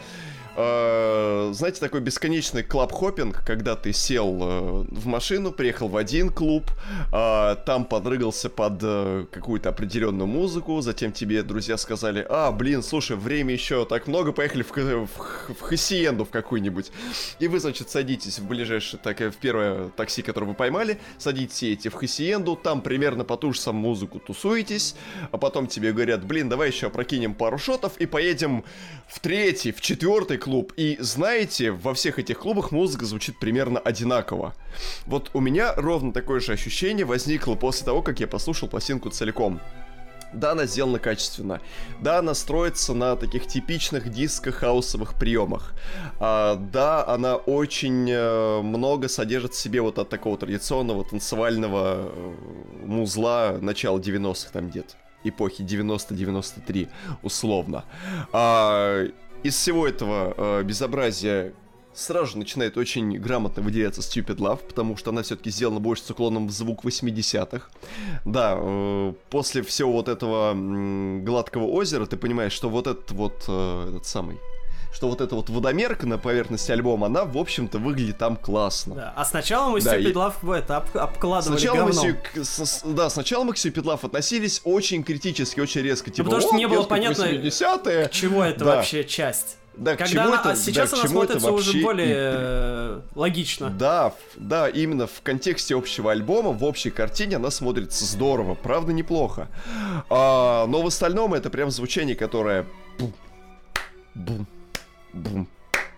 э, 0.59 1.53
знаете, 1.53 1.79
такой 1.79 2.01
бесконечный 2.01 2.63
клаб-хоппинг, 2.63 3.43
когда 3.45 3.75
ты 3.75 3.93
сел 3.93 4.37
э, 4.41 4.85
в 4.89 5.07
машину, 5.07 5.51
приехал 5.51 5.87
в 5.87 5.95
один 5.95 6.29
клуб, 6.29 6.65
э, 7.13 7.55
там 7.65 7.85
подрыгался 7.85 8.49
под 8.49 8.79
э, 8.81 9.25
какую-то 9.31 9.69
определенную 9.69 10.27
музыку, 10.27 10.81
затем 10.81 11.11
тебе 11.11 11.43
друзья 11.43 11.77
сказали, 11.77 12.25
а, 12.29 12.51
блин, 12.51 12.83
слушай, 12.83 13.15
время 13.15 13.53
еще 13.53 13.85
так 13.85 14.07
много, 14.07 14.31
поехали 14.31 14.63
в, 14.63 14.71
в, 14.71 15.53
в 15.53 15.61
Хасиенду 15.61 16.25
в 16.25 16.29
какую-нибудь. 16.29 16.91
И 17.39 17.47
вы, 17.47 17.59
значит, 17.59 17.89
садитесь 17.89 18.39
в 18.39 18.47
ближайшее, 18.47 18.99
так, 19.01 19.19
в 19.19 19.37
первое 19.37 19.89
такси, 19.89 20.21
которое 20.21 20.47
вы 20.47 20.53
поймали, 20.53 20.99
садитесь 21.17 21.63
едете 21.63 21.89
в 21.89 21.93
Хасиенду, 21.93 22.55
там 22.55 22.81
примерно 22.81 23.23
по 23.23 23.37
ту 23.37 23.53
же 23.53 23.59
самую 23.59 23.89
музыку 23.89 24.19
тусуетесь, 24.19 24.95
а 25.31 25.37
потом 25.37 25.67
тебе 25.67 25.93
говорят, 25.93 26.25
блин, 26.25 26.49
давай 26.49 26.69
еще 26.69 26.89
прокинем 26.89 27.33
пару 27.33 27.57
шотов 27.57 27.97
и 27.97 28.05
поедем 28.05 28.65
в 29.07 29.19
третий, 29.19 29.71
в 29.71 29.81
четвертый 29.81 30.37
клуб, 30.37 30.48
клуб. 30.49 30.73
И 30.77 30.97
знаете, 30.99 31.71
во 31.71 31.93
всех 31.93 32.17
этих 32.17 32.39
клубах 32.39 32.71
музыка 32.71 33.05
звучит 33.05 33.39
примерно 33.39 33.79
одинаково. 33.79 34.55
Вот 35.05 35.29
у 35.33 35.41
меня 35.41 35.75
ровно 35.75 36.11
такое 36.11 36.39
же 36.39 36.53
ощущение 36.53 37.05
возникло 37.05 37.53
после 37.55 37.85
того, 37.85 38.01
как 38.01 38.19
я 38.19 38.27
послушал 38.27 38.67
пластинку 38.67 39.09
целиком. 39.11 39.61
Да, 40.33 40.51
она 40.51 40.65
сделана 40.65 40.97
качественно. 40.99 41.59
Да, 42.01 42.19
она 42.19 42.33
строится 42.33 42.93
на 42.93 43.15
таких 43.15 43.45
типичных 43.47 44.09
диско-хаусовых 44.09 45.19
приемах. 45.19 45.73
А, 46.19 46.55
да, 46.55 47.05
она 47.07 47.35
очень 47.35 48.09
э, 48.09 48.61
много 48.61 49.07
содержит 49.07 49.53
в 49.53 49.59
себе 49.59 49.81
вот 49.81 49.99
от 49.99 50.09
такого 50.09 50.37
традиционного 50.37 51.03
танцевального 51.03 52.11
э, 52.11 52.35
музла 52.85 53.57
начала 53.61 53.99
90-х 53.99 54.49
там 54.51 54.69
где-то 54.69 54.95
эпохи 55.23 55.61
90-93, 55.63 56.89
условно. 57.23 57.83
А, 58.31 59.05
из 59.43 59.55
всего 59.55 59.87
этого 59.87 60.33
э, 60.37 60.63
безобразия 60.63 61.53
сразу 61.93 62.31
же 62.31 62.37
начинает 62.37 62.77
очень 62.77 63.17
грамотно 63.17 63.61
выделяться 63.61 64.01
Stupid 64.01 64.37
Love, 64.37 64.59
потому 64.67 64.97
что 64.97 65.11
она 65.11 65.21
все-таки 65.21 65.49
сделана 65.49 65.79
больше 65.79 66.03
с 66.03 66.11
уклоном 66.11 66.47
в 66.47 66.51
звук 66.51 66.85
80-х. 66.85 67.67
Да, 68.25 68.55
э, 68.57 69.13
после 69.29 69.61
всего 69.63 69.91
вот 69.93 70.07
этого 70.07 70.53
э, 70.53 71.19
гладкого 71.19 71.65
озера 71.65 72.05
ты 72.05 72.17
понимаешь, 72.17 72.53
что 72.53 72.69
вот 72.69 72.87
этот 72.87 73.11
вот, 73.11 73.45
э, 73.47 73.89
этот 73.89 74.05
самый 74.05 74.37
что 74.91 75.07
вот 75.07 75.21
эта 75.21 75.35
вот 75.35 75.49
водомерка 75.49 76.07
на 76.07 76.17
поверхности 76.17 76.71
альбома, 76.71 77.07
она, 77.07 77.25
в 77.25 77.37
общем-то, 77.37 77.77
выглядит 77.77 78.17
там 78.17 78.35
классно. 78.35 78.95
Да, 78.95 79.13
а 79.15 79.25
сначала 79.25 79.69
мы 79.69 79.81
да, 79.81 79.97
Stupid 79.97 80.13
Love 80.13 80.55
это 80.55 80.77
об, 80.77 80.97
обкладывали 80.97 81.57
сначала 81.57 81.77
говном. 81.77 82.17
Мы, 82.35 82.43
с, 82.43 82.81
да, 82.83 83.09
сначала 83.09 83.43
мы 83.43 83.53
к 83.53 83.57
Stupid 83.57 83.83
Love 83.83 84.05
относились 84.05 84.61
очень 84.63 85.03
критически, 85.03 85.59
очень 85.59 85.81
резко. 85.81 86.09
Типа, 86.09 86.29
ну, 86.29 86.35
потому 86.35 86.47
что 86.47 86.57
не 86.57 86.67
было 86.67 86.83
понятно, 86.83 87.25
к 87.25 88.11
чему 88.11 88.41
это 88.41 88.65
да. 88.65 88.75
вообще 88.77 89.03
часть. 89.03 89.57
Да, 89.79 89.95
Когда 89.95 90.05
к 90.05 90.09
чему 90.09 90.23
она, 90.23 90.39
это, 90.41 90.49
а 90.51 90.55
сейчас 90.57 90.91
да, 90.91 90.97
она 90.97 91.07
смотрится 91.07 91.51
уже 91.51 91.81
более 91.81 92.15
э, 92.17 93.01
логично. 93.15 93.69
Да, 93.69 94.13
да, 94.35 94.67
именно 94.67 95.07
в 95.07 95.21
контексте 95.21 95.73
общего 95.73 96.11
альбома, 96.11 96.51
в 96.51 96.65
общей 96.65 96.89
картине 96.89 97.37
она 97.37 97.49
смотрится 97.49 98.03
здорово, 98.03 98.55
правда 98.55 98.91
неплохо. 98.91 99.47
А, 100.09 100.65
но 100.67 100.81
в 100.81 100.87
остальном 100.87 101.33
это 101.33 101.49
прям 101.49 101.71
звучание, 101.71 102.15
которое 102.15 102.65
бум, 102.97 103.13
бум, 104.15 104.47
бум, 105.13 105.47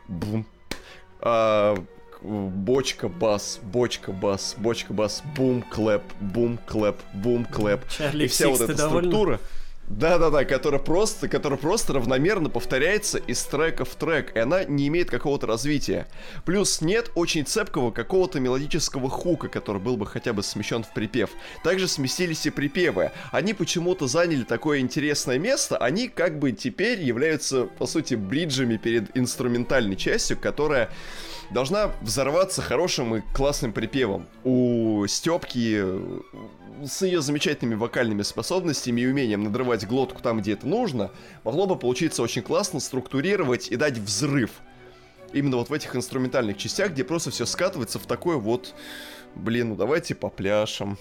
бум. 0.07 0.45
А, 1.19 1.75
бочка, 2.21 3.09
бас, 3.09 3.59
бочка, 3.63 4.11
бас, 4.11 4.55
бочка, 4.57 4.93
бас, 4.93 5.23
бум, 5.35 5.61
клэп, 5.61 6.03
бум, 6.19 6.59
клэп, 6.65 6.97
бум, 7.13 7.45
клэп. 7.45 7.87
Charli 7.89 8.25
И 8.25 8.27
вся 8.27 8.45
XCX, 8.45 8.59
вот 8.59 8.69
эта 8.69 8.87
структура. 8.87 9.39
Да-да-да, 9.97 10.45
которая 10.45 10.79
просто, 10.79 11.27
которая 11.27 11.59
просто 11.59 11.93
равномерно 11.93 12.49
повторяется 12.49 13.17
из 13.17 13.43
трека 13.43 13.83
в 13.83 13.93
трек, 13.95 14.35
и 14.35 14.39
она 14.39 14.63
не 14.63 14.87
имеет 14.87 15.09
какого-то 15.09 15.47
развития. 15.47 16.07
Плюс 16.45 16.81
нет 16.81 17.11
очень 17.15 17.45
цепкого 17.45 17.91
какого-то 17.91 18.39
мелодического 18.39 19.09
хука, 19.09 19.49
который 19.49 19.81
был 19.81 19.97
бы 19.97 20.05
хотя 20.05 20.31
бы 20.31 20.43
смещен 20.43 20.83
в 20.83 20.93
припев. 20.93 21.31
Также 21.63 21.87
сместились 21.89 22.45
и 22.45 22.51
припевы. 22.51 23.11
Они 23.31 23.53
почему-то 23.53 24.07
заняли 24.07 24.43
такое 24.43 24.79
интересное 24.79 25.37
место, 25.37 25.77
они 25.77 26.07
как 26.07 26.39
бы 26.39 26.53
теперь 26.53 27.01
являются, 27.01 27.65
по 27.65 27.85
сути, 27.85 28.15
бриджами 28.15 28.77
перед 28.77 29.15
инструментальной 29.17 29.97
частью, 29.97 30.37
которая 30.37 30.89
должна 31.51 31.91
взорваться 32.01 32.61
хорошим 32.61 33.17
и 33.17 33.21
классным 33.33 33.73
припевом. 33.73 34.25
У 34.43 35.05
Степки 35.07 35.83
с 36.85 37.01
ее 37.01 37.21
замечательными 37.21 37.75
вокальными 37.75 38.21
способностями 38.23 39.01
и 39.01 39.07
умением 39.07 39.43
надрывать 39.43 39.80
глотку 39.85 40.21
там, 40.21 40.41
где 40.41 40.53
это 40.53 40.67
нужно, 40.67 41.11
могло 41.43 41.67
бы 41.67 41.77
получиться 41.77 42.21
очень 42.23 42.41
классно 42.41 42.79
структурировать 42.79 43.69
и 43.69 43.75
дать 43.75 43.97
взрыв. 43.97 44.51
Именно 45.33 45.57
вот 45.57 45.69
в 45.69 45.73
этих 45.73 45.95
инструментальных 45.95 46.57
частях, 46.57 46.91
где 46.91 47.03
просто 47.03 47.31
все 47.31 47.45
скатывается 47.45 47.99
в 47.99 48.05
такое 48.05 48.37
вот, 48.37 48.73
блин, 49.35 49.69
ну 49.69 49.75
давайте 49.75 50.15
попляшем. 50.15 50.97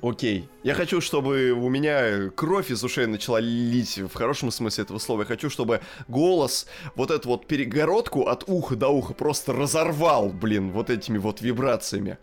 Окей. 0.00 0.48
Я 0.62 0.74
хочу, 0.74 1.00
чтобы 1.00 1.50
у 1.50 1.68
меня 1.68 2.30
кровь 2.30 2.70
из 2.70 2.84
ушей 2.84 3.06
начала 3.06 3.40
лить 3.40 3.98
в 3.98 4.14
хорошем 4.14 4.52
смысле 4.52 4.84
этого 4.84 4.98
слова. 4.98 5.22
Я 5.22 5.26
хочу, 5.26 5.50
чтобы 5.50 5.80
голос 6.06 6.66
вот 6.94 7.10
эту 7.10 7.30
вот 7.30 7.46
перегородку 7.46 8.28
от 8.28 8.44
уха 8.46 8.76
до 8.76 8.88
уха 8.88 9.12
просто 9.12 9.52
разорвал, 9.52 10.28
блин, 10.28 10.70
вот 10.70 10.88
этими 10.88 11.18
вот 11.18 11.40
вибрациями. 11.40 12.18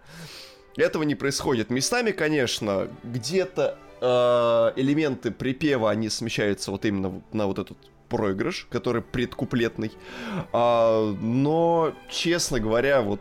Этого 0.77 1.03
не 1.03 1.15
происходит. 1.15 1.69
Местами, 1.69 2.11
конечно, 2.11 2.89
где-то 3.03 3.77
элементы 4.01 5.31
припева, 5.31 5.89
они 5.89 6.09
смещаются 6.09 6.71
вот 6.71 6.85
именно 6.85 7.21
на 7.31 7.47
вот 7.47 7.59
этот 7.59 7.77
проигрыш, 8.09 8.67
который 8.69 9.01
предкуплетный. 9.01 9.91
А, 10.53 11.13
но, 11.19 11.93
честно 12.09 12.59
говоря, 12.59 13.01
вот 13.01 13.19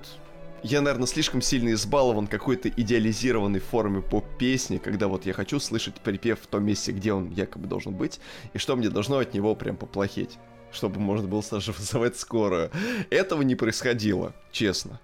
я, 0.63 0.81
наверное, 0.81 1.07
слишком 1.07 1.43
сильно 1.43 1.73
избалован 1.73 2.27
какой-то 2.27 2.69
идеализированной 2.69 3.61
форме 3.61 4.01
поп-песни, 4.01 4.79
когда 4.79 5.09
вот 5.09 5.27
я 5.27 5.33
хочу 5.33 5.61
слышать 5.61 5.97
припев 5.97 6.41
в 6.41 6.47
том 6.47 6.65
месте, 6.65 6.93
где 6.93 7.13
он 7.13 7.31
якобы 7.31 7.67
должен 7.67 7.95
быть, 7.95 8.21
и 8.53 8.59
что 8.59 8.75
мне 8.77 8.89
должно 8.89 9.19
от 9.19 9.35
него 9.35 9.55
прям 9.55 9.77
поплохеть 9.77 10.39
чтобы 10.73 10.99
можно 10.99 11.29
было 11.29 11.41
сразу 11.41 11.73
вызывать 11.73 12.19
скорую. 12.19 12.69
Этого 13.09 13.43
не 13.43 13.55
происходило, 13.55 14.35
честно. 14.51 14.99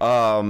А, 0.00 0.40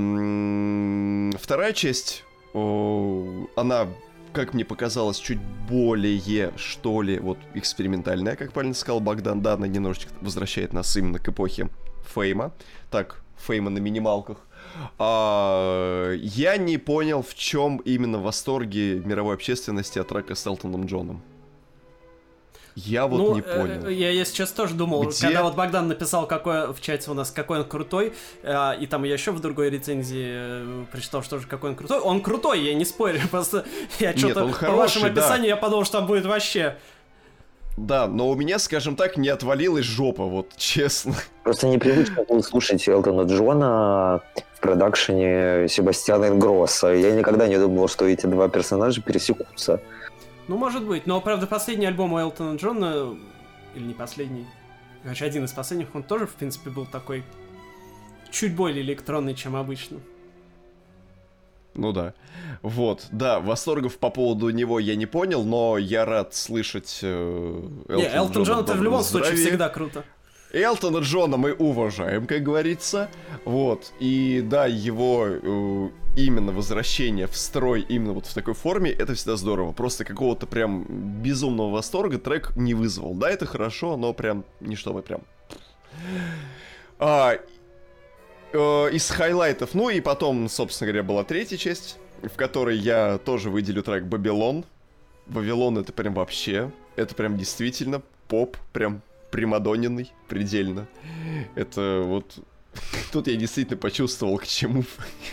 вторая 1.36 1.72
часть, 1.72 2.22
она 2.54 3.88
как 4.32 4.54
мне 4.54 4.64
показалось, 4.64 5.18
чуть 5.18 5.40
более, 5.68 6.52
что 6.56 7.02
ли, 7.02 7.18
вот 7.18 7.38
экспериментальная, 7.54 8.36
как 8.36 8.52
правильно 8.52 8.74
сказал 8.74 9.00
Богдан, 9.00 9.42
да, 9.42 9.54
она 9.54 9.66
немножечко 9.66 10.12
возвращает 10.20 10.72
нас 10.72 10.96
именно 10.96 11.18
к 11.18 11.28
эпохе 11.28 11.68
Фейма. 12.14 12.52
Так, 12.90 13.22
Фейма 13.46 13.70
на 13.70 13.78
минималках. 13.78 14.38
А, 14.98 16.12
я 16.14 16.56
не 16.56 16.78
понял, 16.78 17.22
в 17.22 17.34
чем 17.34 17.78
именно 17.78 18.18
восторги 18.18 19.02
мировой 19.04 19.34
общественности 19.34 19.98
от 19.98 20.08
трека 20.08 20.34
с 20.34 20.46
Элтоном 20.46 20.86
Джоном. 20.86 21.22
Я 22.74 23.06
вот 23.06 23.18
ну, 23.18 23.34
не 23.34 23.42
понял. 23.42 23.86
Э, 23.86 23.92
я, 23.92 24.10
я 24.10 24.24
сейчас 24.24 24.50
тоже 24.50 24.74
думал, 24.74 25.04
Где? 25.04 25.20
когда 25.20 25.42
вот 25.42 25.54
Богдан 25.54 25.88
написал 25.88 26.26
какой 26.26 26.72
в 26.72 26.80
чате 26.80 27.10
у 27.10 27.14
нас, 27.14 27.30
какой 27.30 27.60
он 27.60 27.64
крутой, 27.64 28.14
э, 28.42 28.78
и 28.80 28.86
там 28.86 29.04
я 29.04 29.12
еще 29.12 29.30
в 29.32 29.40
другой 29.40 29.70
рецензии 29.70 30.26
э, 30.28 30.84
прочитал, 30.90 31.22
что 31.22 31.38
же 31.38 31.46
какой 31.46 31.70
он 31.70 31.76
крутой. 31.76 32.00
Он 32.00 32.22
крутой, 32.22 32.62
я 32.62 32.74
не 32.74 32.84
спорю, 32.84 33.20
просто 33.30 33.64
я 33.98 34.16
что-то 34.16 34.46
по 34.46 34.52
хороший, 34.52 34.78
вашему 34.78 35.04
да. 35.04 35.10
описанию 35.10 35.48
я 35.48 35.56
подумал, 35.56 35.84
что 35.84 35.98
там 35.98 36.06
будет 36.06 36.24
вообще. 36.24 36.76
Да, 37.76 38.06
но 38.06 38.28
у 38.28 38.34
меня, 38.34 38.58
скажем 38.58 38.96
так, 38.96 39.16
не 39.16 39.28
отвалилась 39.28 39.84
жопа, 39.84 40.24
вот 40.24 40.48
честно. 40.56 41.14
Просто 41.42 41.68
непривычно 41.68 42.24
было 42.24 42.40
слушать 42.40 42.86
Элтона 42.88 43.22
Джона 43.22 44.20
в 44.54 44.60
продакшене 44.60 45.68
Себастьяна 45.68 46.26
Ингросса. 46.26 46.88
Я 46.88 47.12
никогда 47.12 47.48
не 47.48 47.58
думал, 47.58 47.88
что 47.88 48.06
эти 48.06 48.26
два 48.26 48.48
персонажа 48.48 49.02
пересекутся. 49.02 49.80
Ну, 50.48 50.56
может 50.56 50.84
быть, 50.84 51.06
но, 51.06 51.20
правда, 51.20 51.46
последний 51.46 51.86
альбом 51.86 52.12
у 52.12 52.18
Элтона 52.18 52.56
Джона, 52.56 53.16
или 53.74 53.84
не 53.84 53.94
последний, 53.94 54.46
короче, 55.02 55.24
один 55.24 55.44
из 55.44 55.52
последних, 55.52 55.94
он 55.94 56.02
тоже, 56.02 56.26
в 56.26 56.34
принципе, 56.34 56.70
был 56.70 56.86
такой 56.86 57.22
чуть 58.30 58.54
более 58.54 58.82
электронный, 58.82 59.34
чем 59.34 59.56
обычно. 59.56 60.00
Ну 61.74 61.92
да. 61.92 62.14
Вот, 62.60 63.06
да, 63.12 63.40
восторгов 63.40 63.98
по 63.98 64.10
поводу 64.10 64.50
него 64.50 64.78
я 64.78 64.94
не 64.94 65.06
понял, 65.06 65.42
но 65.42 65.78
я 65.78 66.04
рад 66.04 66.34
слышать 66.34 67.00
э, 67.02 67.68
Элтон 67.88 67.96
Не, 67.96 68.14
Элтон 68.14 68.42
Джон 68.42 68.64
это 68.64 68.74
в 68.74 68.82
любом 68.82 69.02
случае 69.02 69.36
всегда 69.36 69.68
круто. 69.68 70.04
Элтона 70.52 70.98
Джона 70.98 71.38
мы 71.38 71.54
уважаем, 71.54 72.26
как 72.26 72.42
говорится. 72.42 73.08
Вот. 73.46 73.92
И 74.00 74.42
да, 74.44 74.66
его 74.66 75.26
э, 75.26 75.88
именно 76.16 76.52
возвращение 76.52 77.26
в 77.26 77.36
строй 77.36 77.82
именно 77.88 78.12
вот 78.12 78.26
в 78.26 78.34
такой 78.34 78.54
форме, 78.54 78.90
это 78.90 79.14
всегда 79.14 79.36
здорово. 79.36 79.72
Просто 79.72 80.04
какого-то 80.04 80.46
прям 80.46 80.84
безумного 81.22 81.70
восторга 81.70 82.18
трек 82.18 82.56
не 82.56 82.74
вызвал. 82.74 83.14
Да, 83.14 83.30
это 83.30 83.46
хорошо, 83.46 83.96
но 83.96 84.12
прям 84.12 84.44
не 84.60 84.76
чтобы 84.76 85.02
прям... 85.02 85.22
А, 86.98 87.34
э, 88.52 88.90
из 88.92 89.10
хайлайтов, 89.10 89.74
ну 89.74 89.90
и 89.90 90.00
потом, 90.00 90.48
собственно 90.48 90.92
говоря, 90.92 91.02
была 91.02 91.24
третья 91.24 91.56
часть, 91.56 91.98
в 92.22 92.36
которой 92.36 92.78
я 92.78 93.18
тоже 93.18 93.50
выделю 93.50 93.82
трек 93.82 94.04
«Бабилон». 94.04 94.64
«Вавилон»— 95.26 95.78
это 95.78 95.92
прям 95.92 96.14
вообще, 96.14 96.70
это 96.96 97.14
прям 97.14 97.36
действительно 97.36 98.02
поп, 98.28 98.56
прям 98.72 99.02
примадоненный 99.30 100.12
предельно. 100.28 100.86
Это 101.54 102.02
вот 102.04 102.38
Тут 103.12 103.26
я 103.26 103.36
действительно 103.36 103.76
почувствовал, 103.76 104.38
к 104.38 104.46
чему, 104.46 104.84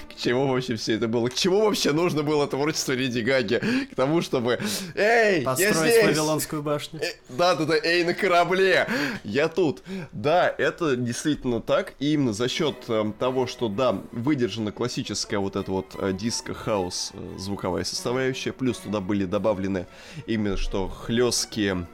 к 0.09 0.15
чему 0.17 0.47
вообще 0.47 0.75
все 0.75 0.95
это 0.95 1.07
было. 1.07 1.29
К 1.29 1.33
чему 1.33 1.61
вообще 1.61 1.93
нужно 1.93 2.23
было 2.23 2.47
творчество 2.47 2.91
Леди 2.91 3.21
Гаги? 3.21 3.61
К 3.91 3.95
тому, 3.95 4.21
чтобы... 4.21 4.59
Эй, 4.95 5.43
Построить 5.43 5.75
я 5.75 5.89
здесь! 5.89 6.03
Вавилонскую 6.05 6.61
башню. 6.61 6.99
Э, 7.01 7.13
да-да-да, 7.29 7.75
эй, 7.77 8.03
на 8.03 8.13
корабле! 8.13 8.87
Я 9.23 9.47
тут. 9.47 9.81
Да, 10.11 10.53
это 10.57 10.95
действительно 10.95 11.61
так. 11.61 11.93
И 11.99 12.13
именно 12.13 12.33
за 12.33 12.49
счет 12.49 12.75
э, 12.89 13.11
того, 13.17 13.47
что, 13.47 13.69
да, 13.69 14.01
выдержана 14.11 14.71
классическая 14.71 15.39
вот 15.39 15.55
эта 15.55 15.71
вот 15.71 15.95
э, 15.97 16.11
диско-хаус 16.11 17.11
э, 17.13 17.35
звуковая 17.37 17.85
составляющая, 17.85 18.51
плюс 18.51 18.77
туда 18.79 18.99
были 18.99 19.25
добавлены 19.25 19.87
именно 20.27 20.57
что 20.57 20.87
хлесткие 20.89 21.87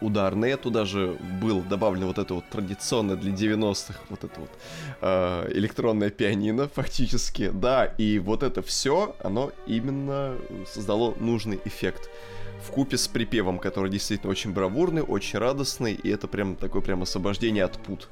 ударные. 0.00 0.56
Туда 0.56 0.84
же 0.84 1.16
был 1.40 1.60
добавлен 1.62 2.06
вот 2.06 2.18
это 2.18 2.34
вот 2.34 2.44
традиционное 2.50 3.16
для 3.16 3.32
90-х, 3.32 3.98
вот 4.08 4.24
это 4.24 4.40
вот 4.40 4.50
э, 5.00 5.50
электронное 5.54 6.10
пианино 6.10 6.68
фактически. 6.68 7.50
Да, 7.52 7.86
и 7.86 8.18
вот 8.18 8.42
это 8.42 8.62
все, 8.62 9.16
оно 9.22 9.52
именно 9.66 10.36
создало 10.66 11.14
нужный 11.18 11.60
эффект 11.64 12.10
вкупе 12.60 12.96
с 12.96 13.08
припевом, 13.08 13.58
который 13.58 13.90
действительно 13.90 14.30
очень 14.30 14.52
бравурный, 14.52 15.02
очень 15.02 15.38
радостный, 15.38 15.94
и 15.94 16.08
это 16.10 16.26
прям 16.26 16.56
такое 16.56 16.82
прям 16.82 17.02
освобождение 17.02 17.64
от 17.64 17.78
пут. 17.78 18.08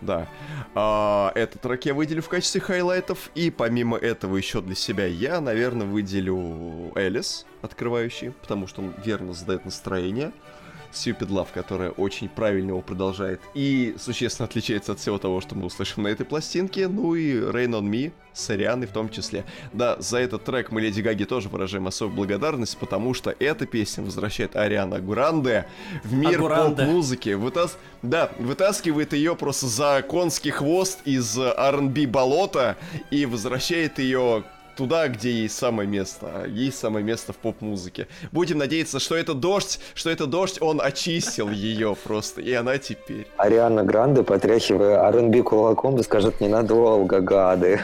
Да. 0.00 0.28
А, 0.74 1.32
этот 1.34 1.60
трек 1.60 1.84
я 1.84 1.94
выделю 1.94 2.22
в 2.22 2.28
качестве 2.28 2.60
хайлайтов, 2.60 3.30
и 3.34 3.50
помимо 3.50 3.96
этого 3.96 4.36
еще 4.36 4.62
для 4.62 4.74
себя 4.74 5.06
я, 5.06 5.40
наверное, 5.40 5.86
выделю 5.86 6.92
Элис, 6.94 7.46
открывающий, 7.62 8.32
потому 8.32 8.66
что 8.66 8.82
он 8.82 8.94
верно 9.04 9.32
задает 9.32 9.64
настроение. 9.64 10.32
Stupid 10.92 11.28
Love, 11.28 11.48
которая 11.52 11.90
очень 11.90 12.28
правильно 12.28 12.70
его 12.70 12.80
продолжает 12.80 13.40
и 13.54 13.94
существенно 13.98 14.46
отличается 14.46 14.92
от 14.92 15.00
всего 15.00 15.18
того, 15.18 15.40
что 15.40 15.54
мы 15.54 15.66
услышим 15.66 16.02
на 16.02 16.08
этой 16.08 16.26
пластинке. 16.26 16.88
Ну 16.88 17.14
и 17.14 17.34
Rain 17.34 17.70
on 17.70 17.88
Me 17.88 18.12
с 18.32 18.48
Арианой 18.50 18.86
в 18.86 18.92
том 18.92 19.08
числе. 19.08 19.44
Да, 19.72 19.96
за 20.00 20.18
этот 20.18 20.44
трек 20.44 20.70
мы 20.70 20.80
Леди 20.80 21.00
Гаги 21.00 21.24
тоже 21.24 21.48
выражаем 21.48 21.86
особую 21.86 22.16
благодарность, 22.16 22.76
потому 22.78 23.14
что 23.14 23.34
эта 23.38 23.66
песня 23.66 24.04
возвращает 24.04 24.56
Ариана 24.56 25.00
Гранде 25.00 25.66
в 26.04 26.12
мир 26.12 26.40
поп-музыки. 26.40 27.30
Вытас... 27.30 27.76
Да, 28.02 28.30
вытаскивает 28.38 29.12
ее 29.12 29.36
просто 29.36 29.66
за 29.66 30.02
конский 30.06 30.50
хвост 30.50 31.00
из 31.04 31.38
R&B 31.38 32.06
болота 32.06 32.76
и 33.10 33.26
возвращает 33.26 33.98
ее 33.98 34.44
туда, 34.80 35.08
где 35.08 35.30
есть 35.30 35.58
самое 35.58 35.86
место. 35.86 36.26
А 36.34 36.46
есть 36.46 36.78
самое 36.78 37.04
место 37.04 37.34
в 37.34 37.36
поп-музыке. 37.36 38.08
Будем 38.32 38.56
надеяться, 38.56 38.98
что 38.98 39.14
это 39.14 39.34
дождь, 39.34 39.78
что 39.92 40.08
это 40.08 40.24
дождь, 40.24 40.56
он 40.62 40.80
очистил 40.80 41.50
ее 41.50 41.94
просто, 42.02 42.40
и 42.40 42.50
она 42.54 42.78
теперь. 42.78 43.26
Ариана 43.36 43.82
Гранде, 43.84 44.22
потряхивая 44.22 45.00
R&B 45.00 45.42
кулаком, 45.42 46.02
скажет 46.02 46.40
ненадолго, 46.40 47.20
гады. 47.20 47.78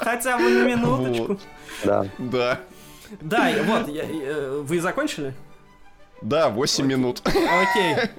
Хотя 0.00 0.36
бы 0.36 0.50
на 0.50 0.64
минуточку. 0.64 1.38
Да. 1.82 2.04
Да. 2.18 2.60
Да, 3.22 3.50
вот, 3.64 3.88
э, 3.88 4.62
вы 4.62 4.80
закончили? 4.80 5.32
Да, 6.20 6.50
8 6.50 6.86
минут. 6.86 7.22
Окей. 7.24 8.10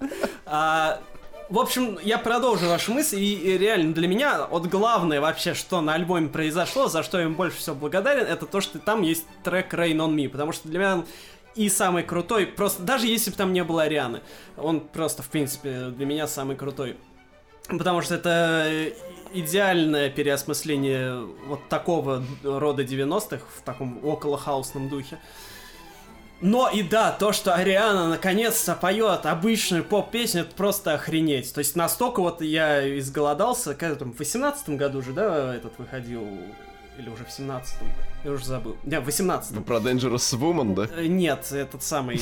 А, 0.44 1.00
в 1.48 1.58
общем, 1.58 1.98
я 2.02 2.18
продолжу 2.18 2.66
вашу 2.68 2.92
мысль, 2.92 3.20
и, 3.20 3.34
и 3.34 3.58
реально 3.58 3.94
для 3.94 4.08
меня 4.08 4.46
вот 4.46 4.66
главное 4.66 5.20
вообще, 5.20 5.54
что 5.54 5.80
на 5.80 5.94
альбоме 5.94 6.28
произошло, 6.28 6.88
за 6.88 7.02
что 7.02 7.18
я 7.18 7.24
им 7.24 7.34
больше 7.34 7.58
всего 7.58 7.76
благодарен, 7.76 8.26
это 8.26 8.46
то, 8.46 8.60
что 8.60 8.78
там 8.78 9.02
есть 9.02 9.26
трек 9.44 9.72
Rain 9.72 9.96
on 9.96 10.14
Me, 10.14 10.28
потому 10.28 10.52
что 10.52 10.68
для 10.68 10.78
меня 10.78 11.04
и 11.54 11.68
самый 11.68 12.02
крутой, 12.02 12.46
просто 12.46 12.82
даже 12.82 13.06
если 13.06 13.30
бы 13.30 13.36
там 13.36 13.52
не 13.52 13.64
было 13.64 13.84
Арианы, 13.84 14.20
он 14.56 14.80
просто, 14.80 15.22
в 15.22 15.28
принципе, 15.28 15.86
для 15.86 16.04
меня 16.04 16.26
самый 16.26 16.56
крутой. 16.56 16.96
Потому 17.68 18.00
что 18.02 18.14
это 18.14 18.92
идеальное 19.32 20.08
переосмысление 20.10 21.26
вот 21.46 21.68
такого 21.68 22.22
рода 22.44 22.82
90-х 22.84 23.44
в 23.56 23.62
таком 23.62 24.04
около 24.04 24.38
хаусном 24.38 24.88
духе. 24.88 25.18
Но 26.40 26.68
и 26.68 26.82
да, 26.82 27.12
то, 27.12 27.32
что 27.32 27.54
Ариана 27.54 28.08
наконец-то 28.08 28.74
поет 28.74 29.24
обычную 29.24 29.84
поп-песню, 29.84 30.42
это 30.42 30.54
просто 30.54 30.92
охренеть. 30.94 31.52
То 31.54 31.60
есть 31.60 31.76
настолько 31.76 32.20
вот 32.20 32.42
я 32.42 32.98
изголодался, 32.98 33.74
когда 33.74 33.96
там 33.96 34.12
в 34.12 34.18
18 34.18 34.70
году 34.70 35.00
же, 35.00 35.12
да, 35.12 35.54
этот 35.54 35.78
выходил, 35.78 36.28
или 36.98 37.08
уже 37.08 37.24
в 37.24 37.28
17-м, 37.28 37.88
я 38.24 38.30
уже 38.30 38.44
забыл. 38.44 38.76
Не, 38.84 39.00
в 39.00 39.08
18-м. 39.08 39.56
Ну, 39.56 39.62
про 39.62 39.76
Dangerous 39.76 40.38
Woman, 40.38 40.74
да? 40.74 40.88
Э, 40.94 41.06
нет, 41.06 41.50
этот 41.52 41.82
самый... 41.82 42.20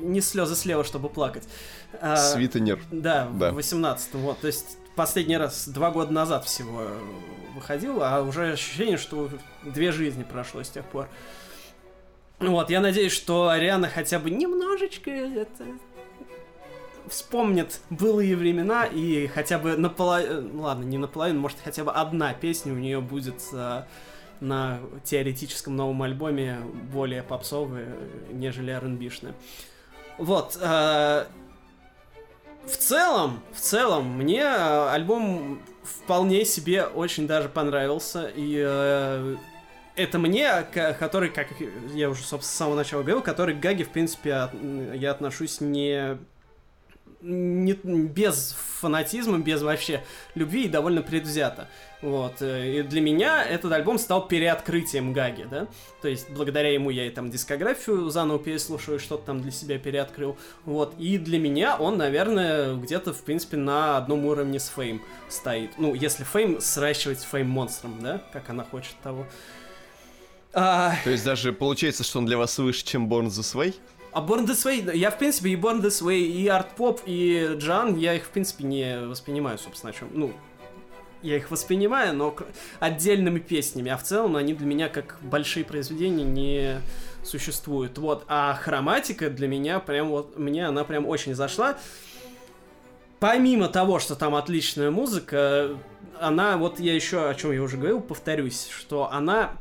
Не 0.00 0.20
слезы 0.20 0.54
слева, 0.54 0.84
чтобы 0.84 1.08
плакать. 1.08 1.44
Свитенер. 2.16 2.78
Да, 2.90 3.26
в 3.26 3.58
18-м, 3.58 4.20
вот. 4.20 4.38
То 4.40 4.46
есть 4.46 4.76
последний 4.94 5.38
раз 5.38 5.66
два 5.66 5.90
года 5.90 6.12
назад 6.12 6.44
всего 6.44 6.82
выходил, 7.54 8.02
а 8.02 8.20
уже 8.20 8.52
ощущение, 8.52 8.98
что 8.98 9.30
две 9.62 9.92
жизни 9.92 10.22
прошло 10.22 10.62
с 10.62 10.68
тех 10.68 10.84
пор. 10.84 11.08
Вот, 12.50 12.70
я 12.70 12.80
надеюсь, 12.80 13.12
что 13.12 13.48
Ариана 13.48 13.88
хотя 13.88 14.18
бы 14.18 14.30
немножечко 14.30 15.10
это 15.10 15.64
вспомнит 17.08 17.80
былые 17.90 18.36
времена 18.36 18.86
и 18.86 19.26
хотя 19.26 19.58
бы 19.58 19.76
наполовину, 19.76 20.40
ну 20.54 20.62
ладно, 20.62 20.84
не 20.84 20.98
наполовину, 20.98 21.40
может 21.40 21.58
хотя 21.62 21.84
бы 21.84 21.92
одна 21.92 22.32
песня 22.32 22.72
у 22.72 22.76
нее 22.76 23.00
будет 23.00 23.42
а, 23.52 23.86
на 24.40 24.80
теоретическом 25.04 25.76
новом 25.76 26.02
альбоме 26.02 26.58
более 26.92 27.22
попсовая, 27.22 27.94
нежели 28.30 28.72
R&B-шная. 28.72 29.34
Вот, 30.18 30.58
а, 30.60 31.26
в 32.66 32.76
целом, 32.76 33.40
в 33.52 33.60
целом, 33.60 34.06
мне 34.16 34.46
альбом 34.46 35.60
вполне 35.82 36.44
себе 36.44 36.84
очень 36.84 37.26
даже 37.26 37.48
понравился, 37.48 38.30
и 38.34 38.62
а, 38.66 39.36
это 39.96 40.18
мне, 40.18 40.62
который, 40.72 41.30
как 41.30 41.48
я 41.92 42.10
уже, 42.10 42.22
собственно, 42.22 42.52
с 42.52 42.56
самого 42.56 42.76
начала 42.76 43.02
говорил, 43.02 43.22
который 43.22 43.54
к 43.54 43.60
Гаге, 43.60 43.84
в 43.84 43.90
принципе, 43.90 44.50
я 44.94 45.10
отношусь 45.10 45.60
не, 45.60 46.18
не 47.20 47.72
без 47.72 48.56
фанатизма, 48.80 49.38
без 49.38 49.62
вообще 49.62 50.02
любви 50.34 50.64
и 50.64 50.68
довольно 50.68 51.02
предвзято. 51.02 51.68
Вот. 52.02 52.42
И 52.42 52.82
для 52.82 53.00
меня 53.00 53.42
этот 53.42 53.72
альбом 53.72 53.98
стал 53.98 54.28
переоткрытием 54.28 55.14
Гаги, 55.14 55.46
да? 55.50 55.68
То 56.02 56.08
есть, 56.08 56.28
благодаря 56.28 56.70
ему 56.70 56.90
я 56.90 57.06
и 57.06 57.10
там 57.10 57.30
дискографию 57.30 58.10
заново 58.10 58.38
переслушаю, 58.38 58.98
что-то 58.98 59.26
там 59.26 59.40
для 59.40 59.50
себя 59.50 59.78
переоткрыл. 59.78 60.36
Вот. 60.64 60.94
И 60.98 61.16
для 61.16 61.38
меня 61.38 61.76
он, 61.76 61.96
наверное, 61.96 62.74
где-то, 62.74 63.14
в 63.14 63.22
принципе, 63.22 63.56
на 63.56 63.96
одном 63.96 64.26
уровне 64.26 64.60
с 64.60 64.68
Фейм 64.68 65.00
стоит. 65.30 65.78
Ну, 65.78 65.94
если 65.94 66.24
Фейм 66.24 66.60
сращивать 66.60 67.20
с 67.20 67.24
Фейм 67.24 67.48
монстром, 67.48 67.98
да? 68.02 68.22
Как 68.32 68.50
она 68.50 68.64
хочет 68.64 68.96
того. 69.02 69.26
А... 70.54 70.94
То 71.02 71.10
есть 71.10 71.24
даже 71.24 71.52
получается, 71.52 72.04
что 72.04 72.18
он 72.18 72.26
для 72.26 72.38
вас 72.38 72.56
выше, 72.58 72.84
чем 72.84 73.08
Born 73.08 73.26
This 73.26 73.54
Way? 73.54 73.74
А 74.12 74.20
Born 74.20 74.46
This 74.46 74.64
Way, 74.64 74.96
я, 74.96 75.10
в 75.10 75.18
принципе, 75.18 75.50
и 75.50 75.56
Born 75.56 75.82
This 75.82 76.00
Way, 76.00 76.20
и 76.20 76.46
Art 76.46 76.68
Pop, 76.76 77.00
и 77.04 77.56
Джан, 77.56 77.96
я 77.96 78.14
их, 78.14 78.24
в 78.24 78.28
принципе, 78.28 78.64
не 78.64 79.00
воспринимаю, 79.00 79.58
собственно, 79.58 79.90
о 79.90 79.92
чем. 79.92 80.08
Ну, 80.12 80.32
я 81.22 81.36
их 81.36 81.50
воспринимаю, 81.50 82.14
но 82.14 82.36
отдельными 82.78 83.40
песнями, 83.40 83.90
а 83.90 83.96
в 83.96 84.04
целом 84.04 84.36
они 84.36 84.54
для 84.54 84.66
меня 84.66 84.88
как 84.88 85.18
большие 85.22 85.64
произведения 85.64 86.22
не 86.22 86.80
существуют. 87.24 87.98
Вот, 87.98 88.24
а 88.28 88.54
хроматика 88.54 89.30
для 89.30 89.48
меня 89.48 89.80
прям 89.80 90.10
вот, 90.10 90.38
мне 90.38 90.66
она 90.66 90.84
прям 90.84 91.06
очень 91.06 91.34
зашла. 91.34 91.76
Помимо 93.18 93.68
того, 93.68 93.98
что 93.98 94.14
там 94.14 94.34
отличная 94.34 94.90
музыка, 94.90 95.70
она, 96.20 96.56
вот 96.58 96.78
я 96.78 96.94
еще 96.94 97.28
о 97.28 97.34
чем 97.34 97.52
я 97.52 97.62
уже 97.62 97.78
говорил, 97.78 98.00
повторюсь, 98.00 98.68
что 98.68 99.10
она 99.10 99.56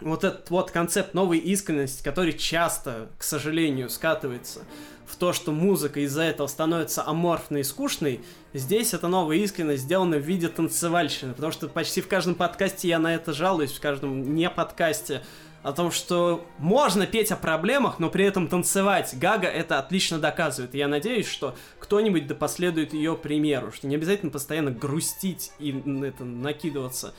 вот 0.00 0.24
этот 0.24 0.50
вот 0.50 0.70
концепт 0.70 1.14
новой 1.14 1.38
искренности, 1.38 2.02
который 2.02 2.32
часто, 2.32 3.08
к 3.18 3.22
сожалению, 3.22 3.88
скатывается 3.90 4.64
в 5.06 5.16
то, 5.16 5.32
что 5.32 5.52
музыка 5.52 6.00
из-за 6.00 6.22
этого 6.22 6.46
становится 6.46 7.06
аморфной 7.06 7.60
и 7.60 7.64
скучной, 7.64 8.20
здесь 8.52 8.94
эта 8.94 9.08
новая 9.08 9.36
искренность 9.36 9.82
сделана 9.82 10.16
в 10.16 10.22
виде 10.22 10.48
танцевальщины, 10.48 11.34
потому 11.34 11.52
что 11.52 11.68
почти 11.68 12.00
в 12.00 12.08
каждом 12.08 12.34
подкасте 12.34 12.88
я 12.88 12.98
на 12.98 13.14
это 13.14 13.32
жалуюсь, 13.32 13.72
в 13.72 13.80
каждом 13.80 14.34
не 14.34 14.48
подкасте, 14.50 15.22
о 15.64 15.72
том, 15.72 15.90
что 15.90 16.46
можно 16.58 17.06
петь 17.06 17.32
о 17.32 17.36
проблемах, 17.36 17.98
но 17.98 18.10
при 18.10 18.26
этом 18.26 18.48
танцевать. 18.48 19.14
Гага 19.18 19.48
это 19.48 19.78
отлично 19.78 20.18
доказывает. 20.18 20.74
И 20.74 20.78
я 20.78 20.88
надеюсь, 20.88 21.26
что 21.26 21.56
кто-нибудь 21.78 22.26
да 22.26 22.34
последует 22.34 22.92
ее 22.92 23.16
примеру, 23.16 23.72
что 23.72 23.86
не 23.86 23.94
обязательно 23.94 24.30
постоянно 24.30 24.70
грустить 24.70 25.52
и 25.58 25.70
это, 26.02 26.24
накидываться 26.24 27.14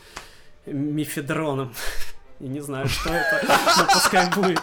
мифедроном. 0.68 1.74
Я 2.40 2.48
не 2.48 2.60
знаю, 2.60 2.88
что 2.88 3.10
это, 3.10 3.42
но 3.78 3.86
пускай 3.94 4.30
будет. 4.32 4.62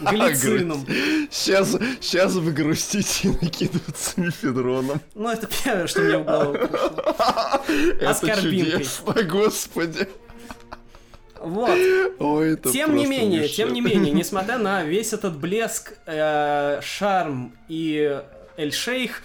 Глицином. 0.00 0.84
Сейчас, 1.30 1.76
сейчас 2.00 2.32
вы 2.34 2.52
грустите 2.52 3.28
и 3.28 3.44
накидываться 3.44 4.20
мифедроном. 4.20 5.00
Ну, 5.14 5.28
это 5.28 5.46
первое, 5.46 5.86
что 5.86 6.00
мне 6.00 6.18
в 6.18 6.24
голову 6.24 6.54
пришло. 6.54 8.28
Это 8.28 8.42
чудесно, 8.42 9.22
господи. 9.22 10.08
Вот. 11.40 11.78
Ой, 12.18 12.54
это 12.54 12.72
тем 12.72 12.96
не 12.96 13.06
менее, 13.06 13.46
тем 13.48 13.72
не 13.72 13.82
менее, 13.82 14.12
несмотря 14.12 14.56
на 14.56 14.82
весь 14.82 15.12
этот 15.12 15.36
блеск, 15.36 15.92
э, 16.06 16.80
шарм 16.82 17.54
и 17.68 18.22
Эль-Шейх, 18.56 19.22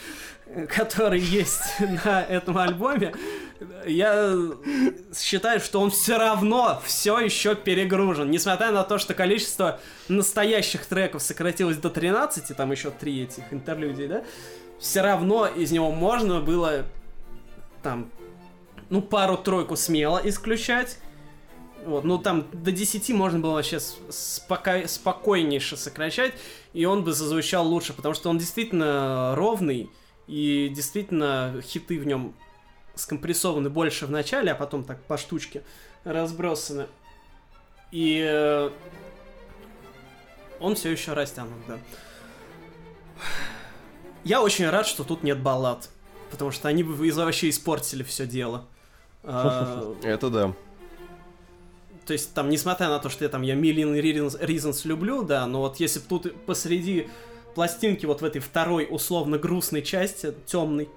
который 0.67 1.19
есть 1.19 1.79
на 2.05 2.23
этом 2.23 2.57
альбоме, 2.57 3.13
я 3.85 4.35
считаю, 5.15 5.59
что 5.59 5.81
он 5.81 5.91
все 5.91 6.17
равно 6.17 6.81
все 6.85 7.19
еще 7.19 7.55
перегружен. 7.55 8.31
Несмотря 8.31 8.71
на 8.71 8.83
то, 8.83 8.97
что 8.97 9.13
количество 9.13 9.79
настоящих 10.07 10.85
треков 10.85 11.21
сократилось 11.21 11.77
до 11.77 11.89
13, 11.89 12.55
там 12.55 12.71
еще 12.71 12.91
три 12.91 13.23
этих 13.23 13.51
интерлюдий, 13.51 14.07
да, 14.07 14.23
все 14.79 15.01
равно 15.01 15.45
из 15.45 15.71
него 15.71 15.91
можно 15.91 16.39
было 16.39 16.85
там, 17.83 18.09
ну, 18.89 19.01
пару-тройку 19.01 19.75
смело 19.75 20.19
исключать. 20.23 20.97
Вот, 21.85 22.03
ну 22.03 22.17
там 22.17 22.45
до 22.51 22.73
10 22.73 23.09
можно 23.11 23.39
было 23.39 23.53
вообще 23.53 23.79
споко... 23.79 24.85
спокойнейше 24.85 25.77
сокращать, 25.77 26.33
и 26.73 26.83
он 26.83 27.05
бы 27.05 27.13
зазвучал 27.13 27.65
лучше, 27.65 27.93
потому 27.93 28.13
что 28.13 28.29
он 28.29 28.37
действительно 28.37 29.33
ровный, 29.35 29.89
и 30.29 30.69
действительно 30.69 31.59
хиты 31.63 31.99
в 31.99 32.05
нем 32.05 32.35
скомпрессованы 32.93 33.71
больше 33.71 34.05
в 34.05 34.11
начале, 34.11 34.51
а 34.51 34.55
потом 34.55 34.83
так 34.83 35.01
по 35.05 35.17
штучке 35.17 35.63
разбросаны. 36.03 36.85
И 37.91 38.23
э, 38.23 38.69
он 40.59 40.75
все 40.75 40.91
еще 40.91 41.13
растянут, 41.13 41.57
да. 41.67 41.79
Я 44.23 44.43
очень 44.43 44.69
рад, 44.69 44.85
что 44.85 45.03
тут 45.03 45.23
нет 45.23 45.41
баллад, 45.41 45.89
потому 46.29 46.51
что 46.51 46.67
они 46.67 46.83
бы 46.83 46.93
вообще 46.93 47.49
испортили 47.49 48.03
все 48.03 48.27
дело. 48.27 48.65
А, 49.23 49.95
Это 50.03 50.29
да. 50.29 50.53
То 52.05 52.13
есть, 52.13 52.35
там, 52.35 52.49
несмотря 52.49 52.89
на 52.89 52.99
то, 52.99 53.09
что 53.09 53.23
я 53.23 53.29
там 53.29 53.41
я 53.41 53.55
Million 53.55 53.99
Reasons 53.99 54.81
люблю, 54.87 55.23
да, 55.23 55.47
но 55.47 55.61
вот 55.61 55.79
если 55.79 55.99
бы 55.99 56.05
тут 56.05 56.45
посреди 56.45 57.09
пластинки, 57.59 58.05
вот 58.05 58.21
в 58.21 58.23
этой 58.23 58.39
второй 58.39 58.87
условно 58.89 59.37
грустной 59.37 59.81
части, 59.81 60.33
темной, 60.45 60.87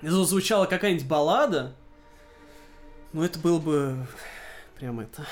зазвучала 0.00 0.66
какая-нибудь 0.66 1.08
баллада, 1.08 1.74
ну 3.12 3.24
это 3.24 3.40
было 3.40 3.58
бы 3.58 4.06
прям 4.76 5.00
это 5.00 5.26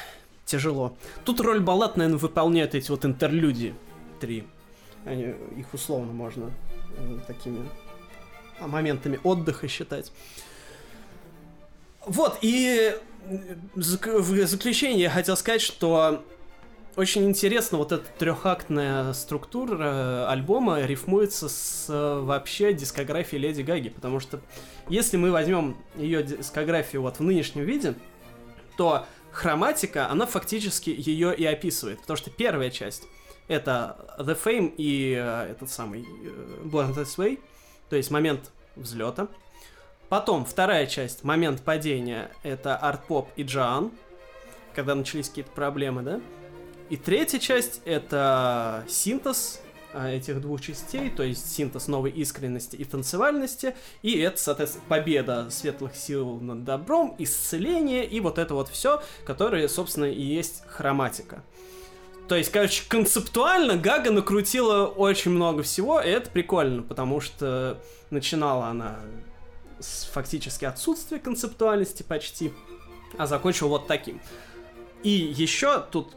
тяжело. 0.46 0.96
Тут 1.24 1.40
роль 1.42 1.60
баллад, 1.60 1.96
наверное, 1.96 2.18
выполняют 2.18 2.74
эти 2.74 2.90
вот 2.90 3.04
интерлюдии 3.04 3.72
три. 4.18 4.48
Они, 5.04 5.32
их 5.56 5.72
условно 5.72 6.12
можно 6.12 6.50
э, 6.96 7.20
такими 7.28 7.64
а, 8.58 8.66
моментами 8.66 9.20
отдыха 9.22 9.68
считать. 9.68 10.10
Вот, 12.04 12.36
и 12.42 12.98
в 13.76 14.46
заключение 14.46 15.02
я 15.02 15.10
хотел 15.10 15.36
сказать, 15.36 15.60
что 15.62 16.24
очень 16.98 17.28
интересно 17.28 17.78
вот 17.78 17.92
эта 17.92 18.04
трехактная 18.18 19.12
структура 19.12 19.78
э, 19.80 20.26
альбома 20.30 20.80
рифмуется 20.84 21.48
с 21.48 21.86
э, 21.88 22.20
вообще 22.20 22.72
дискографией 22.72 23.40
Леди 23.40 23.62
Гаги, 23.62 23.88
потому 23.88 24.18
что 24.18 24.40
если 24.88 25.16
мы 25.16 25.30
возьмем 25.30 25.76
ее 25.94 26.24
дискографию 26.24 27.02
вот 27.02 27.20
в 27.20 27.22
нынешнем 27.22 27.64
виде, 27.64 27.94
то 28.76 29.06
хроматика, 29.30 30.10
она 30.10 30.26
фактически 30.26 30.90
ее 30.90 31.36
и 31.36 31.44
описывает, 31.44 32.00
потому 32.00 32.16
что 32.16 32.30
первая 32.30 32.70
часть 32.70 33.04
это 33.46 34.16
The 34.18 34.36
Fame 34.36 34.74
и 34.76 35.14
э, 35.16 35.52
этот 35.52 35.70
самый 35.70 36.02
Born 36.64 36.96
This 36.96 37.16
Way, 37.16 37.38
то 37.90 37.94
есть 37.94 38.10
момент 38.10 38.50
взлета. 38.74 39.28
Потом 40.08 40.44
вторая 40.44 40.88
часть, 40.88 41.22
момент 41.22 41.62
падения, 41.62 42.32
это 42.42 42.76
арт-поп 42.76 43.28
и 43.36 43.44
джан, 43.44 43.92
когда 44.74 44.96
начались 44.96 45.28
какие-то 45.28 45.52
проблемы, 45.52 46.02
да? 46.02 46.20
И 46.90 46.96
третья 46.96 47.38
часть 47.38 47.82
это 47.84 48.84
синтез 48.88 49.60
а, 49.92 50.10
этих 50.10 50.40
двух 50.40 50.60
частей, 50.60 51.10
то 51.10 51.22
есть 51.22 51.50
синтез 51.54 51.86
новой 51.86 52.10
искренности 52.10 52.76
и 52.76 52.84
танцевальности, 52.84 53.74
и 54.02 54.18
это, 54.18 54.38
соответственно, 54.38 54.84
победа 54.88 55.48
светлых 55.50 55.94
сил 55.96 56.40
над 56.40 56.64
добром, 56.64 57.14
исцеление 57.18 58.06
и 58.06 58.20
вот 58.20 58.38
это 58.38 58.54
вот 58.54 58.68
все, 58.68 59.02
которое, 59.24 59.68
собственно, 59.68 60.06
и 60.06 60.20
есть 60.20 60.62
хроматика. 60.66 61.42
То 62.28 62.36
есть, 62.36 62.52
короче, 62.52 62.84
концептуально 62.88 63.76
Гага 63.76 64.10
накрутила 64.10 64.86
очень 64.86 65.30
много 65.30 65.62
всего, 65.62 66.00
и 66.00 66.08
это 66.08 66.30
прикольно, 66.30 66.82
потому 66.82 67.20
что 67.20 67.80
начинала 68.10 68.66
она 68.66 68.98
с 69.80 70.04
фактически 70.04 70.66
отсутствия 70.66 71.18
концептуальности 71.18 72.02
почти, 72.02 72.52
а 73.16 73.26
закончила 73.26 73.68
вот 73.68 73.86
таким. 73.86 74.20
И 75.02 75.10
еще 75.10 75.80
тут 75.80 76.16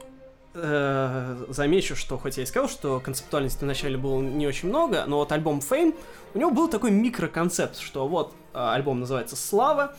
э, 0.54 1.46
замечу, 1.50 1.96
что 1.96 2.18
хоть 2.18 2.38
я 2.38 2.44
и 2.44 2.46
сказал, 2.46 2.70
что 2.70 3.00
концептуальности 3.00 3.64
вначале 3.64 3.98
было 3.98 4.22
не 4.22 4.48
очень 4.48 4.70
много, 4.70 5.06
но 5.08 5.18
вот 5.18 5.32
альбом 5.32 5.60
Fame, 5.60 5.96
у 6.34 6.40
него 6.40 6.52
был 6.52 6.68
такой 6.68 6.92
микроконцепт, 6.92 7.80
что 7.80 8.08
вот 8.08 8.34
э, 8.54 8.58
альбом 8.60 9.00
называется 9.00 9.36
«Слава», 9.36 9.96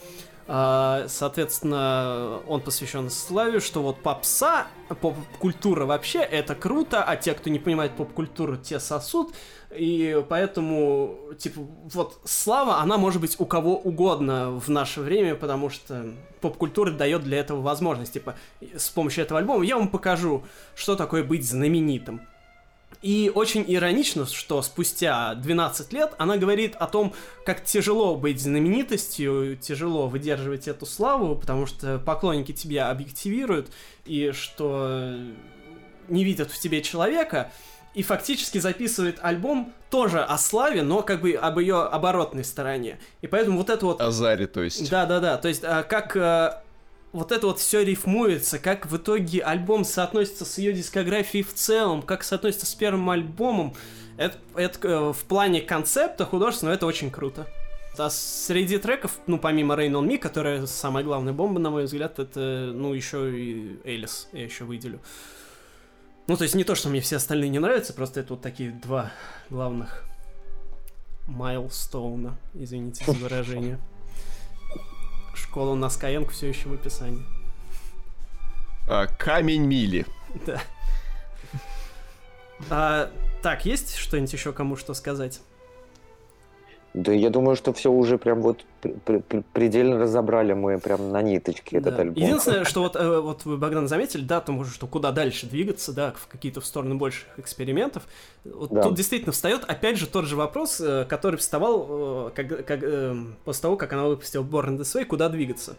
соответственно, 1.08 2.40
он 2.46 2.60
посвящен 2.60 3.08
славе, 3.08 3.60
что 3.60 3.82
вот 3.82 4.02
попса, 4.02 4.66
поп-культура 5.00 5.86
вообще, 5.86 6.18
это 6.18 6.54
круто, 6.54 7.02
а 7.02 7.16
те, 7.16 7.32
кто 7.32 7.48
не 7.48 7.58
понимает 7.58 7.92
поп-культуру, 7.92 8.58
те 8.58 8.78
сосут, 8.78 9.32
и 9.74 10.22
поэтому, 10.28 11.16
типа, 11.38 11.62
вот 11.94 12.20
слава, 12.24 12.80
она 12.80 12.98
может 12.98 13.22
быть 13.22 13.36
у 13.38 13.46
кого 13.46 13.78
угодно 13.78 14.50
в 14.50 14.68
наше 14.68 15.00
время, 15.00 15.34
потому 15.36 15.70
что 15.70 16.12
поп-культура 16.42 16.90
дает 16.90 17.22
для 17.22 17.38
этого 17.38 17.62
возможность. 17.62 18.12
Типа, 18.12 18.34
с 18.60 18.90
помощью 18.90 19.24
этого 19.24 19.40
альбома 19.40 19.64
я 19.64 19.78
вам 19.78 19.88
покажу, 19.88 20.44
что 20.74 20.96
такое 20.96 21.24
быть 21.24 21.48
знаменитым. 21.48 22.20
И 23.00 23.32
очень 23.34 23.64
иронично, 23.66 24.26
что 24.26 24.62
спустя 24.62 25.34
12 25.34 25.92
лет 25.92 26.12
она 26.18 26.36
говорит 26.36 26.76
о 26.76 26.86
том, 26.86 27.14
как 27.44 27.64
тяжело 27.64 28.16
быть 28.16 28.40
знаменитостью, 28.40 29.56
тяжело 29.56 30.08
выдерживать 30.08 30.68
эту 30.68 30.86
славу, 30.86 31.34
потому 31.36 31.66
что 31.66 31.98
поклонники 31.98 32.52
тебя 32.52 32.90
объективируют, 32.90 33.70
и 34.04 34.32
что 34.32 35.16
не 36.08 36.24
видят 36.24 36.50
в 36.50 36.58
тебе 36.58 36.82
человека, 36.82 37.50
и 37.94 38.02
фактически 38.02 38.58
записывает 38.58 39.18
альбом 39.20 39.72
тоже 39.90 40.22
о 40.22 40.38
славе, 40.38 40.82
но 40.82 41.02
как 41.02 41.20
бы 41.20 41.32
об 41.32 41.58
ее 41.58 41.82
оборотной 41.82 42.44
стороне. 42.44 42.98
И 43.20 43.26
поэтому 43.26 43.58
вот 43.58 43.68
это 43.68 43.84
вот... 43.84 44.00
О 44.00 44.10
Заре, 44.10 44.46
то 44.46 44.62
есть. 44.62 44.90
Да-да-да, 44.90 45.36
то 45.36 45.48
есть 45.48 45.62
а, 45.62 45.82
как 45.82 46.16
а, 46.16 46.62
вот 47.12 47.30
это 47.30 47.46
вот 47.46 47.58
все 47.58 47.84
рифмуется, 47.84 48.58
как 48.58 48.86
в 48.86 48.96
итоге 48.96 49.42
альбом 49.42 49.84
соотносится 49.84 50.44
с 50.44 50.58
ее 50.58 50.72
дискографией 50.72 51.44
в 51.44 51.52
целом, 51.52 52.02
как 52.02 52.24
соотносится 52.24 52.66
с 52.66 52.74
первым 52.74 53.10
альбомом, 53.10 53.74
это, 54.16 54.38
это 54.54 54.88
э, 54.88 55.12
в 55.12 55.24
плане 55.24 55.60
концепта 55.60 56.24
художественного 56.24 56.74
это 56.74 56.86
очень 56.86 57.10
круто. 57.10 57.46
А 57.98 58.08
среди 58.08 58.78
треков, 58.78 59.18
ну, 59.26 59.38
помимо 59.38 59.74
Rain 59.74 59.92
on 59.92 60.08
Me, 60.08 60.16
которая 60.16 60.64
самая 60.64 61.04
главная 61.04 61.34
бомба, 61.34 61.60
на 61.60 61.70
мой 61.70 61.84
взгляд, 61.84 62.18
это, 62.18 62.72
ну, 62.74 62.94
еще 62.94 63.38
и 63.38 63.78
Элис, 63.84 64.28
я 64.32 64.44
еще 64.44 64.64
выделю. 64.64 65.00
Ну, 66.26 66.36
то 66.36 66.44
есть 66.44 66.54
не 66.54 66.64
то, 66.64 66.74
что 66.74 66.88
мне 66.88 67.00
все 67.02 67.16
остальные 67.16 67.50
не 67.50 67.58
нравятся, 67.58 67.92
просто 67.92 68.20
это 68.20 68.34
вот 68.34 68.42
такие 68.42 68.70
два 68.70 69.12
главных 69.50 70.04
майлстоуна, 71.26 72.38
извините 72.54 73.04
за 73.04 73.12
выражение. 73.12 73.78
Школа 75.34 75.70
у 75.70 75.74
нас 75.76 75.96
Каенко 75.96 76.32
все 76.32 76.48
еще 76.48 76.68
в 76.68 76.74
описании. 76.74 77.24
А, 78.88 79.06
камень 79.06 79.64
мили. 79.64 80.06
Да. 80.46 80.62
А, 82.70 83.10
так, 83.42 83.64
есть 83.64 83.96
что-нибудь 83.96 84.32
еще 84.32 84.52
кому 84.52 84.76
что 84.76 84.94
сказать? 84.94 85.40
Да, 86.94 87.10
я 87.10 87.30
думаю, 87.30 87.56
что 87.56 87.72
все 87.72 87.90
уже 87.90 88.18
прям 88.18 88.42
вот 88.42 88.64
предельно 89.54 89.98
разобрали 89.98 90.52
мы 90.52 90.78
прям 90.78 91.10
на 91.10 91.22
ниточке 91.22 91.80
да. 91.80 91.88
этот 91.88 92.00
альбом. 92.00 92.22
Единственное, 92.22 92.64
что 92.64 92.82
вот, 92.82 92.96
э, 92.96 93.20
вот 93.20 93.46
вы, 93.46 93.56
Богдан, 93.56 93.88
заметили, 93.88 94.22
да, 94.22 94.42
там 94.42 94.58
уже, 94.58 94.72
что 94.72 94.86
куда 94.86 95.10
дальше 95.10 95.46
двигаться, 95.46 95.92
да, 95.92 96.12
в 96.12 96.26
какие-то 96.26 96.60
в 96.60 96.66
стороны 96.66 96.96
больших 96.96 97.28
экспериментов. 97.38 98.02
Вот 98.44 98.72
да. 98.72 98.82
тут 98.82 98.94
действительно 98.94 99.32
встает, 99.32 99.64
опять 99.64 99.96
же, 99.96 100.06
тот 100.06 100.26
же 100.26 100.36
вопрос, 100.36 100.82
э, 100.82 101.06
который 101.08 101.36
вставал 101.36 102.28
э, 102.28 102.30
как, 102.34 102.66
как, 102.66 102.80
после 103.44 103.62
того, 103.62 103.76
как 103.76 103.92
она 103.94 104.04
выпустила 104.04 104.42
Born 104.42 104.76
the 104.76 104.82
Way, 104.82 105.06
куда 105.06 105.30
двигаться. 105.30 105.76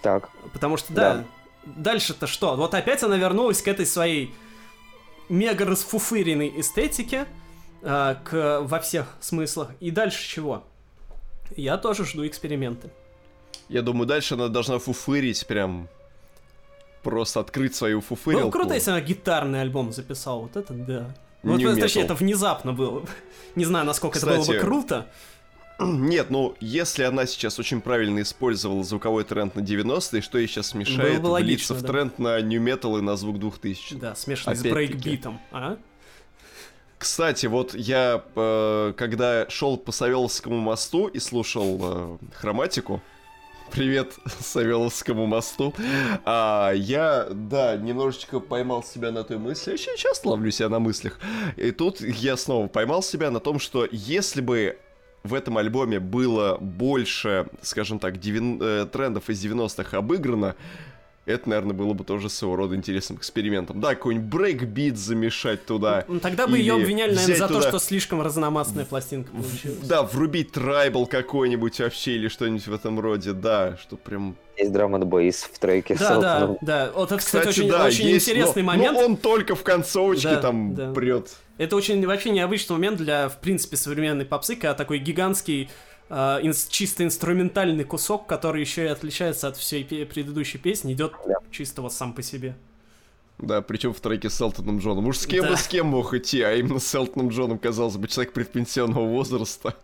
Так. 0.00 0.30
Потому 0.54 0.78
что, 0.78 0.94
да, 0.94 1.14
да. 1.14 1.24
дальше-то 1.76 2.26
что? 2.26 2.56
Вот 2.56 2.72
опять 2.72 3.02
она 3.02 3.18
вернулась 3.18 3.60
к 3.60 3.68
этой 3.68 3.84
своей 3.84 4.34
мега 5.28 5.66
расфуфыренной 5.66 6.60
эстетике, 6.60 7.26
э, 7.84 8.16
к, 8.24 8.60
во 8.62 8.80
всех 8.80 9.06
смыслах. 9.20 9.70
И 9.80 9.90
дальше 9.90 10.26
чего? 10.26 10.64
Я 11.56 11.76
тоже 11.76 12.04
жду 12.04 12.26
эксперименты. 12.26 12.90
Я 13.68 13.82
думаю, 13.82 14.06
дальше 14.06 14.34
она 14.34 14.48
должна 14.48 14.78
фуфырить 14.78 15.46
прям 15.46 15.88
просто 17.02 17.40
открыть 17.40 17.74
свою 17.74 18.00
фуфырилку. 18.00 18.46
Ну, 18.46 18.50
круто, 18.50 18.74
если 18.74 18.90
она 18.90 19.00
гитарный 19.00 19.60
альбом 19.60 19.92
записала. 19.92 20.40
Вот 20.40 20.56
это 20.56 20.72
да. 20.72 21.14
Ну, 21.42 21.58
вот, 21.58 21.78
точнее, 21.78 22.02
это 22.02 22.14
внезапно 22.14 22.72
было. 22.72 23.04
Не 23.54 23.66
знаю, 23.66 23.84
насколько 23.84 24.18
Кстати, 24.18 24.40
это 24.40 24.46
было 24.46 24.54
бы 24.54 24.60
круто. 24.60 25.06
Нет, 25.78 26.30
ну, 26.30 26.54
если 26.60 27.02
она 27.02 27.26
сейчас 27.26 27.58
очень 27.58 27.80
правильно 27.80 28.22
использовала 28.22 28.82
звуковой 28.82 29.24
тренд 29.24 29.54
на 29.54 29.60
90-е, 29.60 30.22
что 30.22 30.38
ей 30.38 30.48
сейчас 30.48 30.74
мешает 30.74 31.18
влиться 31.18 31.30
логично, 31.30 31.74
в 31.74 31.82
да. 31.82 31.88
тренд 31.88 32.18
на 32.18 32.40
Metal 32.40 32.98
и 32.98 33.02
на 33.02 33.16
звук 33.16 33.38
2000 33.38 33.96
Да, 33.96 34.14
смешанный 34.14 34.56
с 34.56 34.62
брейкбитом, 34.62 35.40
а? 35.52 35.76
Кстати, 37.04 37.44
вот 37.44 37.74
я, 37.74 38.24
э, 38.34 38.94
когда 38.96 39.46
шел 39.50 39.76
по 39.76 39.92
Савеловскому 39.92 40.56
мосту 40.56 41.06
и 41.06 41.18
слушал 41.18 41.78
э, 41.82 42.16
хроматику, 42.32 43.02
привет 43.70 44.14
Савеловскому 44.40 45.26
мосту, 45.26 45.74
а, 46.24 46.72
я, 46.72 47.26
да, 47.30 47.76
немножечко 47.76 48.40
поймал 48.40 48.82
себя 48.82 49.12
на 49.12 49.22
той 49.22 49.36
мысли, 49.36 49.72
я 49.72 49.74
очень 49.74 49.98
часто 49.98 50.30
ловлю 50.30 50.50
себя 50.50 50.70
на 50.70 50.78
мыслях, 50.78 51.20
и 51.58 51.72
тут 51.72 52.00
я 52.00 52.38
снова 52.38 52.68
поймал 52.68 53.02
себя 53.02 53.30
на 53.30 53.38
том, 53.38 53.58
что 53.58 53.86
если 53.92 54.40
бы 54.40 54.78
в 55.24 55.34
этом 55.34 55.58
альбоме 55.58 56.00
было 56.00 56.56
больше, 56.58 57.48
скажем 57.60 57.98
так, 57.98 58.18
девин... 58.18 58.58
э, 58.62 58.86
трендов 58.86 59.28
из 59.28 59.44
90-х 59.44 59.94
обыграно, 59.94 60.56
это, 61.26 61.48
наверное, 61.48 61.74
было 61.74 61.94
бы 61.94 62.04
тоже 62.04 62.28
своего 62.28 62.56
рода 62.56 62.76
интересным 62.76 63.18
экспериментом. 63.18 63.80
Да, 63.80 63.94
какой-нибудь 63.94 64.28
брейкбит 64.28 64.98
замешать 64.98 65.64
туда. 65.64 66.04
Ну, 66.06 66.20
тогда 66.20 66.46
бы 66.46 66.58
ее 66.58 66.74
обвиняли, 66.74 67.14
наверное, 67.14 67.36
за 67.36 67.48
туда... 67.48 67.60
то, 67.60 67.68
что 67.68 67.78
слишком 67.78 68.20
разномастная 68.20 68.84
пластинка 68.84 69.30
получилась. 69.30 69.78
Да, 69.88 70.02
врубить 70.02 70.52
tribal 70.52 71.06
какой-нибудь 71.06 71.80
вообще 71.80 72.12
или 72.16 72.28
что-нибудь 72.28 72.66
в 72.66 72.74
этом 72.74 73.00
роде, 73.00 73.32
да, 73.32 73.76
что 73.78 73.96
прям... 73.96 74.36
Есть 74.58 74.72
драм 74.72 74.94
н 74.94 75.08
бейс 75.08 75.42
в 75.42 75.58
треке. 75.58 75.96
Да, 75.98 76.20
да, 76.20 76.56
да. 76.60 76.92
Вот 76.94 77.10
это, 77.10 77.18
кстати, 77.18 77.48
кстати 77.48 77.60
очень, 77.60 77.70
да, 77.70 77.86
очень 77.86 78.06
есть, 78.06 78.28
интересный 78.28 78.62
но, 78.62 78.66
момент. 78.68 78.92
Но 78.92 79.04
он 79.04 79.16
только 79.16 79.56
в 79.56 79.64
концовочке 79.64 80.28
да, 80.28 80.40
там 80.40 80.74
да. 80.74 80.92
прет. 80.92 81.30
Это 81.58 81.74
очень 81.74 82.06
вообще 82.06 82.30
необычный 82.30 82.74
момент 82.74 82.98
для, 82.98 83.28
в 83.28 83.40
принципе, 83.40 83.76
современной 83.76 84.24
попсы, 84.24 84.54
когда 84.54 84.74
такой 84.74 84.98
гигантский 84.98 85.70
э, 86.08 86.14
ин- 86.42 86.54
чисто 86.68 87.04
инструментальный 87.04 87.84
кусок, 87.84 88.26
который 88.26 88.60
еще 88.60 88.84
и 88.84 88.88
отличается 88.88 89.48
от 89.48 89.56
всей 89.56 89.84
предыдущей 89.84 90.58
песни, 90.58 90.92
идет 90.92 91.14
да. 91.26 91.34
чисто 91.50 91.82
вот 91.82 91.92
сам 91.92 92.12
по 92.12 92.22
себе. 92.22 92.56
Да, 93.38 93.62
причем 93.62 93.92
в 93.92 94.00
треке 94.00 94.30
с 94.30 94.40
Элтоном 94.40 94.78
Джоном. 94.78 95.06
Уж 95.06 95.18
с 95.18 95.26
кем 95.26 95.44
да. 95.44 95.56
с 95.56 95.66
кем 95.66 95.88
мог 95.88 96.14
идти, 96.14 96.42
а 96.42 96.54
именно 96.54 96.78
с 96.78 96.94
Элтоном 96.94 97.28
Джоном, 97.28 97.58
казалось 97.58 97.96
бы, 97.96 98.06
человек 98.06 98.32
предпенсионного 98.32 99.06
возраста. 99.06 99.74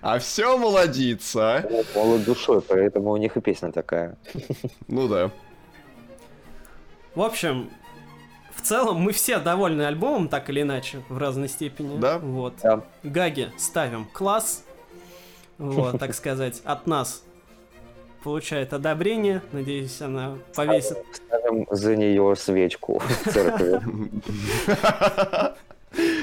А 0.00 0.18
все 0.18 0.56
молодится, 0.56 1.56
а? 1.56 1.84
Молод 1.94 2.24
душой, 2.24 2.62
поэтому 2.62 3.10
у 3.10 3.16
них 3.16 3.36
и 3.36 3.40
песня 3.40 3.72
такая. 3.72 4.16
Ну 4.86 5.08
да. 5.08 5.30
В 7.14 7.20
общем, 7.20 7.68
в 8.54 8.62
целом 8.62 8.98
мы 8.98 9.12
все 9.12 9.38
довольны 9.38 9.82
альбомом, 9.82 10.28
так 10.28 10.48
или 10.50 10.62
иначе, 10.62 11.02
в 11.08 11.18
разной 11.18 11.48
степени. 11.48 11.98
Да. 11.98 12.18
Вот. 12.18 12.54
Да. 12.62 12.84
Гаги 13.02 13.50
ставим 13.58 14.06
класс. 14.06 14.64
Вот, 15.62 15.98
так 15.98 16.14
сказать, 16.14 16.60
от 16.64 16.86
нас 16.86 17.22
получает 18.24 18.72
одобрение. 18.72 19.42
Надеюсь, 19.52 20.00
она 20.00 20.38
повесит. 20.54 20.98
Ставим 21.12 21.66
за 21.70 21.96
нее 21.96 22.34
свечку 22.36 22.98
в 22.98 23.30
церкви. 23.30 23.80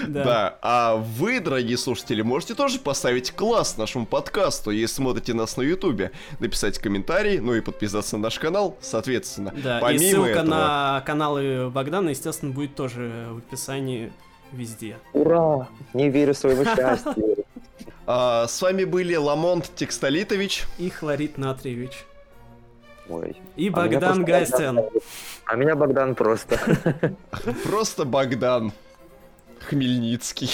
Да. 0.07 0.23
да. 0.23 0.57
А 0.63 0.95
вы, 0.95 1.39
дорогие 1.39 1.77
слушатели, 1.77 2.23
можете 2.23 2.55
тоже 2.55 2.79
поставить 2.79 3.31
класс 3.31 3.77
нашему 3.77 4.07
подкасту, 4.07 4.71
если 4.71 4.95
смотрите 4.95 5.35
нас 5.35 5.57
на 5.57 5.61
Ютубе, 5.61 6.09
написать 6.39 6.79
комментарий, 6.79 7.37
ну 7.37 7.53
и 7.53 7.61
подписаться 7.61 8.17
на 8.17 8.23
наш 8.23 8.39
канал, 8.39 8.77
соответственно. 8.81 9.53
Да, 9.63 9.77
Помимо 9.79 10.03
и 10.03 10.09
ссылка 10.09 10.29
этого... 10.29 10.45
на 10.45 11.03
каналы 11.05 11.69
Богдана, 11.69 12.09
естественно, 12.09 12.51
будет 12.51 12.73
тоже 12.73 13.27
в 13.29 13.37
описании 13.37 14.11
везде. 14.51 14.97
Ура! 15.13 15.67
Не 15.93 16.09
верю 16.09 16.33
в 16.33 16.37
своего 16.37 16.63
счастья. 16.75 17.15
А, 18.11 18.47
с 18.47 18.59
вами 18.59 18.85
были 18.85 19.13
Ламонт 19.13 19.69
Текстолитович 19.75 20.65
и 20.79 20.89
Хлорид 20.89 21.37
Натриевич. 21.37 22.05
Ой. 23.07 23.37
И 23.55 23.69
а 23.69 23.71
Богдан 23.71 24.25
Гайстен. 24.25 24.79
А 25.45 25.55
меня 25.55 25.75
Богдан 25.75 26.15
просто. 26.15 26.59
Просто 27.63 28.05
Богдан. 28.05 28.73
Хмельницкий. 29.59 30.49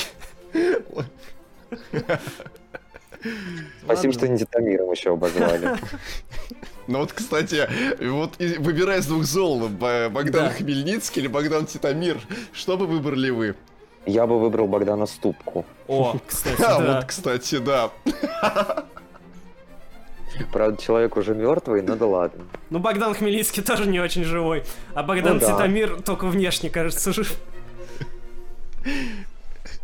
Спасибо, 3.86 4.12
что 4.12 4.28
не 4.28 4.38
Титамиром 4.38 4.92
еще 4.92 5.14
обозвали. 5.14 5.78
Ну 6.88 7.00
вот, 7.00 7.14
кстати, 7.14 7.68
вот 8.00 8.38
выбирая 8.38 9.00
из 9.00 9.08
двух 9.08 9.24
зол, 9.24 9.70
Богдан 9.70 10.52
Хмельницкий 10.52 11.22
или 11.22 11.28
Богдан 11.28 11.66
Титамир, 11.66 12.20
что 12.52 12.78
бы 12.78 12.86
выбрали 12.86 13.32
вы? 13.32 13.56
Я 14.06 14.28
бы 14.28 14.40
выбрал 14.40 14.68
Богдана 14.68 15.06
Ступку. 15.06 15.66
О, 15.88 16.18
кстати, 16.28 16.62
а, 16.62 16.80
да. 16.82 16.96
вот, 16.96 17.06
кстати, 17.06 17.58
да. 17.58 17.92
Правда, 20.52 20.82
человек 20.82 21.16
уже 21.18 21.34
мертвый, 21.34 21.82
но 21.82 21.96
да 21.96 22.06
ладно. 22.06 22.46
Ну, 22.70 22.80
Богдан 22.80 23.16
Хмельницкий 23.16 23.64
тоже 23.64 23.88
не 23.88 24.00
очень 24.00 24.24
живой. 24.24 24.64
А 24.94 25.02
Богдан 25.02 25.36
ну, 25.36 25.40
да. 25.40 25.54
Титамир 25.54 26.02
только 26.02 26.28
внешне, 26.28 26.70
кажется, 26.70 27.14
жив. 27.14 27.40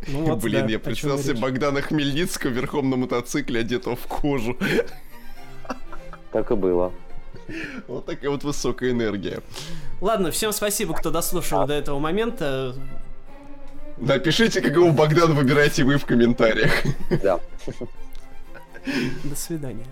Ну, 0.08 0.26
вот, 0.26 0.40
Блин, 0.40 0.66
да, 0.66 0.72
я 0.74 0.80
представил 0.80 1.18
себе 1.20 1.36
Богдана 1.36 1.82
Хмельницкого 1.82 2.52
верхом 2.52 2.90
на 2.90 2.98
мотоцикле, 2.98 3.62
одетого 3.62 3.96
в 3.96 4.08
кожу. 4.08 4.58
Так 6.32 6.52
и 6.52 6.56
было. 6.56 6.92
Вот 7.88 8.06
такая 8.06 8.30
вот 8.30 8.44
высокая 8.44 8.92
энергия. 8.92 9.42
Ладно, 10.00 10.32
всем 10.32 10.52
спасибо, 10.52 10.94
кто 10.94 11.12
дослушал 11.12 11.68
до 11.68 11.74
этого 11.74 12.00
момента. 12.00 12.76
Да, 14.02 14.18
пишите, 14.18 14.62
какого 14.62 14.92
Богдана 14.92 15.36
выбираете 15.36 15.84
вы 15.84 15.98
в 15.98 16.06
комментариях. 16.06 16.72
Да. 17.24 17.40
До 19.24 19.36
свидания. 19.36 19.86